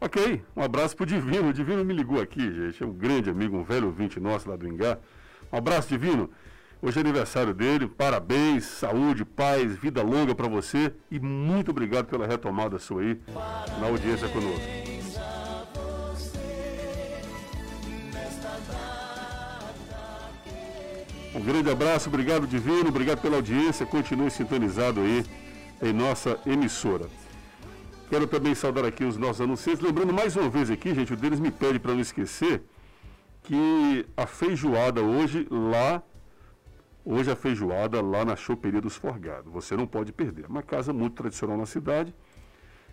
Ok, 0.00 0.42
um 0.56 0.62
abraço 0.62 0.96
pro 0.96 1.04
Divino. 1.04 1.50
O 1.50 1.52
Divino 1.52 1.84
me 1.84 1.92
ligou 1.92 2.20
aqui, 2.20 2.40
gente. 2.40 2.82
É 2.82 2.86
um 2.86 2.92
grande 2.92 3.28
amigo, 3.28 3.56
um 3.56 3.62
velho 3.62 3.88
ouvinte 3.88 4.18
nosso 4.18 4.48
lá 4.48 4.56
do 4.56 4.66
Ingá. 4.66 4.98
Um 5.52 5.58
abraço, 5.58 5.88
Divino. 5.88 6.30
Hoje 6.80 6.96
é 6.96 7.00
aniversário 7.02 7.52
dele. 7.52 7.86
Parabéns, 7.86 8.64
saúde, 8.64 9.26
paz, 9.26 9.76
vida 9.76 10.02
longa 10.02 10.34
para 10.34 10.48
você 10.48 10.94
e 11.10 11.20
muito 11.20 11.70
obrigado 11.70 12.06
pela 12.06 12.26
retomada 12.26 12.78
sua 12.78 13.02
aí 13.02 13.20
na 13.78 13.88
audiência 13.88 14.26
conosco. 14.28 14.64
Um 21.34 21.40
grande 21.42 21.70
abraço, 21.70 22.08
obrigado 22.08 22.46
Divino, 22.46 22.88
obrigado 22.88 23.20
pela 23.20 23.36
audiência. 23.36 23.84
Continue 23.84 24.30
sintonizado 24.30 25.00
aí 25.00 25.24
em 25.82 25.92
nossa 25.92 26.38
emissora. 26.46 27.06
Quero 28.10 28.26
também 28.26 28.56
saudar 28.56 28.84
aqui 28.84 29.04
os 29.04 29.16
nossos 29.16 29.40
anunciantes. 29.40 29.80
Lembrando 29.80 30.12
mais 30.12 30.34
uma 30.34 30.50
vez 30.50 30.68
aqui, 30.68 30.92
gente, 30.92 31.12
o 31.12 31.16
deles 31.16 31.38
me 31.38 31.48
pede 31.48 31.78
para 31.78 31.92
não 31.92 32.00
esquecer 32.00 32.60
que 33.44 34.04
a 34.16 34.26
feijoada 34.26 35.00
hoje 35.00 35.46
lá, 35.48 36.02
hoje 37.04 37.30
a 37.30 37.36
feijoada 37.36 38.02
lá 38.02 38.24
na 38.24 38.34
Choperia 38.34 38.80
dos 38.80 38.96
Forgados. 38.96 39.52
Você 39.52 39.76
não 39.76 39.86
pode 39.86 40.12
perder. 40.12 40.46
É 40.46 40.48
uma 40.48 40.60
casa 40.60 40.92
muito 40.92 41.14
tradicional 41.14 41.56
na 41.56 41.66
cidade. 41.66 42.12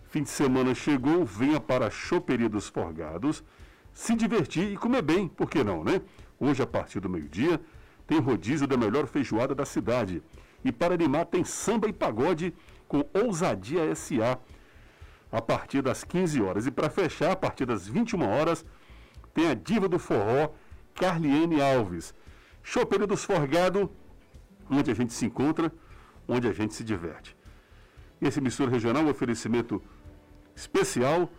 Fim 0.06 0.22
de 0.22 0.30
semana 0.30 0.72
chegou, 0.72 1.24
venha 1.24 1.58
para 1.58 1.88
a 1.88 1.90
Choperia 1.90 2.48
dos 2.48 2.68
Forgados, 2.68 3.42
se 3.92 4.14
divertir 4.14 4.72
e 4.72 4.76
comer 4.76 5.02
bem, 5.02 5.26
por 5.26 5.50
que 5.50 5.64
não, 5.64 5.82
né? 5.82 6.00
Hoje, 6.38 6.62
a 6.62 6.66
partir 6.66 7.00
do 7.00 7.10
meio-dia, 7.10 7.60
tem 8.06 8.20
rodízio 8.20 8.68
da 8.68 8.76
melhor 8.76 9.08
feijoada 9.08 9.52
da 9.52 9.64
cidade. 9.64 10.22
E 10.64 10.70
para 10.70 10.94
animar, 10.94 11.26
tem 11.26 11.42
samba 11.42 11.88
e 11.88 11.92
pagode 11.92 12.54
com 12.86 13.04
Ousadia 13.12 13.92
SA 13.96 14.38
a 15.30 15.40
partir 15.40 15.82
das 15.82 16.04
15 16.04 16.42
horas. 16.42 16.66
E 16.66 16.70
para 16.70 16.90
fechar, 16.90 17.32
a 17.32 17.36
partir 17.36 17.66
das 17.66 17.86
21 17.86 18.28
horas, 18.28 18.64
tem 19.34 19.50
a 19.50 19.54
diva 19.54 19.88
do 19.88 19.98
forró, 19.98 20.52
Carliane 20.94 21.60
Alves. 21.60 22.14
Chopeiro 22.62 23.06
dos 23.06 23.24
Forgado, 23.24 23.90
onde 24.70 24.90
a 24.90 24.94
gente 24.94 25.12
se 25.12 25.26
encontra, 25.26 25.72
onde 26.26 26.48
a 26.48 26.52
gente 26.52 26.74
se 26.74 26.84
diverte. 26.84 27.36
Esse 28.20 28.40
mistura 28.40 28.70
regional 28.70 29.02
é 29.02 29.06
um 29.06 29.10
oferecimento 29.10 29.82
especial 30.54 31.30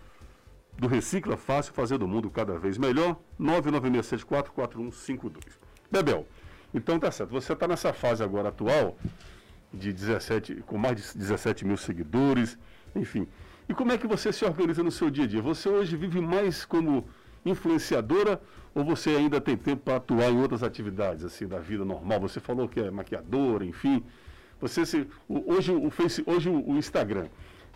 do 0.77 0.87
Recicla 0.87 1.35
Fácil, 1.35 1.73
fazendo 1.73 2.03
o 2.03 2.07
mundo 2.07 2.29
cada 2.29 2.57
vez 2.57 2.77
melhor, 2.77 3.17
996744152. 3.39 5.41
Bebel, 5.91 6.25
então 6.73 6.97
tá 6.97 7.11
certo, 7.11 7.31
você 7.31 7.51
está 7.51 7.67
nessa 7.67 7.91
fase 7.91 8.23
agora 8.23 8.47
atual, 8.49 8.97
de 9.73 9.91
17, 9.91 10.63
com 10.65 10.77
mais 10.77 11.13
de 11.13 11.17
17 11.17 11.65
mil 11.65 11.77
seguidores, 11.77 12.57
enfim. 12.95 13.27
E 13.69 13.73
como 13.75 13.91
é 13.91 13.97
que 13.99 14.07
você 14.07 14.33
se 14.33 14.43
organiza 14.43 14.81
no 14.81 14.91
seu 14.91 15.11
dia 15.11 15.25
a 15.25 15.27
dia? 15.27 15.43
Você 15.43 15.69
hoje 15.69 15.95
vive 15.95 16.19
mais 16.19 16.65
como 16.65 17.07
influenciadora 17.45 18.41
ou 18.73 18.83
você 18.83 19.11
ainda 19.11 19.39
tem 19.39 19.55
tempo 19.55 19.83
para 19.83 19.97
atuar 19.97 20.31
em 20.31 20.41
outras 20.41 20.63
atividades 20.63 21.23
assim 21.23 21.47
da 21.47 21.59
vida 21.59 21.85
normal? 21.85 22.19
Você 22.21 22.39
falou 22.39 22.67
que 22.67 22.79
é 22.79 22.89
maquiadora, 22.89 23.63
enfim. 23.63 24.03
Você 24.59 24.87
se, 24.87 25.07
hoje 25.29 25.71
o 25.71 25.91
Face, 25.91 26.23
hoje 26.25 26.49
o 26.49 26.75
Instagram, 26.75 27.27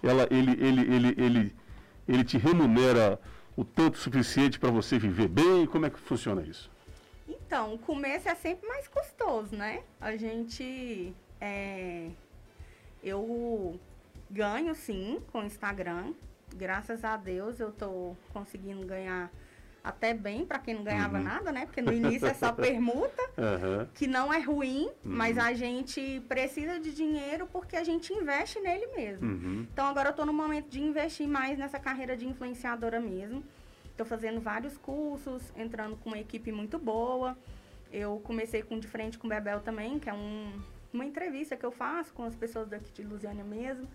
ela, 0.02 0.28
ele, 0.32 0.52
ele, 0.54 0.82
ele, 0.96 1.16
ele, 1.16 1.56
ele 2.08 2.24
te 2.24 2.40
remunera 2.40 3.20
o 3.56 3.64
tanto 3.64 4.00
suficiente 4.00 4.60
para 4.60 4.72
você 4.72 4.98
viver 4.98 5.28
bem? 5.28 5.68
Como 5.68 5.86
é 5.86 5.92
que 5.92 6.00
funciona 6.00 6.42
isso? 6.42 6.72
Então, 7.28 7.76
o 7.76 7.78
começo 7.78 8.28
é 8.28 8.34
sempre 8.34 8.68
mais 8.68 8.88
custoso, 8.88 9.56
né? 9.56 9.84
A 10.02 10.18
gente. 10.18 11.14
é, 11.40 12.08
eu 13.04 13.80
ganho 14.34 14.74
sim 14.74 15.22
com 15.32 15.40
o 15.42 15.44
Instagram. 15.46 16.14
Graças 16.56 17.04
a 17.04 17.16
Deus 17.16 17.60
eu 17.60 17.72
tô 17.72 18.16
conseguindo 18.34 18.86
ganhar 18.86 19.32
até 19.84 20.14
bem 20.14 20.46
para 20.46 20.60
quem 20.60 20.74
não 20.76 20.84
ganhava 20.84 21.18
Uhum. 21.18 21.24
nada, 21.24 21.52
né? 21.52 21.66
Porque 21.66 21.82
no 21.82 21.92
início 21.92 22.26
é 22.28 22.34
só 22.34 22.52
permuta, 22.54 23.22
Aham. 23.38 23.88
que 23.94 24.08
não 24.08 24.34
é 24.34 24.40
ruim, 24.40 24.86
Uhum. 24.86 24.94
mas 25.04 25.38
a 25.38 25.54
gente 25.54 26.22
precisa 26.30 26.80
de 26.80 26.94
dinheiro 26.94 27.48
porque 27.52 27.76
a 27.76 27.84
gente 27.84 28.14
investe 28.14 28.60
nele 28.62 28.88
mesmo. 28.96 29.28
Uhum. 29.28 29.68
Então 29.72 29.86
agora 29.88 30.10
eu 30.10 30.14
tô 30.14 30.26
no 30.26 30.32
momento 30.34 30.70
de 30.70 30.82
investir 30.82 31.28
mais 31.28 31.58
nessa 31.58 31.80
carreira 31.80 32.16
de 32.16 32.26
influenciadora 32.28 33.00
mesmo. 33.00 33.44
Estou 33.92 34.06
fazendo 34.06 34.40
vários 34.40 34.78
cursos, 34.78 35.52
entrando 35.56 35.96
com 35.98 36.10
uma 36.10 36.18
equipe 36.20 36.52
muito 36.52 36.80
boa. 36.80 37.38
Eu 37.92 38.20
comecei 38.24 38.64
com 38.64 38.80
De 38.80 38.88
Frente 38.88 39.20
com 39.20 39.28
o 39.28 39.30
Bebel 39.30 39.60
também, 39.60 40.00
que 40.00 40.10
é 40.10 40.14
um- 40.14 40.60
uma 40.94 41.06
entrevista 41.06 41.56
que 41.58 41.66
eu 41.66 41.72
faço 41.72 42.14
com 42.14 42.24
as 42.24 42.36
pessoas 42.36 42.68
daqui 42.70 42.92
de 42.94 43.04
Lusiânia 43.04 43.44
mesmo. 43.44 43.88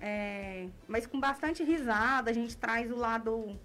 É, 0.00 0.68
mas 0.86 1.06
com 1.06 1.18
bastante 1.18 1.62
risada, 1.62 2.30
a 2.30 2.34
gente 2.34 2.56
traz 2.56 2.90
o 2.90 2.96
lado 2.96 3.58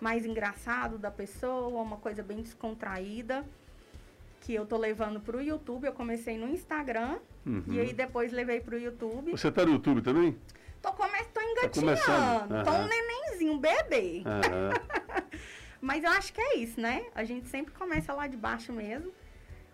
mais 0.00 0.26
engraçado 0.26 0.98
da 0.98 1.10
pessoa, 1.10 1.80
uma 1.82 1.96
coisa 1.96 2.22
bem 2.22 2.42
descontraída, 2.42 3.44
que 4.40 4.52
eu 4.52 4.66
tô 4.66 4.76
levando 4.76 5.20
pro 5.20 5.40
YouTube. 5.40 5.86
Eu 5.86 5.92
comecei 5.92 6.36
no 6.36 6.48
Instagram 6.48 7.18
Uhum. 7.44 7.64
e 7.68 7.80
aí 7.80 7.92
depois 7.92 8.32
levei 8.32 8.60
pro 8.60 8.78
YouTube. 8.78 9.32
Você 9.32 9.48
está 9.48 9.64
no 9.64 9.72
YouTube 9.72 10.00
também? 10.02 10.36
Tô, 10.80 10.92
come... 10.92 11.10
tô 11.10 11.80
começando, 11.80 11.88
engatinhando, 11.88 12.64
tô 12.64 12.70
aham. 12.70 12.84
um 12.84 12.88
nenenzinho, 12.88 13.52
um 13.54 13.58
bebê. 13.58 14.22
Aham. 14.24 15.22
Mas 15.80 16.04
eu 16.04 16.10
acho 16.10 16.32
que 16.32 16.40
é 16.40 16.58
isso, 16.58 16.80
né? 16.80 17.06
A 17.14 17.24
gente 17.24 17.48
sempre 17.48 17.74
começa 17.74 18.12
lá 18.12 18.28
de 18.28 18.36
baixo 18.36 18.72
mesmo. 18.72 19.12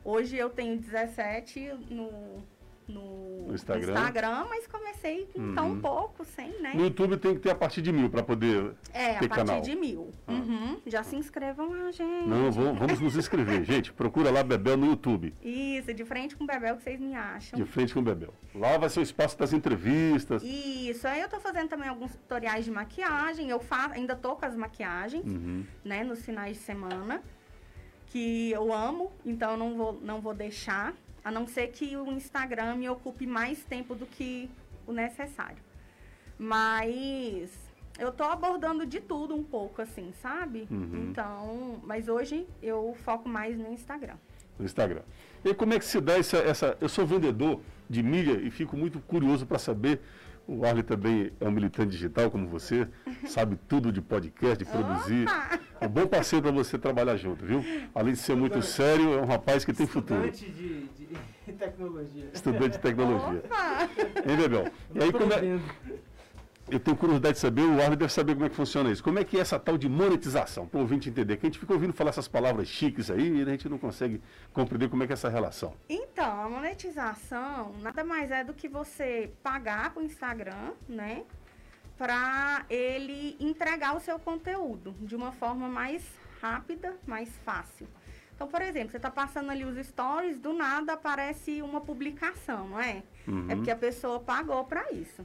Hoje 0.02 0.36
eu 0.36 0.48
tenho 0.48 0.78
17 0.78 1.70
no, 1.90 2.42
no, 2.88 3.46
No 3.48 3.54
Instagram. 3.54 3.92
Instagram, 3.92 4.46
mas 4.48 4.66
comecei 4.66 5.26
com 5.32 5.54
tão 5.54 5.70
Uhum. 5.72 5.80
pouco, 5.80 6.24
sem, 6.24 6.48
né? 6.60 6.72
No 6.74 6.84
YouTube 6.84 7.16
tem 7.18 7.34
que 7.34 7.40
ter 7.40 7.50
a 7.50 7.54
partir 7.54 7.82
de 7.82 7.92
mil 7.92 8.08
para 8.10 8.22
poder 8.22 8.74
É, 8.92 9.14
ter 9.18 9.26
a 9.26 9.28
partir 9.28 9.34
canal. 9.46 9.60
de 9.60 9.76
mil. 9.76 10.12
Uhum. 10.26 10.80
Já 10.86 11.02
se 11.02 11.14
inscrevam 11.16 11.70
lá, 11.70 11.90
gente. 11.92 12.26
Não, 12.28 12.50
vamos, 12.50 12.78
vamos 12.78 13.00
nos 13.00 13.16
inscrever, 13.16 13.62
gente. 13.64 13.92
Procura 13.92 14.30
lá 14.30 14.42
Bebel 14.42 14.76
no 14.76 14.86
YouTube, 14.86 15.34
Isso, 15.42 15.92
de 15.92 16.04
frente 16.04 16.34
com 16.36 16.44
o 16.44 16.46
Bebel 16.46 16.76
que 16.76 16.82
vocês 16.82 16.98
me 17.00 17.14
acham. 17.14 17.58
de 17.58 17.64
frente 17.64 17.92
com 17.94 18.00
o 18.00 18.02
Bebel. 18.02 18.32
Lá 18.54 18.76
vai 18.78 18.88
ser 18.88 19.00
o 19.00 19.02
espaço 19.02 19.38
das 19.38 19.52
entrevistas. 19.52 20.42
Isso, 20.42 21.06
aí 21.06 21.20
eu 21.20 21.28
tô 21.28 21.38
fazendo 21.40 21.68
também 21.68 21.88
alguns 21.88 22.12
tutoriais 22.12 22.64
de 22.64 22.70
maquiagem. 22.70 23.50
Eu 23.50 23.60
fa 23.60 23.90
ainda 23.92 24.16
tô 24.16 24.34
com 24.36 24.44
as 24.46 24.56
maquiagens, 24.56 25.24
Uhum. 25.26 25.64
né, 25.84 26.02
nos 26.04 26.24
finais 26.24 26.56
de 26.56 26.62
semana, 26.62 27.22
que 28.06 28.50
eu 28.50 28.72
amo, 28.72 29.12
então 29.24 29.56
não 29.56 29.76
vou, 29.76 29.92
não 30.02 30.20
vou 30.20 30.32
deixar, 30.34 30.94
a 31.24 31.30
não 31.30 31.46
ser 31.46 31.68
que 31.68 31.96
o 31.96 32.10
Instagram 32.12 32.76
me 32.76 32.88
ocupe 32.88 33.26
mais 33.26 33.62
tempo 33.64 33.94
do 33.94 34.06
que 34.06 34.48
o 34.86 34.92
necessário. 34.92 35.58
Mas 36.38 37.50
eu 37.98 38.12
tô 38.12 38.22
abordando 38.24 38.86
de 38.86 39.00
tudo 39.00 39.34
um 39.34 39.42
pouco, 39.42 39.82
assim, 39.82 40.12
sabe? 40.22 40.68
Uhum. 40.70 41.08
Então, 41.10 41.80
mas 41.82 42.08
hoje 42.08 42.46
eu 42.62 42.96
foco 43.04 43.28
mais 43.28 43.58
no 43.58 43.72
Instagram. 43.72 44.16
no 44.58 44.64
Instagram. 44.64 45.02
E 45.44 45.52
como 45.54 45.74
é 45.74 45.78
que 45.78 45.84
se 45.84 46.00
dá 46.00 46.18
essa, 46.18 46.38
essa... 46.38 46.76
Eu 46.80 46.88
sou 46.88 47.06
vendedor 47.06 47.60
de 47.88 48.02
mídia 48.02 48.34
e 48.34 48.50
fico 48.50 48.76
muito 48.76 49.00
curioso 49.00 49.46
para 49.46 49.58
saber. 49.58 50.00
O 50.48 50.64
Arley 50.64 50.82
também 50.82 51.30
é 51.38 51.46
um 51.46 51.50
militante 51.50 51.90
digital 51.90 52.30
como 52.30 52.48
você, 52.48 52.88
sabe 53.28 53.58
tudo 53.68 53.92
de 53.92 54.00
podcast, 54.00 54.56
de 54.56 54.64
produzir. 54.64 55.26
É 55.78 55.86
um 55.86 55.90
bom 55.90 56.06
parceiro 56.06 56.44
para 56.44 56.52
você 56.52 56.78
trabalhar 56.78 57.16
junto, 57.16 57.44
viu? 57.44 57.62
Além 57.94 58.14
de 58.14 58.18
ser 58.18 58.34
muito 58.34 58.62
sério, 58.62 59.12
é 59.12 59.20
um 59.20 59.26
rapaz 59.26 59.62
que 59.62 59.74
tem 59.74 59.86
futuro. 59.86 60.26
Estudante 60.26 60.50
de, 60.50 60.88
de 61.44 61.52
tecnologia. 61.52 62.30
Estudante 62.32 62.70
de 62.70 62.78
tecnologia. 62.78 63.42
Opa! 63.44 63.90
Hein, 64.26 64.36
Bebel? 64.38 64.72
E 64.94 65.02
aí, 65.02 65.12
como 65.12 65.32
é... 65.34 65.60
Eu 66.70 66.78
tenho 66.78 66.96
curiosidade 66.96 67.34
de 67.34 67.40
saber, 67.40 67.62
o 67.62 67.80
Arley 67.80 67.96
deve 67.96 68.12
saber 68.12 68.34
como 68.34 68.44
é 68.44 68.48
que 68.50 68.54
funciona 68.54 68.90
isso. 68.90 69.02
Como 69.02 69.18
é 69.18 69.24
que 69.24 69.38
é 69.38 69.40
essa 69.40 69.58
tal 69.58 69.78
de 69.78 69.88
monetização, 69.88 70.66
para 70.66 70.76
o 70.76 70.82
ouvinte 70.82 71.08
entender? 71.08 71.38
Que 71.38 71.46
a 71.46 71.48
gente 71.48 71.58
fica 71.58 71.72
ouvindo 71.72 71.94
falar 71.94 72.10
essas 72.10 72.28
palavras 72.28 72.68
chiques 72.68 73.10
aí 73.10 73.38
e 73.38 73.42
a 73.42 73.44
gente 73.46 73.68
não 73.70 73.78
consegue 73.78 74.20
compreender 74.52 74.88
como 74.90 75.02
é 75.02 75.06
que 75.06 75.12
é 75.12 75.14
essa 75.14 75.30
relação. 75.30 75.74
Então, 75.88 76.44
a 76.44 76.48
monetização 76.48 77.72
nada 77.80 78.04
mais 78.04 78.30
é 78.30 78.44
do 78.44 78.52
que 78.52 78.68
você 78.68 79.30
pagar 79.42 79.94
para 79.94 80.02
o 80.02 80.04
Instagram, 80.04 80.72
né? 80.86 81.22
Para 81.96 82.66
ele 82.68 83.34
entregar 83.40 83.96
o 83.96 84.00
seu 84.00 84.18
conteúdo 84.18 84.94
de 85.00 85.16
uma 85.16 85.32
forma 85.32 85.68
mais 85.68 86.02
rápida, 86.40 86.94
mais 87.06 87.30
fácil. 87.44 87.88
Então, 88.34 88.46
por 88.46 88.60
exemplo, 88.60 88.90
você 88.90 88.98
está 88.98 89.10
passando 89.10 89.50
ali 89.50 89.64
os 89.64 89.84
stories, 89.84 90.38
do 90.38 90.52
nada 90.52 90.92
aparece 90.92 91.60
uma 91.62 91.80
publicação, 91.80 92.68
não 92.68 92.80
é? 92.80 93.02
Uhum. 93.26 93.46
É 93.48 93.56
porque 93.56 93.70
a 93.70 93.76
pessoa 93.76 94.20
pagou 94.20 94.62
para 94.64 94.92
isso. 94.92 95.24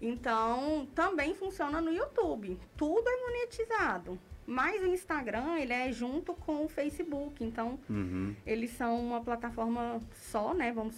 Então, 0.00 0.86
também 0.94 1.34
funciona 1.34 1.80
no 1.80 1.90
YouTube. 1.92 2.58
Tudo 2.76 3.08
é 3.08 3.16
monetizado. 3.22 4.18
Mas 4.46 4.80
o 4.82 4.86
Instagram, 4.86 5.58
ele 5.58 5.72
é 5.72 5.90
junto 5.90 6.32
com 6.34 6.64
o 6.64 6.68
Facebook. 6.68 7.42
Então, 7.42 7.78
Uhum. 7.90 8.34
eles 8.46 8.70
são 8.70 8.98
uma 9.00 9.20
plataforma 9.20 10.00
só, 10.14 10.54
né? 10.54 10.72
Vamos 10.72 10.96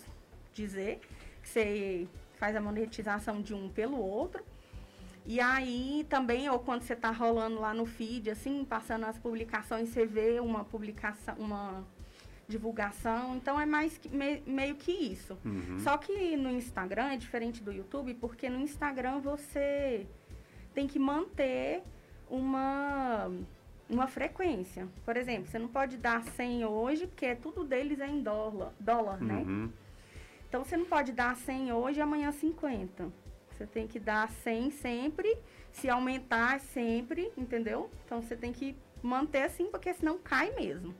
dizer. 0.52 1.00
Que 1.42 1.48
você 1.48 2.08
faz 2.38 2.54
a 2.56 2.60
monetização 2.60 3.40
de 3.40 3.54
um 3.54 3.68
pelo 3.70 3.98
outro. 3.98 4.42
E 5.24 5.40
aí 5.40 6.06
também, 6.08 6.48
ou 6.48 6.58
quando 6.58 6.82
você 6.82 6.92
está 6.94 7.10
rolando 7.10 7.60
lá 7.60 7.72
no 7.72 7.86
feed, 7.86 8.30
assim, 8.30 8.64
passando 8.64 9.04
as 9.06 9.18
publicações, 9.18 9.88
você 9.90 10.04
vê 10.06 10.40
uma 10.40 10.64
publicação, 10.64 11.34
uma 11.38 11.84
divulgação. 12.48 13.36
Então 13.36 13.60
é 13.60 13.66
mais 13.66 13.96
que- 13.98 14.08
me- 14.08 14.42
meio 14.46 14.74
que 14.74 14.90
isso. 14.90 15.36
Uhum. 15.44 15.78
Só 15.80 15.96
que 15.98 16.36
no 16.36 16.50
Instagram 16.50 17.12
é 17.12 17.16
diferente 17.16 17.62
do 17.62 17.70
YouTube, 17.72 18.14
porque 18.14 18.48
no 18.48 18.58
Instagram 18.60 19.20
você 19.20 20.06
tem 20.74 20.86
que 20.88 20.98
manter 20.98 21.82
uma, 22.30 23.30
uma 23.88 24.06
frequência. 24.06 24.88
Por 25.04 25.16
exemplo, 25.16 25.46
você 25.50 25.58
não 25.58 25.68
pode 25.68 25.96
dar 25.98 26.22
100 26.24 26.64
hoje, 26.64 27.06
porque 27.06 27.34
tudo 27.36 27.64
deles 27.64 28.00
é 28.00 28.06
em 28.08 28.22
dólar, 28.22 28.72
dólar 28.80 29.20
né? 29.22 29.44
Uhum. 29.46 29.70
Então 30.48 30.64
você 30.64 30.76
não 30.76 30.86
pode 30.86 31.12
dar 31.12 31.36
100 31.36 31.72
hoje 31.72 31.98
e 31.98 32.02
amanhã 32.02 32.32
50. 32.32 33.08
Você 33.52 33.66
tem 33.66 33.86
que 33.86 33.98
dar 33.98 34.30
100 34.30 34.70
sempre, 34.70 35.36
se 35.72 35.90
aumentar 35.90 36.60
sempre, 36.60 37.30
entendeu? 37.36 37.90
Então 38.06 38.22
você 38.22 38.34
tem 38.36 38.52
que 38.52 38.74
manter 39.02 39.42
assim, 39.42 39.66
porque 39.66 39.92
senão 39.92 40.16
cai 40.18 40.50
mesmo. 40.54 40.94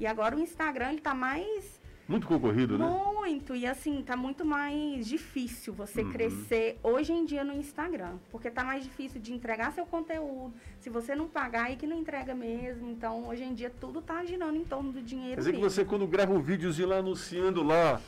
E 0.00 0.06
agora 0.06 0.34
o 0.34 0.40
Instagram 0.40 0.92
ele 0.92 1.00
tá 1.00 1.12
mais 1.14 1.78
Muito 2.08 2.26
concorrido, 2.26 2.76
né? 2.78 2.86
muito, 3.14 3.54
e 3.54 3.64
assim, 3.66 4.02
tá 4.02 4.16
muito 4.16 4.44
mais 4.44 5.06
difícil 5.06 5.72
você 5.72 6.02
Uhum. 6.02 6.10
crescer 6.10 6.78
hoje 6.82 7.12
em 7.12 7.24
dia 7.24 7.44
no 7.44 7.52
Instagram. 7.52 8.16
Porque 8.30 8.50
tá 8.50 8.64
mais 8.64 8.82
difícil 8.82 9.20
de 9.20 9.32
entregar 9.32 9.72
seu 9.72 9.86
conteúdo. 9.86 10.52
Se 10.80 10.90
você 10.90 11.14
não 11.14 11.28
pagar, 11.28 11.66
aí 11.66 11.76
que 11.76 11.86
não 11.86 11.98
entrega 11.98 12.34
mesmo. 12.34 12.90
Então, 12.90 13.28
hoje 13.28 13.44
em 13.44 13.54
dia, 13.54 13.70
tudo 13.78 14.00
tá 14.02 14.24
girando 14.24 14.56
em 14.56 14.64
torno 14.64 14.90
do 14.90 15.00
dinheiro 15.02 15.34
Quer 15.34 15.40
dizer 15.40 15.52
que 15.52 15.58
mesmo. 15.58 15.70
você, 15.70 15.84
quando 15.84 16.06
grava 16.08 16.32
um 16.32 16.40
videozinho 16.40 16.88
lá 16.88 16.96
anunciando 16.96 17.62
lá 17.62 18.00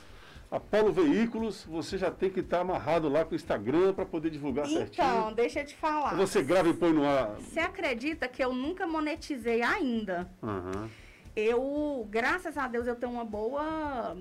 Apolo 0.50 0.90
Veículos, 0.92 1.64
você 1.64 1.96
já 1.96 2.10
tem 2.10 2.28
que 2.30 2.40
estar 2.40 2.60
amarrado 2.60 3.08
lá 3.08 3.24
com 3.24 3.32
o 3.32 3.36
Instagram 3.36 3.92
para 3.92 4.04
poder 4.04 4.30
divulgar 4.30 4.66
Então, 4.66 4.86
certinho. 4.86 5.34
deixa 5.36 5.60
eu 5.60 5.66
te 5.66 5.76
falar. 5.76 6.16
Você 6.16 6.42
grava 6.42 6.68
e 6.68 6.74
põe 6.74 6.92
no 6.92 7.04
ar. 7.06 7.36
Você 7.36 7.60
acredita 7.60 8.26
que 8.26 8.42
eu 8.42 8.52
nunca 8.52 8.86
monetizei 8.86 9.62
ainda? 9.62 10.28
Aham. 10.42 10.90
Eu, 11.34 12.06
graças 12.10 12.56
a 12.58 12.68
Deus, 12.68 12.86
eu 12.86 12.94
tenho 12.96 13.12
uma 13.12 13.24
boa. 13.24 14.16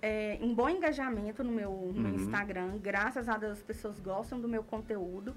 é, 0.00 0.38
um 0.42 0.54
bom 0.54 0.68
engajamento 0.68 1.42
no 1.42 1.50
meu, 1.50 1.70
no 1.94 2.00
meu 2.02 2.12
Uhum. 2.12 2.16
Instagram. 2.20 2.78
Graças 2.78 3.26
a 3.28 3.38
Deus 3.38 3.52
as 3.52 3.62
pessoas 3.62 3.98
gostam 3.98 4.38
do 4.40 4.46
meu 4.48 4.62
conteúdo. 4.62 5.34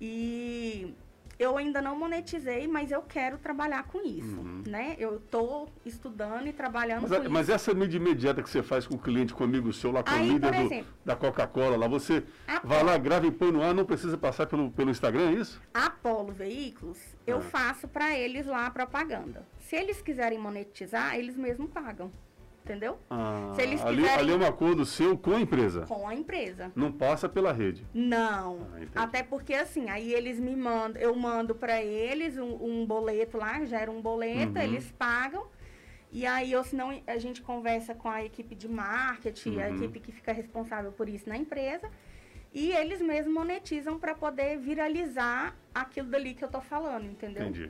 E 0.00 0.92
eu 1.38 1.56
ainda 1.56 1.80
não 1.82 1.98
monetizei, 1.98 2.66
mas 2.68 2.90
eu 2.90 3.02
quero 3.02 3.38
trabalhar 3.38 3.84
com 3.84 4.02
isso, 4.02 4.38
Uhum. 4.40 4.62
né? 4.66 4.96
Eu 4.98 5.18
tô 5.20 5.68
estudando 5.84 6.46
e 6.46 6.52
trabalhando 6.52 7.02
Mas, 7.02 7.10
com 7.10 7.16
a- 7.16 7.20
isso. 7.20 7.30
mas 7.30 7.48
essa 7.48 7.74
mídia 7.74 7.96
imediata 7.98 8.42
que 8.42 8.48
você 8.50 8.62
faz 8.62 8.86
com 8.86 8.94
o 8.94 8.98
cliente, 8.98 9.34
com 9.34 9.42
o 9.42 9.46
amigo 9.46 9.72
seu 9.72 9.90
lá, 9.90 10.02
com 10.02 10.10
Aí, 10.10 10.28
o 10.28 10.32
líder 10.34 10.52
por 10.52 10.56
do- 10.60 10.66
exemplo- 10.66 10.92
da 11.04 11.16
Coca-Cola 11.16 11.76
lá, 11.76 11.88
você 11.88 12.22
Ah, 12.46 12.60
vai 12.64 12.82
lá, 12.82 12.96
grava 12.98 13.26
e 13.26 13.30
põe 13.30 13.50
no 13.52 13.62
ar, 13.62 13.74
não 13.74 13.84
precisa 13.84 14.16
passar 14.16 14.46
pelo, 14.46 14.70
pelo 14.70 14.90
Instagram, 14.90 15.30
é 15.30 15.32
isso? 15.34 15.60
Apolo 15.72 16.32
Veículos, 16.32 16.98
eu 17.26 17.38
Ah. 17.38 17.42
faço 17.42 17.88
para 17.88 18.16
eles 18.18 18.46
lá 18.46 18.66
a 18.66 18.70
propaganda. 18.70 19.46
Se 19.60 19.76
eles 19.76 20.00
quiserem 20.02 20.38
monetizar, 20.38 21.16
eles 21.16 21.36
mesmos 21.36 21.70
pagam. 21.70 22.10
Entendeu? 22.64 22.98
Ah, 23.10 23.52
Se 23.54 23.60
eles 23.60 23.84
ali, 23.84 23.96
quiserem- 24.02 24.18
ali 24.20 24.32
é 24.32 24.36
um 24.36 24.46
acordo 24.48 24.86
seu 24.86 25.18
com 25.18 25.32
a 25.34 25.40
empresa. 25.40 25.82
Com 25.86 26.08
a 26.08 26.14
empresa. 26.14 26.72
Não 26.74 26.90
passa 26.90 27.28
pela 27.28 27.52
rede. 27.52 27.86
Não. 27.92 28.66
Ah. 28.94 29.02
Até 29.02 29.22
porque 29.22 29.52
assim, 29.52 29.90
aí 29.90 30.14
eles 30.14 30.40
me 30.40 30.56
mandam, 30.56 31.00
eu 31.02 31.14
mando 31.14 31.54
para 31.54 31.82
eles 31.82 32.38
um, 32.38 32.54
um 32.64 32.86
boleto 32.86 33.36
lá, 33.36 33.62
gera 33.66 33.90
um 33.90 34.00
boleto, 34.00 34.52
Uhum. 34.58 34.62
eles 34.64 34.90
pagam 34.92 35.46
E 36.16 36.24
aí, 36.26 36.54
ou 36.54 36.62
senão, 36.62 37.02
a 37.08 37.18
gente 37.18 37.42
conversa 37.42 37.92
com 37.92 38.08
a 38.08 38.24
equipe 38.24 38.54
de 38.54 38.68
marketing, 38.68 39.60
a 39.60 39.66
Uhum. 39.66 39.74
equipe 39.74 39.98
que 39.98 40.12
fica 40.12 40.32
responsável 40.32 40.92
por 40.92 41.08
isso 41.08 41.28
na 41.28 41.36
empresa. 41.36 41.90
E 42.52 42.70
eles 42.70 43.02
mesmos 43.02 43.34
monetizam 43.34 43.98
para 43.98 44.14
poder 44.14 44.56
viralizar 44.58 45.56
aquilo 45.74 46.08
dali 46.08 46.32
que 46.32 46.44
eu 46.44 46.48
tô 46.48 46.60
falando, 46.60 47.06
entendeu? 47.06 47.42
Entendi. 47.42 47.68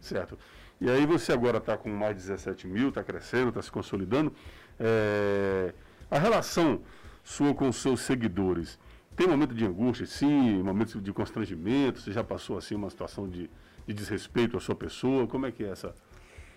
Certo. 0.00 0.36
E 0.80 0.90
aí 0.90 1.06
você 1.06 1.32
agora 1.32 1.58
está 1.58 1.76
com 1.76 1.88
mais 1.88 2.16
de 2.16 2.22
17 2.22 2.66
mil, 2.66 2.90
está 2.90 3.02
crescendo, 3.02 3.48
está 3.48 3.62
se 3.62 3.70
consolidando. 3.70 4.32
É, 4.78 5.72
a 6.10 6.18
relação 6.18 6.80
sua 7.24 7.54
com 7.54 7.68
os 7.68 7.76
seus 7.76 8.00
seguidores, 8.00 8.78
tem 9.16 9.26
momento 9.26 9.54
de 9.54 9.64
angústia, 9.64 10.06
sim, 10.06 10.62
momentos 10.62 11.02
de 11.02 11.12
constrangimento, 11.12 12.00
você 12.00 12.12
já 12.12 12.22
passou 12.22 12.58
assim 12.58 12.74
uma 12.74 12.90
situação 12.90 13.28
de, 13.28 13.50
de 13.86 13.94
desrespeito 13.94 14.56
à 14.56 14.60
sua 14.60 14.74
pessoa, 14.74 15.26
como 15.26 15.46
é 15.46 15.50
que 15.52 15.64
é 15.64 15.68
essa... 15.70 15.94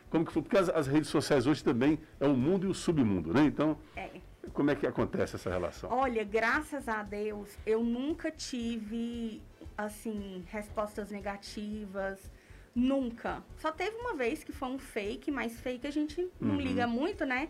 Como 0.09 0.25
que 0.25 0.33
foi? 0.33 0.41
Porque 0.41 0.57
as, 0.57 0.69
as 0.69 0.87
redes 0.87 1.07
sociais 1.09 1.45
hoje 1.47 1.63
também 1.63 1.99
é 2.19 2.27
o 2.27 2.33
mundo 2.35 2.65
e 2.65 2.69
o 2.69 2.73
submundo, 2.73 3.31
né? 3.33 3.43
Então, 3.45 3.77
É. 3.95 4.09
como 4.53 4.71
é 4.71 4.75
que 4.75 4.85
acontece 4.87 5.35
essa 5.35 5.49
relação? 5.51 5.89
Olha, 5.91 6.23
graças 6.23 6.87
a 6.89 7.03
Deus, 7.03 7.55
eu 7.63 7.83
nunca 7.83 8.31
tive, 8.31 9.41
assim, 9.77 10.43
respostas 10.47 11.11
negativas. 11.11 12.19
Nunca. 12.75 13.43
Só 13.57 13.71
teve 13.71 13.95
uma 13.97 14.13
vez 14.15 14.43
que 14.43 14.51
foi 14.51 14.69
um 14.69 14.79
fake, 14.79 15.31
mas 15.31 15.59
fake 15.59 15.85
a 15.87 15.91
gente 15.91 16.29
não 16.39 16.55
Uhum. 16.55 16.61
liga 16.61 16.87
muito, 16.87 17.25
né? 17.25 17.49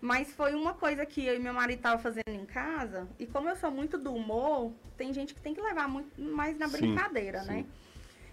Mas 0.00 0.32
foi 0.32 0.54
uma 0.54 0.74
coisa 0.74 1.06
que 1.06 1.24
eu 1.24 1.34
e 1.34 1.38
meu 1.38 1.54
marido 1.54 1.80
tava 1.80 2.00
fazendo 2.00 2.28
em 2.30 2.44
casa. 2.44 3.08
E 3.18 3.26
como 3.26 3.48
eu 3.48 3.56
sou 3.56 3.70
muito 3.70 3.96
do 3.96 4.12
humor, 4.14 4.72
tem 4.96 5.12
gente 5.12 5.34
que 5.34 5.40
tem 5.40 5.54
que 5.54 5.60
levar 5.60 5.88
muito 5.88 6.20
mais 6.20 6.58
na 6.58 6.68
Sim, 6.68 6.76
brincadeira, 6.78 7.42
né? 7.44 7.62
sim. 7.62 7.68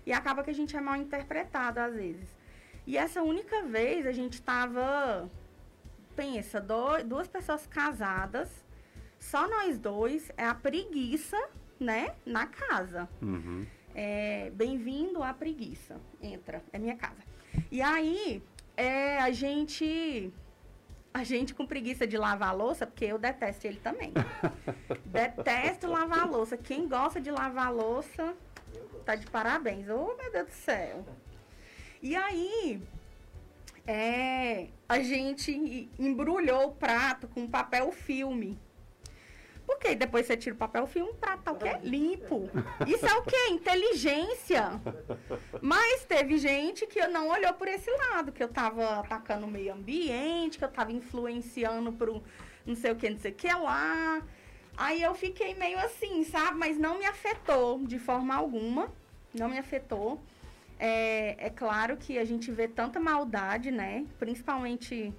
E 0.05 0.11
acaba 0.11 0.43
que 0.43 0.49
a 0.49 0.53
gente 0.53 0.75
é 0.75 0.81
mal 0.81 0.97
interpretado 0.97 1.79
às 1.79 1.93
vezes. 1.95 2.27
E 2.85 2.97
essa 2.97 3.21
única 3.23 3.61
vez 3.63 4.05
a 4.05 4.11
gente 4.11 4.41
tava 4.41 5.29
pensa, 6.15 6.59
do- 6.61 7.03
duas 7.05 7.27
pessoas 7.27 7.65
casadas, 7.65 8.49
só 9.19 9.47
nós 9.47 9.79
dois, 9.79 10.29
é 10.37 10.45
a 10.45 10.53
preguiça, 10.53 11.41
né, 11.79 12.13
na 12.25 12.45
casa. 12.45 13.09
Uhum. 13.21 13.65
É, 13.95 14.51
Bem-vindo 14.55 15.21
à 15.21 15.33
preguiça. 15.33 15.99
Entra, 16.21 16.63
é 16.71 16.79
minha 16.79 16.95
casa. 16.95 17.21
E 17.71 17.81
aí, 17.81 18.41
é, 18.75 19.19
a 19.19 19.31
gente. 19.31 20.31
A 21.13 21.23
gente 21.23 21.53
com 21.53 21.63
preguiça 21.63 22.07
de 22.07 22.17
lavar 22.17 22.49
a 22.49 22.53
louça, 22.53 22.87
porque 22.87 23.05
eu 23.05 23.19
detesto 23.19 23.67
ele 23.67 23.79
também. 23.79 24.11
detesto 25.05 25.85
lavar 25.87 26.21
a 26.21 26.25
louça. 26.25 26.57
Quem 26.57 26.87
gosta 26.87 27.21
de 27.21 27.29
lavar 27.29 27.67
a 27.67 27.69
louça, 27.69 28.35
tá 29.05 29.15
de 29.15 29.27
parabéns. 29.27 29.87
Oh, 29.89 30.15
meu 30.15 30.31
Deus 30.31 30.47
do 30.47 30.53
céu. 30.53 31.05
E 32.01 32.15
aí, 32.15 32.81
é, 33.85 34.69
a 34.89 34.99
gente 35.01 35.87
embrulhou 35.99 36.69
o 36.69 36.71
prato 36.71 37.27
com 37.27 37.47
papel 37.47 37.91
filme. 37.91 38.57
Porque 39.65 39.95
depois 39.95 40.25
você 40.25 40.35
tira 40.35 40.55
o 40.55 40.57
papel 40.57 40.85
filme, 40.87 41.11
o 41.11 41.15
prato 41.15 41.43
tá 41.43 41.51
o 41.51 41.57
quê? 41.57 41.77
Limpo. 41.83 42.49
Isso 42.87 43.05
é 43.05 43.13
o 43.15 43.23
quê? 43.23 43.49
Inteligência. 43.49 44.81
Mas 45.61 46.05
teve 46.05 46.37
gente 46.37 46.85
que 46.85 47.05
não 47.07 47.29
olhou 47.29 47.53
por 47.53 47.67
esse 47.67 47.89
lado, 47.91 48.31
que 48.31 48.43
eu 48.43 48.49
tava 48.49 48.99
atacando 48.99 49.45
o 49.45 49.49
meio 49.49 49.73
ambiente, 49.73 50.57
que 50.57 50.65
eu 50.65 50.71
tava 50.71 50.91
influenciando 50.91 51.91
pro 51.93 52.21
não 52.65 52.75
sei 52.75 52.91
o 52.91 52.95
que, 52.95 53.09
não 53.09 53.17
sei 53.17 53.31
o 53.31 53.35
que 53.35 53.53
lá. 53.53 54.21
Aí 54.75 55.01
eu 55.01 55.13
fiquei 55.13 55.53
meio 55.53 55.77
assim, 55.79 56.23
sabe? 56.23 56.57
Mas 56.57 56.77
não 56.77 56.97
me 56.97 57.05
afetou 57.05 57.79
de 57.85 57.99
forma 57.99 58.35
alguma. 58.35 58.91
Não 59.33 59.49
me 59.49 59.57
afetou. 59.57 60.21
É, 60.79 61.47
é 61.47 61.49
claro 61.49 61.97
que 61.97 62.17
a 62.17 62.25
gente 62.25 62.51
vê 62.51 62.67
tanta 62.67 62.99
maldade, 62.99 63.71
né? 63.71 64.05
Principalmente 64.19 65.13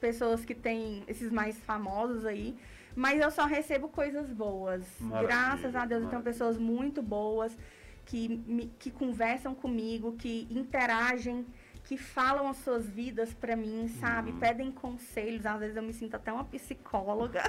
pessoas 0.00 0.44
que 0.44 0.54
têm 0.54 1.04
esses 1.06 1.30
mais 1.30 1.58
famosos 1.60 2.26
aí. 2.26 2.56
Mas 2.94 3.20
eu 3.20 3.30
só 3.30 3.46
recebo 3.46 3.88
coisas 3.88 4.30
boas. 4.32 4.84
Maravilha, 5.00 5.26
Graças 5.28 5.74
a 5.76 5.84
Deus, 5.86 6.02
eu 6.04 6.08
tenho 6.10 6.22
pessoas 6.22 6.58
muito 6.58 7.00
boas 7.02 7.56
que, 8.04 8.70
que 8.78 8.90
conversam 8.90 9.54
comigo, 9.54 10.12
que 10.18 10.46
interagem, 10.50 11.46
que 11.84 11.96
falam 11.96 12.48
as 12.48 12.58
suas 12.58 12.86
vidas 12.88 13.32
pra 13.32 13.56
mim, 13.56 13.88
sabe? 14.00 14.32
Pedem 14.32 14.70
conselhos. 14.70 15.46
Às 15.46 15.58
vezes 15.60 15.76
eu 15.76 15.82
me 15.82 15.92
sinto 15.92 16.14
até 16.16 16.32
uma 16.32 16.44
psicóloga. 16.44 17.42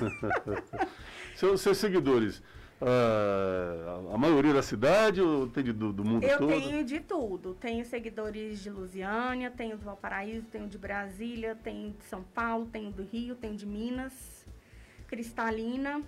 seus, 1.36 1.62
seus 1.62 1.78
seguidores, 1.78 2.42
ah, 2.82 4.14
a 4.14 4.18
maioria 4.18 4.54
da 4.54 4.62
cidade 4.62 5.22
ou 5.22 5.48
tem 5.48 5.64
de- 5.64 5.74
do, 5.74 5.92
do 5.94 6.04
mundo 6.04 6.24
Eu 6.24 6.38
todo? 6.38 6.50
tenho 6.50 6.84
de 6.84 7.00
tudo. 7.00 7.54
Tenho 7.56 7.86
seguidores 7.86 8.60
de 8.62 8.70
Lusiânia, 8.70 9.52
tenho 9.52 9.78
do 9.78 9.86
Valparaíso, 9.86 10.46
tenho 10.52 10.68
de 10.68 10.78
Brasília, 10.78 11.56
tenho 11.64 11.92
de 11.92 12.04
São 12.06 12.24
Paulo, 12.24 12.68
tenho 12.72 12.92
do 12.92 13.04
Rio, 13.04 13.36
tenho 13.36 13.56
de 13.56 13.66
Minas, 13.66 14.12
Cristalina. 15.08 16.02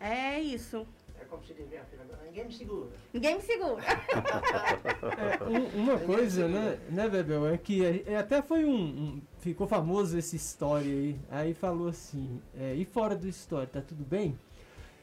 É 0.00 0.40
isso. 0.40 0.86
É 1.20 1.24
como 1.24 1.44
se 1.44 1.52
diz, 1.52 1.68
minha 1.68 1.82
filha, 1.84 2.02
agora 2.02 2.20
ninguém 2.24 2.44
me 2.46 2.52
segura. 2.52 2.88
Ninguém 3.12 3.36
me 3.36 3.42
segura. 3.42 3.82
É, 3.82 5.42
um- 5.78 5.82
uma 5.82 5.98
coisa, 5.98 6.46
né, 6.46 6.78
né, 6.88 7.08
Bebel, 7.08 7.46
é 7.48 7.58
que 7.58 7.84
é, 7.84 8.16
até 8.16 8.40
foi 8.40 8.64
um, 8.64 8.74
um- 8.76 9.20
Ficou 9.40 9.66
famoso 9.66 10.16
esse 10.18 10.36
story 10.36 10.88
aí. 10.88 11.16
Aí 11.30 11.54
falou 11.54 11.88
assim, 11.88 12.40
é, 12.56 12.74
e 12.74 12.84
fora 12.84 13.16
do 13.16 13.28
story, 13.28 13.66
tá 13.68 13.80
tudo 13.80 14.04
bem? 14.04 14.38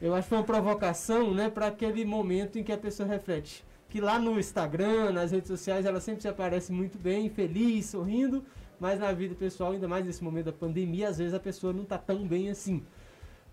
Eu 0.02 0.14
acho 0.14 0.24
que 0.24 0.30
foi 0.30 0.38
uma 0.38 0.44
provocação, 0.44 1.34
né, 1.34 1.50
para 1.50 1.68
aquele 1.68 2.04
momento 2.06 2.58
em 2.60 2.64
que 2.64 2.72
a 2.72 2.78
pessoa 2.78 3.08
reflete. 3.08 3.64
Que 3.90 4.00
lá 4.02 4.20
no 4.20 4.38
Instagram, 4.40 5.12
nas 5.12 5.32
redes 5.32 5.48
sociais, 5.48 5.86
ela 5.86 6.00
sempre 6.02 6.22
se 6.22 6.28
aparece 6.28 6.72
muito 6.72 6.98
bem, 6.98 7.30
feliz, 7.30 7.86
sorrindo, 7.88 8.44
mas 8.80 9.00
na 9.00 9.12
vida 9.12 9.36
pessoal, 9.36 9.72
ainda 9.72 9.88
mais 9.88 10.06
nesse 10.06 10.24
momento 10.24 10.46
da 10.46 10.54
pandemia, 10.54 11.10
às 11.10 11.18
vezes 11.18 11.34
a 11.34 11.40
pessoa 11.40 11.74
não 11.74 11.86
tá 11.86 11.98
tão 11.98 12.28
bem 12.28 12.50
assim. 12.50 12.84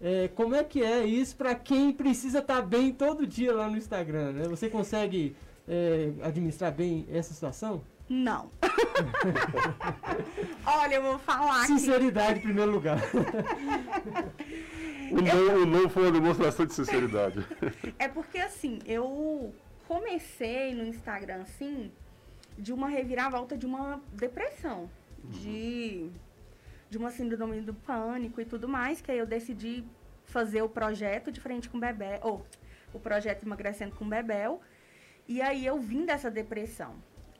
É, 0.01 0.29
como 0.35 0.55
é 0.55 0.65
que 0.65 0.83
é 0.83 1.05
isso 1.05 1.37
para 1.37 1.55
quem 1.55 1.93
precisa 1.93 2.41
estar 2.41 2.61
bem 2.63 2.93
todo 2.93 3.27
dia 3.27 3.55
lá 3.55 3.69
no 3.69 3.77
Instagram? 3.77 4.33
Né? 4.33 4.49
Você 4.49 4.69
consegue 4.69 5.37
é, 5.69 6.13
administrar 6.23 6.73
bem 6.73 7.07
essa 7.11 7.33
situação? 7.33 7.83
Não. 8.09 8.51
Olha, 10.67 10.97
eu 10.97 11.03
vou 11.03 11.19
falar 11.21 11.63
aqui. 11.63 11.79
Sinceridade 11.79 12.41
em 12.41 12.43
primeiro 12.43 12.71
lugar. 12.71 12.99
O 15.13 15.21
não, 15.21 15.63
o 15.63 15.67
não 15.67 15.89
foi 15.89 16.05
uma 16.05 16.13
demonstração 16.13 16.67
de 16.67 16.75
sinceridade. 16.75 17.47
É 17.99 18.09
porque 18.09 18.39
assim, 18.39 18.81
eu 18.87 19.55
comecei 19.87 20.75
no 20.75 20.85
Instagram 20.85 21.43
assim, 21.43 21.93
de 22.59 22.73
uma 22.73 22.89
reviravolta 22.89 23.57
de 23.57 23.67
uma 23.67 24.01
depressão, 24.13 24.89
de, 25.25 26.11
de 26.91 26.99
uma 26.99 27.11
síndrome 27.11 27.61
do 27.61 27.75
pânico 27.75 28.41
e 28.41 28.45
tudo 28.45 28.69
mais, 28.69 29.01
que 29.01 29.11
aí 29.11 29.19
eu 29.19 29.27
decidi 29.27 29.85
fazer 30.25 30.63
o 30.63 30.69
projeto 30.69 31.31
de 31.31 31.41
frente 31.41 31.69
com 31.69 31.79
Bebel, 31.79 32.21
ou 32.23 32.47
o 32.93 33.01
projeto 33.01 33.45
emagrecendo 33.45 33.95
com 33.95 34.09
Bebel, 34.09 34.61
e 35.27 35.41
aí 35.41 35.65
eu 35.65 35.79
vim 35.79 36.05
dessa 36.05 36.31
depressão 36.31 36.95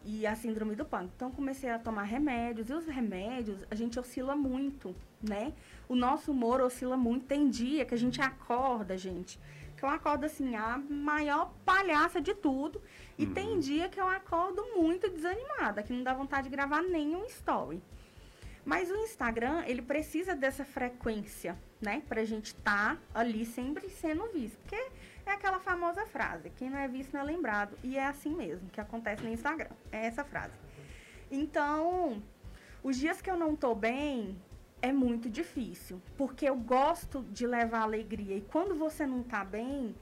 e 0.05 0.27
a 0.27 0.35
síndrome 0.35 0.75
do 0.75 0.85
pânico. 0.85 1.13
Então 1.17 1.31
comecei 1.31 1.71
a 1.71 1.79
tomar 1.79 2.03
remédios 2.05 2.71
e 2.71 2.73
os 2.73 2.87
remédios 2.87 3.65
a 3.71 3.75
gente 3.75 3.99
oscila 3.99 4.35
muito, 4.35 4.95
né? 5.23 5.53
O 5.89 5.95
nosso 5.95 6.33
humor 6.33 6.61
oscila 6.61 6.97
muito. 6.97 7.27
Tem 7.27 7.49
dia 7.49 7.85
que 7.85 7.95
a 7.95 7.99
gente 7.99 8.21
acorda, 8.21 8.97
gente, 8.97 9.39
que 9.83 9.87
eu 9.87 9.91
acordo 9.91 10.25
assim 10.25 10.55
a 10.55 10.79
maior 10.79 11.53
palhaça 11.65 12.21
de 12.21 12.35
tudo 12.35 12.81
e 13.19 13.27
tem 13.27 13.59
dia 13.59 13.89
que 13.89 14.01
eu 14.01 14.07
acordo 14.07 14.65
muito 14.77 15.11
desanimada, 15.11 15.83
que 15.83 15.93
não 15.93 16.05
dá 16.05 16.15
vontade 16.15 16.49
de 16.49 16.55
gravar 16.55 16.83
nenhum 16.83 17.25
story. 17.25 17.83
Mas 18.65 18.89
o 18.89 18.95
Instagram, 18.95 19.65
ele 19.67 19.83
precisa 19.83 20.37
dessa 20.37 20.65
frequência, 20.65 21.59
né? 21.81 22.01
Pra 22.09 22.25
gente 22.25 22.55
estar 22.55 22.97
ali 23.13 23.45
sempre 23.45 23.91
sendo 23.91 24.31
visto. 24.33 24.57
Porque 24.59 24.81
é 25.27 25.33
aquela 25.33 25.59
famosa 25.59 26.07
frase, 26.07 26.51
quem 26.51 26.71
não 26.71 26.79
é 26.79 26.87
visto 26.87 27.13
não 27.13 27.23
é 27.23 27.25
lembrado. 27.25 27.77
E 27.83 27.99
é 27.99 28.07
assim 28.07 28.37
mesmo 28.37 28.71
que 28.71 28.81
acontece 28.81 29.25
no 29.25 29.31
Instagram. 29.31 29.71
É 29.91 30.07
essa 30.07 30.23
frase. 30.23 30.55
Então, 31.29 32.23
os 32.85 32.97
dias 32.97 33.21
que 33.21 33.29
eu 33.29 33.37
não 33.37 33.57
tô 33.57 33.75
bem, 33.75 34.41
é 34.83 34.93
muito 34.93 35.31
difícil. 35.31 36.03
Porque 36.17 36.47
eu 36.47 36.57
gosto 36.57 37.23
de 37.31 37.47
levar 37.47 37.83
alegria. 37.83 38.37
E 38.37 38.43
quando 38.43 38.75
você 38.75 39.07
não 39.07 39.23
tá 39.23 39.45
bem, 39.45 39.95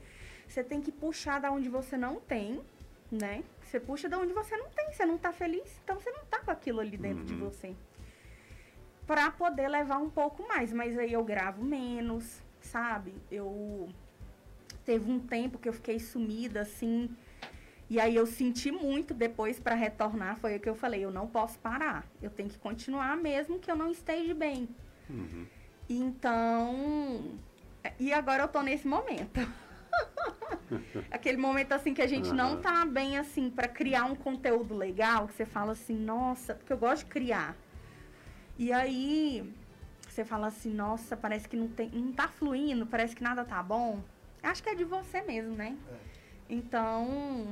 você 0.47 0.63
tem 0.63 0.81
que 0.81 0.91
puxar 0.91 1.39
da 1.39 1.51
onde 1.51 1.69
você 1.69 1.95
não 1.95 2.19
tem, 2.19 2.59
né? 3.09 3.43
Você 3.61 3.79
puxa 3.79 4.09
da 4.09 4.17
onde 4.17 4.33
você 4.33 4.57
não 4.57 4.69
tem. 4.69 4.91
Você 4.91 5.05
não 5.05 5.17
tá 5.17 5.31
feliz, 5.31 5.79
então 5.83 5.97
você 5.99 6.11
não 6.11 6.25
tá 6.25 6.39
com 6.39 6.51
aquilo 6.51 6.81
ali 6.81 6.97
dentro 6.97 7.23
de 7.23 7.35
você 7.35 7.73
para 9.11 9.29
poder 9.29 9.67
levar 9.67 9.97
um 9.97 10.09
pouco 10.09 10.47
mais, 10.47 10.71
mas 10.71 10.97
aí 10.97 11.11
eu 11.11 11.21
gravo 11.21 11.61
menos, 11.61 12.41
sabe? 12.61 13.13
Eu 13.29 13.89
teve 14.85 15.11
um 15.11 15.19
tempo 15.19 15.59
que 15.59 15.67
eu 15.67 15.73
fiquei 15.73 15.99
sumida 15.99 16.61
assim, 16.61 17.09
e 17.91 17.99
aí 17.99 18.15
eu 18.15 18.25
senti 18.25 18.71
muito 18.71 19.13
depois 19.13 19.59
para 19.59 19.75
retornar, 19.75 20.37
foi 20.37 20.55
o 20.55 20.59
que 20.61 20.69
eu 20.69 20.75
falei, 20.75 21.03
eu 21.03 21.11
não 21.11 21.27
posso 21.27 21.59
parar. 21.59 22.05
Eu 22.21 22.29
tenho 22.29 22.47
que 22.47 22.57
continuar 22.57 23.17
mesmo 23.17 23.59
que 23.59 23.69
eu 23.69 23.75
não 23.75 23.91
esteja 23.91 24.33
bem. 24.33 24.69
Então, 25.89 27.37
e 27.99 28.13
agora 28.13 28.43
eu 28.43 28.47
tô 28.47 28.61
nesse 28.61 28.87
momento. 28.87 29.41
aquele 31.11 31.35
momento 31.35 31.73
assim 31.73 31.93
que 31.93 32.01
a 32.01 32.07
gente 32.07 32.31
não 32.33 32.53
Aham. 32.53 32.61
tá 32.61 32.85
bem 32.85 33.17
assim 33.17 33.49
para 33.49 33.67
criar 33.67 34.05
um 34.05 34.15
conteúdo 34.15 34.73
legal, 34.73 35.27
que 35.27 35.33
você 35.33 35.45
fala 35.45 35.73
assim, 35.73 35.97
nossa, 35.97 36.55
porque 36.55 36.71
eu 36.71 36.77
gosto 36.77 37.03
de 37.03 37.11
criar. 37.11 37.57
E 38.57 38.71
aí 38.71 39.53
você 40.07 40.23
fala 40.23 40.47
assim, 40.47 40.73
nossa, 40.73 41.17
parece 41.17 41.49
que 41.49 41.57
não 41.57 41.67
tem, 41.67 41.89
não 41.89 42.13
tá 42.13 42.29
fluindo, 42.29 42.87
parece 42.87 43.13
que 43.13 43.21
nada 43.21 43.43
tá 43.43 43.61
bom. 43.61 44.01
Acho 44.41 44.63
que 44.63 44.69
é 44.69 44.75
de 44.75 44.85
você 44.85 45.21
mesmo, 45.23 45.57
né? 45.57 45.77
Então, 46.49 47.51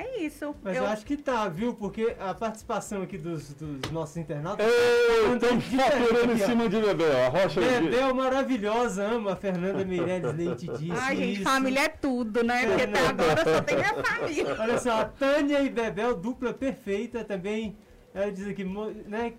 é 0.00 0.20
isso. 0.22 0.54
Mas 0.62 0.76
eu... 0.76 0.86
acho 0.86 1.04
que 1.04 1.16
tá, 1.16 1.48
viu? 1.48 1.74
Porque 1.74 2.16
a 2.18 2.32
participação 2.34 3.02
aqui 3.02 3.18
dos, 3.18 3.52
dos 3.54 3.90
nossos 3.90 4.16
internautas. 4.16 4.66
Ei, 4.66 5.38
tá 5.38 5.46
estão 5.46 5.60
faturando 5.60 6.32
em 6.32 6.38
cima 6.38 6.68
de 6.68 6.80
Bebel. 6.80 7.26
A 7.26 7.28
Rocha 7.28 7.60
Bebel 7.60 8.14
maravilhosa, 8.14 9.04
ama 9.04 9.32
a 9.32 9.36
Fernanda 9.36 9.84
Meirelles 9.84 10.34
Leite 10.34 10.66
disse. 10.78 10.92
Ai, 10.92 11.16
gente, 11.16 11.34
isso. 11.34 11.42
família 11.42 11.80
é 11.80 11.88
tudo, 11.88 12.42
né? 12.42 12.66
Porque 12.66 12.82
até 12.82 13.06
agora 13.06 13.44
só 13.44 13.62
tem 13.62 13.76
minha 13.76 13.94
família. 13.94 14.56
Olha 14.60 14.78
só, 14.78 15.00
a 15.00 15.04
Tânia 15.04 15.60
e 15.62 15.68
Bebel, 15.68 16.16
dupla 16.16 16.52
perfeita 16.52 17.24
também. 17.24 17.76
Ela 18.14 18.32
diz 18.32 18.48
aqui, 18.48 18.64
né? 18.64 19.34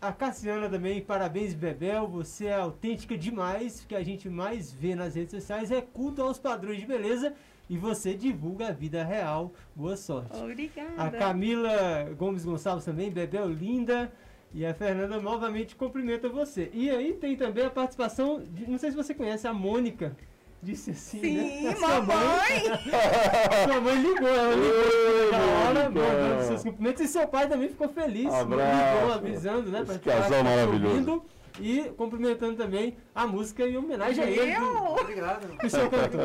A 0.00 0.12
Cassiana 0.12 0.68
também, 0.68 1.00
parabéns, 1.00 1.54
Bebel. 1.54 2.06
Você 2.08 2.46
é 2.46 2.54
autêntica 2.54 3.16
demais. 3.16 3.82
O 3.82 3.86
que 3.86 3.94
a 3.94 4.04
gente 4.04 4.28
mais 4.28 4.70
vê 4.70 4.94
nas 4.94 5.14
redes 5.14 5.30
sociais 5.30 5.70
é 5.70 5.80
culto 5.80 6.22
aos 6.22 6.38
padrões 6.38 6.78
de 6.78 6.86
beleza. 6.86 7.34
E 7.68 7.78
você 7.78 8.14
divulga 8.14 8.68
a 8.68 8.72
vida 8.72 9.02
real. 9.02 9.52
Boa 9.74 9.96
sorte. 9.96 10.36
Obrigada. 10.36 10.92
A 10.98 11.10
Camila 11.10 12.10
Gomes 12.16 12.44
Gonçalves 12.44 12.84
também, 12.84 13.10
Bebel 13.10 13.48
linda. 13.48 14.12
E 14.52 14.64
a 14.64 14.72
Fernanda 14.72 15.20
novamente 15.20 15.74
cumprimenta 15.74 16.28
você. 16.28 16.70
E 16.72 16.88
aí 16.88 17.12
tem 17.14 17.36
também 17.36 17.64
a 17.64 17.70
participação, 17.70 18.40
de, 18.52 18.70
não 18.70 18.78
sei 18.78 18.90
se 18.90 18.96
você 18.96 19.12
conhece, 19.12 19.48
a 19.48 19.52
Mônica. 19.52 20.16
Disse 20.62 20.92
assim, 20.92 21.20
Sim, 21.20 21.62
né? 21.64 21.70
A 21.74 21.76
sua 21.76 21.88
mamãe! 21.88 22.62
Sua 23.68 23.80
mãe 23.80 24.00
ligou, 24.00 24.28
ela 24.28 24.54
ligou 24.54 25.30
na 25.32 25.38
hora, 25.38 25.90
Mônica. 25.90 26.12
mandando 26.12 26.42
seus 26.44 26.62
cumprimentos. 26.62 27.02
E 27.02 27.08
seu 27.08 27.28
pai 27.28 27.48
também 27.48 27.68
ficou 27.68 27.88
feliz. 27.88 28.32
Abraço. 28.32 28.96
Ligou 28.96 29.12
avisando, 29.12 29.70
né? 29.70 29.82
Esse 29.82 29.98
casal 29.98 30.44
maravilhoso. 30.44 30.94
ouvindo. 30.94 31.24
E 31.60 31.84
cumprimentando 31.96 32.56
também 32.56 32.96
a 33.14 33.26
música 33.26 33.64
em 33.66 33.76
homenagem 33.76 34.24
a 34.24 34.30
ele. 34.30 34.56
Eu? 34.56 34.96
Obrigado. 35.00 35.56
Que 35.56 35.66
o 35.66 35.70
senhor 35.70 35.88
cantou. 35.88 36.20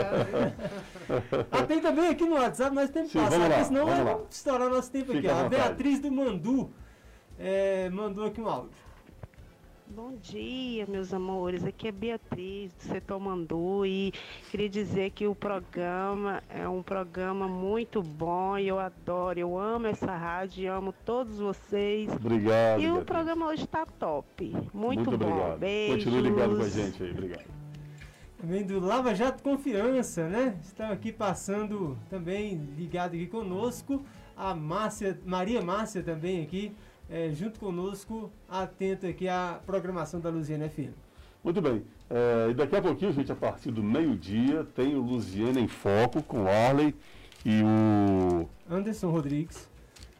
Ah, 1.51 1.63
tem 1.63 1.79
também 1.79 2.09
aqui 2.09 2.25
no 2.25 2.35
WhatsApp, 2.35 2.73
nós 2.73 2.89
temos 2.89 3.11
que 3.11 3.17
passar, 3.17 3.29
vamos 3.29 3.43
lá, 3.43 3.49
porque 3.49 3.65
senão 3.65 3.85
vamos 3.85 4.03
vai 4.03 4.17
estourar 4.31 4.69
nosso 4.69 4.91
tempo 4.91 5.11
Fica 5.11 5.31
aqui. 5.31 5.45
A. 5.45 5.49
Beatriz 5.49 5.99
do 5.99 6.11
Mandu 6.11 6.71
é, 7.37 7.89
mandou 7.89 8.25
aqui 8.25 8.41
um 8.41 8.47
áudio. 8.47 8.71
Bom 10.01 10.15
dia, 10.21 10.87
meus 10.87 11.13
amores. 11.13 11.65
Aqui 11.65 11.89
é 11.89 11.91
Beatriz, 11.91 12.71
do 12.71 12.83
setor 12.83 13.19
Mandu, 13.19 13.85
e 13.85 14.13
queria 14.49 14.69
dizer 14.69 15.09
que 15.09 15.27
o 15.27 15.35
programa 15.35 16.41
é 16.47 16.65
um 16.69 16.81
programa 16.81 17.49
muito 17.49 18.01
bom 18.01 18.57
e 18.57 18.69
eu 18.69 18.79
adoro, 18.79 19.37
eu 19.37 19.59
amo 19.59 19.87
essa 19.87 20.15
rádio, 20.15 20.71
amo 20.71 20.93
todos 21.03 21.37
vocês. 21.37 22.09
Obrigado, 22.13 22.79
E 22.79 22.85
o 22.85 22.93
Beatriz. 22.93 23.03
programa 23.03 23.47
hoje 23.47 23.65
está 23.65 23.85
top. 23.85 24.55
Muito, 24.73 25.03
bom. 25.03 25.15
obrigado. 25.15 25.59
Beijos. 25.59 26.05
Continue 26.05 26.29
ligado 26.29 26.55
com 26.55 26.63
a 26.63 26.69
gente 26.69 27.03
aí. 27.03 27.11
Obrigado. 27.11 27.45
Também 28.37 28.65
do 28.65 28.79
Lava 28.79 29.13
Jato 29.13 29.43
Confiança, 29.43 30.29
né? 30.29 30.57
Estão 30.63 30.89
aqui 30.93 31.11
passando 31.11 31.99
também 32.09 32.55
ligado 32.77 33.15
aqui 33.15 33.27
conosco. 33.27 34.01
A 34.37 34.55
Márcia, 34.55 35.19
Maria 35.25 35.61
Márcia 35.61 36.01
também 36.01 36.41
aqui, 36.41 36.73
é, 37.09 37.31
junto 37.31 37.59
conosco, 37.59 38.31
atento 38.47 39.07
aqui 39.07 39.27
à 39.27 39.59
programação 39.65 40.19
da 40.19 40.29
Luziana 40.29 40.69
FM. 40.69 40.93
Muito 41.43 41.61
bem. 41.61 41.83
É, 42.09 42.49
e 42.51 42.53
daqui 42.53 42.75
a 42.75 42.81
pouquinho, 42.81 43.11
gente, 43.13 43.31
a 43.31 43.35
partir 43.35 43.71
do 43.71 43.83
meio-dia, 43.83 44.65
tem 44.75 44.95
o 44.95 45.01
Luziana 45.01 45.59
em 45.59 45.67
Foco 45.67 46.21
com 46.21 46.43
o 46.43 46.47
Arley 46.47 46.93
e 47.45 47.61
o 47.63 48.47
Anderson 48.69 49.09
Rodrigues. 49.09 49.69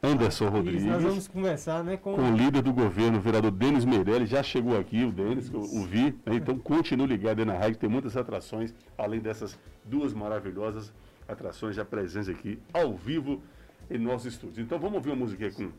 Anderson 0.02 0.45
Isso, 0.45 0.53
Rodrigues. 0.53 0.86
nós 0.86 1.03
vamos 1.03 1.28
conversar, 1.28 1.84
né, 1.84 1.98
com, 1.98 2.16
com 2.16 2.32
o 2.32 2.36
líder 2.36 2.61
do 2.61 2.72
governo, 2.72 3.18
o 3.18 3.22
vereador 3.22 3.52
Denis 3.52 3.84
Meirelles, 3.84 4.30
já 4.30 4.41
chegou 4.41 4.80
aqui, 4.80 5.03
o 5.03 5.11
Denis, 5.11 5.49
que 5.49 5.56
eu 5.56 5.61
o 5.61 5.84
vi, 5.84 6.16
né? 6.26 6.36
então 6.36 6.57
continue 6.57 7.06
ligado 7.06 7.40
aí 7.40 7.45
na 7.45 7.53
rádio, 7.53 7.78
tem 7.78 7.90
muitas 7.90 8.16
atrações, 8.16 8.74
além 8.98 9.20
dessas 9.20 9.60
duas 9.84 10.14
maravilhosas 10.14 10.94
atrações 11.28 11.76
já 11.76 11.84
presentes 11.84 12.30
aqui, 12.30 12.57
ao 12.74 12.95
vivo, 12.95 13.41
em 13.90 13.98
nossos 13.98 14.34
estúdios. 14.34 14.60
Então 14.60 14.80
vamos 14.80 14.95
ouvir 14.95 15.10
uma 15.10 15.18
musiquinha 15.18 15.52
com, 15.52 15.70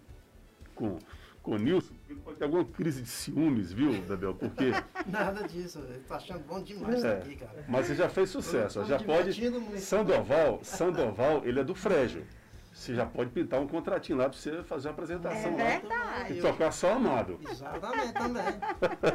com, 0.80 0.98
com 1.42 1.50
o 1.52 1.58
Nilson, 1.58 1.92
ele 2.08 2.20
pode 2.20 2.38
ter 2.38 2.44
alguma 2.44 2.64
crise 2.64 3.02
de 3.02 3.08
ciúmes, 3.08 3.70
viu, 3.72 3.92
Bebel, 4.02 4.34
porque... 4.34 4.72
Nada 5.06 5.46
disso, 5.46 5.78
ele 5.88 6.00
tá 6.00 6.16
achando 6.16 6.40
bom 6.46 6.62
demais 6.62 6.94
É, 6.94 6.98
isso 6.98 7.06
aqui, 7.06 7.36
cara. 7.36 7.64
mas 7.68 7.86
você 7.86 7.94
já 7.94 8.08
fez 8.08 8.30
sucesso, 8.30 8.84
já 8.86 8.98
pode... 8.98 9.50
muito. 9.50 9.78
Sandoval, 9.78 10.60
Sandoval, 10.62 11.42
ele 11.44 11.60
é 11.60 11.64
do 11.64 11.74
Frégio. 11.74 12.24
Você 12.72 12.94
já 12.94 13.04
pode 13.04 13.30
pintar 13.30 13.60
um 13.60 13.66
contratinho 13.66 14.16
lá 14.16 14.28
para 14.30 14.38
você 14.38 14.62
fazer 14.62 14.88
uma 14.88 14.94
apresentação 14.94 15.50
lá. 15.50 15.64
verdade. 15.64 16.32
E 16.32 16.40
tocar 16.40 16.72
só 16.72 16.94
amado. 16.94 17.38
Exatamente, 17.50 18.12
também. 18.14 18.42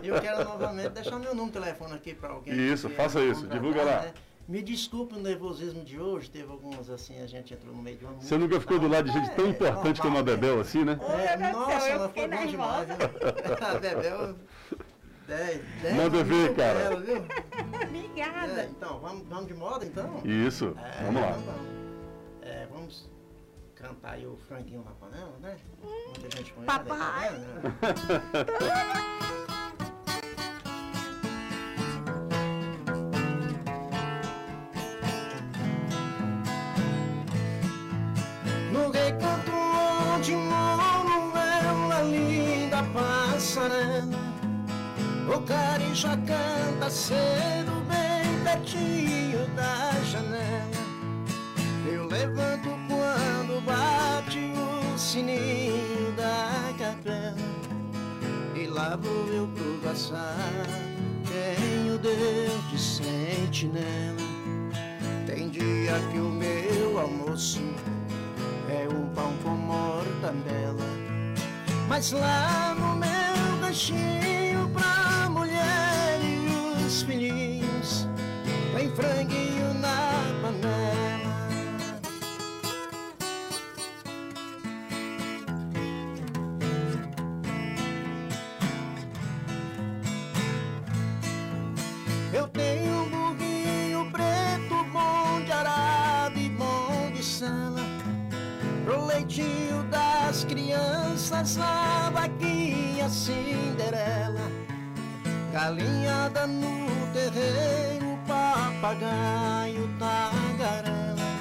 E 0.03 0.07
eu 0.07 0.21
quero 0.21 0.43
novamente 0.43 0.89
deixar 0.89 1.17
meu 1.17 1.33
número 1.33 1.47
de 1.47 1.59
telefone 1.59 1.93
aqui 1.95 2.13
para 2.13 2.33
alguém. 2.33 2.53
Isso, 2.53 2.89
faça 2.89 3.19
isso, 3.21 3.41
contratar, 3.41 3.59
divulga 3.59 3.83
lá. 3.83 4.01
né? 4.01 4.13
Me 4.47 4.61
desculpe 4.61 5.15
o 5.15 5.19
nervosismo 5.19 5.83
de 5.83 5.99
hoje, 5.99 6.29
teve 6.29 6.51
algumas 6.51 6.87
assim, 6.89 7.19
a 7.19 7.25
gente 7.25 7.51
entrou 7.53 7.73
no 7.75 7.81
meio 7.81 7.97
de 7.97 8.05
uma 8.05 8.13
Você 8.13 8.37
nunca 8.37 8.59
ficou 8.59 8.77
do 8.77 8.87
lado 8.87 9.07
de 9.09 9.13
gente 9.17 9.31
tão 9.35 9.47
importante 9.47 9.99
como 9.99 10.19
a 10.19 10.23
Bebel 10.23 10.59
assim, 10.61 10.83
né? 10.85 10.99
É, 11.01 11.51
nossa, 11.51 11.87
ela 11.87 12.07
fiquei 12.09 12.27
foi 12.27 12.37
bom 12.37 12.45
demais, 12.45 12.87
viu? 12.87 12.95
A 13.67 13.79
Bebel. 13.79 14.35
dez- 15.27 15.61
dez 15.81 15.95
Manda 15.95 16.23
ver, 16.23 16.55
cara. 16.55 16.77
dela, 16.77 17.01
viu? 17.01 17.25
Obrigada. 17.87 18.61
É, 18.61 18.65
então, 18.69 18.99
vamos, 18.99 19.27
vamos 19.27 19.47
de 19.47 19.53
moda 19.55 19.83
então? 19.83 20.21
Isso, 20.23 20.75
É, 20.79 21.03
vamos 21.05 21.21
lá. 21.21 21.29
então 21.31 21.41
vamos. 21.41 21.65
É, 22.43 22.67
vamos 22.71 23.09
cantar 23.73 24.11
aí 24.13 24.27
o 24.27 24.37
franguinho 24.47 24.83
na 24.83 24.91
panela, 24.91 25.33
né? 25.41 25.57
Muita 25.83 26.37
gente 26.37 26.53
conhece. 26.53 26.65
Papai. 26.67 27.41
Tá 27.81 29.35
O 45.35 45.41
carijó 45.41 46.11
canta 46.25 46.89
cedo 46.89 47.83
bem 47.89 48.41
pertinho 48.45 49.45
da 49.53 49.91
janela. 50.09 50.85
Eu 51.85 52.07
levanto 52.07 52.69
quando 52.87 53.61
bate 53.65 54.39
o 54.39 54.97
sininho 54.97 56.13
da 56.15 56.73
capela. 56.77 57.35
E 58.55 58.65
lá 58.65 58.95
vou 58.95 59.27
eu 59.33 59.47
pro 59.47 59.77
vassar 59.81 60.37
Tenho 61.27 61.97
Deus 61.97 62.69
de 62.71 62.79
sentinela 62.79 64.17
Tem 65.27 65.49
dia 65.49 65.99
que 66.11 66.17
o 66.17 66.29
meu 66.29 66.97
almoço 66.97 67.61
é 68.69 68.87
um 68.87 69.09
pão 69.09 69.33
com 69.43 69.49
mortandela. 69.49 70.85
Mas 71.89 72.13
lá 72.13 72.73
no 72.79 72.95
meu 72.95 73.57
ganchinho 73.61 74.69
pra 74.69 75.14
filhinhos, 77.05 78.07
tem 78.75 78.89
franguinho 78.95 79.73
na 79.75 80.23
panela. 80.41 81.35
Eu 92.33 92.47
tenho 92.47 93.03
um 94.01 94.11
preto, 94.11 94.83
bom 94.91 95.41
de 95.45 95.51
arado 95.51 96.39
e 96.39 96.49
bom 96.49 97.11
de 97.13 97.23
sala. 97.23 97.81
Pro 98.83 99.05
leitinho 99.05 99.83
das 99.89 100.43
crianças, 100.43 101.57
a 101.59 102.09
vaquinha 102.09 103.07
Cinderela. 103.09 104.64
Galinhada 105.55 106.45
no 106.47 106.85
terreiro, 107.13 108.19
papagaio, 108.27 109.89
tagarela. 109.97 111.31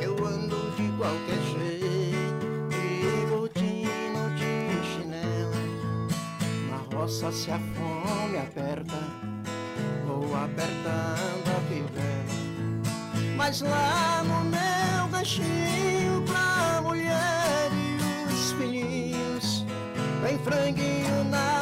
Eu 0.00 0.24
ando 0.24 0.70
de 0.76 0.86
qualquer 0.96 1.40
jeito, 1.50 2.46
de 2.70 3.26
botina, 3.26 4.30
de 4.36 4.86
chinela. 4.86 5.56
Na 6.70 6.96
roça 6.96 7.32
se 7.32 7.50
a 7.50 7.58
fome 7.58 8.38
aperta, 8.38 9.02
vou 10.06 10.36
apertando 10.36 11.48
a 11.56 11.60
fivela. 11.66 13.34
Mas 13.36 13.62
lá 13.62 14.22
no 14.22 14.44
meu 14.44 15.08
ganchinho 15.10 16.22
pra 16.24 16.80
mulher 16.82 17.68
e 17.72 18.32
os 18.32 18.52
filhinhos 18.52 19.64
Vem 20.22 20.36
franguinho 20.38 21.24
na 21.24 21.57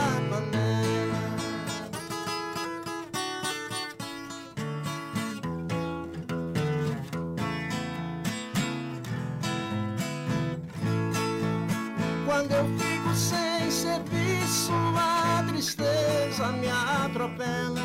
Quando 12.36 12.52
eu 12.52 12.66
fico 12.78 13.14
sem 13.14 13.70
serviço, 13.70 14.70
a 14.94 15.42
tristeza 15.48 16.48
me 16.52 16.68
atropela. 16.68 17.80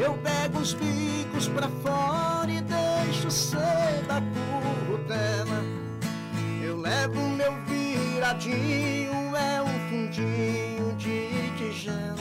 Eu 0.00 0.14
pego 0.14 0.58
os 0.58 0.74
bicos 0.74 1.46
pra 1.46 1.68
fora 1.68 2.50
e 2.50 2.60
deixo 2.60 3.30
ser 3.30 4.02
da 4.08 4.20
currutela. 4.34 5.62
Eu 6.60 6.76
levo 6.76 7.20
meu 7.20 7.52
viradinho, 7.66 9.36
é 9.36 9.62
um 9.62 9.78
fundinho 9.90 10.96
de 10.96 11.30
tigela. 11.56 12.16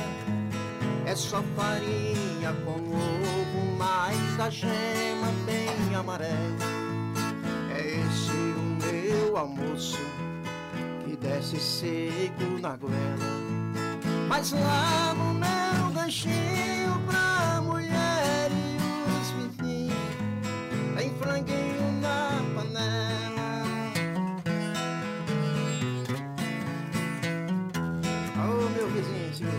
É 1.07 1.15
só 1.15 1.41
farinha 1.55 2.53
com 2.63 2.73
ovo, 2.73 3.77
mais 3.79 4.39
a 4.39 4.51
gema 4.51 5.31
bem 5.47 5.95
amarela. 5.95 6.65
É 7.75 7.79
esse 7.79 8.29
o 8.31 8.77
meu 8.79 9.35
almoço 9.35 9.97
desce 11.25 11.59
seco 11.59 12.59
na 12.61 12.75
goela. 12.77 13.35
Mas 14.27 14.51
lá 14.51 15.13
no 15.15 15.33
meu 15.33 15.91
ganchinho 15.91 16.99
pra 17.07 17.61
mulher 17.61 18.51
e 18.51 18.77
os 19.09 19.31
vizinhos 19.31 19.95
tem 20.95 21.09
franguinho 21.15 21.91
na 22.01 22.41
panela. 22.53 23.63
Ô 28.37 28.69
meu 28.69 28.87
vizinho, 28.89 29.33
senhor. 29.33 29.53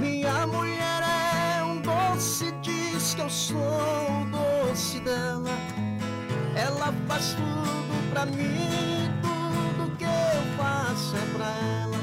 Minha 0.00 0.46
mulher 0.46 1.02
é 1.02 1.62
um 1.62 1.80
doce, 1.82 2.52
diz 2.62 3.14
que 3.14 3.20
eu 3.20 3.30
sou. 3.30 4.05
Ela 6.86 6.94
faz 7.08 7.34
tudo 7.34 8.10
pra 8.12 8.24
mim, 8.26 9.10
tudo 9.20 9.96
que 9.96 10.04
eu 10.04 10.56
faço 10.56 11.16
é 11.16 11.36
pra 11.36 11.46
ela. 11.82 11.98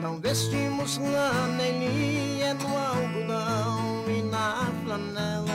Não 0.00 0.20
vestimos 0.20 0.98
lã 0.98 1.48
nem 1.56 1.88
linha 1.88 2.54
no 2.54 2.78
algodão 2.78 4.04
e 4.06 4.22
na 4.22 4.68
flanela. 4.84 5.50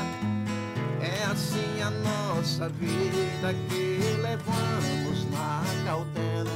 É 0.99 1.23
assim 1.31 1.81
a 1.81 1.89
nossa 1.89 2.67
vida 2.67 3.53
que 3.69 4.17
levamos 4.21 5.25
na 5.31 5.63
cautela. 5.85 6.51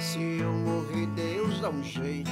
Se 0.00 0.38
eu 0.38 0.52
morrer, 0.52 1.06
Deus 1.16 1.60
dá 1.60 1.70
um 1.70 1.82
jeito, 1.82 2.30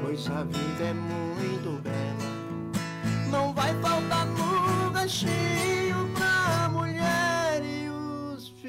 pois 0.00 0.28
a 0.28 0.44
vida 0.44 0.84
é 0.84 0.92
muito 0.92 1.82
bela. 1.82 3.32
Não 3.32 3.52
vai 3.52 3.74
faltar 3.80 4.26
no 4.26 4.90
ganchinho 4.92 5.81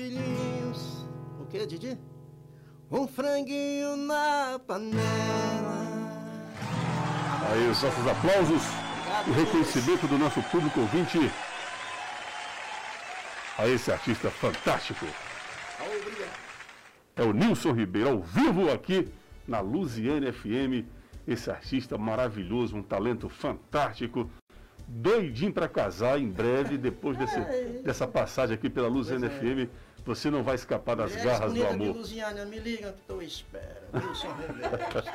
filhinhos. 0.03 1.05
O 1.39 1.45
que, 1.45 1.65
Didi? 1.65 1.97
Um 2.91 3.07
franguinho 3.07 3.95
na 3.95 4.59
panela. 4.67 5.83
Aí, 7.49 7.69
os 7.69 7.81
nossos 7.81 8.07
aplausos 8.07 8.61
e 9.27 9.31
reconhecimento 9.31 10.07
do 10.07 10.17
nosso 10.17 10.41
público 10.43 10.81
ouvinte 10.81 11.19
a 13.57 13.67
esse 13.67 13.91
artista 13.91 14.29
fantástico. 14.29 15.05
É 17.15 17.23
o 17.23 17.31
Nilson 17.31 17.71
Ribeiro, 17.71 18.09
ao 18.09 18.19
vivo 18.19 18.71
aqui 18.71 19.07
na 19.47 19.61
Luziane 19.61 20.31
FM. 20.31 20.85
Esse 21.25 21.49
artista 21.49 21.97
maravilhoso, 21.97 22.75
um 22.75 22.83
talento 22.83 23.29
fantástico, 23.29 24.29
doidinho 24.87 25.53
para 25.53 25.67
casar 25.67 26.19
em 26.19 26.29
breve, 26.29 26.77
depois 26.77 27.17
desse, 27.17 27.39
dessa 27.83 28.07
passagem 28.07 28.55
aqui 28.55 28.69
pela 28.69 28.87
Luziane 28.87 29.29
FM. 29.29 29.69
Você 30.05 30.29
não 30.29 30.43
vai 30.43 30.55
escapar 30.55 30.95
das 30.95 31.11
Mulheres 31.11 31.39
garras 31.39 31.53
do 31.53 31.65
amor. 31.65 31.95
Lusiana, 31.95 32.45
me 32.45 32.59
ligam 32.59 32.91
que 32.91 32.99
estou 32.99 33.21
espera. 33.21 33.81
Wilson 33.93 34.35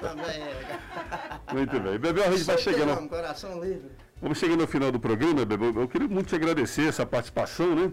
também. 0.00 0.42
Muito 1.52 1.80
bem. 1.80 1.98
Bebel, 1.98 2.24
a 2.24 2.30
gente 2.30 2.44
vai 2.44 2.58
chegando. 2.58 3.08
Coração 3.08 3.62
livre. 3.62 3.90
Vamos 4.20 4.38
chegando 4.38 4.62
ao 4.62 4.66
final 4.66 4.90
do 4.90 4.98
programa, 4.98 5.44
Bebel. 5.44 5.74
Eu 5.74 5.88
queria 5.88 6.08
muito 6.08 6.28
te 6.28 6.34
agradecer 6.34 6.88
essa 6.88 7.04
participação, 7.04 7.74
né? 7.74 7.92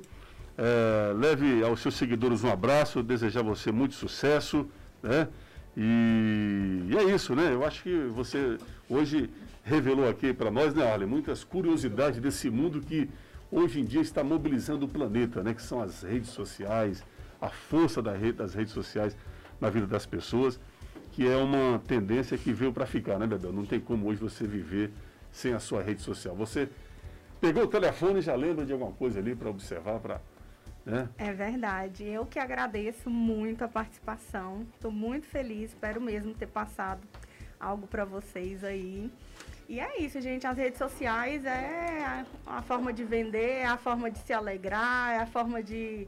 É, 0.58 1.14
leve 1.14 1.64
aos 1.64 1.82
seus 1.82 1.96
seguidores 1.96 2.44
um 2.44 2.50
abraço, 2.50 3.04
desejar 3.04 3.42
a 3.42 3.44
você 3.44 3.74
muito 3.74 3.94
sucesso, 3.94 4.66
né? 5.04 5.28
E, 5.76 6.86
e 6.90 6.98
é 6.98 7.04
isso, 7.04 7.36
né? 7.36 7.54
Eu 7.54 7.66
acho 7.66 7.84
que 7.84 7.94
você 8.08 8.58
hoje 8.90 9.30
revelou 9.66 10.08
aqui 10.08 10.34
para 10.34 10.50
nós, 10.50 10.74
né, 10.74 10.90
Arlen, 10.90 11.08
muitas 11.08 11.44
curiosidades 11.44 12.20
desse 12.22 12.50
mundo 12.50 12.80
que 12.80 13.10
hoje 13.56 13.80
em 13.80 13.86
dia 13.86 14.02
está 14.02 14.23
mobilizando 14.23 14.86
o 14.86 14.90
planeta, 14.90 15.41
né? 15.41 15.53
Que 15.53 15.61
são 15.61 15.82
as 15.82 16.03
redes 16.03 16.30
sociais, 16.30 17.03
a 17.40 17.49
força 17.49 18.02
da 18.02 18.11
rede, 18.11 18.34
das 18.34 18.53
redes 18.53 18.73
sociais 18.73 19.15
na 19.60 19.69
vida 19.69 19.88
das 19.88 20.06
pessoas, 20.06 20.60
que 21.14 21.26
é 21.26 21.38
uma 21.38 21.80
tendência 21.88 22.38
que 22.38 22.52
veio 22.52 22.73
para 22.73 22.86
ficar, 22.86 23.18
né, 23.18 23.26
Bebel? 23.26 23.53
Não 23.53 23.65
tem 23.65 23.80
como 23.80 24.07
hoje 24.07 24.19
você 24.19 24.45
viver 24.45 24.91
sem 25.32 25.53
a 25.53 25.60
sua 25.60 25.82
rede 25.82 26.02
social. 26.02 26.36
Você 26.36 26.69
pegou 27.40 27.64
o 27.64 27.68
telefone 27.68 28.19
e 28.19 28.22
já 28.22 28.36
lembra 28.36 28.65
de 28.65 28.73
alguma 28.73 28.91
coisa 28.91 29.19
ali 29.19 29.34
para 29.34 29.49
observar, 29.49 29.99
para 29.99 30.19
né? 30.86 31.10
É 31.18 31.34
verdade. 31.34 32.03
Eu 32.03 32.26
que 32.26 32.38
agradeço 32.38 33.10
muito 33.10 33.64
a 33.64 33.68
participação. 33.68 34.68
Estou 34.76 34.91
muito 34.91 35.26
feliz. 35.26 35.72
Espero 35.72 35.99
mesmo 35.99 36.34
ter 36.36 36.48
passado 36.48 37.02
algo 37.60 37.88
para 37.88 38.06
vocês 38.06 38.64
aí. 38.64 39.11
E 39.68 39.80
é 39.80 40.00
isso, 40.02 40.22
gente. 40.22 40.46
As 40.46 40.58
redes 40.58 40.78
sociais 40.78 41.44
é 41.46 42.04
a, 42.06 42.26
a 42.58 42.62
forma 42.62 42.94
de 42.94 43.04
vender, 43.04 43.60
é 43.62 43.66
a 43.66 43.78
forma 43.78 44.12
de 44.12 44.20
se 44.20 44.32
alegrar, 44.32 45.14
é 45.14 45.20
a 45.20 45.26
forma 45.26 45.64
de 45.64 46.08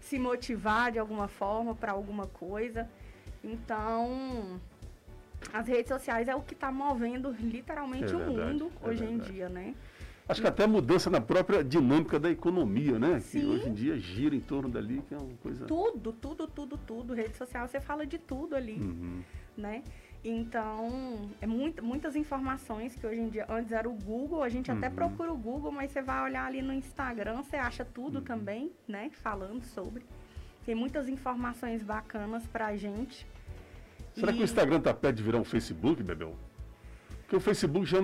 se 0.00 0.18
motivar 0.18 0.90
de 0.92 0.98
alguma 0.98 1.28
forma 1.28 1.74
para 1.74 1.92
alguma 1.92 2.26
coisa. 2.26 2.88
Então, 3.44 4.60
as 5.52 5.66
redes 5.68 5.88
sociais 5.88 6.26
é 6.28 6.34
o 6.34 6.40
que 6.42 6.54
está 6.54 6.70
movendo 6.72 7.30
literalmente 7.40 8.12
É 8.12 8.16
o 8.16 8.18
verdade, 8.18 8.52
mundo 8.52 8.72
é 8.82 8.88
hoje 8.88 9.04
em 9.04 9.08
verdade. 9.08 9.32
dia, 9.32 9.48
né? 9.48 9.74
Acho 10.28 10.40
que 10.40 10.48
até 10.48 10.66
mudança 10.66 11.08
na 11.08 11.20
própria 11.20 11.62
dinâmica 11.62 12.18
da 12.18 12.28
economia, 12.28 12.98
né? 12.98 13.14
Que 13.18 13.40
Sim. 13.40 13.46
hoje 13.48 13.68
em 13.68 13.72
dia 13.74 13.96
gira 13.96 14.34
em 14.34 14.40
torno 14.40 14.68
dali, 14.68 15.00
que 15.08 15.14
é 15.14 15.18
uma 15.18 15.36
coisa. 15.40 15.64
Tudo, 15.66 16.12
tudo, 16.12 16.48
tudo, 16.48 16.76
tudo. 16.76 17.14
Rede 17.14 17.36
social, 17.36 17.68
você 17.68 17.80
fala 17.80 18.04
de 18.04 18.18
tudo 18.18 18.56
ali, 18.56 18.74
Uhum. 18.74 19.22
né? 19.56 19.84
Então, 20.28 21.30
é 21.40 21.46
muito, 21.46 21.84
muitas 21.84 22.16
informações 22.16 22.96
que 22.96 23.06
hoje 23.06 23.20
em 23.20 23.28
dia, 23.28 23.46
antes 23.48 23.70
era 23.70 23.88
o 23.88 23.92
Google, 23.92 24.42
a 24.42 24.48
gente 24.48 24.72
até 24.72 24.88
Uhum. 24.88 24.94
procura 24.94 25.32
o 25.32 25.36
Google, 25.36 25.70
mas 25.70 25.92
você 25.92 26.02
vai 26.02 26.20
olhar 26.24 26.44
ali 26.46 26.60
no 26.60 26.72
Instagram, 26.72 27.42
você 27.42 27.54
acha 27.54 27.84
Uhum. 27.84 27.90
tudo 27.94 28.20
também, 28.20 28.72
né? 28.88 29.08
Falando 29.22 29.62
sobre. 29.64 30.04
Tem 30.64 30.74
muitas 30.74 31.08
informações 31.08 31.80
bacanas 31.84 32.44
pra 32.48 32.76
gente. 32.76 33.24
Será 34.16 34.32
que 34.32 34.40
o 34.40 34.44
Instagram 34.44 34.80
tá 34.80 34.92
perto 34.92 35.14
de 35.16 35.22
virar 35.22 35.38
um 35.38 35.44
Facebook, 35.44 36.02
Bebel? 36.02 36.34
Porque 37.20 37.36
o 37.36 37.40
Facebook 37.40 37.86
já 37.86 37.98
é 37.98 38.00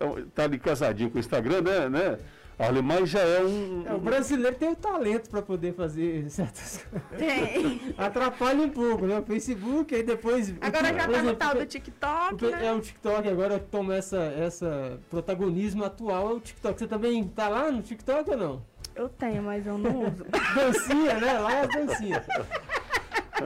é 0.00 0.24
tá 0.34 0.44
ali 0.44 0.58
casadinho 0.58 1.10
com 1.10 1.16
o 1.16 1.20
Instagram, 1.20 1.62
né? 1.62 1.88
né? 1.88 2.18
Arlen, 2.58 2.82
mas 2.82 3.08
já 3.08 3.20
é 3.20 3.42
um. 3.42 3.84
É, 3.86 3.94
o 3.94 3.98
brasileiro 3.98 4.56
tem 4.56 4.70
o 4.70 4.76
talento 4.76 5.28
para 5.30 5.42
poder 5.42 5.74
fazer 5.74 6.28
certas 6.30 6.84
coisas. 6.88 7.08
Tem. 7.18 7.94
Atrapalha 7.98 8.60
um 8.62 8.68
pouco, 8.68 9.06
né? 9.06 9.18
O 9.18 9.22
Facebook, 9.22 9.94
aí 9.94 10.02
depois. 10.02 10.54
Agora 10.60 10.86
já 10.92 10.98
tá 11.00 11.06
no 11.08 11.14
exemplo, 11.14 11.36
tal 11.36 11.54
o- 11.56 11.58
do 11.58 11.66
TikTok, 11.66 12.44
o 12.44 12.50
né? 12.50 12.66
É 12.66 12.72
o 12.72 12.80
TikTok 12.80 13.28
agora 13.28 13.58
que 13.58 13.66
toma 13.66 13.96
essa, 13.96 14.18
essa 14.18 14.98
protagonismo 15.10 15.84
atual, 15.84 16.30
é 16.30 16.32
o 16.34 16.40
TikTok. 16.40 16.78
Você 16.78 16.86
também 16.86 17.24
tá 17.24 17.48
lá 17.48 17.70
no 17.72 17.82
TikTok 17.82 18.30
ou 18.30 18.36
não? 18.36 18.62
Eu 18.94 19.08
tenho, 19.08 19.42
mas 19.42 19.66
eu 19.66 19.78
não 19.78 20.02
uso. 20.02 20.24
dancinha, 20.54 21.14
né? 21.18 21.38
Lá 21.38 21.52
é 21.54 21.66
dancinha. 21.66 22.22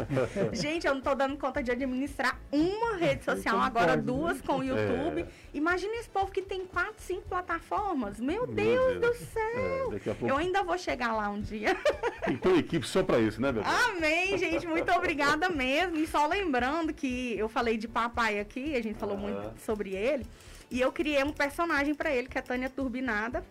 Gente, 0.53 0.87
eu 0.87 0.95
não 0.95 1.01
tô 1.01 1.15
dando 1.15 1.37
conta 1.37 1.63
de 1.63 1.71
administrar 1.71 2.39
uma 2.53 2.97
rede 2.97 3.25
social, 3.25 3.59
agora 3.61 3.93
pode, 3.93 3.97
né? 3.99 4.03
duas 4.03 4.41
com 4.41 4.57
o 4.59 4.65
YouTube. 4.65 5.23
É. 5.23 5.27
Imagina 5.55 5.95
esse 5.97 6.09
povo 6.09 6.31
que 6.31 6.43
tem 6.43 6.65
quatro, 6.67 6.95
cinco 6.99 7.23
plataformas. 7.29 8.19
Meu, 8.21 8.47
Meu 8.47 8.55
Deus, 8.55 8.99
Deus. 8.99 9.19
do 9.19 9.25
céu! 9.27 9.89
É, 9.89 9.91
daqui 9.93 10.11
a 10.11 10.15
pouco- 10.15 10.33
Eu 10.33 10.37
ainda 10.37 10.63
vou 10.63 10.77
chegar 10.79 11.13
lá 11.15 11.29
um 11.31 11.41
dia. 11.41 11.77
Tem 12.25 12.39
uma 12.45 12.59
equipe 12.59 12.87
só 12.87 13.03
para 13.03 13.19
isso, 13.19 13.41
né, 13.41 13.53
Bebel? 13.53 13.71
Amém, 13.71 14.37
gente. 14.39 14.67
Muito 14.67 14.91
obrigada 14.93 15.49
mesmo. 15.49 15.97
E 15.97 16.07
só 16.07 16.27
lembrando 16.27 16.93
que 16.93 17.37
eu 17.39 17.49
falei 17.49 17.77
de 17.77 17.89
papai 17.89 18.39
aqui, 18.41 18.75
a 18.77 18.83
gente 18.83 18.99
falou 18.99 19.17
Ah. 19.17 19.21
muito 19.21 19.61
sobre 19.61 19.95
ele. 19.95 20.27
E 20.71 20.81
eu 20.81 20.91
criei 20.91 21.23
um 21.23 21.33
personagem 21.33 21.95
pra 21.95 22.11
ele, 22.15 22.27
que 22.29 22.37
é 22.37 22.41
a 22.41 22.45
Tânia 22.45 22.69
Turbinada. 22.69 23.45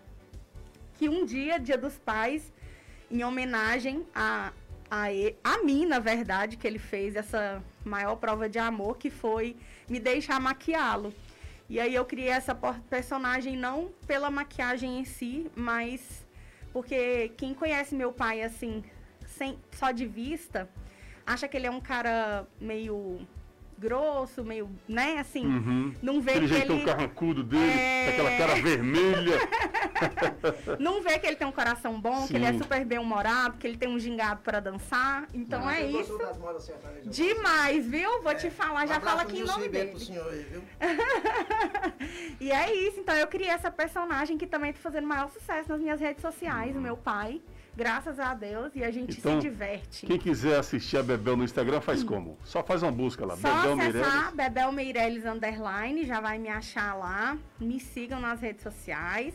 Que 0.97 1.09
um 1.09 1.25
dia, 1.25 1.57
dia 1.59 1.77
dos 1.77 1.97
pais, 1.97 2.53
em 3.11 3.23
homenagem 3.23 4.05
a, 4.15 4.51
a, 4.95 5.07
a 5.43 5.63
mim, 5.63 5.85
na 5.85 5.99
verdade, 5.99 6.55
que 6.55 6.65
ele 6.65 6.79
fez 6.79 7.17
essa 7.17 7.61
maior 7.83 8.15
prova 8.15 8.47
de 8.47 8.57
amor, 8.57 8.97
que 8.97 9.09
foi 9.09 9.57
me 9.89 9.99
deixar 9.99 10.39
maquiá-lo. 10.39 11.13
E 11.67 11.79
aí 11.81 11.93
eu 11.93 12.05
criei 12.05 12.29
essa 12.29 12.55
personagem 12.89 13.57
não 13.57 13.91
pela 14.07 14.31
maquiagem 14.31 14.99
em 14.99 15.03
si, 15.03 15.51
mas 15.53 16.25
porque 16.71 17.29
quem 17.35 17.53
conhece 17.53 17.93
meu 17.93 18.13
pai 18.13 18.41
assim, 18.41 18.83
sem, 19.25 19.59
só 19.71 19.91
de 19.91 20.05
vista, 20.05 20.69
acha 21.25 21.47
que 21.47 21.57
ele 21.57 21.67
é 21.67 21.71
um 21.71 21.81
cara 21.81 22.47
meio 22.59 23.19
grosso, 23.77 24.43
meio, 24.43 24.69
né, 24.87 25.17
assim, 25.19 25.45
Uhum. 25.45 25.93
não 26.01 26.21
vê 26.21 26.31
Aquele 26.31 26.47
que 26.47 26.53
jeitão 26.55 26.75
ele 26.77 26.85
carrancudo 26.85 27.43
dele, 27.43 27.71
É. 27.79 28.09
aquela 28.09 28.31
cara 28.37 28.55
vermelha. 28.55 29.37
não 30.79 31.01
vê 31.01 31.19
que 31.19 31.27
ele 31.27 31.35
tem 31.35 31.47
um 31.47 31.51
coração 31.51 31.99
bom, 31.99 32.25
que 32.27 32.35
ele 32.35 32.45
é 32.45 32.53
Sim. 32.53 32.59
super 32.59 32.85
bem-humorado, 32.85 33.57
que 33.57 33.67
ele 33.67 33.77
tem 33.77 33.89
um 33.89 33.99
gingado 33.99 34.41
para 34.41 34.59
dançar. 34.59 35.27
Então 35.33 35.69
é 35.69 35.83
Eu 35.83 35.89
isso. 35.89 35.97
gostou 36.09 36.17
das 36.19 36.37
modas? 36.37 36.71
Demais, 37.05 37.85
viu? 37.85 38.21
Vou 38.21 38.33
te 38.35 38.49
falar, 38.49 38.85
Um 38.85 38.87
já 38.87 38.95
abraço 38.95 39.17
fala 39.17 39.21
aqui 39.29 39.39
em 39.39 39.43
nome 39.45 39.67
dele. 39.69 39.91
pro 39.91 39.99
senhor 39.99 40.31
aí, 40.31 40.43
viu? 40.43 40.63
E 42.39 42.51
é 42.51 42.73
isso, 42.75 42.99
então 42.99 43.15
eu 43.15 43.27
criei 43.27 43.49
essa 43.49 43.71
personagem 43.71 44.37
que 44.37 44.45
também 44.45 44.71
tá 44.73 44.79
fazendo 44.79 45.07
maior 45.07 45.29
sucesso 45.29 45.69
nas 45.69 45.79
minhas 45.81 45.99
redes 45.99 46.21
sociais, 46.21 46.75
o 46.75 46.79
meu 46.81 46.95
pai. 46.97 47.41
Graças 47.75 48.19
a 48.19 48.33
Deus, 48.33 48.73
e 48.73 48.83
a 48.83 48.91
gente 48.91 49.19
Então, 49.19 49.41
se 49.41 49.49
diverte. 49.49 50.05
Quem 50.05 50.17
quiser 50.17 50.57
assistir 50.57 50.97
a 50.97 51.03
Bebel 51.03 51.35
no 51.35 51.43
Instagram, 51.43 51.81
faz 51.81 52.03
como? 52.03 52.37
Só 52.43 52.63
faz 52.63 52.81
uma 52.81 52.91
busca 52.91 53.25
lá. 53.25 53.35
Só 53.35 53.53
Bebel 53.53 53.75
Meirelles. 53.75 54.33
Bebel 54.33 54.71
Meirelles 54.71 55.25
Underline, 55.25 56.05
já 56.05 56.21
vai 56.21 56.37
me 56.37 56.47
achar 56.47 56.93
lá. 56.95 57.37
Me 57.59 57.79
sigam 57.79 58.19
nas 58.21 58.39
redes 58.39 58.63
sociais, 58.63 59.33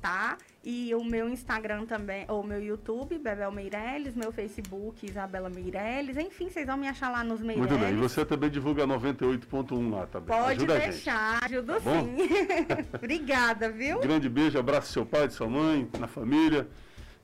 tá? 0.00 0.36
E 0.64 0.92
o 0.96 1.04
meu 1.04 1.28
Instagram 1.28 1.86
também, 1.86 2.24
ou 2.26 2.42
meu 2.42 2.60
YouTube, 2.60 3.18
Bebel 3.18 3.52
Meirelles, 3.52 4.16
meu 4.16 4.32
Facebook, 4.32 5.06
Isabela 5.06 5.48
Meirelles. 5.48 6.16
Enfim, 6.16 6.50
vocês 6.50 6.66
vão 6.66 6.76
me 6.76 6.88
achar 6.88 7.08
lá 7.08 7.22
nos 7.22 7.40
Meirelles. 7.40 7.70
Muito 7.70 7.80
bem. 7.80 7.94
E 7.94 7.96
você 7.96 8.24
também 8.24 8.50
divulga 8.50 8.84
98.1 8.84 9.90
lá 9.92 10.06
também. 10.08 10.36
Pode 10.36 10.64
Ajuda 10.64 10.78
deixar, 10.80 11.38
ajudo 11.44 11.74
Tá 11.74 11.80
sim. 11.80 12.16
Obrigada, 12.98 13.70
viu? 13.70 14.00
Grande 14.00 14.28
beijo, 14.28 14.58
abraço 14.58 14.92
seu 14.92 15.06
pai, 15.06 15.28
de 15.28 15.34
sua 15.34 15.48
mãe, 15.48 15.88
na 16.00 16.08
família. 16.08 16.66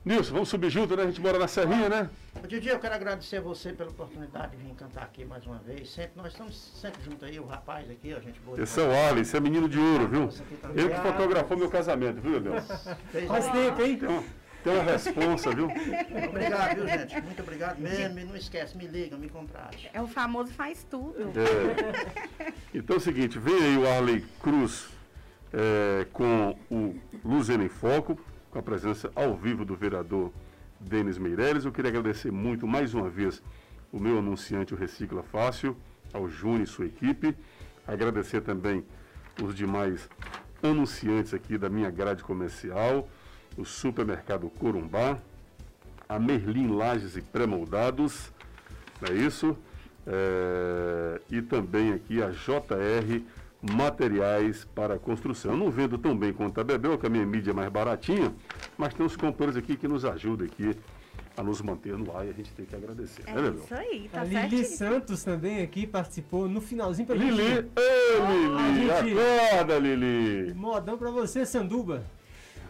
Nilson, 0.05 0.33
vamos 0.33 0.49
subir 0.49 0.69
junto, 0.69 0.97
né? 0.97 1.03
A 1.03 1.05
gente 1.05 1.21
mora 1.21 1.39
na 1.39 1.47
Serrinha, 1.47 1.87
né? 1.87 2.09
Ô, 2.43 2.45
Didi, 2.45 2.67
eu 2.67 2.77
quero 2.77 2.93
agradecer 2.93 3.37
a 3.37 3.41
você 3.41 3.71
pela 3.71 3.89
oportunidade 3.89 4.57
de 4.57 4.61
vir 4.61 4.73
cantar 4.73 5.03
aqui 5.03 5.23
mais 5.23 5.45
uma 5.45 5.59
vez. 5.59 5.89
Sempre, 5.91 6.11
nós 6.17 6.33
estamos 6.33 6.55
sempre 6.75 7.01
juntos 7.03 7.23
aí, 7.23 7.39
o 7.39 7.45
rapaz 7.45 7.89
aqui, 7.89 8.13
ó, 8.13 8.19
gente 8.19 8.37
boa. 8.41 8.61
Esse 8.61 8.81
é 8.81 8.83
o 8.83 8.91
Ali, 8.91 9.21
esse 9.21 9.37
é 9.37 9.39
menino 9.39 9.69
de 9.69 9.79
ouro, 9.79 10.07
viu? 10.09 10.29
Ele 10.75 10.89
que 10.89 10.99
fotografou 10.99 11.55
meu 11.55 11.69
casamento, 11.69 12.19
viu, 12.19 12.41
Deus? 12.41 12.65
Faz 13.27 13.49
tempo, 13.49 13.81
hein? 13.81 13.97
Tem 13.97 14.09
uma, 14.09 14.23
tem 14.61 14.73
uma 14.73 14.83
responsa, 14.83 15.55
viu? 15.55 15.67
Obrigado, 15.67 16.75
viu, 16.75 16.87
gente? 16.89 17.21
Muito 17.21 17.41
obrigado 17.41 17.79
mesmo. 17.79 18.19
E 18.19 18.23
não 18.25 18.35
esquece, 18.35 18.77
me 18.77 18.87
ligam, 18.87 19.17
me 19.17 19.29
contrate. 19.29 19.89
É 19.93 20.01
o 20.01 20.07
famoso 20.07 20.51
faz 20.51 20.85
tudo. 20.89 21.15
É. 21.17 22.43
Então 22.73 22.97
é 22.97 22.99
o 22.99 23.01
seguinte, 23.01 23.39
vem 23.39 23.55
aí 23.55 23.77
o 23.77 23.87
Arley 23.87 24.25
Cruz 24.41 24.89
é, 25.53 26.05
com 26.11 26.57
o 26.69 26.93
Luzena 27.23 27.63
em 27.63 27.69
Foco, 27.69 28.19
com 28.53 28.59
a 28.59 28.61
presença 28.61 29.11
ao 29.15 29.35
vivo 29.35 29.65
do 29.65 29.75
vereador 29.75 30.31
Denis 30.79 31.17
Meireles. 31.17 31.65
Eu 31.65 31.71
queria 31.71 31.89
agradecer 31.89 32.31
muito 32.31 32.67
mais 32.67 32.93
uma 32.93 33.09
vez 33.09 33.41
o 33.91 33.99
meu 33.99 34.19
anunciante, 34.19 34.75
o 34.75 34.77
Recicla 34.77 35.23
Fácil, 35.23 35.75
ao 36.13 36.29
Júnior 36.29 36.61
e 36.61 36.67
sua 36.67 36.85
equipe. 36.85 37.35
Agradecer 37.87 38.41
também 38.41 38.85
os 39.41 39.55
demais 39.55 40.07
anunciantes 40.61 41.33
aqui 41.33 41.57
da 41.57 41.67
minha 41.67 41.89
grade 41.89 42.23
comercial, 42.23 43.09
o 43.57 43.65
Supermercado 43.65 44.47
Corumbá, 44.51 45.17
a 46.07 46.19
Merlin 46.19 46.67
Lages 46.67 47.17
e 47.17 47.21
Pré-Moldados, 47.21 48.31
não 49.01 49.15
é 49.15 49.19
isso? 49.19 49.57
É, 50.05 51.19
e 51.31 51.41
também 51.41 51.91
aqui 51.91 52.21
a 52.21 52.29
JR 52.29 53.23
Materiais 53.71 54.65
para 54.75 54.99
Construção. 54.99 55.51
Eu 55.51 55.57
não 55.57 55.71
vendo 55.71 55.97
tão 55.97 56.15
bem 56.17 56.33
quanto 56.33 56.59
a 56.59 56.63
Bebel, 56.63 56.97
que 56.97 57.05
a 57.05 57.09
minha 57.09 57.25
mídia 57.25 57.51
é 57.51 57.53
mais 57.53 57.69
baratinha, 57.71 58.33
mas 58.77 58.93
tem 58.93 59.05
uns 59.05 59.15
companheiros 59.15 59.55
aqui 59.55 59.77
que 59.77 59.87
nos 59.87 60.03
ajudam 60.03 60.45
aqui 60.45 60.75
a 61.35 61.41
nos 61.41 61.61
manter 61.61 61.97
no 61.97 62.15
ar 62.15 62.25
e 62.25 62.29
a 62.29 62.33
gente 62.33 62.51
tem 62.51 62.65
que 62.65 62.75
agradecer, 62.75 63.23
É 63.25 63.33
né, 63.33 63.41
Bebel? 63.41 63.63
isso 63.63 63.73
aí, 63.73 64.09
tá 64.11 64.21
A 64.21 64.23
Lili. 64.25 64.65
Santos 64.65 65.23
também 65.23 65.61
aqui 65.63 65.87
participou 65.87 66.47
no 66.47 66.59
finalzinho 66.61 67.07
pra 67.07 67.15
Lili, 67.15 67.37
gente. 67.37 67.69
Lili, 68.75 68.89
gente- 68.89 69.19
acorda 69.19 69.79
Lili! 69.79 70.53
Modão 70.53 70.97
pra 70.97 71.09
você, 71.09 71.45
Sanduba. 71.45 72.03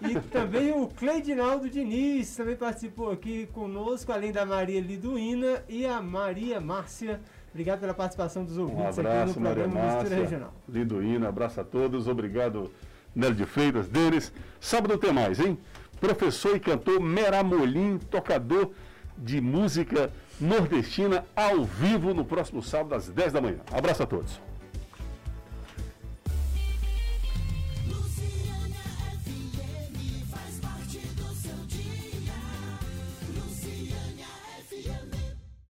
E 0.01 0.19
também 0.29 0.71
o 0.73 0.87
Cleidinaldo 0.87 1.69
Diniz 1.69 2.35
também 2.35 2.55
participou 2.55 3.11
aqui 3.11 3.47
conosco, 3.53 4.11
além 4.11 4.31
da 4.31 4.45
Maria 4.45 4.81
Liduína 4.81 5.63
e 5.69 5.85
a 5.85 6.01
Maria 6.01 6.59
Márcia. 6.61 7.21
Obrigado 7.53 7.79
pela 7.81 7.93
participação 7.93 8.43
dos 8.43 8.57
Um 8.57 8.63
ouvintes 8.63 8.97
aqui 8.97 9.07
abraço, 9.07 9.39
no 9.39 9.47
Maria 9.47 9.63
programa 9.63 9.85
Mistura 9.85 10.09
Márcia, 10.09 10.17
Regional. 10.17 10.53
Lindoína, 10.67 11.29
abraço 11.29 11.61
a 11.61 11.63
todos, 11.63 12.07
obrigado 12.07 12.71
Nélio 13.15 13.35
de 13.35 13.45
Freitas, 13.45 13.87
Denis. 13.87 14.33
Sábado 14.59 14.97
tem 14.97 15.13
mais, 15.13 15.39
hein? 15.39 15.57
Professor 16.01 16.55
e 16.55 16.59
cantor 16.59 16.99
Meramolim, 16.99 17.99
tocador 18.09 18.71
de 19.15 19.39
música 19.39 20.11
nordestina 20.41 21.23
ao 21.35 21.63
vivo 21.63 22.11
no 22.13 22.25
próximo 22.25 22.63
sábado 22.63 22.95
às 22.95 23.07
10 23.07 23.33
da 23.33 23.39
manhã. 23.39 23.59
Abraço 23.71 24.01
a 24.01 24.07
todos. 24.07 24.41